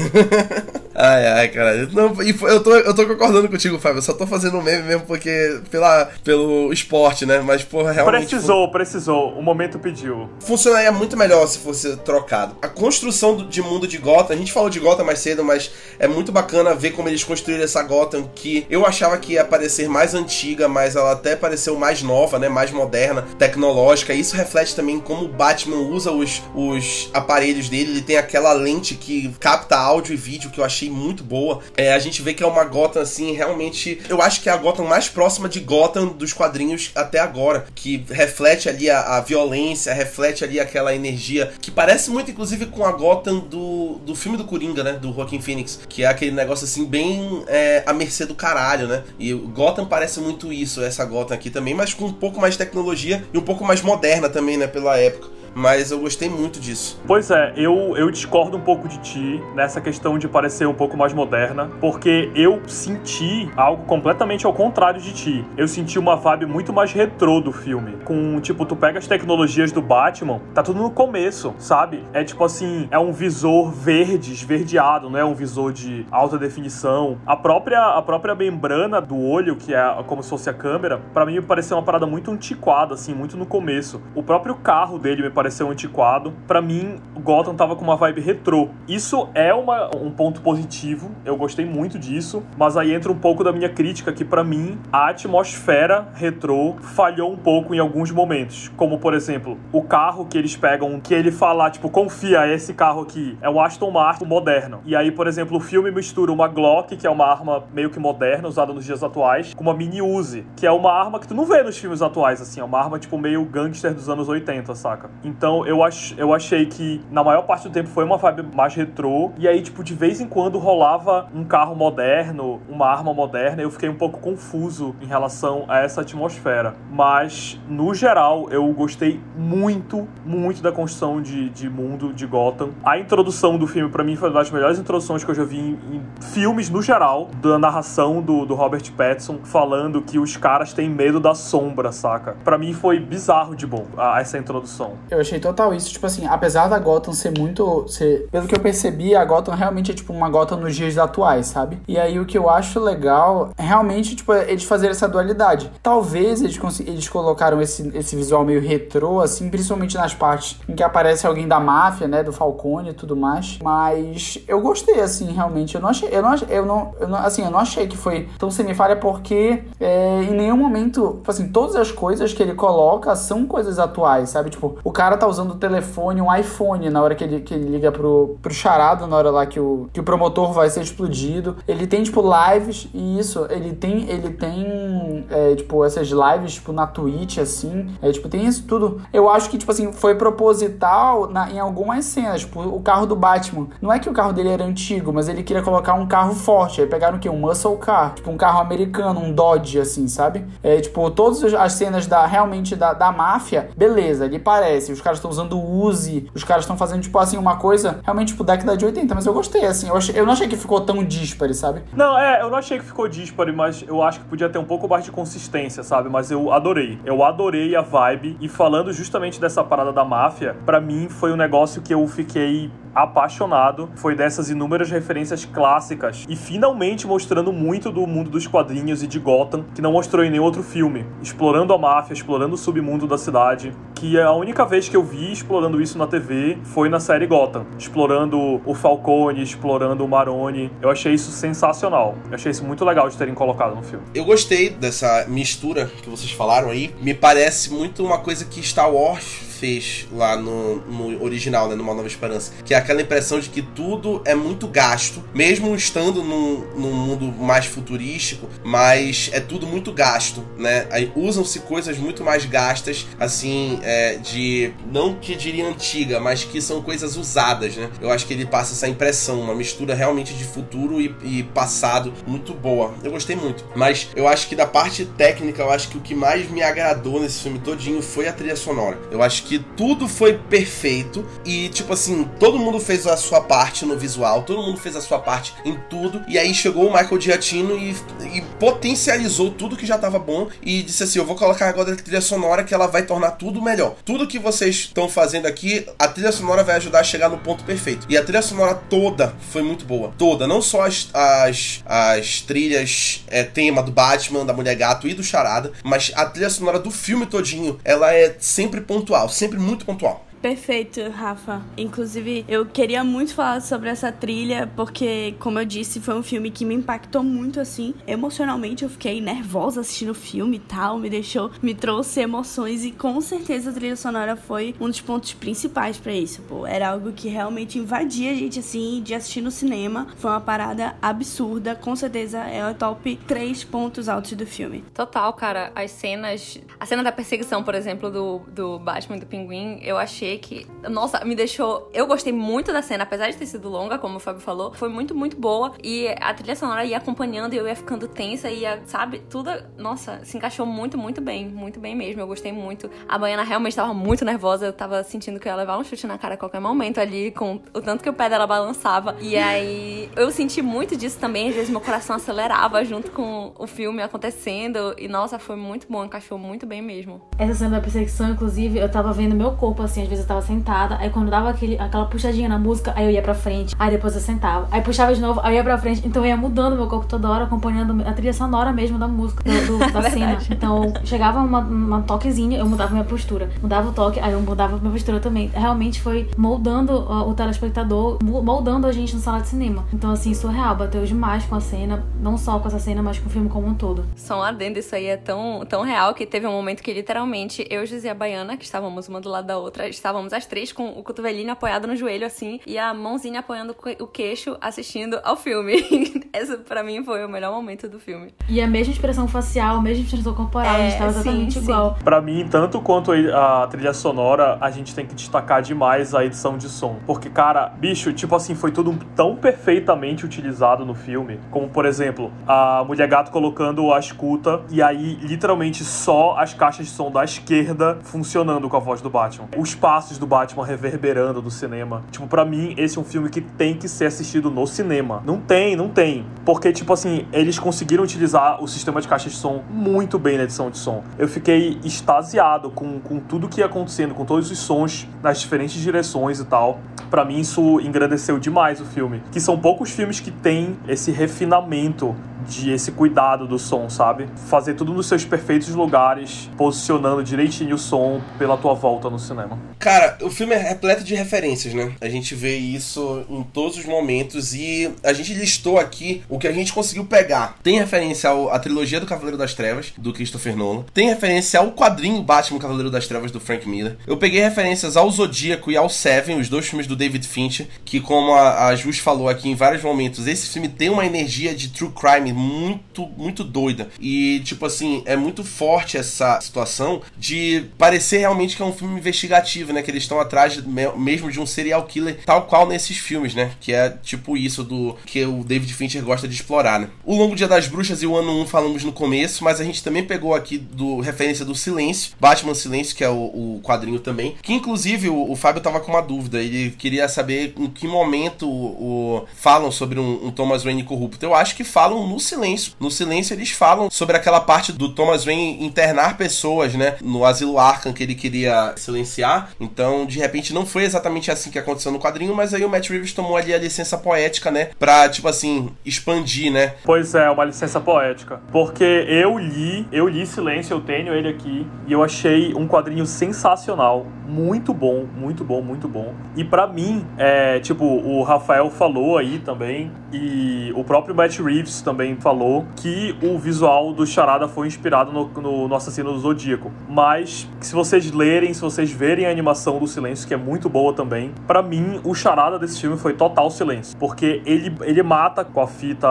ai, 0.96 1.28
ai, 1.28 1.48
cara. 1.50 1.81
Não, 1.92 2.16
eu, 2.22 2.64
tô, 2.64 2.76
eu 2.76 2.94
tô 2.94 3.08
concordando 3.08 3.50
contigo, 3.50 3.80
Fábio. 3.80 4.00
Eu 4.00 4.02
só 4.02 4.14
tô 4.14 4.28
fazendo 4.28 4.58
um 4.58 4.62
meme 4.62 4.84
mesmo 4.84 5.06
porque. 5.06 5.62
Pela, 5.70 6.10
pelo 6.24 6.72
esporte, 6.72 7.26
né? 7.26 7.40
Mas, 7.40 7.64
porra, 7.64 7.92
realmente. 7.92 8.28
Precisou, 8.28 8.72
precisou. 8.72 9.30
O 9.34 9.42
momento 9.42 9.80
pediu. 9.80 10.30
Funcionaria 10.40 10.92
muito 10.92 11.18
melhor 11.18 11.46
se 11.48 11.60
fosse 11.60 11.96
trocado. 11.98 12.56
A 12.62 12.68
construção 12.68 13.36
do, 13.36 13.46
de 13.46 13.62
mundo 13.62 13.88
de 13.88 13.98
Gotham, 13.98 14.34
a 14.34 14.38
gente 14.38 14.52
falou 14.52 14.70
de 14.70 14.80
Gotham 14.80 15.06
mais 15.06 15.20
cedo, 15.20 15.44
mas 15.44 15.72
é 16.00 16.08
muito 16.08 16.32
bacana 16.32 16.74
ver 16.76 16.92
como 16.92 17.08
eles 17.10 17.24
construíram 17.24 17.64
essa 17.64 17.82
Gotham 17.84 18.30
que 18.34 18.66
eu 18.70 18.86
achava 18.86 19.18
que 19.18 19.34
ia 19.34 19.46
parecer 19.46 19.88
mais 19.88 20.14
antiga, 20.14 20.68
mas 20.68 20.96
ela 20.96 21.12
até 21.12 21.36
pareceu 21.36 21.76
mais 21.78 22.02
nova, 22.02 22.40
né? 22.40 22.50
Mais 22.50 22.72
moderna, 22.72 23.24
tecnológica. 23.38 24.14
Isso 24.14 24.36
reflete 24.36 24.76
também 24.76 25.00
como 25.00 25.26
o 25.26 25.28
Batman 25.28 25.78
usa 25.78 26.12
os, 26.12 26.42
os 26.56 27.10
aparelhos 27.14 27.70
dele. 27.70 27.92
Ele 27.92 28.02
tem 28.02 28.18
aquela 28.18 28.54
lente 28.54 28.96
que 28.96 29.34
capta 29.40 29.78
áudio 29.78 30.14
e 30.14 30.18
vídeo 30.18 30.50
que 30.50 30.60
eu 30.60 30.66
achei 30.66 30.90
muito 30.90 31.24
boa. 31.24 31.60
É, 31.78 31.94
a 31.94 32.00
gente 32.00 32.22
vê 32.22 32.34
que 32.34 32.44
é 32.44 32.48
uma 32.48 32.64
Gotham, 32.64 33.02
assim, 33.02 33.32
realmente. 33.34 34.02
Eu 34.10 34.22
acho 34.22 34.42
que 34.42 34.50
é 34.50 34.52
a 34.52 34.58
Gotham 34.58 34.86
mais 34.86 35.08
próxima 35.08 35.48
de 35.48 35.60
Gotham 35.60 36.08
dos 36.08 36.34
quadrinhos 36.34 36.92
até 36.96 37.20
agora. 37.20 37.66
Que 37.74 38.06
reflete 38.10 38.70
ali 38.70 38.90
a, 38.90 39.18
a 39.18 39.22
violência, 39.22 39.94
reflete 39.94 40.44
ali 40.44 40.60
aquela 40.60 40.94
energia. 40.96 41.52
Que 41.62 41.72
parece 41.72 42.10
muito, 42.10 42.32
inclusive, 42.32 42.66
com 42.68 42.86
a 42.86 42.92
Gotham 42.92 43.40
do, 43.40 44.00
do 44.06 44.16
filme 44.16 44.38
do 44.38 44.46
Coringa, 44.46 44.84
né? 44.84 44.94
Do 44.94 45.14
Joaquin 45.14 45.42
Phoenix. 45.42 45.80
Que 45.88 46.04
é 46.04 46.08
aquele 46.08 46.32
negócio, 46.32 46.66
assim, 46.66 46.86
bem 46.86 47.44
é, 47.48 47.84
à 47.86 47.94
mercê 47.94 48.26
do 48.26 48.36
caralho, 48.36 48.88
né? 48.88 49.04
E 49.20 49.34
Gotham 49.34 49.86
parece 49.86 50.20
muito 50.20 50.52
isso, 50.52 50.82
essa 50.84 51.06
Gotham 51.06 51.34
aqui 51.34 51.50
também, 51.50 51.74
mas 51.74 51.94
com 51.94 52.06
um 52.06 52.14
pouco 52.14 52.40
mais 52.40 52.54
de 52.54 52.58
tecnologia 52.58 53.24
e 53.34 53.38
um 53.38 53.42
pouco 53.42 53.64
mais 53.64 53.82
moderna 53.82 54.30
também, 54.30 54.58
né? 54.58 54.68
Pela 54.68 54.98
época 54.98 55.41
mas 55.54 55.92
eu 55.92 56.00
gostei 56.00 56.30
muito 56.30 56.60
disso. 56.60 57.00
Pois 57.06 57.30
é, 57.30 57.54
eu, 57.56 57.96
eu 57.98 58.10
discordo 58.10 58.58
um 58.58 58.62
pouco 58.62 58.88
de 58.88 58.98
ti 59.00 59.44
nessa 59.54 59.82
questão 59.82 60.18
de 60.18 60.28
parecer 60.28 60.68
um 60.68 60.74
pouco 60.74 60.98
mais 60.98 61.14
moderna, 61.14 61.70
porque 61.80 62.32
eu 62.36 62.62
senti 62.68 63.52
algo 63.56 63.84
completamente 63.86 64.46
ao 64.46 64.54
contrário 64.54 65.02
de 65.02 65.14
ti. 65.14 65.46
Eu 65.58 65.68
senti 65.68 66.00
uma 66.00 66.16
vibe 66.16 66.46
muito 66.46 66.72
mais 66.74 66.92
retrô 66.92 67.40
do 67.42 67.52
filme. 67.52 67.98
Com, 68.04 68.40
tipo, 68.40 68.66
tu 68.66 68.76
pega 68.76 69.00
as 69.00 69.08
tecnologias 69.08 69.72
do 69.72 69.82
Batman, 69.82 70.42
tá 70.54 70.64
tudo 70.64 70.82
no 70.82 70.92
começo, 70.92 71.54
sabe? 71.58 72.04
É 72.14 72.24
tipo 72.24 72.44
assim, 72.44 72.88
é 72.92 72.98
um 72.98 73.12
visor 73.12 73.72
verde, 73.72 74.32
esverdeado, 74.32 75.10
não 75.10 75.20
é 75.20 75.26
um 75.26 75.34
visor 75.34 75.74
de 75.74 76.06
alta 76.12 76.38
definição. 76.38 77.18
A 77.26 77.36
própria, 77.36 77.98
a 77.98 78.02
própria 78.02 78.34
membrana 78.36 79.02
do 79.02 79.20
olho, 79.20 79.56
que 79.56 79.74
é 79.74 80.04
como 80.08 80.24
se 80.24 80.30
fosse 80.30 80.50
a 80.50 80.54
câmera, 80.54 81.02
para 81.14 81.26
mim 81.26 81.36
me 81.36 81.42
pareceu 81.42 81.78
uma 81.78 81.84
parada 81.84 82.06
muito 82.06 82.32
antiquada, 82.32 82.94
assim, 82.94 83.14
muito 83.14 83.36
no 83.36 83.46
começo. 83.46 84.02
O 84.16 84.24
próprio 84.24 84.56
carro 84.56 84.98
dele 84.98 85.22
me 85.22 85.30
pareceu 85.30 85.41
antiquado. 85.70 86.34
Para 86.48 86.62
mim, 86.62 87.00
Gotham 87.20 87.56
tava 87.56 87.76
com 87.76 87.84
uma 87.84 87.96
vibe 87.96 88.22
retrô. 88.22 88.70
Isso 88.88 89.30
é 89.34 89.54
uma, 89.54 89.90
um 89.96 90.12
ponto 90.12 90.42
positivo, 90.42 91.12
eu 91.26 91.36
gostei 91.36 91.66
muito 91.66 91.98
disso, 92.00 92.44
mas 92.58 92.78
aí 92.78 92.94
entra 92.94 93.12
um 93.12 93.18
pouco 93.18 93.44
da 93.44 93.52
minha 93.52 93.70
crítica 93.70 94.12
que 94.12 94.26
para 94.26 94.44
mim 94.44 94.80
a 94.92 95.10
atmosfera 95.10 96.08
retrô 96.14 96.76
falhou 96.82 97.32
um 97.32 97.38
pouco 97.38 97.74
em 97.74 97.80
alguns 97.80 98.12
momentos, 98.12 98.70
como 98.76 98.98
por 99.00 99.14
exemplo, 99.14 99.58
o 99.72 99.82
carro 99.82 100.26
que 100.26 100.38
eles 100.38 100.56
pegam, 100.56 101.00
que 101.00 101.14
ele 101.14 101.32
fala, 101.32 101.70
tipo, 101.70 101.90
confia, 101.90 102.48
esse 102.48 102.74
carro 102.74 103.02
aqui 103.02 103.38
é 103.42 103.50
um 103.50 103.60
Aston 103.60 103.92
Martin 103.92 104.26
moderno. 104.26 104.82
E 104.86 104.96
aí, 104.96 105.12
por 105.12 105.28
exemplo, 105.28 105.58
o 105.58 105.60
filme 105.60 105.92
mistura 105.92 106.32
uma 106.32 106.48
Glock, 106.48 106.96
que 106.96 107.08
é 107.08 107.10
uma 107.10 107.26
arma 107.26 107.64
meio 107.74 107.90
que 107.90 108.00
moderna, 108.00 108.48
usada 108.48 108.74
nos 108.74 108.86
dias 108.86 109.04
atuais, 109.04 109.54
com 109.54 109.64
uma 109.64 109.74
Mini 109.74 110.02
Uzi, 110.02 110.46
que 110.56 110.66
é 110.66 110.72
uma 110.72 110.92
arma 110.92 111.20
que 111.20 111.28
tu 111.28 111.34
não 111.34 111.46
vê 111.46 111.64
nos 111.64 111.78
filmes 111.78 112.02
atuais, 112.02 112.42
assim, 112.42 112.60
é 112.60 112.64
uma 112.64 112.80
arma 112.80 113.00
tipo 113.00 113.18
meio 113.18 113.44
gangster 113.46 113.94
dos 113.94 114.10
anos 114.10 114.28
80, 114.30 114.74
saca? 114.76 115.10
Então 115.32 115.66
eu, 115.66 115.82
ach, 115.84 116.14
eu 116.18 116.34
achei 116.34 116.66
que 116.66 117.02
na 117.10 117.24
maior 117.24 117.44
parte 117.44 117.68
do 117.68 117.72
tempo 117.72 117.90
foi 117.90 118.04
uma 118.04 118.18
vibe 118.18 118.44
mais 118.54 118.76
retrô. 118.76 119.32
E 119.38 119.48
aí, 119.48 119.62
tipo, 119.62 119.84
de 119.84 119.94
vez 119.94 120.20
em 120.20 120.28
quando 120.28 120.58
rolava 120.58 121.30
um 121.34 121.44
carro 121.44 121.74
moderno, 121.74 122.62
uma 122.68 122.88
arma 122.88 123.14
moderna. 123.14 123.62
Eu 123.62 123.72
fiquei 123.72 123.90
um 123.90 123.96
pouco 123.96 124.20
confuso 124.20 124.94
em 125.02 125.06
relação 125.06 125.66
a 125.68 125.80
essa 125.80 126.02
atmosfera. 126.02 126.76
Mas, 126.92 127.60
no 127.68 127.94
geral, 127.94 128.48
eu 128.52 128.66
gostei 128.74 129.22
muito, 129.38 130.08
muito 130.26 130.62
da 130.62 130.72
construção 130.72 131.22
de, 131.22 131.50
de 131.50 131.70
mundo 131.70 132.14
de 132.14 132.26
Gotham. 132.26 132.72
A 132.84 132.98
introdução 133.00 133.58
do 133.58 133.68
filme, 133.68 133.90
para 133.90 134.04
mim, 134.04 134.16
foi 134.16 134.30
uma 134.30 134.40
das 134.40 134.52
melhores 134.52 134.78
introduções 134.78 135.24
que 135.24 135.32
eu 135.32 135.36
já 135.36 135.44
vi 135.44 135.60
em, 135.60 135.80
em 135.96 136.02
filmes 136.22 136.70
no 136.70 136.82
geral. 136.82 137.30
Da 137.42 137.58
narração 137.58 138.22
do, 138.22 138.46
do 138.46 138.54
Robert 138.54 138.92
Pattinson 138.94 139.40
falando 139.44 140.02
que 140.02 140.20
os 140.20 140.36
caras 140.36 140.74
têm 140.74 140.90
medo 140.90 141.20
da 141.20 141.34
sombra, 141.34 141.92
saca? 141.92 142.36
Para 142.44 142.58
mim 142.58 142.74
foi 142.74 143.00
bizarro 143.00 143.56
de 143.56 143.66
bom 143.66 143.86
a, 143.98 144.20
essa 144.20 144.38
introdução. 144.38 144.98
Eu 145.10 145.21
achei 145.22 145.40
total 145.40 145.74
isso, 145.74 145.92
tipo 145.92 146.06
assim, 146.06 146.26
apesar 146.26 146.68
da 146.68 146.80
Gotham 146.80 147.14
ser 147.14 147.38
muito. 147.38 147.88
Ser, 147.88 148.28
pelo 148.32 148.48
que 148.48 148.56
eu 148.56 148.60
percebi, 148.60 149.16
a 149.16 149.24
Gotham 149.24 149.56
realmente 149.56 149.92
é 149.92 149.94
tipo 149.94 150.14
uma 150.14 150.30
Gotham 150.30 150.58
nos 150.58 150.76
dias 150.76 150.98
atuais, 150.98 151.48
sabe? 151.48 151.80
E 151.88 151.98
aí 151.98 152.20
o 152.20 152.26
que 152.26 152.38
eu 152.38 152.50
acho 152.50 152.80
legal 152.80 153.50
é 153.58 153.64
realmente, 153.64 154.16
tipo, 154.16 154.34
eles 154.34 154.64
fazerem 154.64 154.92
essa 154.92 155.08
dualidade. 155.08 155.72
Talvez 155.82 156.42
eles, 156.42 156.60
eles 156.82 157.10
colocaram 157.10 157.62
esse, 157.62 157.92
esse 157.96 158.16
visual 158.16 158.44
meio 158.46 158.62
retrô, 158.62 159.22
assim, 159.22 159.50
principalmente 159.50 159.96
nas 159.96 160.14
partes 160.14 160.60
em 160.68 160.76
que 160.76 160.84
aparece 160.84 161.26
alguém 161.26 161.48
da 161.48 161.60
máfia, 161.60 162.08
né? 162.08 162.24
Do 162.24 162.32
Falcone 162.32 162.90
e 162.90 162.94
tudo 162.94 163.16
mais. 163.16 163.60
Mas 163.62 164.40
eu 164.48 164.62
gostei, 164.62 165.00
assim, 165.00 165.32
realmente. 165.32 165.76
Eu 165.76 165.82
não 165.82 165.90
achei. 165.90 166.10
Eu 166.12 166.22
não, 166.22 166.36
eu 166.50 166.66
não, 166.66 166.94
eu 167.00 167.08
não 167.08 167.18
assim, 167.20 167.44
eu 167.44 167.52
não 167.52 167.60
achei 167.60 167.88
que 167.88 167.98
foi 167.98 168.28
tão 168.38 168.50
semifalha 168.52 168.96
porque 168.96 169.64
é, 169.80 170.24
em 170.24 170.34
nenhum 170.34 170.58
momento, 170.58 171.16
tipo 171.18 171.32
assim, 171.32 171.50
todas 171.50 171.76
as 171.76 171.92
coisas 171.92 172.34
que 172.34 172.42
ele 172.42 172.54
coloca 172.54 173.16
são 173.16 173.46
coisas 173.46 173.80
atuais, 173.80 174.30
sabe? 174.30 174.50
Tipo, 174.50 174.78
o 174.84 174.92
cara 174.92 175.11
cara 175.12 175.18
tá 175.18 175.28
usando 175.28 175.52
o 175.52 175.56
telefone, 175.56 176.22
um 176.22 176.34
iPhone, 176.34 176.90
na 176.90 177.02
hora 177.02 177.16
que 177.16 177.24
ele, 177.24 177.42
que 177.42 177.54
ele 177.54 177.70
liga 177.70 177.92
pro, 177.92 178.38
pro 178.42 178.54
charado, 178.54 179.06
na 179.08 179.18
hora 179.18 179.30
lá 179.30 179.46
que 179.46 179.60
o, 179.60 179.90
que 179.92 180.00
o 180.00 180.04
promotor 180.04 180.54
vai 180.54 180.70
ser 180.70 180.82
explodido. 180.82 181.58
Ele 181.68 181.86
tem, 181.86 182.02
tipo, 182.04 182.22
lives 182.22 182.88
e 182.94 183.20
isso, 183.20 183.46
ele 183.50 183.74
tem, 183.74 184.10
ele 184.10 184.30
tem, 184.30 185.26
é, 185.30 185.56
tipo, 185.56 185.84
essas 185.84 186.08
lives, 186.08 186.54
tipo, 186.54 186.72
na 186.72 186.88
Twitch, 186.88 187.40
assim. 187.40 187.90
É, 188.02 188.12
tipo, 188.12 188.30
tem 188.30 188.46
isso 188.46 188.64
tudo. 188.66 189.02
Eu 189.12 189.30
acho 189.30 189.50
que, 189.50 189.58
tipo 189.58 189.72
assim, 189.72 189.92
foi 189.92 190.16
proposital 190.16 191.28
na, 191.28 191.52
em 191.52 191.60
algumas 191.60 192.06
cenas. 192.06 192.42
Tipo, 192.42 192.62
o 192.62 192.80
carro 192.80 193.06
do 193.06 193.16
Batman. 193.16 193.68
Não 193.82 193.92
é 193.92 194.00
que 194.00 194.10
o 194.10 194.14
carro 194.14 194.32
dele 194.32 194.50
era 194.50 194.64
antigo, 194.64 195.12
mas 195.12 195.28
ele 195.28 195.44
queria 195.44 195.62
colocar 195.62 195.94
um 195.96 196.08
carro 196.08 196.34
forte. 196.34 196.80
Aí 196.80 196.88
pegaram 196.88 197.18
o 197.18 197.20
quê? 197.20 197.28
Um 197.28 197.40
muscle 197.40 197.78
car. 197.78 198.14
Tipo, 198.16 198.32
um 198.32 198.38
carro 198.38 198.62
americano, 198.62 199.20
um 199.20 199.34
Dodge, 199.34 199.80
assim, 199.80 200.08
sabe? 200.08 200.46
É, 200.64 200.80
tipo, 200.80 201.10
todas 201.12 201.54
as 201.54 201.74
cenas 201.74 202.08
da, 202.08 202.26
realmente 202.26 202.76
da, 202.76 202.94
da 202.94 203.12
máfia, 203.12 203.70
beleza, 203.76 204.26
ele 204.26 204.40
parece. 204.40 204.94
Os 204.94 205.01
caras 205.02 205.18
estão 205.18 205.30
usando 205.30 205.60
Uzi, 205.60 206.30
os 206.34 206.44
caras 206.44 206.64
estão 206.64 206.78
fazendo, 206.78 207.02
tipo, 207.02 207.18
assim, 207.20 207.38
uma 207.38 207.58
coisa 207.58 208.00
realmente, 208.04 208.30
tipo, 208.30 208.44
década 208.44 208.78
de 208.78 208.86
80. 208.86 209.14
Mas 209.16 209.26
eu 209.26 209.34
gostei, 209.34 209.66
assim. 209.66 209.88
Eu, 209.88 209.98
achei, 209.98 210.20
eu 210.20 210.26
não 210.26 210.34
achei 210.34 210.48
que 210.48 210.56
ficou 210.56 210.82
tão 210.82 211.04
dispare, 211.04 211.54
sabe? 211.54 211.84
Não, 211.96 212.18
é, 212.18 212.42
eu 212.42 212.50
não 212.50 212.58
achei 212.58 212.80
que 212.80 212.86
ficou 212.86 213.08
dispare, 213.08 213.52
mas 213.52 213.84
eu 213.88 214.02
acho 214.02 214.20
que 214.20 214.26
podia 214.26 214.50
ter 214.50 214.58
um 214.58 214.66
pouco 214.66 214.88
mais 214.88 215.04
de 215.04 215.12
consistência, 215.12 215.84
sabe? 215.84 216.10
Mas 216.10 216.32
eu 216.32 216.52
adorei. 216.52 217.00
Eu 217.06 217.24
adorei 217.24 217.76
a 217.76 217.82
vibe. 217.82 218.38
E 218.40 218.48
falando 218.48 218.94
justamente 218.94 219.40
dessa 219.40 219.64
parada 219.64 219.92
da 219.92 220.06
máfia, 220.06 220.56
para 220.66 220.80
mim 220.80 221.08
foi 221.10 221.32
um 221.32 221.38
negócio 221.38 221.82
que 221.82 221.94
eu 221.94 222.08
fiquei 222.08 222.72
apaixonado. 222.94 223.90
Foi 223.96 224.16
dessas 224.16 224.50
inúmeras 224.50 224.90
referências 224.90 225.46
clássicas 225.46 226.26
e 226.28 226.36
finalmente 226.36 227.08
mostrando 227.08 227.52
muito 227.52 227.92
do 227.92 228.06
mundo 228.06 228.30
dos 228.30 228.48
quadrinhos 228.48 229.02
e 229.02 229.08
de 229.08 229.20
Gotham 229.20 229.66
que 229.74 229.82
não 229.82 229.92
mostrou 229.92 230.24
em 230.24 230.30
nenhum 230.30 230.44
outro 230.44 230.64
filme. 230.64 231.06
Explorando 231.22 231.74
a 231.74 231.78
máfia, 231.78 232.14
explorando 232.14 232.56
o 232.56 232.58
submundo 232.58 233.08
da 233.08 233.18
cidade. 233.18 233.74
Que 233.96 234.20
a 234.20 234.32
única 234.32 234.66
vez 234.66 234.90
que 234.92 234.98
eu 234.98 235.04
vi 235.04 235.32
explorando 235.32 235.82
isso 235.82 235.98
na 235.98 236.06
TV 236.06 236.58
foi 236.66 236.90
na 236.90 237.00
série 237.00 237.26
Gotham. 237.26 237.66
Explorando 237.80 238.62
o 238.66 238.76
Falcone, 238.76 239.42
explorando 239.42 240.04
o 240.04 240.08
Maroni. 240.08 240.70
Eu 240.82 240.90
achei 240.90 241.14
isso 241.14 241.32
sensacional. 241.32 242.18
Eu 242.30 242.36
achei 242.36 242.52
isso 242.52 242.66
muito 242.66 242.84
legal 242.84 243.08
de 243.08 243.16
terem 243.16 243.34
colocado 243.34 243.74
no 243.74 243.82
filme. 243.82 244.04
Eu 244.14 244.26
gostei 244.26 244.70
dessa 244.70 245.26
mistura 245.30 245.86
que 246.04 246.10
vocês 246.10 246.32
falaram 246.32 246.70
aí. 246.70 246.94
Me 247.02 247.14
parece 247.14 247.72
muito 247.72 248.04
uma 248.04 248.20
coisa 248.20 248.44
que 248.44 248.62
Star 248.62 248.92
Wars 248.94 249.51
fez 249.62 250.08
lá 250.12 250.36
no, 250.36 250.78
no 250.78 251.24
original, 251.24 251.70
né, 251.70 251.76
numa 251.76 251.94
Nova 251.94 252.08
Esperança, 252.08 252.52
que 252.66 252.74
é 252.74 252.78
aquela 252.78 253.00
impressão 253.00 253.40
de 253.40 253.48
que 253.48 253.62
tudo 253.62 254.20
é 254.26 254.34
muito 254.34 254.68
gasto, 254.68 255.24
mesmo 255.36 255.76
estando 255.76 256.24
num, 256.24 256.66
num 256.76 256.92
mundo 256.92 257.32
mais 257.32 257.68
futurístico, 257.68 258.50
mas 258.64 259.30
é 259.32 259.40
tudo 259.40 259.68
muito 259.68 259.94
gasto, 259.94 260.44
né? 260.58 260.88
Usam-se 261.16 261.60
coisas 261.60 261.96
muito 262.00 262.24
mais 262.24 262.44
gastas, 262.46 263.06
assim, 263.20 263.80
é, 263.84 264.16
de 264.16 264.74
não 264.92 265.14
que 265.14 265.36
diria 265.36 265.68
antiga, 265.68 266.20
mas 266.20 266.44
que 266.44 266.60
são 266.60 266.82
coisas 266.82 267.16
usadas, 267.16 267.76
né? 267.76 267.92
Eu 268.02 268.10
acho 268.10 268.26
que 268.26 268.34
ele 268.34 268.48
passa 268.48 268.74
essa 268.74 268.88
impressão, 268.88 269.40
uma 269.42 269.54
mistura 269.54 269.94
realmente 269.94 270.34
de 270.34 270.44
futuro 270.44 271.00
e, 271.00 271.16
e 271.22 271.44
passado 271.44 272.12
muito 272.26 272.52
boa. 272.54 272.96
Eu 273.04 273.12
gostei 273.12 273.36
muito, 273.36 273.64
mas 273.76 274.08
eu 274.16 274.28
acho 274.28 274.48
que 274.48 274.56
da 274.56 274.66
parte 274.66 275.06
técnica, 275.06 275.62
eu 275.62 275.70
acho 275.70 275.90
que 275.90 275.98
o 275.98 276.02
que 276.02 276.16
mais 276.16 276.50
me 276.50 276.64
agradou 276.64 277.20
nesse 277.20 277.42
filme 277.42 277.60
todinho 277.60 278.02
foi 278.02 278.28
a 278.28 278.34
trilha 278.34 278.56
sonora. 278.56 278.98
Eu 279.12 279.22
acho 279.22 279.44
que 279.44 279.51
que 279.52 279.60
tudo 279.60 280.08
foi 280.08 280.38
perfeito 280.38 281.28
e, 281.44 281.68
tipo 281.68 281.92
assim, 281.92 282.24
todo 282.40 282.58
mundo 282.58 282.80
fez 282.80 283.06
a 283.06 283.18
sua 283.18 283.42
parte 283.42 283.86
no 283.86 283.98
visual, 283.98 284.44
todo 284.44 284.62
mundo 284.62 284.80
fez 284.80 284.96
a 284.96 285.02
sua 285.02 285.20
parte 285.20 285.54
em 285.66 285.78
tudo. 285.90 286.22
E 286.26 286.40
aí 286.40 286.54
chegou 286.54 286.88
o 286.88 286.94
Michael 286.94 287.20
Giacchino 287.20 287.78
e, 287.78 287.94
e 288.34 288.42
potencializou 288.58 289.52
tudo 289.52 289.76
que 289.76 289.86
já 289.86 289.98
tava 289.98 290.18
bom 290.18 290.48
e 290.62 290.82
disse 290.82 291.04
assim: 291.04 291.20
Eu 291.20 291.26
vou 291.26 291.36
colocar 291.36 291.68
agora 291.68 291.92
a 291.92 291.96
trilha 291.98 292.22
sonora 292.22 292.64
que 292.64 292.74
ela 292.74 292.88
vai 292.88 293.04
tornar 293.04 293.32
tudo 293.32 293.62
melhor. 293.62 293.96
Tudo 294.06 294.26
que 294.26 294.40
vocês 294.40 294.76
estão 294.76 295.10
fazendo 295.10 295.48
aqui, 295.48 295.86
a 296.00 296.08
trilha 296.08 296.32
sonora 296.32 296.64
vai 296.64 296.78
ajudar 296.78 297.02
a 297.02 297.04
chegar 297.04 297.28
no 297.28 297.38
ponto 297.38 297.66
perfeito. 297.66 298.08
E 298.08 298.16
a 298.16 298.24
trilha 298.24 298.42
sonora 298.42 298.74
toda 298.74 299.36
foi 299.52 299.64
muito 299.64 299.84
boa. 299.84 300.14
Toda, 300.18 300.48
não 300.48 300.62
só 300.62 300.86
as, 300.86 301.10
as, 301.14 301.84
as 301.86 302.40
trilhas 302.40 303.26
é, 303.28 303.44
tema 303.44 303.84
do 303.84 303.92
Batman, 303.92 304.46
da 304.46 304.54
Mulher 304.54 304.76
Gato 304.76 305.10
e 305.10 305.14
do 305.14 305.22
Charada, 305.24 305.74
mas 305.84 306.10
a 306.16 306.26
trilha 306.26 306.50
sonora 306.50 306.80
do 306.80 306.90
filme 306.90 307.26
todinho, 307.26 307.78
ela 307.84 308.14
é 308.14 308.34
sempre 308.40 308.80
pontual 308.80 309.28
sempre 309.42 309.60
muito 309.60 309.86
pontual. 309.86 310.24
Perfeito, 310.42 311.00
Rafa. 311.12 311.62
Inclusive, 311.78 312.44
eu 312.48 312.66
queria 312.66 313.04
muito 313.04 313.36
falar 313.36 313.62
sobre 313.62 313.90
essa 313.90 314.12
trilha, 314.12 314.72
porque, 314.76 315.36
como 315.40 315.60
eu 315.60 315.66
disse, 315.66 316.00
foi 316.00 316.16
um 316.16 316.24
filme 316.24 316.50
que 316.50 316.66
me 316.66 316.74
impactou 316.74 317.22
muito, 317.22 317.60
assim. 317.60 317.94
Emocionalmente, 318.08 318.84
eu 318.84 318.90
fiquei 318.90 319.22
nervosa 319.22 319.82
assistindo 319.82 320.10
o 320.10 320.16
filme 320.16 320.58
e 320.58 320.60
tal, 320.60 320.98
me 320.98 321.12
deixou, 321.12 321.52
me 321.62 321.76
trouxe 321.76 322.22
emoções, 322.22 322.84
e 322.84 322.92
com 322.92 323.22
certeza 323.22 323.70
a 323.70 323.74
trilha 323.74 323.96
sonora 323.96 324.36
foi 324.36 324.74
um 324.80 324.90
dos 324.90 325.00
pontos 325.00 325.32
principais 325.34 325.98
para 325.98 326.14
isso, 326.14 326.42
pô. 326.42 326.66
Era 326.66 326.90
algo 326.90 327.12
que 327.12 327.30
realmente 327.30 327.78
invadia 327.78 328.32
a 328.32 328.36
gente, 328.36 328.58
assim, 328.58 329.00
de 329.04 329.14
assistir 329.14 329.42
no 329.42 329.52
cinema. 329.52 330.08
Foi 330.18 330.32
uma 330.32 330.42
parada 330.42 330.96
absurda, 331.00 331.76
com 331.76 331.96
certeza 331.96 332.40
é 332.40 332.68
o 332.68 332.74
top 332.74 333.16
3 333.28 333.64
pontos 333.66 334.10
altos 334.10 334.32
do 334.32 334.48
filme. 334.48 334.84
Total, 334.94 335.32
cara. 335.34 335.72
As 335.76 335.92
cenas. 335.92 336.60
A 336.80 336.86
cena 336.86 337.04
da 337.04 337.12
perseguição, 337.12 337.64
por 337.64 337.76
exemplo, 337.76 338.10
do, 338.10 338.40
do 338.48 338.80
Batman 338.80 339.18
e 339.18 339.20
do 339.20 339.26
Pinguim, 339.28 339.80
eu 339.84 339.98
achei 339.98 340.31
que, 340.38 340.68
nossa, 340.90 341.24
me 341.26 341.36
deixou. 341.36 341.90
Eu 341.94 342.08
gostei 342.08 342.34
muito 342.34 342.72
da 342.72 342.82
cena, 342.82 343.04
apesar 343.04 343.30
de 343.30 343.38
ter 343.38 343.46
sido 343.46 343.70
longa, 343.70 343.98
como 343.98 344.18
o 344.18 344.20
Fábio 344.20 344.42
falou, 344.42 344.74
foi 344.74 344.90
muito, 344.90 345.16
muito 345.16 345.38
boa. 345.38 345.74
E 345.84 346.08
a 346.20 346.34
trilha 346.34 346.56
sonora 346.56 346.86
ia 346.86 346.98
acompanhando 346.98 347.54
e 347.54 347.58
eu 347.58 347.68
ia 347.68 347.76
ficando 347.76 348.08
tensa, 348.08 348.50
ia, 348.50 348.82
sabe, 348.86 349.22
tudo, 349.30 349.52
nossa, 349.78 350.20
se 350.24 350.38
encaixou 350.38 350.66
muito, 350.66 350.98
muito 350.98 351.22
bem, 351.22 351.48
muito 351.48 351.80
bem 351.80 351.96
mesmo. 351.96 352.22
Eu 352.22 352.28
gostei 352.28 352.52
muito. 352.52 352.90
A 353.08 353.18
Baiana 353.18 353.44
realmente 353.44 353.76
tava 353.76 353.94
muito 353.94 354.26
nervosa, 354.26 354.66
eu 354.66 354.74
tava 354.74 355.04
sentindo 355.04 355.40
que 355.40 355.48
eu 355.48 355.52
ia 355.52 355.56
levar 355.56 355.78
um 355.78 355.84
chute 355.84 356.08
na 356.08 356.18
cara 356.18 356.36
a 356.36 356.38
qualquer 356.38 356.60
momento 356.60 357.00
ali, 357.00 357.32
com 357.32 357.60
o 357.74 357.82
tanto 357.82 358.04
que 358.04 358.10
o 358.10 358.14
pé 358.14 358.30
dela 358.30 358.48
balançava. 358.48 359.16
E 359.22 359.38
aí 359.38 360.10
eu 360.16 360.32
senti 360.32 360.62
muito 360.62 360.96
disso 360.96 361.20
também, 361.20 361.50
às 361.50 361.56
vezes 361.56 361.70
meu 361.70 361.82
coração 361.82 362.16
acelerava 362.16 362.84
junto 362.84 363.12
com 363.12 363.54
o 363.58 363.68
filme 363.68 364.02
acontecendo. 364.02 364.96
E 364.98 365.08
nossa, 365.08 365.40
foi 365.40 365.56
muito 365.56 365.88
bom, 365.90 366.06
encaixou 366.06 366.38
muito 366.38 366.66
bem 366.66 366.82
mesmo. 366.82 367.22
Essa 367.38 367.56
cena 367.56 367.78
da 367.78 367.82
perseguição, 367.82 368.30
inclusive, 368.30 368.80
eu 368.80 368.90
tava 368.90 369.12
vendo 369.14 369.36
meu 369.36 369.52
corpo 369.54 369.82
assim, 369.82 370.04
às 370.04 370.08
vezes 370.08 370.21
eu 370.24 370.28
tava 370.28 370.42
sentada, 370.42 370.98
aí 371.00 371.10
quando 371.10 371.30
dava 371.30 371.50
aquele, 371.50 371.78
aquela 371.78 372.06
puxadinha 372.06 372.50
na 372.50 372.58
música, 372.58 372.94
aí 372.96 373.06
eu 373.06 373.12
ia 373.12 373.22
pra 373.22 373.34
frente, 373.34 373.76
aí 373.78 373.92
depois 373.92 374.16
eu 374.16 374.22
sentava, 374.22 374.68
aí 374.72 374.82
puxava 374.82 375.14
de 375.14 375.22
novo, 375.22 375.40
aí 375.44 375.54
eu 375.54 375.58
ia 375.58 375.64
pra 375.64 375.78
frente, 375.78 376.06
então 376.06 376.24
eu 376.24 376.30
ia 376.30 376.38
mudando 376.38 376.76
meu 376.76 376.88
corpo 376.88 377.06
toda 377.08 377.30
hora, 377.30 377.44
acompanhando 377.46 378.02
a 378.08 378.14
trilha 378.14 378.34
sonora 378.34 378.72
mesmo 378.72 378.98
da 378.98 379.08
música, 379.08 379.44
do, 379.44 379.78
do, 379.78 379.92
da 379.92 380.10
cena. 380.10 380.38
Então 380.50 380.94
chegava 381.04 381.40
uma, 381.40 381.60
uma 381.60 382.02
toquezinha, 382.02 382.58
eu 382.58 382.66
mudava 382.66 382.92
minha 382.92 383.04
postura, 383.04 383.50
mudava 383.62 383.90
o 383.90 383.94
toque, 383.94 384.20
aí 384.20 384.34
eu 384.34 384.42
mudava 384.42 384.78
minha 384.78 384.92
postura 384.92 385.20
também. 385.20 385.52
Realmente 385.54 386.02
foi 386.02 386.30
moldando 386.38 386.94
o, 386.94 387.30
o 387.30 387.34
telespectador, 387.34 388.20
moldando 388.24 388.88
a 388.88 388.92
gente 388.92 389.16
no 389.16 389.22
sala 389.22 389.42
de 389.42 389.48
cinema. 389.48 389.86
Então, 389.94 390.12
assim, 390.12 390.34
surreal, 390.34 390.76
bateu 390.76 391.04
demais 391.06 391.46
com 391.46 391.56
a 391.56 391.62
cena, 391.62 392.04
não 392.20 392.38
só 392.38 392.60
com 392.60 392.68
essa 392.68 392.80
cena, 392.80 393.02
mas 393.02 393.20
com 393.20 393.28
o 393.28 393.30
filme 393.30 393.50
como 393.50 393.68
um 393.68 393.74
todo. 393.74 394.06
Só 394.16 394.40
um 394.40 394.44
adendo, 394.44 394.80
isso 394.80 394.96
aí 394.96 395.08
é 395.08 395.18
tão, 395.18 395.66
tão 395.68 395.84
real 395.84 396.14
que 396.14 396.26
teve 396.26 396.48
um 396.48 396.52
momento 396.52 396.82
que 396.82 396.94
literalmente 396.94 397.66
eu 397.70 397.84
e 397.84 398.10
a 398.10 398.14
Baiana, 398.14 398.58
que 398.58 398.64
estávamos 398.64 399.08
uma 399.08 399.20
do 399.20 399.30
lado 399.30 399.48
da 399.48 399.58
outra, 399.58 399.88
estávamos 399.88 400.11
as 400.34 400.46
três 400.46 400.72
com 400.72 400.90
o 400.90 401.04
cotovelinho 401.04 401.52
apoiado 401.52 401.88
no 401.88 401.96
joelho, 401.96 402.26
assim, 402.26 402.60
e 402.66 402.78
a 402.78 402.94
mãozinha 402.94 403.40
apoiando 403.40 403.76
o 404.00 404.08
queixo, 404.08 404.58
assistindo 404.62 405.20
ao 405.24 405.36
filme. 405.36 405.74
Esse, 406.34 406.58
para 406.58 406.84
mim, 406.84 407.04
foi 407.04 407.26
o 407.26 407.30
melhor 407.30 407.52
momento 407.52 407.88
do 407.90 408.00
filme. 408.00 408.34
E 408.48 408.62
a 408.62 408.68
mesma 408.68 408.94
expressão 408.94 409.28
facial, 409.28 409.78
a 409.78 409.82
mesma 409.82 410.04
expressão 410.04 410.34
corporal, 410.34 410.76
é, 410.76 410.88
a 410.88 410.90
gente 410.90 410.98
tava 410.98 411.10
exatamente 411.12 411.54
sim, 411.54 411.64
igual. 411.64 411.96
Sim. 411.98 412.04
Pra 412.04 412.22
mim, 412.22 412.48
tanto 412.50 412.82
quanto 412.82 413.12
a 413.12 413.68
trilha 413.68 413.94
sonora, 413.94 414.58
a 414.62 414.72
gente 414.72 414.96
tem 414.96 415.06
que 415.06 415.14
destacar 415.14 415.62
demais 415.62 416.16
a 416.16 416.24
edição 416.26 416.58
de 416.58 416.70
som. 416.70 417.00
Porque, 417.06 417.30
cara, 417.30 417.68
bicho, 417.68 418.14
tipo 418.14 418.36
assim, 418.36 418.56
foi 418.56 418.72
tudo 418.72 418.98
tão 419.16 419.36
perfeitamente 419.36 420.26
utilizado 420.26 420.86
no 420.86 420.94
filme. 420.94 421.40
Como, 421.50 421.70
por 421.70 421.86
exemplo, 421.86 422.32
a 422.48 422.84
Mulher 422.86 423.08
Gato 423.08 423.32
colocando 423.32 423.94
a 423.94 424.00
escuta 424.00 424.62
e 424.70 424.82
aí, 424.82 425.16
literalmente, 425.22 425.84
só 425.84 426.38
as 426.38 426.54
caixas 426.54 426.88
de 426.88 426.92
som 426.92 427.12
da 427.12 427.24
esquerda 427.24 428.00
funcionando 428.04 428.70
com 428.70 428.78
a 428.78 428.80
voz 428.80 429.02
do 429.02 429.10
Batman. 429.10 429.48
Os 429.58 429.76
passos 429.76 430.01
do 430.18 430.26
Batman 430.26 430.66
reverberando 430.66 431.42
do 431.42 431.52
cinema. 431.52 432.04
Tipo, 432.12 432.28
para 432.28 432.46
mim, 432.46 432.74
esse 432.78 432.98
é 432.98 433.02
um 433.02 433.04
filme 433.04 433.30
que 433.30 433.42
tem 433.42 433.76
que 433.76 433.88
ser 433.88 434.06
assistido 434.06 434.50
no 434.50 434.66
cinema. 434.68 435.22
Não 435.26 435.40
tem, 435.40 435.76
não 435.76 435.90
tem. 435.90 436.26
Porque, 436.46 436.72
tipo 436.72 436.94
assim, 436.94 437.28
eles 437.32 437.58
conseguiram 437.60 438.04
utilizar 438.04 438.62
o 438.64 438.68
sistema 438.68 439.02
de 439.02 439.08
caixa 439.08 439.30
de 439.30 439.36
som 439.36 439.64
muito 439.70 440.18
bem 440.18 440.38
na 440.38 440.44
edição 440.44 440.70
de 440.70 440.78
som. 440.78 441.04
Eu 441.18 441.28
fiquei 441.28 441.80
extasiado 441.84 442.70
com, 442.72 443.00
com 443.00 443.20
tudo 443.20 443.48
que 443.48 443.62
ia 443.62 443.66
acontecendo, 443.66 444.14
com 444.14 444.26
todos 444.26 444.50
os 444.50 444.60
sons 444.60 445.08
nas 445.22 445.40
diferentes 445.40 445.82
direções 445.82 446.40
e 446.40 446.46
tal. 446.46 446.80
Para 447.10 447.26
mim, 447.26 447.40
isso 447.40 447.80
engrandeceu 447.82 448.40
demais 448.40 448.80
o 448.80 448.86
filme. 448.86 449.22
Que 449.32 449.40
são 449.40 449.60
poucos 449.60 449.92
filmes 449.92 450.20
que 450.20 450.32
têm 450.32 450.78
esse 450.88 451.12
refinamento 451.12 452.16
de 452.48 452.72
esse 452.72 452.92
cuidado 452.92 453.48
do 453.48 453.58
som, 453.60 453.90
sabe? 453.90 454.28
Fazer 454.48 454.74
tudo 454.74 454.94
nos 454.94 455.08
seus 455.08 455.26
perfeitos 455.26 455.70
lugares, 455.70 456.50
posicionando 456.58 457.24
direitinho 457.24 457.76
o 457.76 457.78
som 457.78 458.22
pela 458.38 458.58
tua 458.58 458.74
volta 458.74 459.10
no 459.10 459.20
cinema. 459.20 459.58
Cara, 459.80 460.18
o 460.22 460.30
filme 460.30 460.54
é 460.54 460.58
repleto 460.58 461.04
de 461.04 461.16
referências, 461.16 461.74
né? 461.74 461.94
A 462.00 462.08
gente 462.08 462.36
vê 462.36 462.58
isso 462.58 463.26
em 463.30 463.44
todos 463.44 463.78
os 463.78 463.86
momentos 463.86 464.54
e 464.54 464.92
a 465.04 465.14
gente 465.14 465.34
listou 465.34 465.80
aqui 465.80 466.24
o 466.30 466.38
que 466.38 466.48
a 466.48 466.52
gente 466.52 466.74
conseguiu 466.74 467.06
pegar. 467.06 467.58
Tem 467.64 467.80
referência 467.80 468.30
à 468.52 468.60
trilogia 468.60 469.00
do 469.00 469.06
Cavaleiro 469.06 469.38
das 469.38 469.54
Trevas, 469.54 469.94
do 469.98 470.14
Christopher 470.14 470.56
Nolan. 470.56 470.84
Tem 470.94 471.10
referência 471.10 471.60
ao 471.60 471.72
quadrinho 471.72 472.22
Batman 472.22 472.60
Cavaleiro 472.60 472.92
das 472.92 473.08
Trevas, 473.08 473.32
do 473.32 473.40
Frank 473.40 473.68
Miller. 473.68 473.98
Eu 474.06 474.18
peguei 474.18 474.42
referências 474.42 474.96
ao 474.96 475.10
Zodíaco 475.10 475.72
e 475.72 475.78
ao 475.78 475.90
Seven, 475.90 476.40
os 476.40 476.50
dois 476.50 476.68
filmes 476.68 476.88
do 476.88 476.96
David 476.96 477.26
Fincher, 477.28 477.68
que 477.84 478.00
como 478.00 478.34
a, 478.34 478.68
a 478.68 478.76
Jus 478.76 479.00
falou 479.00 479.28
aqui 479.28 479.50
em 479.50 479.56
vários 479.56 479.84
momentos, 479.84 480.28
esse 480.28 480.48
filme 480.48 480.68
tem 480.68 480.90
uma 480.90 481.06
energia 481.06 481.54
de 481.54 481.70
true 481.70 481.92
crime 481.92 482.31
muito, 482.32 483.08
muito 483.18 483.44
doida. 483.44 483.90
E, 484.00 484.42
tipo 484.44 484.66
assim, 484.66 485.04
é 485.06 485.16
muito 485.16 485.44
forte 485.44 485.98
essa 485.98 486.40
situação 486.42 487.02
de 487.18 487.66
parecer 487.78 488.20
realmente 488.20 488.56
que 488.56 488.62
é 488.62 488.66
um 488.66 488.74
filme 488.74 488.98
investigativo, 488.98 489.74
né? 489.74 489.82
Que 489.82 489.92
eles 489.92 490.04
estão 490.04 490.20
atrás 490.20 490.62
mesmo 490.66 491.32
de 491.32 491.40
um 491.40 491.46
serial 491.46 491.86
killer, 491.86 492.20
tal 492.26 492.44
qual 492.44 492.68
nesses 492.68 492.98
filmes, 492.98 493.34
né? 493.34 493.52
Que 493.60 493.74
é 493.74 493.90
tipo 493.90 494.38
isso 494.38 494.64
do 494.64 494.96
que 495.06 495.26
o 495.26 495.44
David 495.44 495.74
Fincher 495.74 496.04
gosta 496.04 496.28
de 496.28 496.34
explorar, 496.34 496.80
né? 496.80 496.90
O 497.04 497.16
Longo 497.16 497.36
Dia 497.36 497.48
das 497.48 497.68
Bruxas 497.68 498.02
e 498.02 498.08
o 498.08 498.16
Ano 498.16 498.42
1 498.42 498.48
falamos 498.48 498.84
no 498.84 498.92
começo, 498.92 499.44
mas 499.44 499.60
a 499.60 499.64
gente 499.64 499.84
também 499.84 500.04
pegou 500.04 500.34
aqui 500.34 500.58
do 500.58 501.00
referência 501.00 501.46
do 501.46 501.56
Silêncio, 501.56 502.14
Batman 502.20 502.54
Silêncio, 502.54 502.96
que 502.96 503.04
é 503.04 503.10
o, 503.10 503.16
o 503.16 503.62
quadrinho 503.64 504.00
também, 504.00 504.36
que 504.42 504.54
inclusive 504.54 505.10
o, 505.10 505.32
o, 505.32 505.36
Fábio 505.36 505.62
tava 505.62 505.80
com 505.80 505.92
uma 505.92 506.02
dúvida, 506.02 506.42
ele 506.42 506.72
queria 506.72 507.08
saber 507.08 507.54
em 507.58 507.68
que 507.68 507.88
momento 507.88 508.48
o, 508.48 509.20
o 509.20 509.26
falam 509.36 509.72
sobre 509.72 510.00
um, 510.00 510.28
um, 510.28 510.32
Thomas 510.32 510.64
Wayne 510.64 510.84
corrupto. 510.84 511.26
Eu 511.26 511.34
acho 511.34 511.56
que 511.56 511.64
falam 511.64 512.08
no 512.08 512.20
Silêncio. 512.22 512.74
No 512.80 512.92
Silêncio 512.92 513.34
eles 513.34 513.52
falam 513.52 513.90
sobre 513.90 514.16
aquela 514.16 514.40
parte 514.40 514.72
do 514.72 514.90
Thomas 514.90 515.26
Wayne 515.26 515.64
internar 515.64 516.18
pessoas, 516.18 516.74
né, 516.74 516.96
no 517.02 517.26
asilo 517.26 517.58
Arkham 517.58 517.94
que 517.94 518.04
ele 518.04 518.16
queria 518.16 518.74
silenciar. 518.78 519.52
Então, 519.60 520.06
de 520.06 520.20
repente 520.20 520.54
não 520.54 520.66
foi 520.66 520.84
exatamente 520.84 521.32
assim 521.32 521.52
que 521.52 521.60
aconteceu 521.60 521.92
no 521.92 522.00
quadrinho, 522.00 522.36
mas 522.36 522.54
aí 522.54 522.64
o 522.64 522.70
Matt 522.70 522.90
Reeves 522.90 523.14
tomou 523.14 523.38
ali 523.38 523.54
a 523.54 523.58
licença 523.58 523.98
poética, 523.98 524.52
né, 524.52 524.70
pra, 524.78 525.10
tipo 525.10 525.28
assim, 525.28 525.70
expandir, 525.86 526.52
né? 526.52 526.76
Pois 526.84 527.16
é, 527.16 527.30
uma 527.30 527.46
licença 527.46 527.80
poética. 527.80 528.42
Porque 528.52 528.84
eu 528.84 529.38
li, 529.38 529.88
eu 529.92 530.08
li 530.08 530.26
Silêncio, 530.26 530.74
eu 530.74 530.82
tenho 530.82 531.14
ele 531.14 531.30
aqui, 531.30 531.66
e 531.88 531.92
eu 531.92 532.04
achei 532.04 532.54
um 532.54 532.68
quadrinho 532.68 533.06
sensacional. 533.06 534.06
Muito 534.28 534.74
bom, 534.74 535.06
muito 535.16 535.44
bom, 535.44 535.62
muito 535.62 535.88
bom. 535.88 536.14
E 536.36 536.44
para 536.44 536.66
mim, 536.66 537.06
é, 537.18 537.60
tipo, 537.60 537.86
o 537.86 538.24
Rafael 538.24 538.70
falou 538.70 539.18
aí 539.18 539.40
também, 539.40 539.92
e 540.12 540.72
o 540.76 540.84
próprio 540.84 541.14
Matt 541.14 541.40
Reeves 541.40 541.82
também 541.82 542.11
falou 542.20 542.66
que 542.76 543.16
o 543.22 543.38
visual 543.38 543.94
do 543.94 544.06
Charada 544.06 544.48
foi 544.48 544.68
inspirado 544.68 545.12
no, 545.12 545.28
no, 545.28 545.68
no 545.68 545.76
Assassino 545.76 546.14
do 546.14 546.20
Zodíaco. 546.20 546.72
Mas, 546.90 547.48
se 547.60 547.74
vocês 547.74 548.12
lerem, 548.12 548.54
se 548.54 548.62
vocês 548.62 548.92
verem 548.92 549.26
a 549.26 549.32
animação 549.32 549.80
do 549.80 549.88
Silêncio, 549.88 550.28
que 550.28 550.34
é 550.34 550.38
muito 550.38 550.70
boa 550.70 550.94
também, 550.94 551.34
para 551.48 551.62
mim, 551.62 552.02
o 552.04 552.14
Charada 552.14 552.58
desse 552.60 552.80
filme 552.80 552.98
foi 552.98 553.14
total 553.14 553.50
silêncio. 553.50 553.98
Porque 553.98 554.42
ele, 554.46 554.76
ele 554.82 555.04
mata 555.04 555.44
com 555.46 555.62
a 555.62 555.68
fita. 555.68 556.08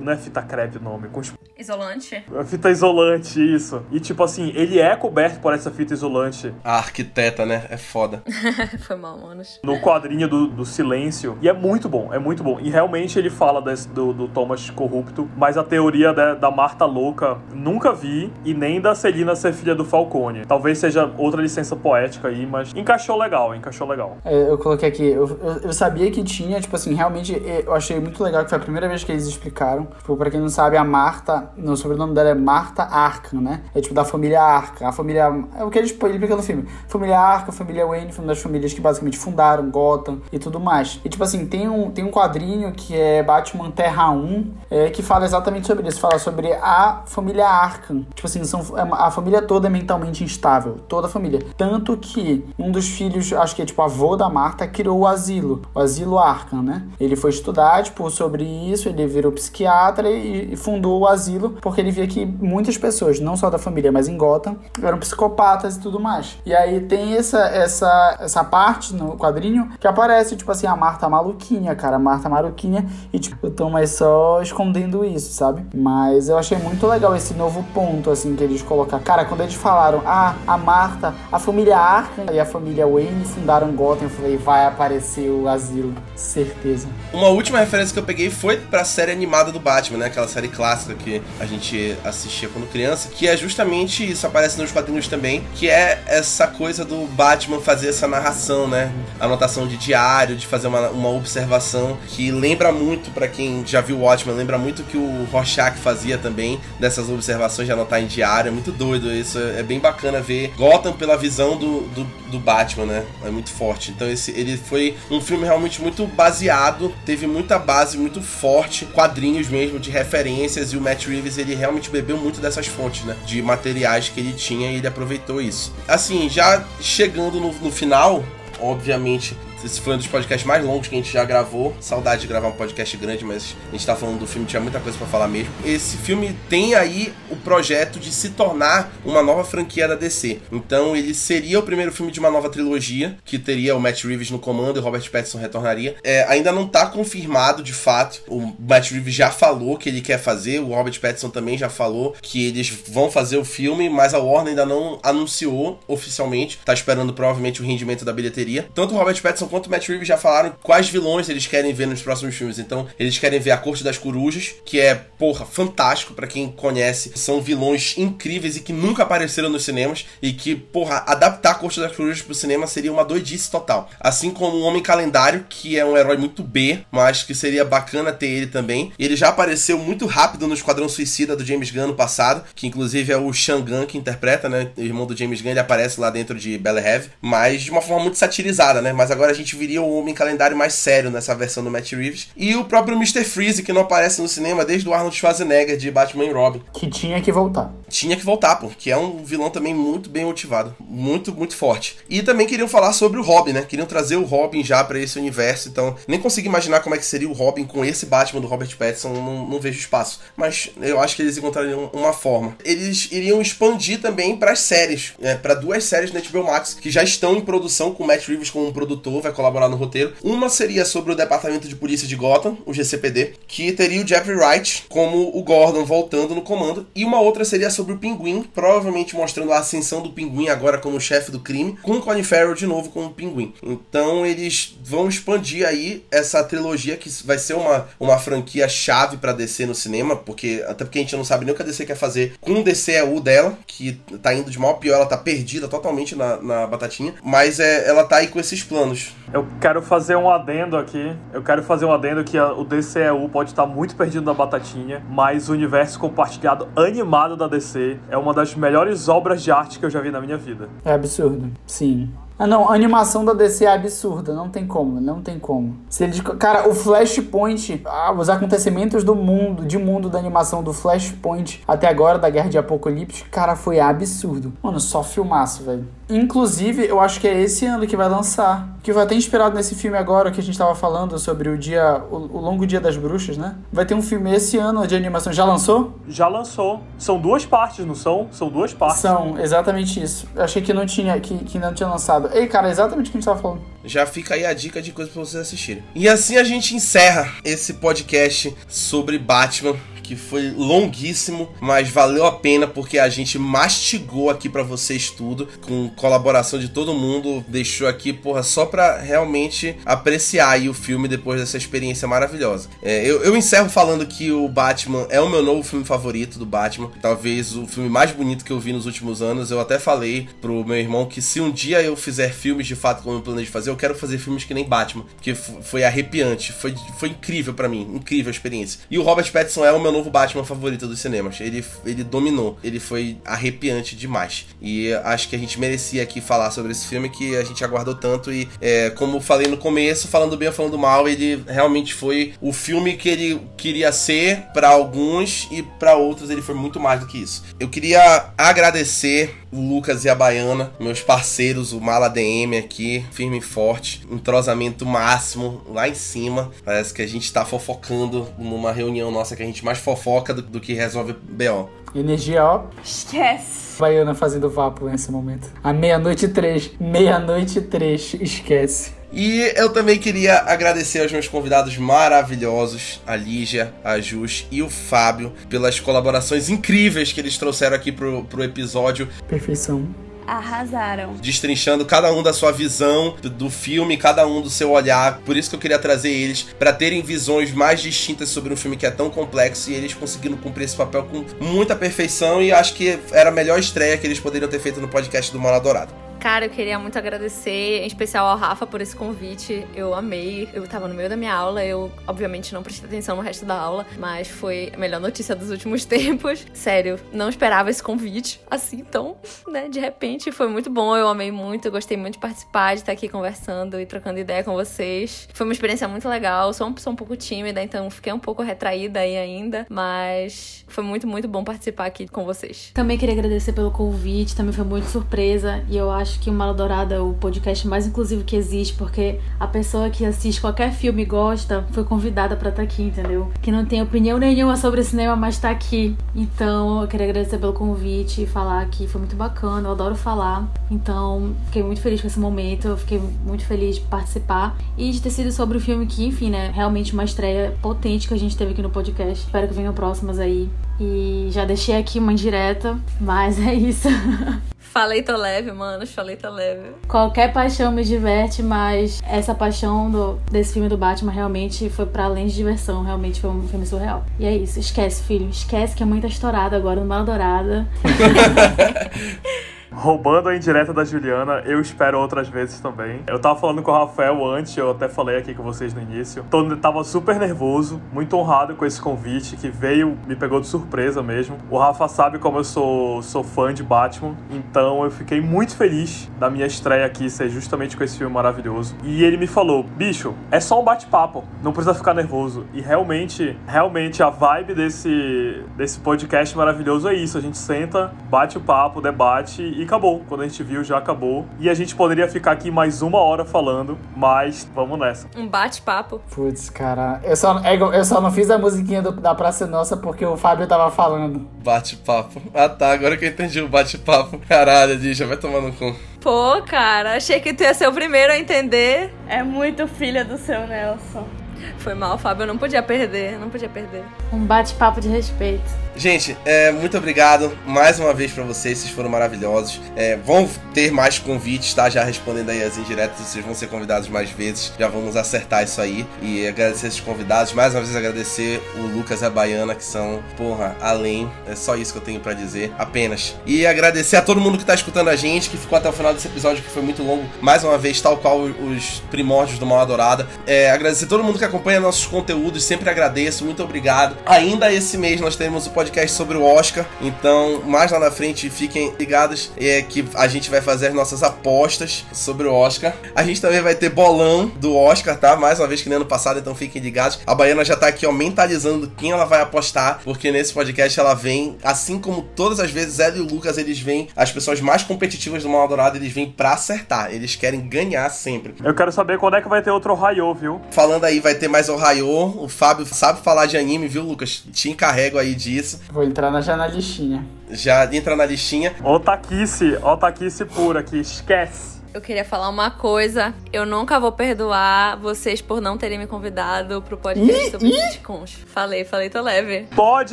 Não 0.00 0.12
é 0.12 0.16
fita 0.16 0.42
crepe 0.42 0.78
o 0.78 0.82
nome, 0.82 1.08
com 1.08 1.22
Isolante? 1.56 2.24
A 2.36 2.44
fita 2.44 2.68
isolante, 2.68 3.40
isso. 3.40 3.84
E 3.92 4.00
tipo 4.00 4.24
assim, 4.24 4.52
ele 4.56 4.80
é 4.80 4.96
coberto 4.96 5.38
por 5.40 5.54
essa 5.54 5.70
fita 5.70 5.94
isolante. 5.94 6.52
A 6.64 6.78
arquiteta, 6.78 7.46
né? 7.46 7.66
É 7.70 7.76
foda. 7.76 8.24
Foi 8.86 8.96
mal, 8.96 9.16
manos. 9.18 9.60
No 9.62 9.80
quadrinho 9.80 10.26
do, 10.26 10.48
do 10.48 10.64
silêncio. 10.66 11.38
E 11.40 11.48
é 11.48 11.52
muito 11.52 11.88
bom, 11.88 12.12
é 12.12 12.18
muito 12.18 12.42
bom. 12.42 12.58
E 12.60 12.70
realmente 12.70 13.18
ele 13.18 13.30
fala 13.30 13.62
desse, 13.62 13.88
do, 13.88 14.12
do 14.12 14.26
Thomas 14.26 14.68
corrupto, 14.68 15.23
mas 15.36 15.56
a 15.56 15.64
teoria 15.64 16.12
da, 16.12 16.34
da 16.34 16.50
Marta 16.50 16.84
louca 16.84 17.38
nunca 17.54 17.92
vi, 17.92 18.32
e 18.44 18.54
nem 18.54 18.80
da 18.80 18.94
Celina 18.94 19.34
ser 19.34 19.52
filha 19.52 19.74
do 19.74 19.84
Falcone. 19.84 20.44
Talvez 20.46 20.78
seja 20.78 21.10
outra 21.18 21.40
licença 21.40 21.76
poética 21.76 22.28
aí, 22.28 22.46
mas 22.46 22.72
encaixou 22.74 23.16
legal, 23.16 23.54
encaixou 23.54 23.88
legal. 23.88 24.18
É, 24.24 24.50
eu 24.50 24.58
coloquei 24.58 24.88
aqui, 24.88 25.04
eu, 25.04 25.28
eu, 25.42 25.52
eu, 25.62 25.72
sabia 25.72 26.10
que 26.10 26.22
tinha, 26.22 26.60
tipo 26.60 26.74
assim, 26.76 26.94
realmente 26.94 27.40
eu 27.66 27.74
achei 27.74 27.98
muito 28.00 28.22
legal 28.22 28.42
que 28.44 28.50
foi 28.50 28.58
a 28.58 28.60
primeira 28.60 28.88
vez 28.88 29.04
que 29.04 29.12
eles 29.12 29.26
explicaram. 29.26 29.86
Tipo, 29.98 30.16
pra 30.16 30.30
quem 30.30 30.40
não 30.40 30.48
sabe, 30.48 30.76
a 30.76 30.84
Marta 30.84 31.50
no 31.56 31.76
sobrenome 31.76 32.14
dela 32.14 32.30
é 32.30 32.34
Marta 32.34 32.82
Arkham, 32.82 33.40
né? 33.40 33.62
É 33.74 33.80
tipo 33.80 33.94
da 33.94 34.04
família 34.04 34.40
Arkham. 34.40 34.88
A 34.88 34.92
família. 34.92 35.32
É 35.56 35.64
o 35.64 35.70
que 35.70 35.78
ele 35.78 35.86
explica 35.86 36.36
no 36.36 36.42
filme. 36.42 36.66
Família 36.88 37.18
Arkham, 37.18 37.52
família 37.52 37.86
Wayne, 37.86 38.12
foi 38.12 38.24
uma 38.24 38.32
das 38.32 38.42
famílias 38.42 38.72
que 38.72 38.80
basicamente 38.80 39.18
fundaram 39.18 39.70
Gotham 39.70 40.20
e 40.32 40.38
tudo 40.38 40.60
mais. 40.60 41.00
E 41.04 41.08
tipo 41.08 41.22
assim, 41.22 41.46
tem 41.46 41.68
um, 41.68 41.90
tem 41.90 42.04
um 42.04 42.10
quadrinho 42.10 42.72
que 42.72 42.94
é 42.96 43.22
Batman 43.22 43.70
Terra 43.70 44.10
1, 44.10 44.52
é, 44.70 44.90
que 44.90 45.02
fala 45.02 45.13
exatamente 45.22 45.66
sobre 45.66 45.86
isso. 45.88 46.00
Fala 46.00 46.18
sobre 46.18 46.52
a 46.52 47.02
família 47.06 47.46
Arkham. 47.46 48.06
Tipo 48.14 48.26
assim, 48.26 48.44
são, 48.44 48.60
é 48.78 48.82
a 48.92 49.10
família 49.10 49.42
toda 49.42 49.66
é 49.66 49.70
mentalmente 49.70 50.24
instável. 50.24 50.78
Toda 50.88 51.06
a 51.06 51.10
família. 51.10 51.40
Tanto 51.56 51.96
que 51.96 52.44
um 52.58 52.70
dos 52.70 52.88
filhos, 52.88 53.32
acho 53.32 53.54
que 53.54 53.62
é 53.62 53.64
tipo 53.64 53.82
avô 53.82 54.16
da 54.16 54.28
Marta, 54.28 54.66
criou 54.66 55.00
o 55.00 55.06
asilo. 55.06 55.62
O 55.74 55.80
asilo 55.80 56.18
Arkham, 56.18 56.62
né? 56.62 56.82
Ele 56.98 57.16
foi 57.16 57.30
estudar, 57.30 57.82
tipo, 57.82 58.08
sobre 58.10 58.44
isso, 58.44 58.88
ele 58.88 59.06
virou 59.06 59.32
psiquiatra 59.32 60.10
e, 60.10 60.56
fundou 60.56 61.00
o 61.00 61.06
asilo 61.06 61.50
porque 61.60 61.80
ele 61.80 61.90
via 61.90 62.06
que 62.06 62.24
muitas 62.24 62.78
pessoas, 62.78 63.20
não 63.20 63.36
só 63.36 63.50
da 63.50 63.58
família, 63.58 63.92
mas 63.92 64.08
em 64.08 64.16
Gotham, 64.16 64.56
eram 64.82 64.98
psicopatas 64.98 65.76
e 65.76 65.80
tudo 65.80 66.00
mais. 66.00 66.38
E 66.46 66.54
aí 66.54 66.80
tem 66.80 67.14
essa, 67.14 67.40
essa, 67.48 68.16
essa 68.20 68.44
parte 68.44 68.94
no 68.94 69.16
quadrinho 69.16 69.70
que 69.78 69.86
aparece, 69.86 70.36
tipo 70.36 70.50
assim, 70.50 70.66
a 70.66 70.76
Marta 70.76 71.08
maluquinha, 71.08 71.74
cara, 71.74 71.96
a 71.96 71.98
Marta 71.98 72.28
maluquinha, 72.28 72.86
e 73.12 73.18
tipo, 73.18 73.46
o 73.46 73.50
Thomas 73.50 73.90
só 73.90 74.40
escondendo 74.42 75.03
isso, 75.04 75.32
sabe? 75.32 75.64
Mas 75.74 76.28
eu 76.28 76.38
achei 76.38 76.58
muito 76.58 76.86
legal 76.86 77.14
esse 77.16 77.34
novo 77.34 77.64
ponto, 77.74 78.10
assim, 78.10 78.34
que 78.34 78.44
eles 78.44 78.62
colocaram. 78.62 79.02
Cara, 79.02 79.24
quando 79.24 79.42
eles 79.42 79.54
falaram, 79.54 80.02
ah, 80.04 80.34
a 80.46 80.56
Marta, 80.56 81.14
a 81.30 81.38
família 81.38 81.78
Arkham 81.78 82.26
e 82.32 82.40
a 82.40 82.44
família 82.44 82.86
Wayne 82.86 83.24
fundaram 83.24 83.72
Gotham, 83.72 84.04
eu 84.04 84.10
falei, 84.10 84.36
vai 84.36 84.66
aparecer 84.66 85.28
o 85.30 85.48
asilo, 85.48 85.94
certeza. 86.14 86.86
Uma 87.12 87.28
última 87.28 87.58
referência 87.58 87.92
que 87.92 87.98
eu 87.98 88.04
peguei 88.04 88.30
foi 88.30 88.56
pra 88.56 88.84
série 88.84 89.12
animada 89.12 89.50
do 89.50 89.60
Batman, 89.60 89.98
né? 89.98 90.06
Aquela 90.06 90.28
série 90.28 90.48
clássica 90.48 90.94
que 90.94 91.22
a 91.40 91.46
gente 91.46 91.96
assistia 92.04 92.48
quando 92.48 92.70
criança, 92.70 93.08
que 93.08 93.26
é 93.26 93.36
justamente 93.36 94.08
isso, 94.08 94.26
aparece 94.26 94.60
nos 94.60 94.72
quadrinhos 94.72 95.08
também, 95.08 95.44
que 95.54 95.68
é 95.68 96.02
essa 96.06 96.46
coisa 96.46 96.84
do 96.84 97.06
Batman 97.08 97.60
fazer 97.60 97.88
essa 97.88 98.06
narração, 98.06 98.68
né? 98.68 98.92
Anotação 99.18 99.66
de 99.66 99.76
diário, 99.76 100.36
de 100.36 100.46
fazer 100.46 100.68
uma, 100.68 100.90
uma 100.90 101.10
observação 101.10 101.96
que 102.08 102.30
lembra 102.30 102.72
muito, 102.72 103.10
para 103.10 103.28
quem 103.28 103.64
já 103.66 103.80
viu 103.80 103.96
o 103.96 104.00
Watchmen, 104.00 104.36
lembra 104.36 104.58
muito 104.58 104.82
que 104.84 104.96
o 104.96 105.24
Rorschach 105.30 105.78
fazia 105.78 106.18
também, 106.18 106.60
dessas 106.78 107.08
observações 107.08 107.66
de 107.66 107.72
anotar 107.72 108.00
em 108.00 108.06
diário. 108.06 108.48
É 108.48 108.52
muito 108.52 108.72
doido 108.72 109.12
isso, 109.12 109.38
é 109.38 109.62
bem 109.62 109.78
bacana 109.78 110.20
ver 110.20 110.52
Gotham 110.56 110.92
pela 110.92 111.16
visão 111.16 111.56
do, 111.56 111.80
do, 111.88 112.04
do 112.30 112.38
Batman, 112.38 112.86
né? 112.86 113.04
É 113.24 113.30
muito 113.30 113.50
forte. 113.50 113.90
Então 113.90 114.08
esse, 114.08 114.30
ele 114.32 114.56
foi 114.56 114.96
um 115.10 115.20
filme 115.20 115.44
realmente 115.44 115.80
muito 115.80 116.06
baseado, 116.06 116.92
teve 117.04 117.26
muita 117.26 117.58
base, 117.58 117.96
muito 117.96 118.20
forte, 118.22 118.86
quadrinhos 118.86 119.48
mesmo 119.48 119.78
de 119.78 119.90
referências 119.90 120.72
e 120.72 120.76
o 120.76 120.80
Matt 120.80 121.06
Reeves 121.06 121.38
ele 121.38 121.54
realmente 121.54 121.90
bebeu 121.90 122.16
muito 122.16 122.40
dessas 122.40 122.66
fontes, 122.66 123.04
né? 123.04 123.16
De 123.26 123.42
materiais 123.42 124.08
que 124.08 124.20
ele 124.20 124.32
tinha 124.32 124.70
e 124.70 124.76
ele 124.76 124.86
aproveitou 124.86 125.40
isso. 125.40 125.72
Assim, 125.88 126.28
já 126.28 126.64
chegando 126.80 127.40
no, 127.40 127.52
no 127.52 127.72
final, 127.72 128.24
obviamente 128.60 129.36
esse 129.64 129.80
foi 129.80 129.94
um 129.94 129.96
dos 129.96 130.06
podcasts 130.06 130.46
mais 130.46 130.64
longos 130.64 130.88
que 130.88 130.94
a 130.94 130.98
gente 130.98 131.12
já 131.12 131.24
gravou. 131.24 131.74
Saudade 131.80 132.22
de 132.22 132.26
gravar 132.26 132.48
um 132.48 132.52
podcast 132.52 132.96
grande, 132.96 133.24
mas 133.24 133.56
a 133.68 133.72
gente 133.72 133.86
tá 133.86 133.96
falando 133.96 134.18
do 134.18 134.26
filme, 134.26 134.46
tinha 134.46 134.60
muita 134.60 134.78
coisa 134.78 134.98
para 134.98 135.06
falar 135.06 135.28
mesmo. 135.28 135.52
Esse 135.64 135.96
filme 135.96 136.36
tem 136.48 136.74
aí 136.74 137.12
o 137.30 137.36
projeto 137.36 137.98
de 137.98 138.12
se 138.12 138.30
tornar 138.30 138.92
uma 139.04 139.22
nova 139.22 139.42
franquia 139.44 139.88
da 139.88 139.94
DC. 139.94 140.40
Então 140.52 140.94
ele 140.94 141.14
seria 141.14 141.58
o 141.58 141.62
primeiro 141.62 141.92
filme 141.92 142.12
de 142.12 142.20
uma 142.20 142.30
nova 142.30 142.50
trilogia, 142.50 143.16
que 143.24 143.38
teria 143.38 143.74
o 143.74 143.80
Matt 143.80 144.04
Reeves 144.04 144.30
no 144.30 144.38
comando 144.38 144.76
e 144.76 144.80
o 144.80 144.82
Robert 144.82 145.10
Pattinson 145.10 145.38
retornaria. 145.38 145.96
É, 146.04 146.24
ainda 146.28 146.52
não 146.52 146.66
tá 146.66 146.86
confirmado 146.86 147.62
de 147.62 147.72
fato. 147.72 148.22
O 148.28 148.52
Matt 148.58 148.90
Reeves 148.90 149.14
já 149.14 149.30
falou 149.30 149.78
que 149.78 149.88
ele 149.88 150.00
quer 150.00 150.18
fazer, 150.18 150.60
o 150.60 150.74
Robert 150.74 151.00
Pattinson 151.00 151.30
também 151.30 151.56
já 151.56 151.70
falou 151.70 152.14
que 152.20 152.46
eles 152.46 152.68
vão 152.88 153.10
fazer 153.10 153.38
o 153.38 153.44
filme, 153.44 153.88
mas 153.88 154.12
a 154.12 154.18
Warner 154.18 154.50
ainda 154.50 154.66
não 154.66 154.98
anunciou 155.02 155.80
oficialmente. 155.88 156.58
Tá 156.64 156.74
esperando 156.74 157.12
provavelmente 157.12 157.62
o 157.62 157.64
rendimento 157.64 158.04
da 158.04 158.12
bilheteria. 158.12 158.68
Tanto 158.74 158.94
o 158.94 158.98
Robert 158.98 159.20
Pattinson 159.22 159.53
quanto 159.54 159.68
o 159.68 159.70
Matt 159.70 159.86
Reeves 159.86 160.08
já 160.08 160.16
falaram 160.16 160.52
quais 160.64 160.88
vilões 160.88 161.28
eles 161.28 161.46
querem 161.46 161.72
ver 161.72 161.86
nos 161.86 162.02
próximos 162.02 162.34
filmes. 162.34 162.58
Então, 162.58 162.88
eles 162.98 163.16
querem 163.18 163.38
ver 163.38 163.52
a 163.52 163.56
Corte 163.56 163.84
das 163.84 163.96
Corujas, 163.96 164.52
que 164.64 164.80
é, 164.80 164.96
porra, 164.96 165.46
fantástico 165.46 166.12
para 166.12 166.26
quem 166.26 166.50
conhece. 166.50 167.12
São 167.14 167.40
vilões 167.40 167.94
incríveis 167.96 168.56
e 168.56 168.60
que 168.60 168.72
nunca 168.72 169.04
apareceram 169.04 169.48
nos 169.48 169.64
cinemas 169.64 170.06
e 170.20 170.32
que, 170.32 170.56
porra, 170.56 171.04
adaptar 171.06 171.52
a 171.52 171.54
Corte 171.54 171.78
das 171.78 171.94
Corujas 171.94 172.20
pro 172.20 172.34
cinema 172.34 172.66
seria 172.66 172.90
uma 172.90 173.04
doidice 173.04 173.48
total. 173.48 173.88
Assim 174.00 174.32
como 174.32 174.56
o 174.56 174.62
Homem 174.62 174.82
Calendário, 174.82 175.46
que 175.48 175.78
é 175.78 175.84
um 175.84 175.96
herói 175.96 176.16
muito 176.16 176.42
B, 176.42 176.80
mas 176.90 177.22
que 177.22 177.32
seria 177.32 177.64
bacana 177.64 178.12
ter 178.12 178.26
ele 178.26 178.48
também. 178.48 178.92
Ele 178.98 179.14
já 179.14 179.28
apareceu 179.28 179.78
muito 179.78 180.04
rápido 180.06 180.48
no 180.48 180.54
Esquadrão 180.54 180.88
Suicida 180.88 181.36
do 181.36 181.44
James 181.44 181.70
Gunn 181.70 181.86
no 181.86 181.94
passado, 181.94 182.42
que 182.56 182.66
inclusive 182.66 183.12
é 183.12 183.16
o 183.16 183.32
Shangan 183.32 183.86
que 183.86 183.96
interpreta, 183.96 184.48
né? 184.48 184.72
O 184.76 184.80
irmão 184.80 185.06
do 185.06 185.16
James 185.16 185.40
Gunn, 185.40 185.50
ele 185.50 185.60
aparece 185.60 186.00
lá 186.00 186.10
dentro 186.10 186.36
de 186.36 186.58
Bella 186.58 186.80
Heavy, 186.80 187.10
mas 187.22 187.62
de 187.62 187.70
uma 187.70 187.80
forma 187.80 188.02
muito 188.02 188.18
satirizada, 188.18 188.82
né? 188.82 188.92
Mas 188.92 189.12
agora 189.12 189.30
a 189.30 189.34
gente 189.34 189.43
gente 189.44 189.56
viria 189.56 189.82
o 189.82 189.98
Homem 189.98 190.14
Calendário 190.14 190.56
mais 190.56 190.74
sério 190.74 191.10
nessa 191.10 191.34
versão 191.34 191.62
do 191.62 191.70
Matt 191.70 191.92
Reeves. 191.92 192.28
E 192.36 192.56
o 192.56 192.64
próprio 192.64 192.96
Mr. 192.96 193.22
Freeze, 193.24 193.62
que 193.62 193.72
não 193.72 193.82
aparece 193.82 194.20
no 194.20 194.26
cinema 194.26 194.64
desde 194.64 194.88
o 194.88 194.94
Arnold 194.94 195.14
Schwarzenegger 195.14 195.76
de 195.76 195.90
Batman 195.90 196.24
e 196.24 196.32
Robin. 196.32 196.62
Que 196.72 196.88
tinha 196.88 197.20
que 197.20 197.30
voltar. 197.30 197.72
Tinha 197.88 198.16
que 198.16 198.24
voltar, 198.24 198.56
pô, 198.56 198.68
que 198.68 198.90
é 198.90 198.96
um 198.96 199.22
vilão 199.22 199.50
também 199.50 199.74
muito 199.74 200.08
bem 200.10 200.24
motivado, 200.24 200.74
muito, 200.80 201.32
muito 201.32 201.54
forte. 201.54 201.96
E 202.08 202.22
também 202.22 202.46
queriam 202.46 202.66
falar 202.66 202.92
sobre 202.92 203.20
o 203.20 203.22
Robin, 203.22 203.52
né? 203.52 203.62
Queriam 203.62 203.86
trazer 203.86 204.16
o 204.16 204.24
Robin 204.24 204.64
já 204.64 204.82
para 204.82 204.98
esse 204.98 205.18
universo, 205.18 205.68
então 205.68 205.94
nem 206.08 206.18
consigo 206.18 206.48
imaginar 206.48 206.80
como 206.80 206.94
é 206.94 206.98
que 206.98 207.04
seria 207.04 207.28
o 207.28 207.32
Robin 207.32 207.64
com 207.64 207.84
esse 207.84 208.06
Batman 208.06 208.40
do 208.40 208.46
Robert 208.46 208.74
Pattinson, 208.76 209.10
não, 209.10 209.46
não 209.46 209.60
vejo 209.60 209.78
espaço. 209.78 210.20
Mas 210.36 210.70
eu 210.80 211.00
acho 211.00 211.14
que 211.14 211.22
eles 211.22 211.36
encontrariam 211.36 211.90
uma 211.92 212.12
forma. 212.12 212.56
Eles 212.64 213.08
iriam 213.12 213.40
expandir 213.40 214.00
também 214.00 214.36
para 214.36 214.52
as 214.52 214.60
séries, 214.60 215.12
né? 215.18 215.34
para 215.36 215.54
duas 215.54 215.84
séries 215.84 216.12
na 216.12 216.20
HBO 216.20 216.44
Max 216.44 216.74
que 216.74 216.90
já 216.90 217.02
estão 217.02 217.36
em 217.36 217.40
produção 217.40 217.92
com 217.92 218.02
o 218.02 218.06
Matt 218.06 218.26
Reeves 218.26 218.50
como 218.50 218.66
um 218.66 218.72
produtor, 218.72 219.22
vai 219.24 219.32
colaborar 219.32 219.68
no 219.68 219.76
roteiro. 219.76 220.12
Uma 220.22 220.48
seria 220.48 220.84
sobre 220.84 221.12
o 221.12 221.16
Departamento 221.16 221.68
de 221.68 221.76
Polícia 221.76 222.06
de 222.06 222.16
Gotham, 222.16 222.56
o 222.64 222.72
GCPD, 222.72 223.34
que 223.46 223.72
teria 223.72 224.02
o 224.02 224.06
Jeffrey 224.06 224.36
Wright 224.36 224.84
como 224.88 225.36
o 225.36 225.42
Gordon 225.42 225.84
voltando 225.84 226.34
no 226.34 226.42
comando, 226.42 226.86
e 226.94 227.04
uma 227.04 227.20
outra 227.20 227.44
seria 227.44 227.70
sobre 227.70 227.94
o 227.94 227.98
Pinguim, 227.98 228.42
provavelmente 228.42 229.16
mostrando 229.16 229.52
a 229.52 229.58
ascensão 229.58 230.02
do 230.02 230.10
Pinguim 230.10 230.48
agora 230.48 230.78
como 230.78 231.00
chefe 231.00 231.30
do 231.30 231.40
crime, 231.40 231.76
com 231.82 232.00
Colin 232.00 232.22
Farrell 232.22 232.54
de 232.54 232.66
novo 232.66 232.90
como 232.90 233.10
Pinguim. 233.10 233.52
Então 233.62 234.24
eles 234.24 234.76
vão 234.82 235.08
expandir 235.08 235.66
aí 235.66 236.04
essa 236.10 236.42
trilogia 236.44 236.96
que 236.96 237.10
vai 237.24 237.38
ser 237.38 237.54
uma, 237.54 237.88
uma 237.98 238.18
franquia 238.18 238.68
chave 238.68 239.16
para 239.16 239.32
DC 239.32 239.66
no 239.66 239.74
cinema, 239.74 240.16
porque 240.16 240.64
até 240.68 240.84
porque 240.84 240.98
a 240.98 241.02
gente 241.02 241.16
não 241.16 241.24
sabe 241.24 241.44
nem 241.44 241.52
o 241.52 241.56
que 241.56 241.62
a 241.62 241.66
DC 241.66 241.84
quer 241.86 241.96
fazer 241.96 242.34
com 242.40 242.52
o 242.52 242.64
DCEU 242.64 243.20
dela, 243.20 243.58
que 243.66 243.92
tá 244.22 244.34
indo 244.34 244.50
de 244.50 244.58
mal 244.58 244.72
a 244.72 244.74
pior, 244.74 244.96
ela 244.96 245.06
tá 245.06 245.16
perdida 245.16 245.68
totalmente 245.68 246.14
na, 246.14 246.36
na 246.36 246.66
batatinha, 246.66 247.14
mas 247.22 247.60
é, 247.60 247.88
ela 247.88 248.04
tá 248.04 248.16
aí 248.16 248.28
com 248.28 248.38
esses 248.38 248.62
planos. 248.62 249.13
Eu 249.32 249.46
quero 249.60 249.82
fazer 249.82 250.16
um 250.16 250.30
adendo 250.30 250.76
aqui. 250.76 251.16
Eu 251.32 251.42
quero 251.42 251.62
fazer 251.62 251.84
um 251.84 251.92
adendo 251.92 252.22
que 252.22 252.38
o 252.38 252.64
DCEU 252.64 253.28
pode 253.28 253.50
estar 253.50 253.66
muito 253.66 253.96
perdido 253.96 254.24
na 254.24 254.34
batatinha, 254.34 255.02
mas 255.10 255.48
o 255.48 255.52
universo 255.52 255.98
compartilhado 255.98 256.68
animado 256.76 257.36
da 257.36 257.48
DC 257.48 257.98
é 258.10 258.16
uma 258.16 258.32
das 258.32 258.54
melhores 258.54 259.08
obras 259.08 259.42
de 259.42 259.50
arte 259.50 259.78
que 259.78 259.84
eu 259.84 259.90
já 259.90 260.00
vi 260.00 260.10
na 260.10 260.20
minha 260.20 260.36
vida. 260.36 260.68
É 260.84 260.92
absurdo, 260.92 261.50
sim. 261.66 262.10
Ah, 262.38 262.46
não, 262.46 262.68
a 262.68 262.74
animação 262.74 263.24
da 263.24 263.32
DC 263.32 263.64
é 263.64 263.72
absurda, 263.72 264.34
não 264.34 264.48
tem 264.48 264.66
como, 264.66 265.00
não 265.00 265.22
tem 265.22 265.38
como. 265.38 265.76
Se 265.88 266.02
eles, 266.02 266.20
cara, 266.20 266.68
o 266.68 266.74
Flashpoint, 266.74 267.82
ah, 267.86 268.12
os 268.12 268.28
acontecimentos 268.28 269.04
do 269.04 269.14
mundo, 269.14 269.64
de 269.64 269.78
mundo 269.78 270.08
da 270.08 270.18
animação 270.18 270.62
do 270.62 270.72
Flashpoint 270.72 271.62
até 271.66 271.88
agora 271.88 272.18
da 272.18 272.28
Guerra 272.28 272.48
de 272.48 272.58
Apocalipse, 272.58 273.24
cara, 273.24 273.54
foi 273.54 273.78
absurdo. 273.78 274.52
Mano, 274.62 274.80
só 274.80 275.04
filmaço, 275.04 275.62
velho. 275.62 275.86
Inclusive, 276.08 276.86
eu 276.86 277.00
acho 277.00 277.18
que 277.18 277.26
é 277.26 277.40
esse 277.40 277.64
ano 277.64 277.86
que 277.86 277.96
vai 277.96 278.08
lançar. 278.08 278.68
Que 278.82 278.92
vai 278.92 279.06
ter 279.06 279.14
inspirado 279.14 279.54
nesse 279.54 279.74
filme 279.74 279.96
agora 279.96 280.30
que 280.30 280.38
a 280.38 280.42
gente 280.42 280.58
tava 280.58 280.74
falando 280.74 281.18
sobre 281.18 281.48
o 281.48 281.56
dia. 281.56 282.02
O, 282.10 282.16
o, 282.16 282.40
longo 282.40 282.66
dia 282.66 282.80
das 282.80 282.96
bruxas, 282.96 283.38
né? 283.38 283.54
Vai 283.72 283.86
ter 283.86 283.94
um 283.94 284.02
filme 284.02 284.30
esse 284.34 284.58
ano 284.58 284.86
de 284.86 284.94
animação. 284.94 285.32
Já 285.32 285.44
lançou? 285.44 285.98
Já 286.06 286.28
lançou. 286.28 286.82
São 286.98 287.18
duas 287.18 287.46
partes, 287.46 287.86
não 287.86 287.94
são? 287.94 288.28
São 288.30 288.50
duas 288.50 288.74
partes. 288.74 289.00
São, 289.00 289.38
exatamente 289.38 290.02
isso. 290.02 290.28
Eu 290.34 290.44
achei 290.44 290.60
que 290.60 290.74
não 290.74 290.84
tinha, 290.84 291.18
que, 291.18 291.38
que 291.38 291.58
não 291.58 291.72
tinha 291.72 291.88
lançado. 291.88 292.23
Ei, 292.32 292.46
cara, 292.46 292.70
exatamente 292.70 293.08
o 293.08 293.10
que 293.10 293.18
a 293.18 293.20
gente 293.20 293.26
tava 293.26 293.40
falando. 293.40 293.62
Já 293.84 294.06
fica 294.06 294.34
aí 294.34 294.46
a 294.46 294.52
dica 294.52 294.80
de 294.80 294.92
coisas 294.92 295.12
pra 295.12 295.22
vocês 295.22 295.42
assistirem. 295.42 295.82
E 295.94 296.08
assim 296.08 296.36
a 296.36 296.44
gente 296.44 296.74
encerra 296.74 297.32
esse 297.44 297.74
podcast 297.74 298.54
sobre 298.68 299.18
Batman 299.18 299.76
que 300.04 300.14
foi 300.14 300.50
longuíssimo, 300.50 301.48
mas 301.60 301.88
valeu 301.88 302.26
a 302.26 302.32
pena 302.32 302.66
porque 302.66 302.98
a 302.98 303.08
gente 303.08 303.38
mastigou 303.38 304.30
aqui 304.30 304.48
para 304.48 304.62
vocês 304.62 305.10
tudo, 305.10 305.48
com 305.62 305.88
colaboração 305.96 306.58
de 306.58 306.68
todo 306.68 306.94
mundo, 306.94 307.44
deixou 307.48 307.88
aqui, 307.88 308.12
porra, 308.12 308.42
só 308.42 308.66
pra 308.66 308.98
realmente 308.98 309.76
apreciar 309.84 310.44
o 310.68 310.74
filme 310.74 311.08
depois 311.08 311.40
dessa 311.40 311.56
experiência 311.56 312.06
maravilhosa. 312.06 312.68
É, 312.82 313.04
eu, 313.04 313.22
eu 313.22 313.36
encerro 313.36 313.68
falando 313.68 314.06
que 314.06 314.30
o 314.30 314.46
Batman 314.46 315.06
é 315.08 315.20
o 315.20 315.28
meu 315.28 315.42
novo 315.42 315.62
filme 315.62 315.84
favorito 315.84 316.38
do 316.38 316.46
Batman, 316.46 316.90
talvez 317.00 317.56
o 317.56 317.66
filme 317.66 317.88
mais 317.88 318.12
bonito 318.12 318.44
que 318.44 318.52
eu 318.52 318.60
vi 318.60 318.72
nos 318.72 318.86
últimos 318.86 319.22
anos. 319.22 319.50
Eu 319.50 319.58
até 319.58 319.78
falei 319.78 320.28
pro 320.40 320.64
meu 320.64 320.76
irmão 320.76 321.06
que 321.06 321.22
se 321.22 321.40
um 321.40 321.50
dia 321.50 321.82
eu 321.82 321.96
fizer 321.96 322.32
filmes 322.32 322.66
de 322.66 322.76
fato 322.76 323.02
como 323.02 323.16
eu 323.16 323.22
planejo 323.22 323.50
fazer, 323.50 323.70
eu 323.70 323.76
quero 323.76 323.94
fazer 323.94 324.18
filmes 324.18 324.44
que 324.44 324.54
nem 324.54 324.64
Batman, 324.64 325.04
porque 325.16 325.34
foi 325.34 325.82
arrepiante, 325.82 326.52
foi, 326.52 326.74
foi 326.98 327.08
incrível 327.08 327.54
para 327.54 327.68
mim, 327.68 327.88
incrível 327.94 328.28
a 328.28 328.34
experiência. 328.34 328.80
E 328.90 328.98
o 328.98 329.02
Robert 329.02 329.30
Pattinson 329.32 329.64
é 329.64 329.72
o 329.72 329.80
meu 329.80 329.92
novo 329.94 330.10
Batman 330.10 330.44
favorito 330.44 330.86
dos 330.86 330.98
cinemas. 330.98 331.40
Ele, 331.40 331.64
ele 331.86 332.04
dominou, 332.04 332.58
ele 332.62 332.80
foi 332.80 333.16
arrepiante 333.24 333.96
demais. 333.96 334.46
E 334.60 334.92
acho 334.92 335.28
que 335.28 335.36
a 335.36 335.38
gente 335.38 335.58
merecia 335.58 336.02
aqui 336.02 336.20
falar 336.20 336.50
sobre 336.50 336.72
esse 336.72 336.86
filme 336.86 337.08
que 337.08 337.36
a 337.36 337.44
gente 337.44 337.64
aguardou 337.64 337.94
tanto. 337.94 338.32
E 338.32 338.48
é, 338.60 338.90
como 338.90 339.20
falei 339.20 339.46
no 339.46 339.56
começo, 339.56 340.08
falando 340.08 340.36
bem 340.36 340.48
ou 340.48 340.54
falando 340.54 340.78
mal, 340.78 341.08
ele 341.08 341.42
realmente 341.46 341.94
foi 341.94 342.34
o 342.40 342.52
filme 342.52 342.96
que 342.96 343.08
ele 343.08 343.40
queria 343.56 343.92
ser 343.92 344.46
para 344.52 344.68
alguns 344.68 345.48
e 345.50 345.62
para 345.62 345.96
outros 345.96 346.30
ele 346.30 346.42
foi 346.42 346.54
muito 346.54 346.80
mais 346.80 347.00
do 347.00 347.06
que 347.06 347.18
isso. 347.18 347.44
Eu 347.58 347.68
queria 347.68 348.32
agradecer 348.36 349.34
o 349.54 349.74
Lucas 349.74 350.04
e 350.04 350.08
a 350.08 350.14
Baiana, 350.14 350.72
meus 350.80 351.00
parceiros, 351.00 351.72
o 351.72 351.80
Mala 351.80 352.08
DM 352.08 352.56
aqui, 352.58 353.04
firme 353.12 353.38
e 353.38 353.40
forte, 353.40 354.04
entrosamento 354.10 354.84
máximo 354.84 355.62
lá 355.68 355.88
em 355.88 355.94
cima. 355.94 356.50
Parece 356.64 356.92
que 356.92 357.00
a 357.00 357.06
gente 357.06 357.32
tá 357.32 357.44
fofocando 357.44 358.26
numa 358.36 358.72
reunião 358.72 359.12
nossa 359.12 359.36
que 359.36 359.42
a 359.42 359.46
gente 359.46 359.64
mais 359.64 359.78
fofoca 359.78 360.34
do, 360.34 360.42
do 360.42 360.60
que 360.60 360.72
resolve 360.72 361.12
BO. 361.12 361.70
Energia, 361.94 362.44
ó. 362.44 362.64
Esquece. 362.82 363.78
Baiana 363.78 364.14
fazendo 364.14 364.50
vapo 364.50 364.86
nesse 364.86 365.12
momento. 365.12 365.48
A 365.62 365.72
meia-noite 365.72 366.26
três. 366.26 366.72
Meia-noite 366.80 367.60
três. 367.60 368.14
Esquece. 368.20 369.03
E 369.14 369.52
eu 369.54 369.70
também 369.70 369.96
queria 369.96 370.38
agradecer 370.40 371.00
aos 371.00 371.12
meus 371.12 371.28
convidados 371.28 371.76
maravilhosos, 371.78 373.00
a 373.06 373.14
Lígia, 373.14 373.72
a 373.84 374.00
Jus 374.00 374.44
e 374.50 374.60
o 374.60 374.68
Fábio, 374.68 375.32
pelas 375.48 375.78
colaborações 375.78 376.48
incríveis 376.48 377.12
que 377.12 377.20
eles 377.20 377.38
trouxeram 377.38 377.76
aqui 377.76 377.92
pro, 377.92 378.24
pro 378.24 378.42
episódio. 378.42 379.08
Perfeição. 379.28 379.86
Arrasaram. 380.26 381.14
Destrinchando 381.14 381.84
cada 381.84 382.12
um 382.12 382.24
da 382.24 382.32
sua 382.32 382.50
visão 382.50 383.14
do, 383.22 383.30
do 383.30 383.50
filme, 383.50 383.96
cada 383.96 384.26
um 384.26 384.40
do 384.40 384.50
seu 384.50 384.72
olhar. 384.72 385.18
Por 385.18 385.36
isso 385.36 385.48
que 385.48 385.54
eu 385.54 385.60
queria 385.60 385.78
trazer 385.78 386.10
eles, 386.10 386.46
para 386.58 386.72
terem 386.72 387.00
visões 387.00 387.52
mais 387.52 387.80
distintas 387.80 388.30
sobre 388.30 388.52
um 388.52 388.56
filme 388.56 388.76
que 388.76 388.86
é 388.86 388.90
tão 388.90 389.10
complexo 389.10 389.70
e 389.70 389.74
eles 389.74 389.94
conseguindo 389.94 390.36
cumprir 390.38 390.64
esse 390.64 390.74
papel 390.74 391.04
com 391.04 391.24
muita 391.44 391.76
perfeição. 391.76 392.42
E 392.42 392.50
acho 392.50 392.74
que 392.74 392.98
era 393.12 393.28
a 393.28 393.32
melhor 393.32 393.60
estreia 393.60 393.96
que 393.96 394.06
eles 394.06 394.18
poderiam 394.18 394.50
ter 394.50 394.58
feito 394.58 394.80
no 394.80 394.88
podcast 394.88 395.30
do 395.30 395.38
Mano 395.38 395.60
Dourado. 395.60 395.94
Cara, 396.24 396.46
eu 396.46 396.50
queria 396.50 396.78
muito 396.78 396.98
agradecer, 396.98 397.82
em 397.82 397.86
especial 397.86 398.26
ao 398.26 398.38
Rafa 398.38 398.66
por 398.66 398.80
esse 398.80 398.96
convite. 398.96 399.66
Eu 399.76 399.94
amei. 399.94 400.48
Eu 400.54 400.66
tava 400.66 400.88
no 400.88 400.94
meio 400.94 401.06
da 401.06 401.18
minha 401.18 401.34
aula, 401.34 401.62
eu 401.62 401.92
obviamente 402.06 402.54
não 402.54 402.62
prestei 402.62 402.88
atenção 402.88 403.14
no 403.14 403.20
resto 403.20 403.44
da 403.44 403.54
aula, 403.54 403.86
mas 403.98 404.26
foi 404.26 404.72
a 404.74 404.78
melhor 404.78 405.02
notícia 405.02 405.36
dos 405.36 405.50
últimos 405.50 405.84
tempos. 405.84 406.46
Sério, 406.54 406.98
não 407.12 407.28
esperava 407.28 407.68
esse 407.68 407.82
convite 407.82 408.40
assim, 408.50 408.78
então, 408.78 409.18
né, 409.46 409.68
de 409.68 409.78
repente 409.78 410.32
foi 410.32 410.48
muito 410.48 410.70
bom. 410.70 410.96
Eu 410.96 411.08
amei 411.08 411.30
muito, 411.30 411.68
eu 411.68 411.72
gostei 411.72 411.98
muito 411.98 412.14
de 412.14 412.20
participar, 412.20 412.72
de 412.72 412.80
estar 412.80 412.92
aqui 412.92 413.06
conversando 413.06 413.78
e 413.78 413.84
trocando 413.84 414.18
ideia 414.18 414.42
com 414.42 414.54
vocês. 414.54 415.28
Foi 415.34 415.46
uma 415.46 415.52
experiência 415.52 415.86
muito 415.86 416.08
legal. 416.08 416.54
Sou 416.54 416.66
uma 416.66 416.72
pessoa 416.72 416.94
um 416.94 416.96
pouco 416.96 417.14
tímida, 417.18 417.62
então 417.62 417.90
fiquei 417.90 418.14
um 418.14 418.18
pouco 418.18 418.42
retraída 418.42 419.00
aí 419.00 419.18
ainda, 419.18 419.66
mas 419.68 420.64
foi 420.68 420.82
muito, 420.82 421.06
muito 421.06 421.28
bom 421.28 421.44
participar 421.44 421.84
aqui 421.84 422.08
com 422.08 422.24
vocês. 422.24 422.70
Também 422.72 422.96
queria 422.96 423.14
agradecer 423.14 423.52
pelo 423.52 423.70
convite, 423.70 424.34
também 424.34 424.54
foi 424.54 424.64
muito 424.64 424.86
surpresa 424.86 425.62
e 425.68 425.76
eu 425.76 425.90
acho 425.90 426.13
que 426.18 426.30
o 426.30 426.32
Mala 426.32 426.54
Dourada 426.54 426.94
é 426.94 427.00
o 427.00 427.12
podcast 427.14 427.66
mais 427.66 427.86
inclusivo 427.86 428.24
que 428.24 428.36
existe, 428.36 428.74
porque 428.74 429.20
a 429.38 429.46
pessoa 429.46 429.90
que 429.90 430.04
assiste 430.04 430.40
qualquer 430.40 430.72
filme 430.72 431.02
e 431.02 431.04
gosta 431.04 431.66
foi 431.72 431.84
convidada 431.84 432.36
para 432.36 432.50
estar 432.50 432.62
tá 432.62 432.68
aqui, 432.68 432.82
entendeu? 432.82 433.30
Que 433.42 433.50
não 433.50 433.64
tem 433.64 433.82
opinião 433.82 434.18
nenhuma 434.18 434.56
sobre 434.56 434.82
cinema, 434.82 435.16
mas 435.16 435.38
tá 435.38 435.50
aqui. 435.50 435.96
Então, 436.14 436.82
eu 436.82 436.88
queria 436.88 437.08
agradecer 437.08 437.38
pelo 437.38 437.52
convite 437.52 438.22
e 438.22 438.26
falar 438.26 438.66
que 438.66 438.86
foi 438.86 439.00
muito 439.00 439.16
bacana, 439.16 439.68
eu 439.68 439.72
adoro 439.72 439.94
falar. 439.94 440.48
Então, 440.70 441.34
fiquei 441.46 441.62
muito 441.62 441.80
feliz 441.80 442.00
com 442.00 442.06
esse 442.06 442.18
momento, 442.18 442.68
eu 442.68 442.76
fiquei 442.76 443.00
muito 443.24 443.44
feliz 443.44 443.76
de 443.76 443.82
participar 443.82 444.56
e 444.76 444.90
de 444.90 445.00
ter 445.00 445.10
sido 445.10 445.30
sobre 445.32 445.58
o 445.58 445.60
filme 445.60 445.86
que, 445.86 446.04
enfim, 446.04 446.30
né, 446.30 446.50
realmente 446.54 446.92
uma 446.92 447.04
estreia 447.04 447.56
potente 447.60 448.08
que 448.08 448.14
a 448.14 448.18
gente 448.18 448.36
teve 448.36 448.52
aqui 448.52 448.62
no 448.62 448.70
podcast. 448.70 449.24
Espero 449.24 449.48
que 449.48 449.54
venham 449.54 449.72
próximas 449.72 450.18
aí. 450.18 450.48
E 450.80 451.28
já 451.30 451.44
deixei 451.44 451.76
aqui 451.76 451.98
uma 451.98 452.12
indireta, 452.12 452.78
mas 453.00 453.38
é 453.38 453.54
isso. 453.54 453.88
Falei 454.74 455.04
tô 455.04 455.16
leve, 455.16 455.52
mano. 455.52 455.86
Falei 455.86 456.16
tô 456.16 456.28
leve. 456.28 456.72
Qualquer 456.88 457.32
paixão 457.32 457.70
me 457.70 457.84
diverte, 457.84 458.42
mas 458.42 459.00
essa 459.06 459.32
paixão 459.32 459.88
do, 459.88 460.14
desse 460.32 460.54
filme 460.54 460.68
do 460.68 460.76
Batman 460.76 461.12
realmente 461.12 461.70
foi 461.70 461.86
para 461.86 462.06
além 462.06 462.26
de 462.26 462.34
diversão. 462.34 462.82
Realmente 462.82 463.20
foi 463.20 463.30
um 463.30 463.46
filme 463.46 463.64
surreal. 463.64 464.04
E 464.18 464.26
é 464.26 464.34
isso. 464.34 464.58
Esquece, 464.58 465.04
filho. 465.04 465.28
Esquece 465.30 465.76
que 465.76 465.82
a 465.84 465.86
mãe 465.86 466.00
tá 466.00 466.08
estourada 466.08 466.56
agora 466.56 466.80
no 466.80 466.86
Mal 466.86 467.04
Dourada. 467.04 467.68
Roubando 469.76 470.28
a 470.28 470.36
indireta 470.36 470.72
da 470.72 470.84
Juliana, 470.84 471.42
eu 471.44 471.60
espero 471.60 471.98
outras 471.98 472.28
vezes 472.28 472.60
também. 472.60 473.02
Eu 473.06 473.18
tava 473.18 473.38
falando 473.38 473.60
com 473.60 473.70
o 473.70 473.74
Rafael 473.74 474.24
antes, 474.24 474.56
eu 474.56 474.70
até 474.70 474.88
falei 474.88 475.16
aqui 475.16 475.34
com 475.34 475.42
vocês 475.42 475.74
no 475.74 475.82
início. 475.82 476.24
Tô, 476.30 476.56
tava 476.56 476.82
super 476.84 477.18
nervoso, 477.18 477.82
muito 477.92 478.16
honrado 478.16 478.54
com 478.54 478.64
esse 478.64 478.80
convite 478.80 479.36
que 479.36 479.48
veio, 479.48 479.98
me 480.06 480.14
pegou 480.14 480.40
de 480.40 480.46
surpresa 480.46 481.02
mesmo. 481.02 481.36
O 481.50 481.58
Rafa 481.58 481.88
sabe 481.88 482.18
como 482.18 482.38
eu 482.38 482.44
sou, 482.44 483.02
sou 483.02 483.24
fã 483.24 483.52
de 483.52 483.62
Batman, 483.62 484.14
então 484.30 484.84
eu 484.84 484.90
fiquei 484.90 485.20
muito 485.20 485.56
feliz 485.56 486.10
da 486.18 486.30
minha 486.30 486.46
estreia 486.46 486.86
aqui 486.86 487.10
ser 487.10 487.28
justamente 487.28 487.76
com 487.76 487.82
esse 487.82 487.98
filme 487.98 488.14
maravilhoso. 488.14 488.76
E 488.84 489.02
ele 489.02 489.16
me 489.16 489.26
falou: 489.26 489.64
bicho, 489.64 490.14
é 490.30 490.38
só 490.38 490.60
um 490.60 490.64
bate-papo, 490.64 491.24
não 491.42 491.52
precisa 491.52 491.74
ficar 491.74 491.94
nervoso. 491.94 492.46
E 492.54 492.60
realmente, 492.60 493.36
realmente 493.46 494.02
a 494.02 494.08
vibe 494.08 494.54
desse, 494.54 495.44
desse 495.56 495.80
podcast 495.80 496.34
maravilhoso 496.36 496.88
é 496.88 496.94
isso. 496.94 497.18
A 497.18 497.20
gente 497.20 497.36
senta, 497.36 497.92
bate 498.08 498.38
o 498.38 498.40
papo, 498.40 498.80
debate 498.80 499.42
e 499.42 499.63
acabou. 499.64 500.04
Quando 500.08 500.22
a 500.22 500.28
gente 500.28 500.42
viu, 500.42 500.62
já 500.62 500.78
acabou. 500.78 501.26
E 501.38 501.50
a 501.50 501.54
gente 501.54 501.74
poderia 501.74 502.08
ficar 502.08 502.32
aqui 502.32 502.50
mais 502.50 502.82
uma 502.82 502.98
hora 502.98 503.24
falando, 503.24 503.78
mas 503.96 504.48
vamos 504.54 504.78
nessa. 504.78 505.08
Um 505.16 505.26
bate-papo. 505.26 506.00
Putz, 506.14 506.50
cara, 506.50 507.00
eu 507.04 507.16
só, 507.16 507.40
é 507.40 507.56
eu 507.56 507.84
só 507.84 508.00
não 508.00 508.12
fiz 508.12 508.30
a 508.30 508.38
musiquinha 508.38 508.82
do, 508.82 508.92
da 508.92 509.14
Praça 509.14 509.46
Nossa 509.46 509.76
porque 509.76 510.04
o 510.04 510.16
Fábio 510.16 510.46
tava 510.46 510.70
falando. 510.70 511.26
Bate-papo. 511.42 512.20
Ah 512.32 512.48
tá, 512.48 512.72
agora 512.72 512.96
que 512.96 513.04
eu 513.04 513.08
entendi 513.08 513.40
o 513.40 513.48
bate-papo. 513.48 514.18
Caralho, 514.28 514.76
Disha, 514.78 515.06
vai 515.06 515.16
tomar 515.16 515.40
no 515.40 515.52
cu. 515.52 515.74
Pô, 516.00 516.42
cara, 516.42 516.96
achei 516.96 517.18
que 517.20 517.32
tu 517.32 517.42
ia 517.42 517.54
ser 517.54 517.68
o 517.68 517.72
primeiro 517.72 518.12
a 518.12 518.18
entender. 518.18 518.92
É 519.08 519.22
muito 519.22 519.66
filha 519.66 520.04
do 520.04 520.18
seu 520.18 520.46
Nelson. 520.46 521.23
Foi 521.58 521.74
mal, 521.74 521.98
Fábio, 521.98 522.24
eu 522.24 522.26
não 522.26 522.38
podia 522.38 522.62
perder, 522.62 523.18
não 523.18 523.30
podia 523.30 523.48
perder. 523.48 523.84
Um 524.12 524.24
bate-papo 524.24 524.80
de 524.80 524.88
respeito. 524.88 525.64
Gente, 525.76 526.16
é, 526.24 526.52
muito 526.52 526.78
obrigado 526.78 527.36
mais 527.44 527.80
uma 527.80 527.92
vez 527.92 528.12
para 528.12 528.22
vocês, 528.22 528.58
vocês 528.58 528.72
foram 528.72 528.88
maravilhosos. 528.88 529.60
É, 529.74 529.96
vão 529.96 530.28
ter 530.52 530.70
mais 530.70 531.00
convites, 531.00 531.52
tá? 531.52 531.68
Já 531.68 531.82
respondendo 531.82 532.30
aí 532.30 532.44
as 532.44 532.56
indiretas, 532.56 533.00
vocês 533.00 533.24
vão 533.24 533.34
ser 533.34 533.48
convidados 533.48 533.88
mais 533.88 534.10
vezes. 534.10 534.52
Já 534.56 534.68
vamos 534.68 534.96
acertar 534.96 535.42
isso 535.42 535.60
aí. 535.60 535.84
E 536.00 536.28
agradecer 536.28 536.68
esses 536.68 536.80
convidados. 536.80 537.32
Mais 537.32 537.54
uma 537.54 537.60
vez 537.60 537.74
agradecer 537.74 538.40
o 538.56 538.62
Lucas 538.62 539.02
e 539.02 539.04
a 539.04 539.10
Baiana, 539.10 539.54
que 539.54 539.64
são, 539.64 540.00
porra, 540.16 540.56
além. 540.60 541.10
É 541.26 541.34
só 541.34 541.56
isso 541.56 541.72
que 541.72 541.78
eu 541.78 541.82
tenho 541.82 541.98
para 541.98 542.14
dizer, 542.14 542.52
apenas. 542.56 543.16
E 543.26 543.44
agradecer 543.44 543.96
a 543.96 544.02
todo 544.02 544.20
mundo 544.20 544.38
que 544.38 544.44
tá 544.44 544.54
escutando 544.54 544.88
a 544.88 544.96
gente, 544.96 545.28
que 545.28 545.36
ficou 545.36 545.58
até 545.58 545.68
o 545.68 545.72
final 545.72 545.92
desse 545.92 546.06
episódio, 546.06 546.42
que 546.42 546.50
foi 546.50 546.62
muito 546.62 546.84
longo. 546.84 547.04
Mais 547.20 547.42
uma 547.42 547.58
vez, 547.58 547.80
tal 547.80 547.96
qual 547.96 548.20
os 548.20 548.80
primórdios 548.92 549.40
do 549.40 549.46
Mal 549.46 549.58
Adorada. 549.58 550.06
É, 550.24 550.52
agradecer 550.52 550.84
a 550.84 550.88
todo 550.88 551.02
mundo 551.02 551.18
que 551.18 551.24
acompanha 551.34 551.60
nossos 551.60 551.86
conteúdos, 551.86 552.44
sempre 552.44 552.70
agradeço, 552.70 553.24
muito 553.24 553.42
obrigado. 553.42 553.96
Ainda 554.06 554.52
esse 554.52 554.78
mês 554.78 555.00
nós 555.00 555.16
teremos 555.16 555.46
o 555.46 555.50
podcast 555.50 555.64
podcast 555.74 555.92
sobre 555.92 556.16
o 556.16 556.22
Oscar. 556.22 556.66
Então, 556.80 557.42
mais 557.44 557.70
lá 557.70 557.78
na 557.78 557.90
frente, 557.90 558.28
fiquem 558.30 558.72
ligados 558.78 559.32
é 559.36 559.62
que 559.62 559.84
a 559.94 560.06
gente 560.06 560.30
vai 560.30 560.40
fazer 560.40 560.68
as 560.68 560.74
nossas 560.74 561.02
apostas 561.02 561.84
sobre 561.92 562.26
o 562.26 562.32
Oscar. 562.32 562.74
A 562.94 563.02
gente 563.02 563.20
também 563.20 563.40
vai 563.40 563.54
ter 563.54 563.70
bolão 563.70 564.26
do 564.26 564.54
Oscar, 564.54 564.98
tá? 564.98 565.16
Mais 565.16 565.40
uma 565.40 565.48
vez 565.48 565.62
que 565.62 565.68
no 565.68 565.76
ano 565.76 565.86
passado, 565.86 566.18
então 566.18 566.34
fiquem 566.34 566.60
ligados. 566.60 567.00
A 567.06 567.14
Baiana 567.14 567.44
já 567.44 567.56
tá 567.56 567.66
aqui, 567.66 567.86
ó, 567.86 567.92
mentalizando 567.92 568.70
quem 568.76 568.92
ela 568.92 569.04
vai 569.04 569.20
apostar, 569.20 569.80
porque 569.82 570.12
nesse 570.12 570.32
podcast 570.32 570.78
ela 570.78 570.94
vem, 570.94 571.36
assim 571.42 571.78
como 571.78 572.02
todas 572.02 572.40
as 572.40 572.50
vezes 572.50 572.78
ela 572.78 572.96
e 572.96 573.00
o 573.00 573.04
Lucas, 573.04 573.38
eles 573.38 573.58
vêm, 573.58 573.88
as 573.96 574.12
pessoas 574.12 574.40
mais 574.40 574.62
competitivas 574.62 575.22
do 575.22 575.28
Mal 575.28 575.48
Dourado, 575.48 575.76
eles 575.76 575.92
vêm 575.92 576.10
pra 576.10 576.32
acertar. 576.32 576.92
Eles 576.92 577.16
querem 577.16 577.40
ganhar 577.40 577.88
sempre. 577.90 578.34
Eu 578.44 578.54
quero 578.54 578.70
saber 578.70 578.98
quando 578.98 579.16
é 579.16 579.22
que 579.22 579.28
vai 579.28 579.42
ter 579.42 579.50
outro 579.50 579.72
Ohio, 579.72 580.14
viu? 580.14 580.40
Falando 580.50 580.84
aí, 580.84 581.00
vai 581.00 581.14
ter 581.14 581.23
mais 581.28 581.48
Ohio. 581.48 581.88
O 581.88 582.28
Fábio 582.28 582.66
sabe 582.66 583.00
falar 583.00 583.26
de 583.26 583.36
anime, 583.36 583.68
viu, 583.68 583.82
Lucas? 583.82 584.24
Te 584.32 584.50
encarrego 584.50 584.98
aí 584.98 585.14
disso. 585.14 585.60
Vou 585.70 585.82
entrar 585.82 586.10
na, 586.10 586.20
já 586.20 586.36
na 586.36 586.46
listinha. 586.46 587.04
Já 587.30 587.72
entra 587.74 587.96
na 587.96 588.04
listinha. 588.04 588.54
Otaquice, 588.62 589.56
otaquice 589.62 590.24
pura 590.24 590.60
aqui, 590.60 590.78
esquece. 590.78 591.53
Eu 591.74 591.80
queria 591.80 592.04
falar 592.04 592.28
uma 592.28 592.52
coisa. 592.52 593.12
Eu 593.32 593.44
nunca 593.44 593.80
vou 593.80 593.90
perdoar 593.90 594.76
vocês 594.76 595.20
por 595.20 595.40
não 595.40 595.58
terem 595.58 595.76
me 595.76 595.88
convidado 595.88 596.62
pro 596.62 596.76
podcast 596.76 597.26
Ih, 597.26 597.30
sobre 597.32 597.48
ih. 597.48 597.60
sitcoms. 597.72 598.12
Falei, 598.28 598.64
falei, 598.64 598.88
tô 598.88 599.02
leve. 599.02 599.48
Pode 599.56 599.92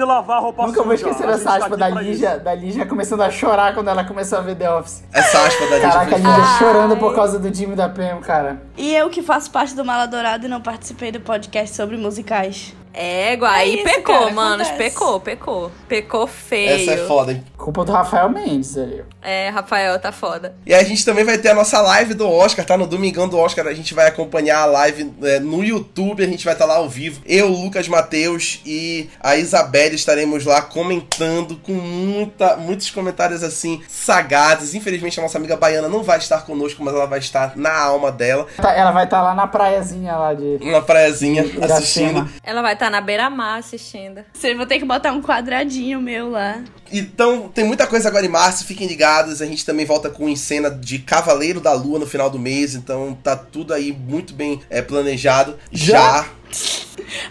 lavar 0.04 0.38
a 0.38 0.42
roupa 0.42 0.68
Nunca 0.68 0.84
vou 0.84 0.94
esquecer 0.94 1.28
A 1.28 1.32
essa 1.32 1.44
tá 1.44 1.56
aspa 1.56 1.76
da 1.76 1.90
Lígia, 1.90 2.38
da 2.38 2.54
Lígia 2.54 2.86
começando 2.86 3.22
a 3.22 3.32
chorar 3.32 3.74
quando 3.74 3.88
ela 3.88 4.04
começou 4.04 4.38
a 4.38 4.42
ver 4.42 4.56
The 4.58 4.72
Office. 4.72 5.04
Essa 5.12 5.40
aspa 5.44 5.66
da 5.66 5.76
Lígia 5.78 5.90
Caraca, 5.90 6.16
a 6.16 6.20
Lígia 6.20 6.60
chorando 6.60 6.98
por 6.98 7.16
causa 7.16 7.40
do 7.40 7.52
Jimmy 7.52 7.76
da 7.76 7.90
Pam, 7.90 8.20
cara. 8.20 8.62
E 8.78 8.96
eu 8.96 9.10
que 9.10 9.24
faço 9.24 9.50
parte 9.50 9.76
do 9.76 9.84
Mala 9.84 10.06
Dourado 10.06 10.46
e 10.46 10.50
não 10.50 10.62
participei 10.62 11.12
do 11.12 11.20
podcast 11.20 11.76
sobre 11.76 11.98
musicais. 11.98 12.76
É, 12.94 13.38
aí 13.42 13.76
isso, 13.76 13.84
pecou, 13.84 14.20
cara, 14.20 14.32
manos. 14.34 14.68
acontece. 14.68 14.92
Pecou, 14.94 15.20
pecou. 15.20 15.72
Pecou 15.88 16.28
feio. 16.28 16.70
Essa 16.90 16.92
é 17.02 17.08
foda, 17.08 17.32
hein? 17.32 17.44
Culpa 17.58 17.86
do 17.86 17.92
Rafael 17.92 18.28
Mendes 18.30 18.78
ali. 18.78 19.04
É, 19.22 19.50
Rafael, 19.50 20.00
tá 20.00 20.12
foda. 20.12 20.56
E 20.66 20.74
aí 20.74 20.82
a 20.84 20.88
gente 20.88 21.06
também 21.06 21.24
vai 21.24 21.38
ter 21.38 21.50
a 21.50 21.54
nossa 21.54 21.80
live 21.80 22.14
do 22.16 22.28
Oscar, 22.30 22.66
tá? 22.66 22.76
No 22.76 22.88
domingão 22.88 23.30
do 23.30 23.38
Oscar 23.38 23.68
a 23.68 23.74
gente 23.74 23.94
vai 23.94 24.08
acompanhar 24.08 24.60
a 24.62 24.66
live 24.66 25.14
é, 25.22 25.40
no 25.40 25.64
YouTube, 25.64 26.24
a 26.24 26.28
gente 26.28 26.44
vai 26.44 26.54
estar 26.54 26.66
lá 26.66 26.78
ao 26.78 26.90
vivo. 26.90 27.22
Eu, 27.26 27.48
Lucas 27.50 27.88
Mateus 27.88 28.60
e 28.66 29.10
a 29.22 29.36
Isabelle 29.36 29.96
estaremos 29.96 30.44
lá 30.46 30.62
comentando 30.62 31.56
com 31.58 31.74
muita, 31.74 32.56
muitos 32.58 32.90
comentários 32.90 33.44
assim, 33.44 33.82
sagazes. 33.88 34.74
Infelizmente 34.74 35.20
a 35.20 35.24
nossa 35.24 35.38
amiga 35.38 35.56
baiana 35.56 35.88
não 35.88 36.02
vai 36.02 36.18
estar 36.18 36.44
conosco, 36.46 36.84
mas 36.84 36.94
ela 36.96 37.06
vai 37.06 37.20
estar 37.20 37.56
na 37.56 37.78
alma 37.80 38.12
dela, 38.12 38.48
Tá- 38.58 38.74
Ela 38.74 38.92
vai 38.92 39.04
estar 39.04 39.22
lá 39.22 39.34
na 39.36 39.46
praiazinha 39.48 40.16
lá 40.16 40.34
de. 40.34 40.58
na 40.64 40.82
praiazinha, 40.82 41.46
assistindo. 41.62 42.28
Ela 42.44 42.62
vai 42.62 42.74
estar 42.82 42.90
na 42.90 43.00
beira-mar 43.00 43.60
assistindo. 43.60 44.26
Você 44.34 44.56
vai 44.56 44.66
ter 44.66 44.80
que 44.80 44.86
botar 44.86 45.12
um 45.12 45.22
quadradinho 45.22 46.02
meu 46.02 46.32
lá. 46.32 46.64
Então, 46.92 47.48
tem 47.48 47.64
muita 47.64 47.86
coisa 47.86 48.10
agora 48.10 48.26
em 48.26 48.30
março, 48.30 48.66
fiquem 48.66 48.88
ligados. 48.88 49.42
A 49.42 49.46
gente 49.46 49.64
também 49.64 49.86
volta 49.86 50.10
com 50.10 50.28
em 50.28 50.36
cena 50.36 50.70
de 50.70 51.00
Cavaleiro 51.00 51.62
da 51.62 51.74
Lua 51.74 52.00
no 52.00 52.08
final 52.08 52.30
do 52.30 52.40
mês, 52.40 52.74
então 52.74 53.18
tá 53.24 53.36
tudo 53.36 53.74
aí 53.74 53.92
muito 53.92 54.34
bem 54.34 54.60
é, 54.70 54.82
planejado. 54.82 55.58
Já? 55.72 56.24
Já. 56.24 56.26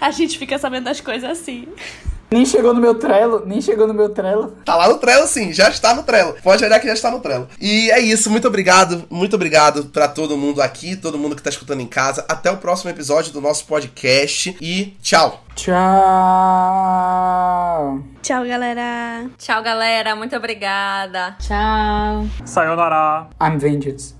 A 0.01 0.11
gente 0.11 0.39
fica 0.39 0.59
sabendo 0.59 0.85
das 0.85 1.01
coisas 1.01 1.29
assim. 1.29 1.67
Nem 2.31 2.47
chegou 2.47 2.73
no 2.73 2.81
meu 2.81 2.95
trelo, 2.95 3.45
nem 3.45 3.61
chegou 3.61 3.89
no 3.89 3.95
meu 3.95 4.09
trelo. 4.11 4.57
Tá 4.65 4.77
lá 4.77 4.89
no 4.89 4.99
Trello, 4.99 5.27
sim, 5.27 5.53
já 5.53 5.69
está 5.69 5.93
no 5.95 6.05
Trello. 6.05 6.37
Pode 6.43 6.65
olhar 6.65 6.79
que 6.79 6.87
já 6.87 6.93
está 6.93 7.11
no 7.11 7.19
Trello. 7.19 7.49
E 7.61 7.91
é 7.91 7.99
isso, 7.99 8.31
muito 8.31 8.47
obrigado, 8.47 9.05
muito 9.11 9.35
obrigado 9.35 9.87
pra 9.87 10.07
todo 10.07 10.37
mundo 10.37 10.63
aqui, 10.63 10.95
todo 10.95 11.19
mundo 11.19 11.35
que 11.35 11.43
tá 11.43 11.51
escutando 11.51 11.81
em 11.81 11.89
casa. 11.89 12.25
Até 12.29 12.49
o 12.51 12.57
próximo 12.57 12.91
episódio 12.91 13.33
do 13.33 13.41
nosso 13.41 13.67
podcast 13.67 14.57
e 14.61 14.97
tchau. 15.03 15.43
Tchau. 15.57 15.75
Tchau, 18.23 18.45
galera. 18.47 19.29
Tchau, 19.37 19.63
galera. 19.63 20.15
Muito 20.15 20.37
obrigada. 20.37 21.37
Tchau. 21.41 22.27
Sayonara. 22.45 23.29
I'm 23.43 23.59
vengeance. 23.59 24.20